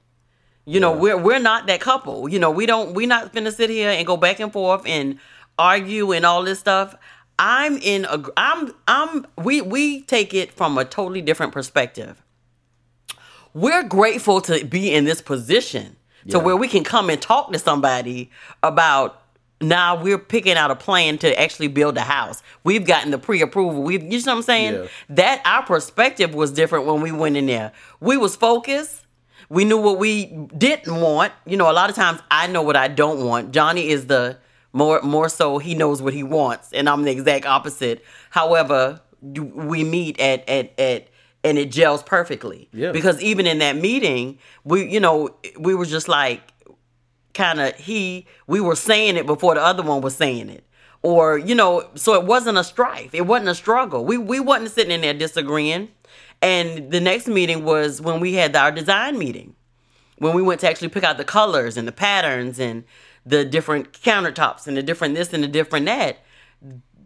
You 0.66 0.80
know, 0.80 0.94
Yeah. 0.94 1.00
we're 1.00 1.18
we're 1.18 1.40
not 1.40 1.66
that 1.68 1.82
couple. 1.82 2.30
You 2.30 2.38
know, 2.38 2.52
we 2.52 2.68
don't 2.68 2.94
we're 2.94 3.08
not 3.08 3.34
gonna 3.34 3.52
sit 3.52 3.70
here 3.72 3.90
and 3.90 4.06
go 4.06 4.18
back 4.18 4.40
and 4.40 4.54
forth 4.54 4.84
and 4.86 5.18
argue 5.58 6.12
and 6.12 6.26
all 6.26 6.44
this 6.44 6.60
stuff. 6.60 6.96
I'm 7.40 7.78
in 7.78 8.06
a 8.06 8.24
I'm 8.38 8.72
I'm 8.88 9.26
we 9.36 9.62
we 9.62 10.04
take 10.04 10.36
it 10.36 10.54
from 10.54 10.78
a 10.78 10.86
totally 10.86 11.22
different 11.22 11.54
perspective. 11.54 12.22
We're 13.54 13.84
grateful 13.84 14.42
to 14.42 14.64
be 14.66 14.94
in 14.94 15.06
this 15.06 15.22
position 15.22 15.96
to 16.30 16.38
Yeah. 16.38 16.44
where 16.44 16.56
we 16.56 16.68
can 16.68 16.84
come 16.84 17.10
and 17.10 17.22
talk 17.22 17.52
to 17.54 17.60
somebody 17.60 18.30
about 18.64 19.18
now 19.64 19.96
we're 19.96 20.18
picking 20.18 20.56
out 20.58 20.72
a 20.72 20.76
plan 20.76 21.20
to 21.20 21.40
actually 21.40 21.68
build 21.68 21.96
a 21.96 22.02
house. 22.02 22.42
We've 22.64 22.86
gotten 22.86 23.12
the 23.12 23.20
pre-approval. 23.20 23.84
We've 23.84 24.02
you 24.02 24.20
know 24.22 24.32
what 24.32 24.38
I'm 24.38 24.42
saying? 24.42 24.74
Yeah. 24.74 24.88
That 25.10 25.42
our 25.46 25.64
perspective 25.64 26.34
was 26.34 26.52
different 26.52 26.86
when 26.88 27.02
we 27.02 27.12
went 27.12 27.38
in 27.38 27.46
there. 27.46 27.72
We 28.00 28.18
was 28.18 28.36
focused. 28.36 29.06
We 29.50 29.66
knew 29.66 29.78
what 29.78 30.00
we 30.00 30.26
didn't 30.58 30.96
want. 31.00 31.34
You 31.46 31.58
know, 31.58 31.70
a 31.70 31.74
lot 31.74 31.90
of 31.90 31.96
times 31.96 32.22
I 32.32 32.48
know 32.48 32.62
what 32.64 32.76
I 32.76 32.88
don't 32.88 33.24
want. 33.26 33.52
Johnny 33.52 33.90
is 33.90 34.08
the 34.08 34.38
more 34.74 35.02
more 35.04 35.30
so 35.30 35.58
he 35.60 35.76
knows 35.76 36.02
what 36.02 36.14
he 36.14 36.24
wants, 36.24 36.72
and 36.74 36.88
I'm 36.90 37.04
the 37.04 37.12
exact 37.12 37.46
opposite. 37.46 38.04
However, 38.30 39.02
we 39.22 39.84
meet 39.84 40.20
at 40.20 40.48
at 40.50 40.72
at 40.80 41.08
and 41.44 41.58
it 41.58 41.72
gels 41.72 42.04
perfectly. 42.04 42.70
Yeah. 42.74 42.92
Because 42.92 43.22
even 43.22 43.48
in 43.48 43.60
that 43.60 43.76
meeting, 43.76 44.40
we 44.64 44.88
you 44.88 45.00
know 45.00 45.36
we 45.58 45.76
were 45.76 45.86
just 45.86 46.08
like 46.08 46.42
kind 47.34 47.60
of 47.60 47.76
he 47.76 48.26
we 48.48 48.60
were 48.60 48.76
saying 48.76 49.18
it 49.18 49.26
before 49.26 49.56
the 49.56 49.62
other 49.62 49.84
one 49.84 50.02
was 50.02 50.16
saying 50.16 50.50
it. 50.50 50.66
Or 51.04 51.38
you 51.38 51.56
know 51.56 51.90
so 51.96 52.14
it 52.14 52.26
wasn't 52.26 52.58
a 52.58 52.64
strife. 52.64 53.14
It 53.14 53.26
wasn't 53.26 53.50
a 53.50 53.56
struggle. 53.56 54.06
We 54.06 54.18
we 54.18 54.40
wasn't 54.40 54.72
sitting 54.72 54.92
in 54.92 55.02
there 55.02 55.14
disagreeing. 55.14 55.90
And 56.44 56.92
the 56.92 57.00
next 57.00 57.28
meeting 57.28 57.64
was 57.64 58.02
when 58.02 58.20
we 58.20 58.34
had 58.34 58.56
our 58.56 58.72
design 58.72 59.18
meeting. 59.18 59.56
When 60.18 60.36
we 60.36 60.42
went 60.42 60.62
to 60.62 60.70
actually 60.70 60.90
pick 60.90 61.04
out 61.04 61.18
the 61.18 61.24
colors 61.24 61.78
and 61.78 61.88
the 61.88 61.92
patterns 61.92 62.60
and 62.60 62.84
the 63.26 63.46
different 63.46 63.94
countertops 63.94 64.68
and 64.68 64.76
the 64.76 64.84
different 64.84 65.16
this 65.16 65.34
and 65.34 65.44
the 65.44 65.48
different 65.48 65.86
that. 65.88 66.20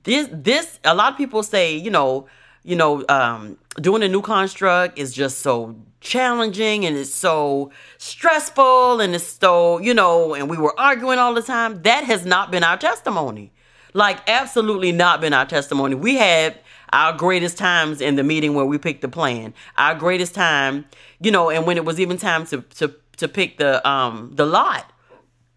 This 0.04 0.28
this 0.32 0.80
a 0.84 0.94
lot 0.94 1.14
of 1.14 1.18
people 1.18 1.44
say 1.44 1.76
you 1.76 1.90
know 1.90 2.28
you 2.64 2.76
know 2.76 3.06
um 3.10 3.58
doing 3.82 4.04
a 4.04 4.08
new 4.08 4.22
construct 4.22 4.98
is 4.98 5.14
just 5.14 5.40
so 5.40 5.76
challenging 6.00 6.86
and 6.86 6.96
it's 6.96 7.14
so 7.14 7.72
stressful 7.98 9.02
and 9.02 9.16
it's 9.16 9.26
so 9.26 9.80
you 9.80 9.94
know 9.94 10.34
and 10.34 10.50
we 10.50 10.58
were 10.58 10.78
arguing 10.80 11.20
all 11.20 11.34
the 11.34 11.42
time. 11.42 11.82
That 11.84 12.04
has 12.04 12.26
not 12.26 12.52
been 12.52 12.64
our 12.64 12.78
testimony. 12.78 13.52
Like 13.94 14.20
absolutely 14.30 14.92
not 14.92 15.22
been 15.22 15.34
our 15.34 15.46
testimony. 15.46 15.96
We 15.96 16.16
had 16.16 16.60
our 16.94 17.14
greatest 17.14 17.58
times 17.58 18.02
in 18.02 18.16
the 18.16 18.24
meeting 18.24 18.54
where 18.54 18.66
we 18.66 18.78
picked 18.78 19.02
the 19.02 19.10
plan. 19.10 19.54
Our 19.78 19.96
greatest 19.96 20.34
time 20.36 20.86
you 21.20 21.32
know 21.32 21.50
and 21.50 21.66
when 21.66 21.78
it 21.78 21.86
was 21.86 22.00
even 22.00 22.18
time 22.18 22.46
to 22.48 22.62
to 22.62 22.94
to 23.18 23.28
pick 23.28 23.58
the 23.58 23.88
um 23.88 24.32
the 24.34 24.46
lot. 24.46 24.92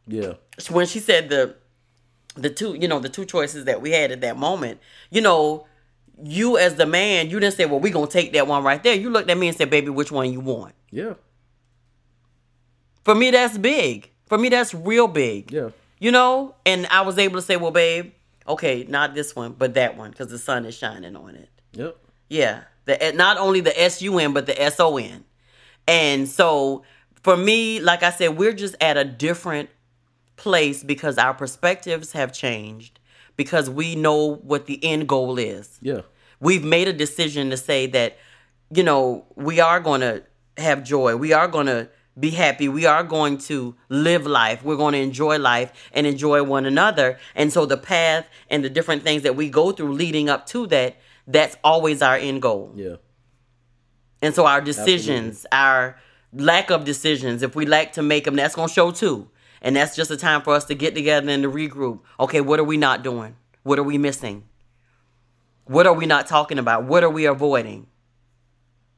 Yeah. 0.07 0.35
when 0.71 0.87
she 0.87 0.99
said 0.99 1.29
the 1.29 1.57
the 2.35 2.51
two 2.51 2.75
you 2.75 2.89
know 2.89 2.99
the 2.99 3.09
two 3.09 3.25
choices 3.25 3.65
that 3.67 3.83
we 3.83 3.91
had 3.91 4.11
at 4.11 4.21
that 4.23 4.37
moment 4.39 4.81
you 5.11 5.21
know 5.21 5.67
you 6.23 6.59
as 6.59 6.75
the 6.75 6.87
man 6.87 7.31
you 7.31 7.39
didn't 7.39 7.55
say 7.55 7.65
well 7.67 7.81
we're 7.81 7.93
gonna 7.93 8.07
take 8.07 8.33
that 8.33 8.47
one 8.47 8.63
right 8.65 8.83
there. 8.83 8.95
You 8.95 9.11
looked 9.11 9.31
at 9.31 9.39
me 9.39 9.49
and 9.49 9.57
said 9.57 9.71
baby 9.71 9.91
which 9.91 10.11
one 10.11 10.33
you 10.33 10.41
want? 10.41 10.75
Yeah. 10.91 11.15
for 13.05 13.15
me 13.15 13.31
that's 13.31 13.59
big. 13.59 14.11
For 14.27 14.39
me 14.39 14.49
that's 14.49 14.75
real 14.75 15.09
big. 15.09 15.53
Yeah. 15.53 15.71
you 15.99 16.11
know? 16.11 16.55
And 16.67 16.87
i 16.87 17.01
was 17.03 17.19
able 17.19 17.37
to 17.37 17.43
say 17.43 17.57
well 17.57 17.71
babe 17.71 18.13
okay 18.47 18.85
not 18.89 19.15
this 19.15 19.37
one 19.37 19.53
but 19.53 19.75
that 19.75 19.97
one 19.97 20.11
because 20.11 20.29
the 20.29 20.39
sun 20.39 20.65
is 20.65 20.75
shining 20.77 21.17
on 21.17 21.35
it. 21.35 21.49
Yep. 21.73 21.97
yeah, 22.29 22.63
the 22.87 23.03
eh, 23.03 23.13
not 23.13 23.37
only 23.39 23.61
the 23.61 23.79
S 23.81 24.01
U 24.03 24.19
N 24.19 24.33
but 24.33 24.47
the 24.47 24.61
S 24.61 24.81
O 24.81 24.97
N, 24.97 25.25
and 25.87 26.29
so 26.29 26.83
for 27.23 27.37
me, 27.37 27.81
like 27.81 28.03
I 28.03 28.11
said, 28.11 28.39
we're 28.39 28.53
just 28.53 28.75
at 28.81 28.97
a 28.97 29.05
different 29.05 29.69
place 30.37 30.83
because 30.83 31.19
our 31.19 31.35
perspectives 31.35 32.13
have 32.13 32.33
changed 32.33 32.98
because 33.39 33.71
we 33.71 33.95
know 33.95 34.35
what 34.35 34.67
the 34.67 34.85
end 34.85 35.09
goal 35.09 35.39
is. 35.39 35.79
Yeah. 35.81 36.03
We've 36.41 36.65
made 36.65 36.89
a 36.89 36.93
decision 36.93 37.49
to 37.51 37.57
say 37.57 37.87
that, 37.87 38.19
you 38.71 38.83
know, 38.83 39.25
we 39.37 39.61
are 39.61 39.81
going 39.81 40.03
to 40.03 40.25
have 40.59 40.83
joy. 40.83 41.17
We 41.17 41.33
are 41.33 41.49
going 41.49 41.67
to 41.67 41.89
be 42.19 42.31
happy. 42.31 42.69
We 42.69 42.85
are 42.85 43.05
going 43.05 43.39
to 43.39 43.77
live 43.89 44.27
life. 44.27 44.65
We're 44.65 44.77
going 44.77 44.95
to 44.95 45.01
enjoy 45.01 45.39
life 45.39 45.73
and 45.93 46.05
enjoy 46.05 46.43
one 46.43 46.67
another. 46.67 47.19
And 47.37 47.53
so 47.53 47.65
the 47.65 47.77
path 47.77 48.27
and 48.51 48.65
the 48.65 48.69
different 48.69 49.05
things 49.05 49.23
that 49.23 49.37
we 49.37 49.49
go 49.49 49.71
through 49.71 49.93
leading 49.93 50.29
up 50.29 50.47
to 50.47 50.67
that, 50.67 50.97
that's 51.29 51.57
always 51.63 52.03
our 52.03 52.17
end 52.17 52.43
goal. 52.43 52.73
Yeah. 52.75 52.97
And 54.21 54.35
so 54.35 54.47
our 54.47 54.61
decisions, 54.61 55.47
our 55.53 55.97
lack 56.33 56.71
of 56.71 56.85
decisions, 56.85 57.43
if 57.43 57.55
we 57.55 57.67
lack 57.67 57.93
to 57.93 58.03
make 58.03 58.25
them, 58.25 58.35
that's 58.35 58.57
going 58.57 58.67
to 58.67 58.75
show 58.75 58.91
too. 58.91 59.31
And 59.63 59.77
that's 59.77 59.97
just 59.97 60.11
a 60.11 60.17
time 60.17 60.43
for 60.43 60.55
us 60.55 60.65
to 60.67 60.75
get 60.75 60.95
together 60.95 61.29
and 61.31 61.43
to 61.43 61.51
regroup. 61.51 62.01
Okay, 62.21 62.41
what 62.41 62.61
are 62.61 62.65
we 62.65 62.77
not 62.77 63.03
doing? 63.03 63.37
What 63.63 63.79
are 63.79 63.83
we 63.83 63.99
missing? 63.99 64.45
What 65.65 65.87
are 65.87 65.93
we 65.93 66.07
not 66.07 66.27
talking 66.27 66.59
about? 66.59 66.85
What 66.85 67.05
are 67.05 67.11
we 67.11 67.27
avoiding? 67.27 67.87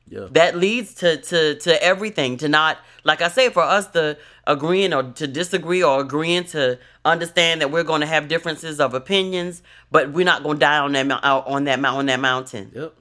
Yeah. 0.06 0.26
That 0.32 0.56
leads 0.56 0.94
to 0.94 1.16
to 1.18 1.54
to 1.54 1.82
everything. 1.82 2.36
To 2.38 2.48
not, 2.48 2.78
like 3.04 3.22
I 3.22 3.28
say, 3.28 3.48
for 3.48 3.62
us 3.62 3.86
to 3.88 4.18
agreeing 4.46 4.92
or 4.92 5.04
to 5.04 5.26
disagree 5.28 5.82
or 5.82 6.00
agreeing 6.00 6.44
to 6.44 6.78
understand 7.04 7.60
that 7.60 7.70
we're 7.70 7.84
going 7.84 8.00
to 8.00 8.06
have 8.08 8.26
differences 8.26 8.80
of 8.80 8.92
opinions, 8.92 9.62
but 9.90 10.12
we're 10.12 10.24
not 10.24 10.42
going 10.42 10.56
to 10.56 10.60
die 10.60 10.78
on 10.78 10.92
that 10.92 11.10
out 11.24 11.46
on 11.46 11.64
that 11.64 11.84
on 11.84 12.06
that 12.06 12.18
mountain 12.20 12.72
Yep. 12.74 12.94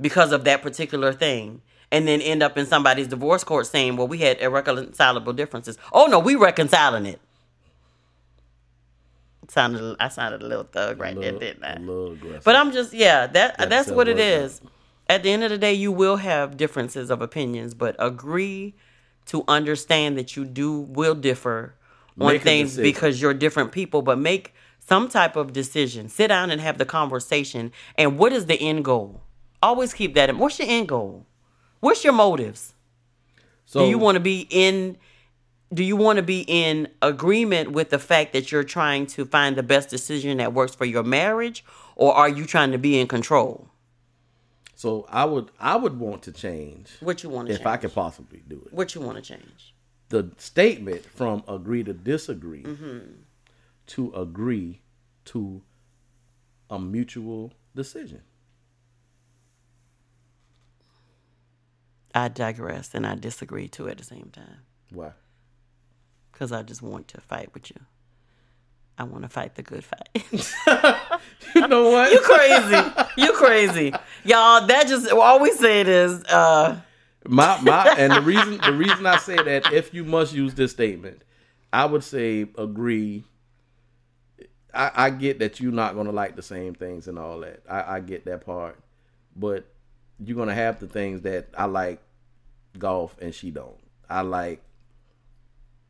because 0.00 0.32
of 0.32 0.42
that 0.44 0.62
particular 0.62 1.12
thing 1.12 1.62
and 1.92 2.06
then 2.06 2.20
end 2.20 2.42
up 2.42 2.58
in 2.58 2.66
somebody's 2.66 3.06
divorce 3.08 3.44
court 3.44 3.66
saying 3.66 3.96
well 3.96 4.08
we 4.08 4.18
had 4.18 4.38
irreconcilable 4.40 5.32
differences. 5.32 5.78
Oh 5.92 6.06
no 6.06 6.18
we 6.18 6.34
reconciling 6.34 7.06
it. 7.06 7.20
Sounded 9.48 9.96
i 10.00 10.08
sounded 10.08 10.42
a 10.42 10.46
little 10.46 10.64
thug 10.64 10.98
right 10.98 11.18
there 11.18 11.32
didn't 11.32 11.64
i? 11.64 11.74
a 11.74 11.78
little 11.78 12.12
aggressive. 12.12 12.42
but 12.44 12.56
i'm 12.56 12.72
just 12.72 12.92
yeah 12.92 13.28
that 13.28 13.56
Got 13.56 13.68
that's 13.68 13.90
what 13.90 14.08
it 14.08 14.18
is. 14.18 14.60
out. 14.60 14.70
at 15.08 15.22
the 15.22 15.30
end 15.30 15.44
of 15.44 15.50
the 15.50 15.58
day 15.58 15.72
you 15.72 15.92
will 15.92 16.16
have 16.16 16.56
differences 16.56 17.10
of 17.10 17.22
opinions 17.22 17.72
but 17.72 17.94
agree 18.00 18.74
to 19.26 19.44
understand 19.46 20.18
that 20.18 20.36
you 20.36 20.44
do 20.44 20.80
will 20.80 21.14
differ 21.14 21.74
on 22.20 22.32
Make 22.32 22.42
things 22.42 22.76
because 22.76 23.20
you're 23.20 23.34
different 23.34 23.70
people 23.70 24.02
but 24.02 24.18
make 24.18 24.52
some 24.78 25.08
type 25.08 25.34
of 25.36 25.52
decision. 25.52 26.08
Sit 26.08 26.28
down 26.28 26.50
and 26.50 26.60
have 26.60 26.78
the 26.78 26.84
conversation. 26.84 27.72
And 27.96 28.18
what 28.18 28.32
is 28.32 28.46
the 28.46 28.54
end 28.54 28.84
goal? 28.84 29.20
Always 29.62 29.92
keep 29.92 30.14
that 30.14 30.30
in 30.30 30.38
what's 30.38 30.58
your 30.60 30.68
end 30.68 30.88
goal 30.88 31.25
what's 31.86 32.02
your 32.04 32.12
motives 32.12 32.74
so 33.64 33.80
do 33.80 33.86
you 33.92 33.98
want 33.98 34.16
to 34.16 34.20
be 34.20 34.46
in 34.50 34.96
do 35.74 35.82
you 35.82 35.96
want 35.96 36.16
to 36.16 36.22
be 36.22 36.40
in 36.46 36.88
agreement 37.02 37.72
with 37.72 37.88
the 37.90 37.98
fact 37.98 38.32
that 38.32 38.50
you're 38.52 38.62
trying 38.78 39.04
to 39.06 39.24
find 39.24 39.56
the 39.56 39.62
best 39.62 39.88
decision 39.88 40.38
that 40.38 40.52
works 40.52 40.74
for 40.74 40.84
your 40.84 41.02
marriage 41.02 41.64
or 41.96 42.12
are 42.14 42.28
you 42.28 42.44
trying 42.46 42.72
to 42.72 42.78
be 42.78 42.92
in 43.00 43.06
control 43.06 43.68
so 44.74 45.06
I 45.08 45.24
would 45.24 45.50
I 45.58 45.76
would 45.76 45.98
want 45.98 46.22
to 46.24 46.32
change 46.32 46.90
what 47.00 47.22
you 47.22 47.30
want 47.30 47.48
to 47.48 47.52
if 47.54 47.58
change 47.60 47.66
I 47.66 47.76
could 47.78 47.94
possibly 47.94 48.42
do 48.46 48.62
it. 48.66 48.72
what 48.72 48.94
you 48.94 49.00
want 49.00 49.16
to 49.16 49.22
change 49.22 49.74
the 50.08 50.30
statement 50.38 51.04
from 51.04 51.42
agree 51.48 51.82
to 51.84 51.92
disagree 51.92 52.62
Mm-hmm. 52.62 52.98
to 53.94 54.12
agree 54.14 54.80
to 55.26 55.62
a 56.70 56.78
mutual 56.78 57.52
decision. 57.74 58.22
I 62.16 62.28
digress 62.28 62.94
and 62.94 63.06
i 63.06 63.14
disagree 63.14 63.68
too 63.68 63.88
at 63.88 63.98
the 63.98 64.04
same 64.04 64.30
time 64.32 64.58
Why? 64.92 65.10
because 66.32 66.50
i 66.52 66.62
just 66.62 66.82
want 66.82 67.08
to 67.08 67.20
fight 67.20 67.52
with 67.54 67.70
you 67.70 67.76
i 68.98 69.04
want 69.04 69.22
to 69.22 69.28
fight 69.28 69.54
the 69.54 69.62
good 69.62 69.84
fight 69.84 70.08
You 71.54 71.68
know 71.68 71.90
what? 71.90 72.10
you 72.12 72.20
crazy 72.20 72.90
you 73.16 73.32
crazy 73.34 73.92
y'all 74.24 74.66
that 74.66 74.88
just 74.88 75.10
all 75.12 75.40
we 75.40 75.52
said 75.52 75.86
is 75.88 76.24
uh 76.24 76.80
my 77.28 77.60
my 77.62 77.94
and 77.98 78.12
the 78.12 78.20
reason 78.20 78.58
the 78.64 78.72
reason 78.72 79.04
I 79.06 79.16
say 79.18 79.36
that 79.36 79.72
if 79.72 79.92
you 79.92 80.04
must 80.04 80.32
use 80.32 80.54
this 80.54 80.70
statement, 80.70 81.22
I 81.72 81.84
would 81.84 82.04
say 82.04 82.42
agree. 82.56 83.24
I, 84.72 84.90
I 84.94 85.10
get 85.10 85.40
that 85.40 85.58
you're 85.58 85.72
not 85.72 85.96
gonna 85.96 86.12
like 86.12 86.36
the 86.36 86.42
same 86.42 86.74
things 86.74 87.08
and 87.08 87.18
all 87.18 87.40
that. 87.40 87.62
I, 87.68 87.96
I 87.96 88.00
get 88.00 88.26
that 88.26 88.44
part, 88.46 88.78
but 89.34 89.64
you're 90.24 90.36
gonna 90.36 90.54
have 90.54 90.78
the 90.78 90.86
things 90.86 91.22
that 91.22 91.48
I 91.58 91.64
like 91.64 91.98
golf 92.78 93.16
and 93.20 93.34
she 93.34 93.50
don't. 93.50 93.76
I 94.08 94.20
like 94.22 94.62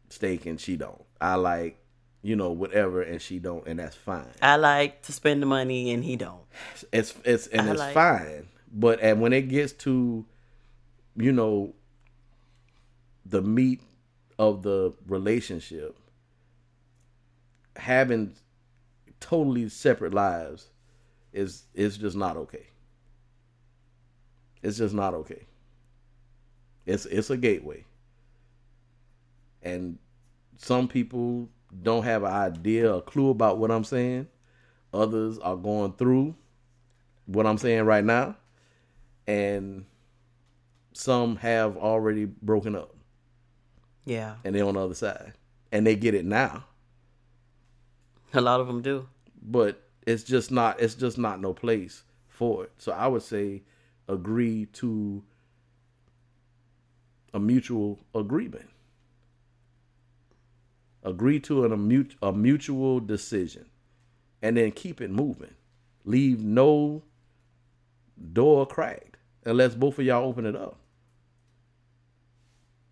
steak 0.09 0.47
and 0.47 0.61
she 0.61 0.77
don't. 0.77 1.03
I 1.21 1.35
like 1.35 1.79
you 2.27 2.35
know, 2.35 2.51
whatever, 2.51 3.03
and 3.03 3.23
she 3.23 3.39
don't, 3.39 3.65
and 3.69 3.79
that's 3.79 3.95
fine. 3.95 4.27
I 4.43 4.57
like 4.57 5.03
to 5.03 5.13
spend 5.13 5.41
the 5.41 5.47
money 5.47 5.93
and 5.93 6.03
he 6.03 6.17
don't. 6.17 6.43
It's 6.93 7.15
it's 7.25 7.47
and 7.47 7.69
I 7.69 7.71
it's 7.71 7.79
like- 7.79 7.95
fine. 7.95 8.49
But 8.73 9.01
and 9.01 9.21
when 9.21 9.33
it 9.33 9.43
gets 9.43 9.73
to, 9.85 10.27
you 11.15 11.33
know, 11.33 11.73
the 13.25 13.41
meat 13.43 13.81
of 14.41 14.65
the 14.65 14.93
relationship, 15.07 15.97
having 17.77 18.35
totally 19.21 19.69
separate 19.69 20.13
lives 20.13 20.69
is 21.33 21.63
is 21.75 21.97
just 21.97 22.17
not 22.17 22.37
okay. 22.37 22.67
It's 24.65 24.79
just 24.79 24.95
not 24.95 25.15
okay. 25.15 25.45
It's 26.87 27.07
it's 27.07 27.31
a 27.31 27.37
gateway. 27.37 27.85
And 29.63 29.99
some 30.59 30.89
people 30.89 31.49
don't 31.83 32.05
have 32.05 32.23
an 32.25 32.33
idea, 32.33 32.93
a 32.93 33.03
clue 33.03 33.31
about 33.31 33.59
what 33.59 33.71
I'm 33.71 33.85
saying. 33.85 34.29
Others 34.95 35.39
are 35.41 35.57
going 35.57 35.93
through 35.95 36.37
what 37.27 37.47
I'm 37.47 37.59
saying 37.59 37.85
right 37.85 38.05
now. 38.05 38.37
And 39.27 39.87
some 40.93 41.37
have 41.37 41.77
already 41.77 42.25
broken 42.27 42.75
up 42.77 42.95
Yeah, 44.05 44.37
and 44.45 44.55
they're 44.55 44.65
on 44.65 44.75
the 44.75 44.81
other 44.81 44.95
side. 44.95 45.35
And 45.73 45.87
they 45.87 45.97
get 45.97 46.15
it 46.15 46.25
now. 46.25 46.65
a 48.35 48.41
lot 48.41 48.61
of 48.61 48.67
them 48.67 48.83
do. 48.83 49.09
But 49.43 49.83
it's 50.07 50.23
just 50.23 50.51
not 50.51 50.81
it's 50.81 50.95
just 50.95 51.19
not 51.19 51.41
no 51.41 51.53
place 51.55 52.05
for 52.29 52.65
it. 52.65 52.73
So 52.79 52.93
I 52.93 53.07
would 53.07 53.23
say 53.23 53.63
agree 54.09 54.67
to 54.75 55.23
a 57.37 57.39
mutual 57.39 57.99
agreement. 58.15 58.71
Agree 61.03 61.39
to 61.41 61.67
an, 61.67 61.73
a, 61.73 61.77
mut- 61.77 62.15
a 62.23 62.33
mutual 62.33 62.99
decision 62.99 63.67
and 64.41 64.57
then 64.57 64.73
keep 64.73 65.03
it 65.03 65.11
moving. 65.11 65.55
Leave 66.05 66.43
no 66.43 67.03
door 68.33 68.67
cracked 68.67 69.19
unless 69.45 69.75
both 69.75 69.99
of 69.99 70.07
y'all 70.07 70.27
open 70.27 70.47
it 70.47 70.57
up. 70.57 70.79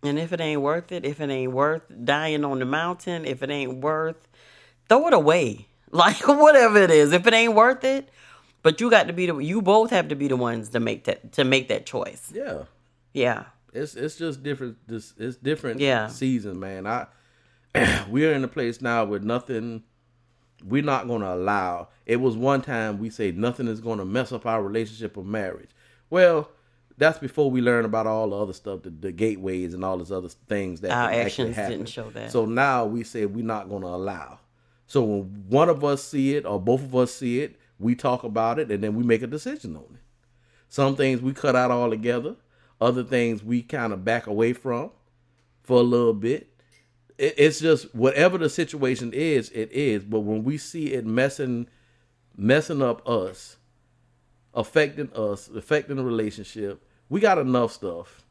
And 0.03 0.19
if 0.19 0.31
it 0.31 0.39
ain't 0.39 0.61
worth 0.61 0.91
it, 0.91 1.03
if 1.03 1.19
it 1.19 1.29
ain't 1.31 1.51
worth 1.51 1.81
dying 2.03 2.45
on 2.45 2.59
the 2.59 2.65
mountain, 2.65 3.25
if 3.25 3.41
it 3.41 3.49
ain't 3.49 3.77
worth, 3.81 4.27
throw 4.87 5.07
it 5.07 5.13
away. 5.13 5.67
Like 5.91 6.27
whatever 6.27 6.79
it 6.79 6.91
is, 6.91 7.13
if 7.13 7.25
it 7.25 7.33
ain't 7.33 7.53
worth 7.53 7.85
it, 7.85 8.09
but 8.63 8.81
you 8.81 8.89
got 8.89 9.07
to 9.07 9.13
be 9.13 9.27
the 9.27 9.37
you 9.37 9.61
both 9.61 9.91
have 9.91 10.09
to 10.09 10.15
be 10.15 10.27
the 10.27 10.35
ones 10.35 10.69
to 10.69 10.81
make 10.81 11.05
that 11.05 11.31
to 11.33 11.45
make 11.45 11.69
that 11.69 11.85
choice. 11.85 12.33
Yeah. 12.35 12.63
Yeah. 13.13 13.45
It's 13.75 13.95
it's 13.95 14.15
just 14.15 14.41
different. 14.43 14.77
This 14.87 15.13
it's 15.17 15.37
different. 15.37 15.79
Yeah. 15.79 16.07
season, 16.07 16.59
man. 16.59 16.87
I 16.87 17.07
we're 18.09 18.33
in 18.33 18.43
a 18.43 18.47
place 18.47 18.81
now 18.81 19.05
where 19.05 19.19
nothing. 19.19 19.83
We're 20.63 20.83
not 20.83 21.07
going 21.07 21.21
to 21.21 21.33
allow. 21.33 21.89
It 22.05 22.15
was 22.15 22.37
one 22.37 22.61
time 22.61 22.97
we 22.97 23.09
say 23.09 23.31
nothing 23.31 23.67
is 23.67 23.81
going 23.81 23.99
to 23.99 24.05
mess 24.05 24.31
up 24.31 24.45
our 24.45 24.63
relationship 24.63 25.17
or 25.17 25.23
marriage. 25.23 25.69
Well, 26.09 26.49
that's 26.97 27.19
before 27.19 27.51
we 27.51 27.61
learn 27.61 27.85
about 27.85 28.07
all 28.07 28.29
the 28.29 28.37
other 28.37 28.53
stuff, 28.53 28.83
the, 28.83 28.89
the 28.89 29.11
gateways 29.11 29.73
and 29.73 29.83
all 29.83 29.97
these 29.97 30.11
other 30.13 30.29
things 30.47 30.81
that 30.81 30.91
Our 30.91 31.11
actions 31.11 31.55
happen. 31.55 31.71
didn't 31.79 31.89
show 31.89 32.09
that. 32.11 32.31
So 32.31 32.45
now 32.45 32.85
we 32.85 33.03
say 33.03 33.25
we're 33.25 33.45
not 33.45 33.69
going 33.69 33.81
to 33.81 33.89
allow. 33.89 34.39
So 34.87 35.03
when 35.03 35.43
one 35.49 35.69
of 35.69 35.83
us 35.83 36.03
see 36.03 36.35
it 36.35 36.45
or 36.45 36.59
both 36.59 36.81
of 36.81 36.95
us 36.95 37.13
see 37.13 37.41
it, 37.41 37.57
we 37.79 37.95
talk 37.95 38.23
about 38.23 38.57
it 38.57 38.71
and 38.71 38.83
then 38.83 38.95
we 38.95 39.03
make 39.03 39.21
a 39.21 39.27
decision 39.27 39.75
on 39.75 39.83
it. 39.93 40.01
Some 40.69 40.95
things 40.95 41.21
we 41.21 41.33
cut 41.33 41.55
out 41.55 41.69
altogether. 41.71 42.35
Other 42.81 43.03
things 43.03 43.43
we 43.43 43.61
kind 43.61 43.93
of 43.93 44.03
back 44.03 44.27
away 44.27 44.53
from 44.53 44.91
for 45.63 45.79
a 45.79 45.83
little 45.83 46.13
bit. 46.13 46.49
It, 47.17 47.35
it's 47.37 47.59
just 47.59 47.93
whatever 47.95 48.37
the 48.37 48.49
situation 48.49 49.13
is, 49.13 49.49
it 49.51 49.71
is. 49.71 50.03
But 50.03 50.21
when 50.21 50.43
we 50.43 50.57
see 50.57 50.93
it 50.93 51.05
messing, 51.05 51.67
messing 52.35 52.81
up 52.81 53.07
us, 53.07 53.57
affecting 54.53 55.11
us, 55.13 55.49
affecting 55.49 55.97
the 55.97 56.03
relationship, 56.03 56.83
we 57.09 57.19
got 57.19 57.37
enough 57.37 57.71
stuff 57.71 58.23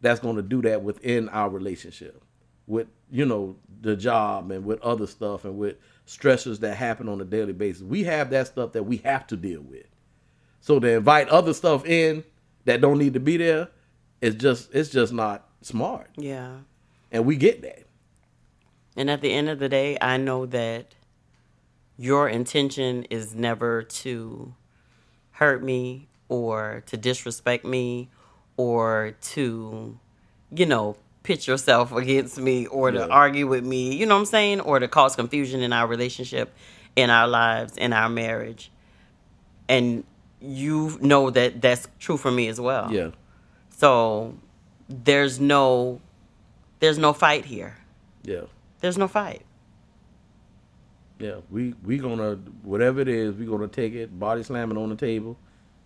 that's 0.00 0.20
going 0.20 0.36
to 0.36 0.42
do 0.42 0.62
that 0.62 0.82
within 0.82 1.28
our 1.28 1.48
relationship 1.48 2.22
with 2.66 2.86
you 3.10 3.24
know 3.24 3.56
the 3.80 3.96
job 3.96 4.50
and 4.50 4.64
with 4.64 4.80
other 4.82 5.06
stuff 5.06 5.44
and 5.44 5.56
with 5.56 5.76
stressors 6.06 6.60
that 6.60 6.76
happen 6.76 7.08
on 7.08 7.20
a 7.20 7.24
daily 7.24 7.52
basis 7.52 7.82
we 7.82 8.04
have 8.04 8.30
that 8.30 8.46
stuff 8.46 8.72
that 8.72 8.82
we 8.82 8.98
have 8.98 9.26
to 9.26 9.36
deal 9.36 9.62
with 9.62 9.86
so 10.60 10.78
to 10.78 10.88
invite 10.88 11.28
other 11.28 11.54
stuff 11.54 11.84
in 11.86 12.22
that 12.68 12.80
don't 12.80 12.98
need 12.98 13.14
to 13.14 13.20
be 13.20 13.36
there 13.36 13.68
it's 14.20 14.36
just 14.36 14.68
it's 14.74 14.90
just 14.90 15.12
not 15.12 15.48
smart 15.62 16.08
Yeah. 16.16 16.58
and 17.10 17.24
we 17.26 17.36
get 17.36 17.62
that 17.62 17.84
And 18.96 19.08
at 19.10 19.20
the 19.20 19.32
end 19.32 19.48
of 19.48 19.58
the 19.60 19.68
day, 19.68 19.96
I 20.00 20.16
know 20.16 20.44
that 20.46 20.94
your 21.96 22.28
intention 22.28 23.04
is 23.10 23.32
never 23.34 23.82
to 24.02 24.54
hurt 25.40 25.62
me 25.62 26.08
or 26.28 26.82
to 26.86 26.96
disrespect 26.96 27.64
me 27.64 28.08
or 28.56 29.14
to, 29.34 29.98
you 30.50 30.66
know, 30.66 30.96
pitch 31.22 31.46
yourself 31.46 31.92
against 31.92 32.38
me 32.38 32.66
or 32.66 32.90
to 32.90 32.98
Yeah. 32.98 33.06
argue 33.22 33.46
with 33.46 33.64
me, 33.64 33.94
you 33.94 34.04
know 34.06 34.14
what 34.16 34.20
I'm 34.26 34.26
saying? 34.26 34.60
Or 34.62 34.80
to 34.80 34.88
cause 34.88 35.14
confusion 35.14 35.60
in 35.62 35.72
our 35.72 35.86
relationship, 35.86 36.52
in 36.96 37.08
our 37.10 37.28
lives, 37.28 37.76
in 37.76 37.92
our 37.92 38.08
marriage. 38.08 38.72
And 39.68 40.02
you 40.40 40.98
know 41.00 41.30
that 41.30 41.60
that's 41.60 41.88
true 41.98 42.16
for 42.16 42.30
me 42.30 42.48
as 42.48 42.60
well. 42.60 42.92
yeah 42.92 43.10
So 43.70 44.34
there's 44.88 45.38
no 45.40 46.00
there's 46.80 46.98
no 46.98 47.12
fight 47.12 47.44
here. 47.44 47.76
yeah 48.22 48.42
There's 48.80 48.96
no 48.98 49.08
fight. 49.08 49.42
yeah 51.18 51.36
we 51.50 51.74
we 51.84 51.98
gonna 51.98 52.36
whatever 52.62 53.00
it 53.00 53.08
is 53.08 53.34
we 53.34 53.46
gonna 53.46 53.66
take 53.68 53.94
it 53.94 54.16
body 54.18 54.42
slam 54.42 54.70
it 54.70 54.76
on 54.76 54.88
the 54.88 54.96
table 54.96 55.36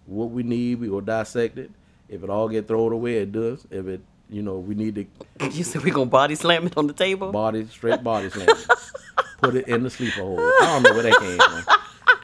what 0.07 0.31
we 0.31 0.43
need 0.43 0.79
we 0.81 0.89
gonna 0.89 1.01
dissect 1.07 1.57
it 1.59 1.71
if 2.09 2.23
it 2.23 2.29
all 2.31 2.49
get 2.49 2.69
thrown 2.69 2.93
away 2.93 3.17
it 3.19 3.33
does 3.33 3.67
if 3.71 3.87
it 3.87 4.01
you 4.29 4.43
know 4.43 4.59
we 4.59 4.75
need 4.75 4.95
to 4.95 5.07
You 5.57 5.65
said 5.65 5.83
we 5.83 5.91
gonna 5.91 6.07
body 6.07 6.35
slam 6.35 6.67
it 6.67 6.77
on 6.77 6.87
the 6.87 6.93
table? 6.93 7.33
body 7.33 7.67
straight 7.69 8.03
body 8.05 8.29
slam. 8.31 8.49
Put 9.43 9.57
it 9.57 9.67
in 9.67 9.83
the 9.83 9.91
sleeper 9.91 10.21
hole. 10.21 10.39
I 10.39 10.61
don't 10.67 10.83
know 10.85 10.93
where 10.95 11.03
that 11.03 11.19
came 11.19 11.39
from. 11.39 11.77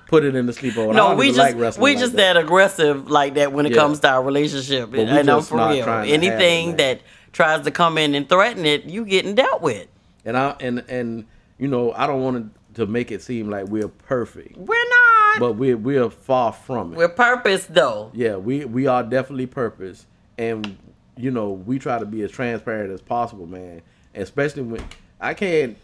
Put 0.09 0.25
it 0.25 0.35
in 0.35 0.47
the 0.47 0.53
sleeper 0.53 0.93
no, 0.93 1.15
we 1.15 1.27
just 1.29 1.39
like 1.39 1.55
we 1.79 1.91
like 1.93 1.99
just 1.99 2.17
that. 2.17 2.37
aggressive 2.37 3.11
like 3.11 3.35
that 3.35 3.53
when 3.53 3.67
it 3.67 3.73
Yeah. 3.73 3.79
comes 3.83 4.01
to 4.01 4.09
our 4.09 4.23
relationship. 4.25 4.91
we 4.91 5.03
and 5.03 5.31
I'm 5.31 5.43
for 5.43 5.57
real. 5.57 5.85
trying 5.85 5.85
to 5.85 5.91
have 5.91 6.05
it, 6.09 6.13
Anything 6.13 6.77
that 6.77 7.01
tries 7.33 7.63
to 7.65 7.71
come 7.71 7.99
in 7.99 8.15
and 8.15 8.27
threaten 8.29 8.65
it, 8.67 8.85
you 8.85 9.05
getting 9.05 9.35
dealt 9.35 9.61
with. 9.63 9.87
And 10.25 10.37
I 10.37 10.57
and 10.61 10.83
and 10.89 11.27
you 11.59 11.69
know 11.69 11.93
I 11.93 12.07
don't 12.07 12.23
want 12.23 12.55
to 12.75 12.87
make 12.87 13.11
it 13.13 13.23
seem 13.23 13.51
like 13.51 13.67
we're 13.67 13.89
perfect, 13.89 14.57
We're 14.57 14.89
not. 14.89 15.41
but 15.41 15.53
we're 15.57 15.77
we're 15.77 16.09
far 16.11 16.53
from 16.53 16.93
it. 16.95 16.97
We're 16.97 17.09
purpose 17.09 17.67
though. 17.67 18.11
yeah, 18.15 18.37
we 18.37 18.65
we 18.65 18.87
are 18.87 19.03
definitely 19.03 19.47
purpose, 19.47 20.07
and 20.39 20.77
you 21.17 21.31
know 21.31 21.51
we 21.51 21.79
try 21.79 21.99
to 21.99 22.07
be 22.07 22.23
as 22.23 22.31
transparent 22.31 22.93
as 22.93 23.03
possible, 23.03 23.47
man. 23.47 23.83
Especially 24.15 24.63
when 24.63 24.83
I 25.21 25.35
can't. 25.35 25.77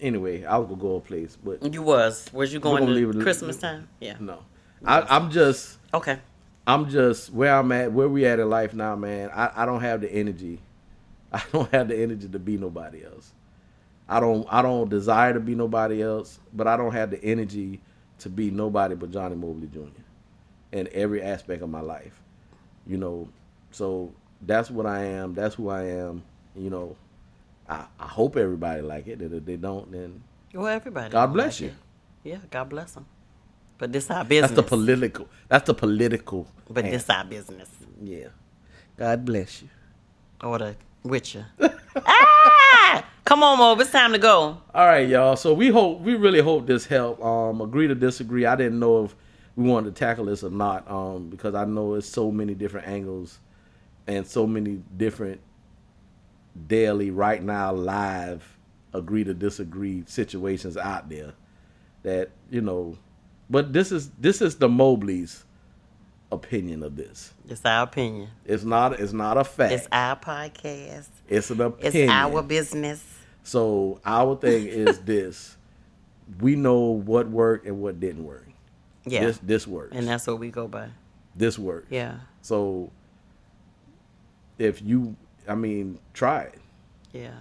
Anyway, 0.00 0.44
I 0.44 0.58
was 0.58 0.68
gonna 0.68 0.80
go 0.80 0.96
a 0.96 1.00
place, 1.00 1.36
but 1.42 1.72
You 1.72 1.82
was. 1.82 2.30
Was 2.32 2.52
you 2.52 2.60
going 2.60 2.84
gonna 2.84 2.92
leave 2.92 3.22
Christmas 3.22 3.56
time? 3.56 3.88
Yeah. 4.00 4.16
no, 4.20 4.40
I, 4.84 5.02
I'm 5.02 5.30
just. 5.30 5.78
Okay. 5.92 6.18
I'm 6.66 6.88
just 6.88 7.30
where 7.30 7.54
I'm 7.54 7.70
at, 7.72 7.92
where 7.92 8.08
we 8.08 8.26
at 8.26 8.40
in 8.40 8.48
life 8.48 8.72
now, 8.72 8.96
man. 8.96 9.30
I, 9.34 9.50
I 9.54 9.66
don't 9.66 9.82
have 9.82 10.00
the 10.00 10.10
energy. 10.10 10.60
I 11.32 11.42
don't 11.52 11.70
have 11.72 11.88
the 11.88 11.96
energy 11.96 12.28
to 12.28 12.38
be 12.38 12.56
nobody 12.56 13.04
else. 13.04 13.32
I 14.08 14.20
don't 14.20 14.46
I 14.50 14.62
don't 14.62 14.88
desire 14.88 15.32
to 15.32 15.40
be 15.40 15.54
nobody 15.54 16.02
else, 16.02 16.38
but 16.52 16.66
I 16.66 16.76
don't 16.76 16.92
have 16.92 17.10
the 17.10 17.22
energy 17.22 17.80
to 18.20 18.28
be 18.28 18.50
nobody 18.50 18.94
but 18.94 19.10
Johnny 19.10 19.36
Mobley 19.36 19.68
Jr. 19.68 20.00
in 20.72 20.88
every 20.92 21.22
aspect 21.22 21.62
of 21.62 21.70
my 21.70 21.80
life. 21.80 22.20
You 22.86 22.98
know, 22.98 23.28
so 23.70 24.12
that's 24.42 24.70
what 24.70 24.86
I 24.86 25.04
am. 25.04 25.34
That's 25.34 25.54
who 25.54 25.68
I 25.68 25.84
am. 25.84 26.22
You 26.54 26.70
know, 26.70 26.96
I, 27.68 27.84
I 27.98 28.06
hope 28.06 28.36
everybody 28.36 28.82
like 28.82 29.06
it. 29.06 29.22
If 29.22 29.44
they 29.44 29.56
don't, 29.56 29.90
then 29.90 30.22
Well, 30.52 30.66
everybody. 30.66 31.10
God 31.10 31.32
bless 31.32 31.60
like 31.60 31.70
you. 31.70 31.76
it. 32.24 32.30
Yeah, 32.30 32.38
God 32.50 32.68
bless 32.68 32.92
them. 32.92 33.06
But 33.78 33.92
this 33.92 34.10
our 34.10 34.24
business. 34.24 34.50
That's 34.50 34.56
the 34.56 34.68
political. 34.76 35.28
That's 35.48 35.66
the 35.66 35.74
political. 35.74 36.46
But 36.70 36.84
answer. 36.84 36.96
this 36.98 37.10
our 37.10 37.24
business. 37.24 37.70
yeah. 38.02 38.28
God 38.96 39.24
bless 39.24 39.62
you. 39.62 39.68
Or 40.42 40.58
the 40.58 40.76
with 41.02 41.34
you. 41.34 41.44
ah! 41.96 43.04
Come 43.24 43.42
on, 43.42 43.58
Mo. 43.58 43.74
It's 43.80 43.90
time 43.90 44.12
to 44.12 44.18
go. 44.18 44.58
All 44.74 44.86
right, 44.86 45.08
y'all. 45.08 45.36
So 45.36 45.52
we 45.52 45.68
hope 45.68 46.00
we 46.00 46.14
really 46.14 46.40
hope 46.40 46.66
this 46.66 46.86
helped. 46.86 47.22
Um, 47.22 47.60
agree 47.60 47.88
to 47.88 47.94
disagree. 47.94 48.46
I 48.46 48.54
didn't 48.56 48.78
know 48.78 49.04
if 49.04 49.14
we 49.56 49.68
wanted 49.68 49.94
to 49.94 49.98
tackle 49.98 50.26
this 50.26 50.44
or 50.44 50.50
not. 50.50 50.88
Um, 50.90 51.28
because 51.30 51.54
I 51.54 51.64
know 51.64 51.94
it's 51.94 52.06
so 52.08 52.30
many 52.30 52.54
different 52.54 52.86
angles 52.86 53.38
and 54.06 54.26
so 54.26 54.46
many 54.46 54.80
different 54.96 55.40
daily 56.66 57.10
right 57.10 57.42
now 57.42 57.72
live 57.72 58.58
agree 58.92 59.24
to 59.24 59.34
disagree 59.34 60.04
situations 60.06 60.76
out 60.76 61.08
there 61.08 61.32
that 62.02 62.30
you 62.50 62.60
know. 62.60 62.96
But 63.50 63.72
this 63.72 63.92
is 63.92 64.10
this 64.18 64.40
is 64.40 64.56
the 64.56 64.68
Mobley's 64.68 65.44
opinion 66.32 66.82
of 66.82 66.96
this. 66.96 67.34
It's 67.48 67.64
our 67.64 67.84
opinion. 67.84 68.30
It's 68.44 68.64
not 68.64 68.98
it's 68.98 69.12
not 69.12 69.36
a 69.36 69.44
fact. 69.44 69.72
It's 69.72 69.88
our 69.92 70.16
podcast. 70.16 71.08
It's 71.28 71.50
an 71.50 71.60
opinion. 71.60 72.02
It's 72.02 72.10
our 72.10 72.42
business. 72.42 73.04
So 73.42 74.00
our 74.04 74.36
thing 74.36 74.66
is 74.66 74.98
this: 75.04 75.56
we 76.40 76.56
know 76.56 76.80
what 76.80 77.28
worked 77.28 77.66
and 77.66 77.80
what 77.82 78.00
didn't 78.00 78.24
work. 78.24 78.46
Yeah. 79.04 79.26
This 79.26 79.38
this 79.42 79.66
works. 79.66 79.94
and 79.94 80.08
that's 80.08 80.26
what 80.26 80.38
we 80.38 80.50
go 80.50 80.66
by. 80.68 80.88
this 81.36 81.58
works. 81.58 81.88
Yeah. 81.90 82.20
So 82.40 82.90
if 84.58 84.80
you, 84.80 85.16
I 85.48 85.54
mean, 85.54 85.98
try 86.12 86.42
it, 86.42 86.58
Yeah. 87.12 87.34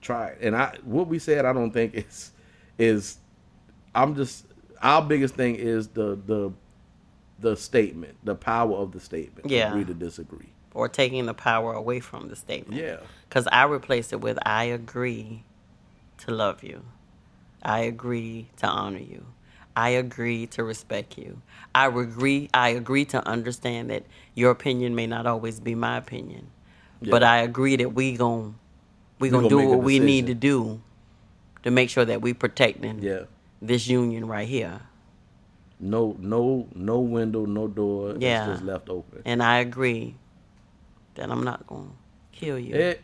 try 0.00 0.28
it. 0.28 0.38
And 0.40 0.56
I, 0.56 0.76
what 0.84 1.08
we 1.08 1.18
said, 1.18 1.44
I 1.44 1.52
don't 1.52 1.70
think 1.70 1.94
is, 1.94 2.32
is, 2.78 3.18
I'm 3.94 4.14
just 4.14 4.46
our 4.82 5.02
biggest 5.02 5.34
thing 5.34 5.54
is 5.56 5.88
the 5.88 6.16
the, 6.26 6.52
the 7.40 7.56
statement, 7.56 8.16
the 8.24 8.34
power 8.34 8.76
of 8.76 8.92
the 8.92 9.00
statement. 9.00 9.50
Yeah. 9.50 9.70
Agree 9.70 9.84
to 9.84 9.94
disagree. 9.94 10.50
Or 10.74 10.88
taking 10.88 11.24
the 11.24 11.34
power 11.34 11.72
away 11.72 12.00
from 12.00 12.28
the 12.28 12.36
statement. 12.36 12.80
Yeah. 12.80 12.98
Because 13.28 13.46
I 13.50 13.64
replaced 13.64 14.12
it 14.12 14.20
with 14.20 14.38
I 14.44 14.64
agree 14.64 15.44
to 16.18 16.30
love 16.30 16.62
you. 16.62 16.82
I 17.62 17.80
agree 17.80 18.48
to 18.58 18.66
honor 18.66 18.98
you. 18.98 19.26
I 19.74 19.90
agree 19.90 20.46
to 20.48 20.64
respect 20.64 21.18
you. 21.18 21.42
I 21.74 21.88
agree 21.88 22.48
I 22.54 22.70
agree 22.70 23.04
to 23.06 23.26
understand 23.26 23.90
that 23.90 24.04
your 24.34 24.50
opinion 24.50 24.94
may 24.94 25.06
not 25.06 25.26
always 25.26 25.60
be 25.60 25.74
my 25.74 25.96
opinion. 25.96 26.48
But 27.02 27.22
I 27.22 27.38
agree 27.38 27.76
that 27.76 27.94
we 27.94 28.16
gon' 28.16 28.56
we 29.18 29.28
We 29.28 29.30
gonna 29.30 29.48
gonna 29.48 29.62
do 29.62 29.68
what 29.70 29.82
we 29.84 29.98
need 29.98 30.26
to 30.26 30.34
do 30.34 30.80
to 31.62 31.70
make 31.70 31.90
sure 31.90 32.04
that 32.04 32.20
we 32.20 32.32
protecting 32.34 33.02
Yeah. 33.02 33.22
this 33.62 33.86
union 33.88 34.26
right 34.26 34.46
here. 34.48 34.80
No, 35.78 36.16
no, 36.18 36.68
no 36.74 37.00
window, 37.00 37.44
no 37.44 37.66
door. 37.68 38.10
It's 38.12 38.20
just 38.20 38.62
left 38.64 38.88
open. 38.88 39.22
And 39.24 39.42
I 39.42 39.58
agree 39.58 40.14
that 41.14 41.30
I'm 41.30 41.44
not 41.44 41.66
gonna 41.66 41.90
kill 42.32 42.58
you 42.58 42.74
Eh, 42.74 42.94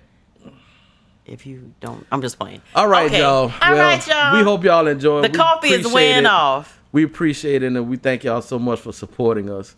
if 1.27 1.47
you 1.47 1.73
don't 1.81 2.06
I'm 2.10 2.20
just 2.23 2.39
playing. 2.39 2.62
all 2.74 2.89
right, 2.89 3.06
Okay. 3.06 3.20
y'all. 3.20 3.52
All 3.62 3.73
well, 3.73 3.77
right, 3.78 4.06
y'all. 4.06 4.36
We 4.36 4.43
hope 4.43 4.64
y'all 4.64 4.86
enjoy. 4.86 5.23
the 5.23 5.28
We 5.28 5.35
coffee 5.35 5.69
is 5.69 5.86
weighing 5.93 6.20
it. 6.20 6.27
off. 6.27 6.81
We 6.93 7.05
appreciate 7.05 7.62
it, 7.62 7.66
and 7.73 7.89
we 7.89 7.97
thank 7.97 8.24
y'all 8.24 8.43
so 8.43 8.59
much 8.59 8.81
for 8.81 8.93
supporting 8.93 9.48
us. 9.51 9.77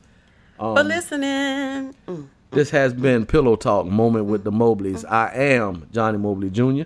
Um, 0.59 0.77
For 0.77 0.83
listening. 0.85 1.95
Mm. 2.09 2.29
This 2.55 2.71
has 2.71 2.95
been 2.95 3.27
Pillow 3.27 3.57
Talk 3.57 3.87
Moment 3.87 4.27
with 4.27 4.45
the 4.45 4.53
Mobleys. 4.53 5.05
I 5.11 5.33
am 5.35 5.89
Johnny 5.93 6.19
Mobley 6.19 6.51
Jr. 6.51 6.83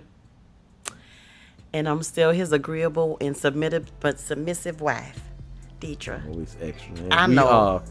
And 1.71 1.87
I'm 1.87 2.01
still 2.01 2.31
his 2.31 2.51
agreeable 2.51 3.17
and 3.21 3.37
submitted 3.37 3.91
but 3.99 4.19
submissive 4.19 4.81
wife, 4.81 5.19
Deidre. 5.79 6.27
Always 6.27 6.55
extra. 6.59 6.95
And 6.95 7.13
I 7.13 7.27
we 7.27 7.35
know. 7.35 7.47
are 7.47 7.83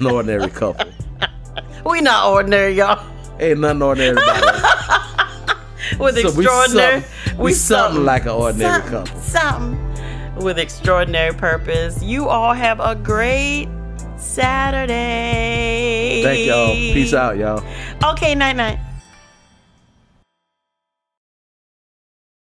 an 0.00 0.06
ordinary 0.06 0.48
couple. 0.50 0.90
We 1.86 2.00
not 2.00 2.26
ordinary, 2.32 2.72
y'all. 2.74 3.04
Ain't 3.38 3.60
nothing 3.60 3.82
ordinary 3.82 4.12
about 4.12 4.42
us. 4.42 5.98
With 6.00 6.16
So 6.16 6.32
we 6.32 6.44
extraordinary, 6.44 7.02
something- 7.02 7.38
we 7.38 7.52
something 7.52 8.04
like 8.04 8.22
an 8.22 8.30
ordinary 8.30 8.82
something, 8.82 9.04
couple. 9.04 9.20
Something 9.20 10.42
with 10.42 10.58
extraordinary 10.58 11.32
purpose. 11.34 12.02
You 12.02 12.26
all 12.28 12.54
have 12.54 12.80
a 12.80 12.96
great 12.96 13.68
Saturday. 14.24 16.22
Thank 16.24 16.46
y'all. 16.46 16.72
Peace 16.72 17.14
out, 17.14 17.36
y'all. 17.36 17.62
Okay, 18.12 18.34
night 18.34 18.56
night. 18.56 18.78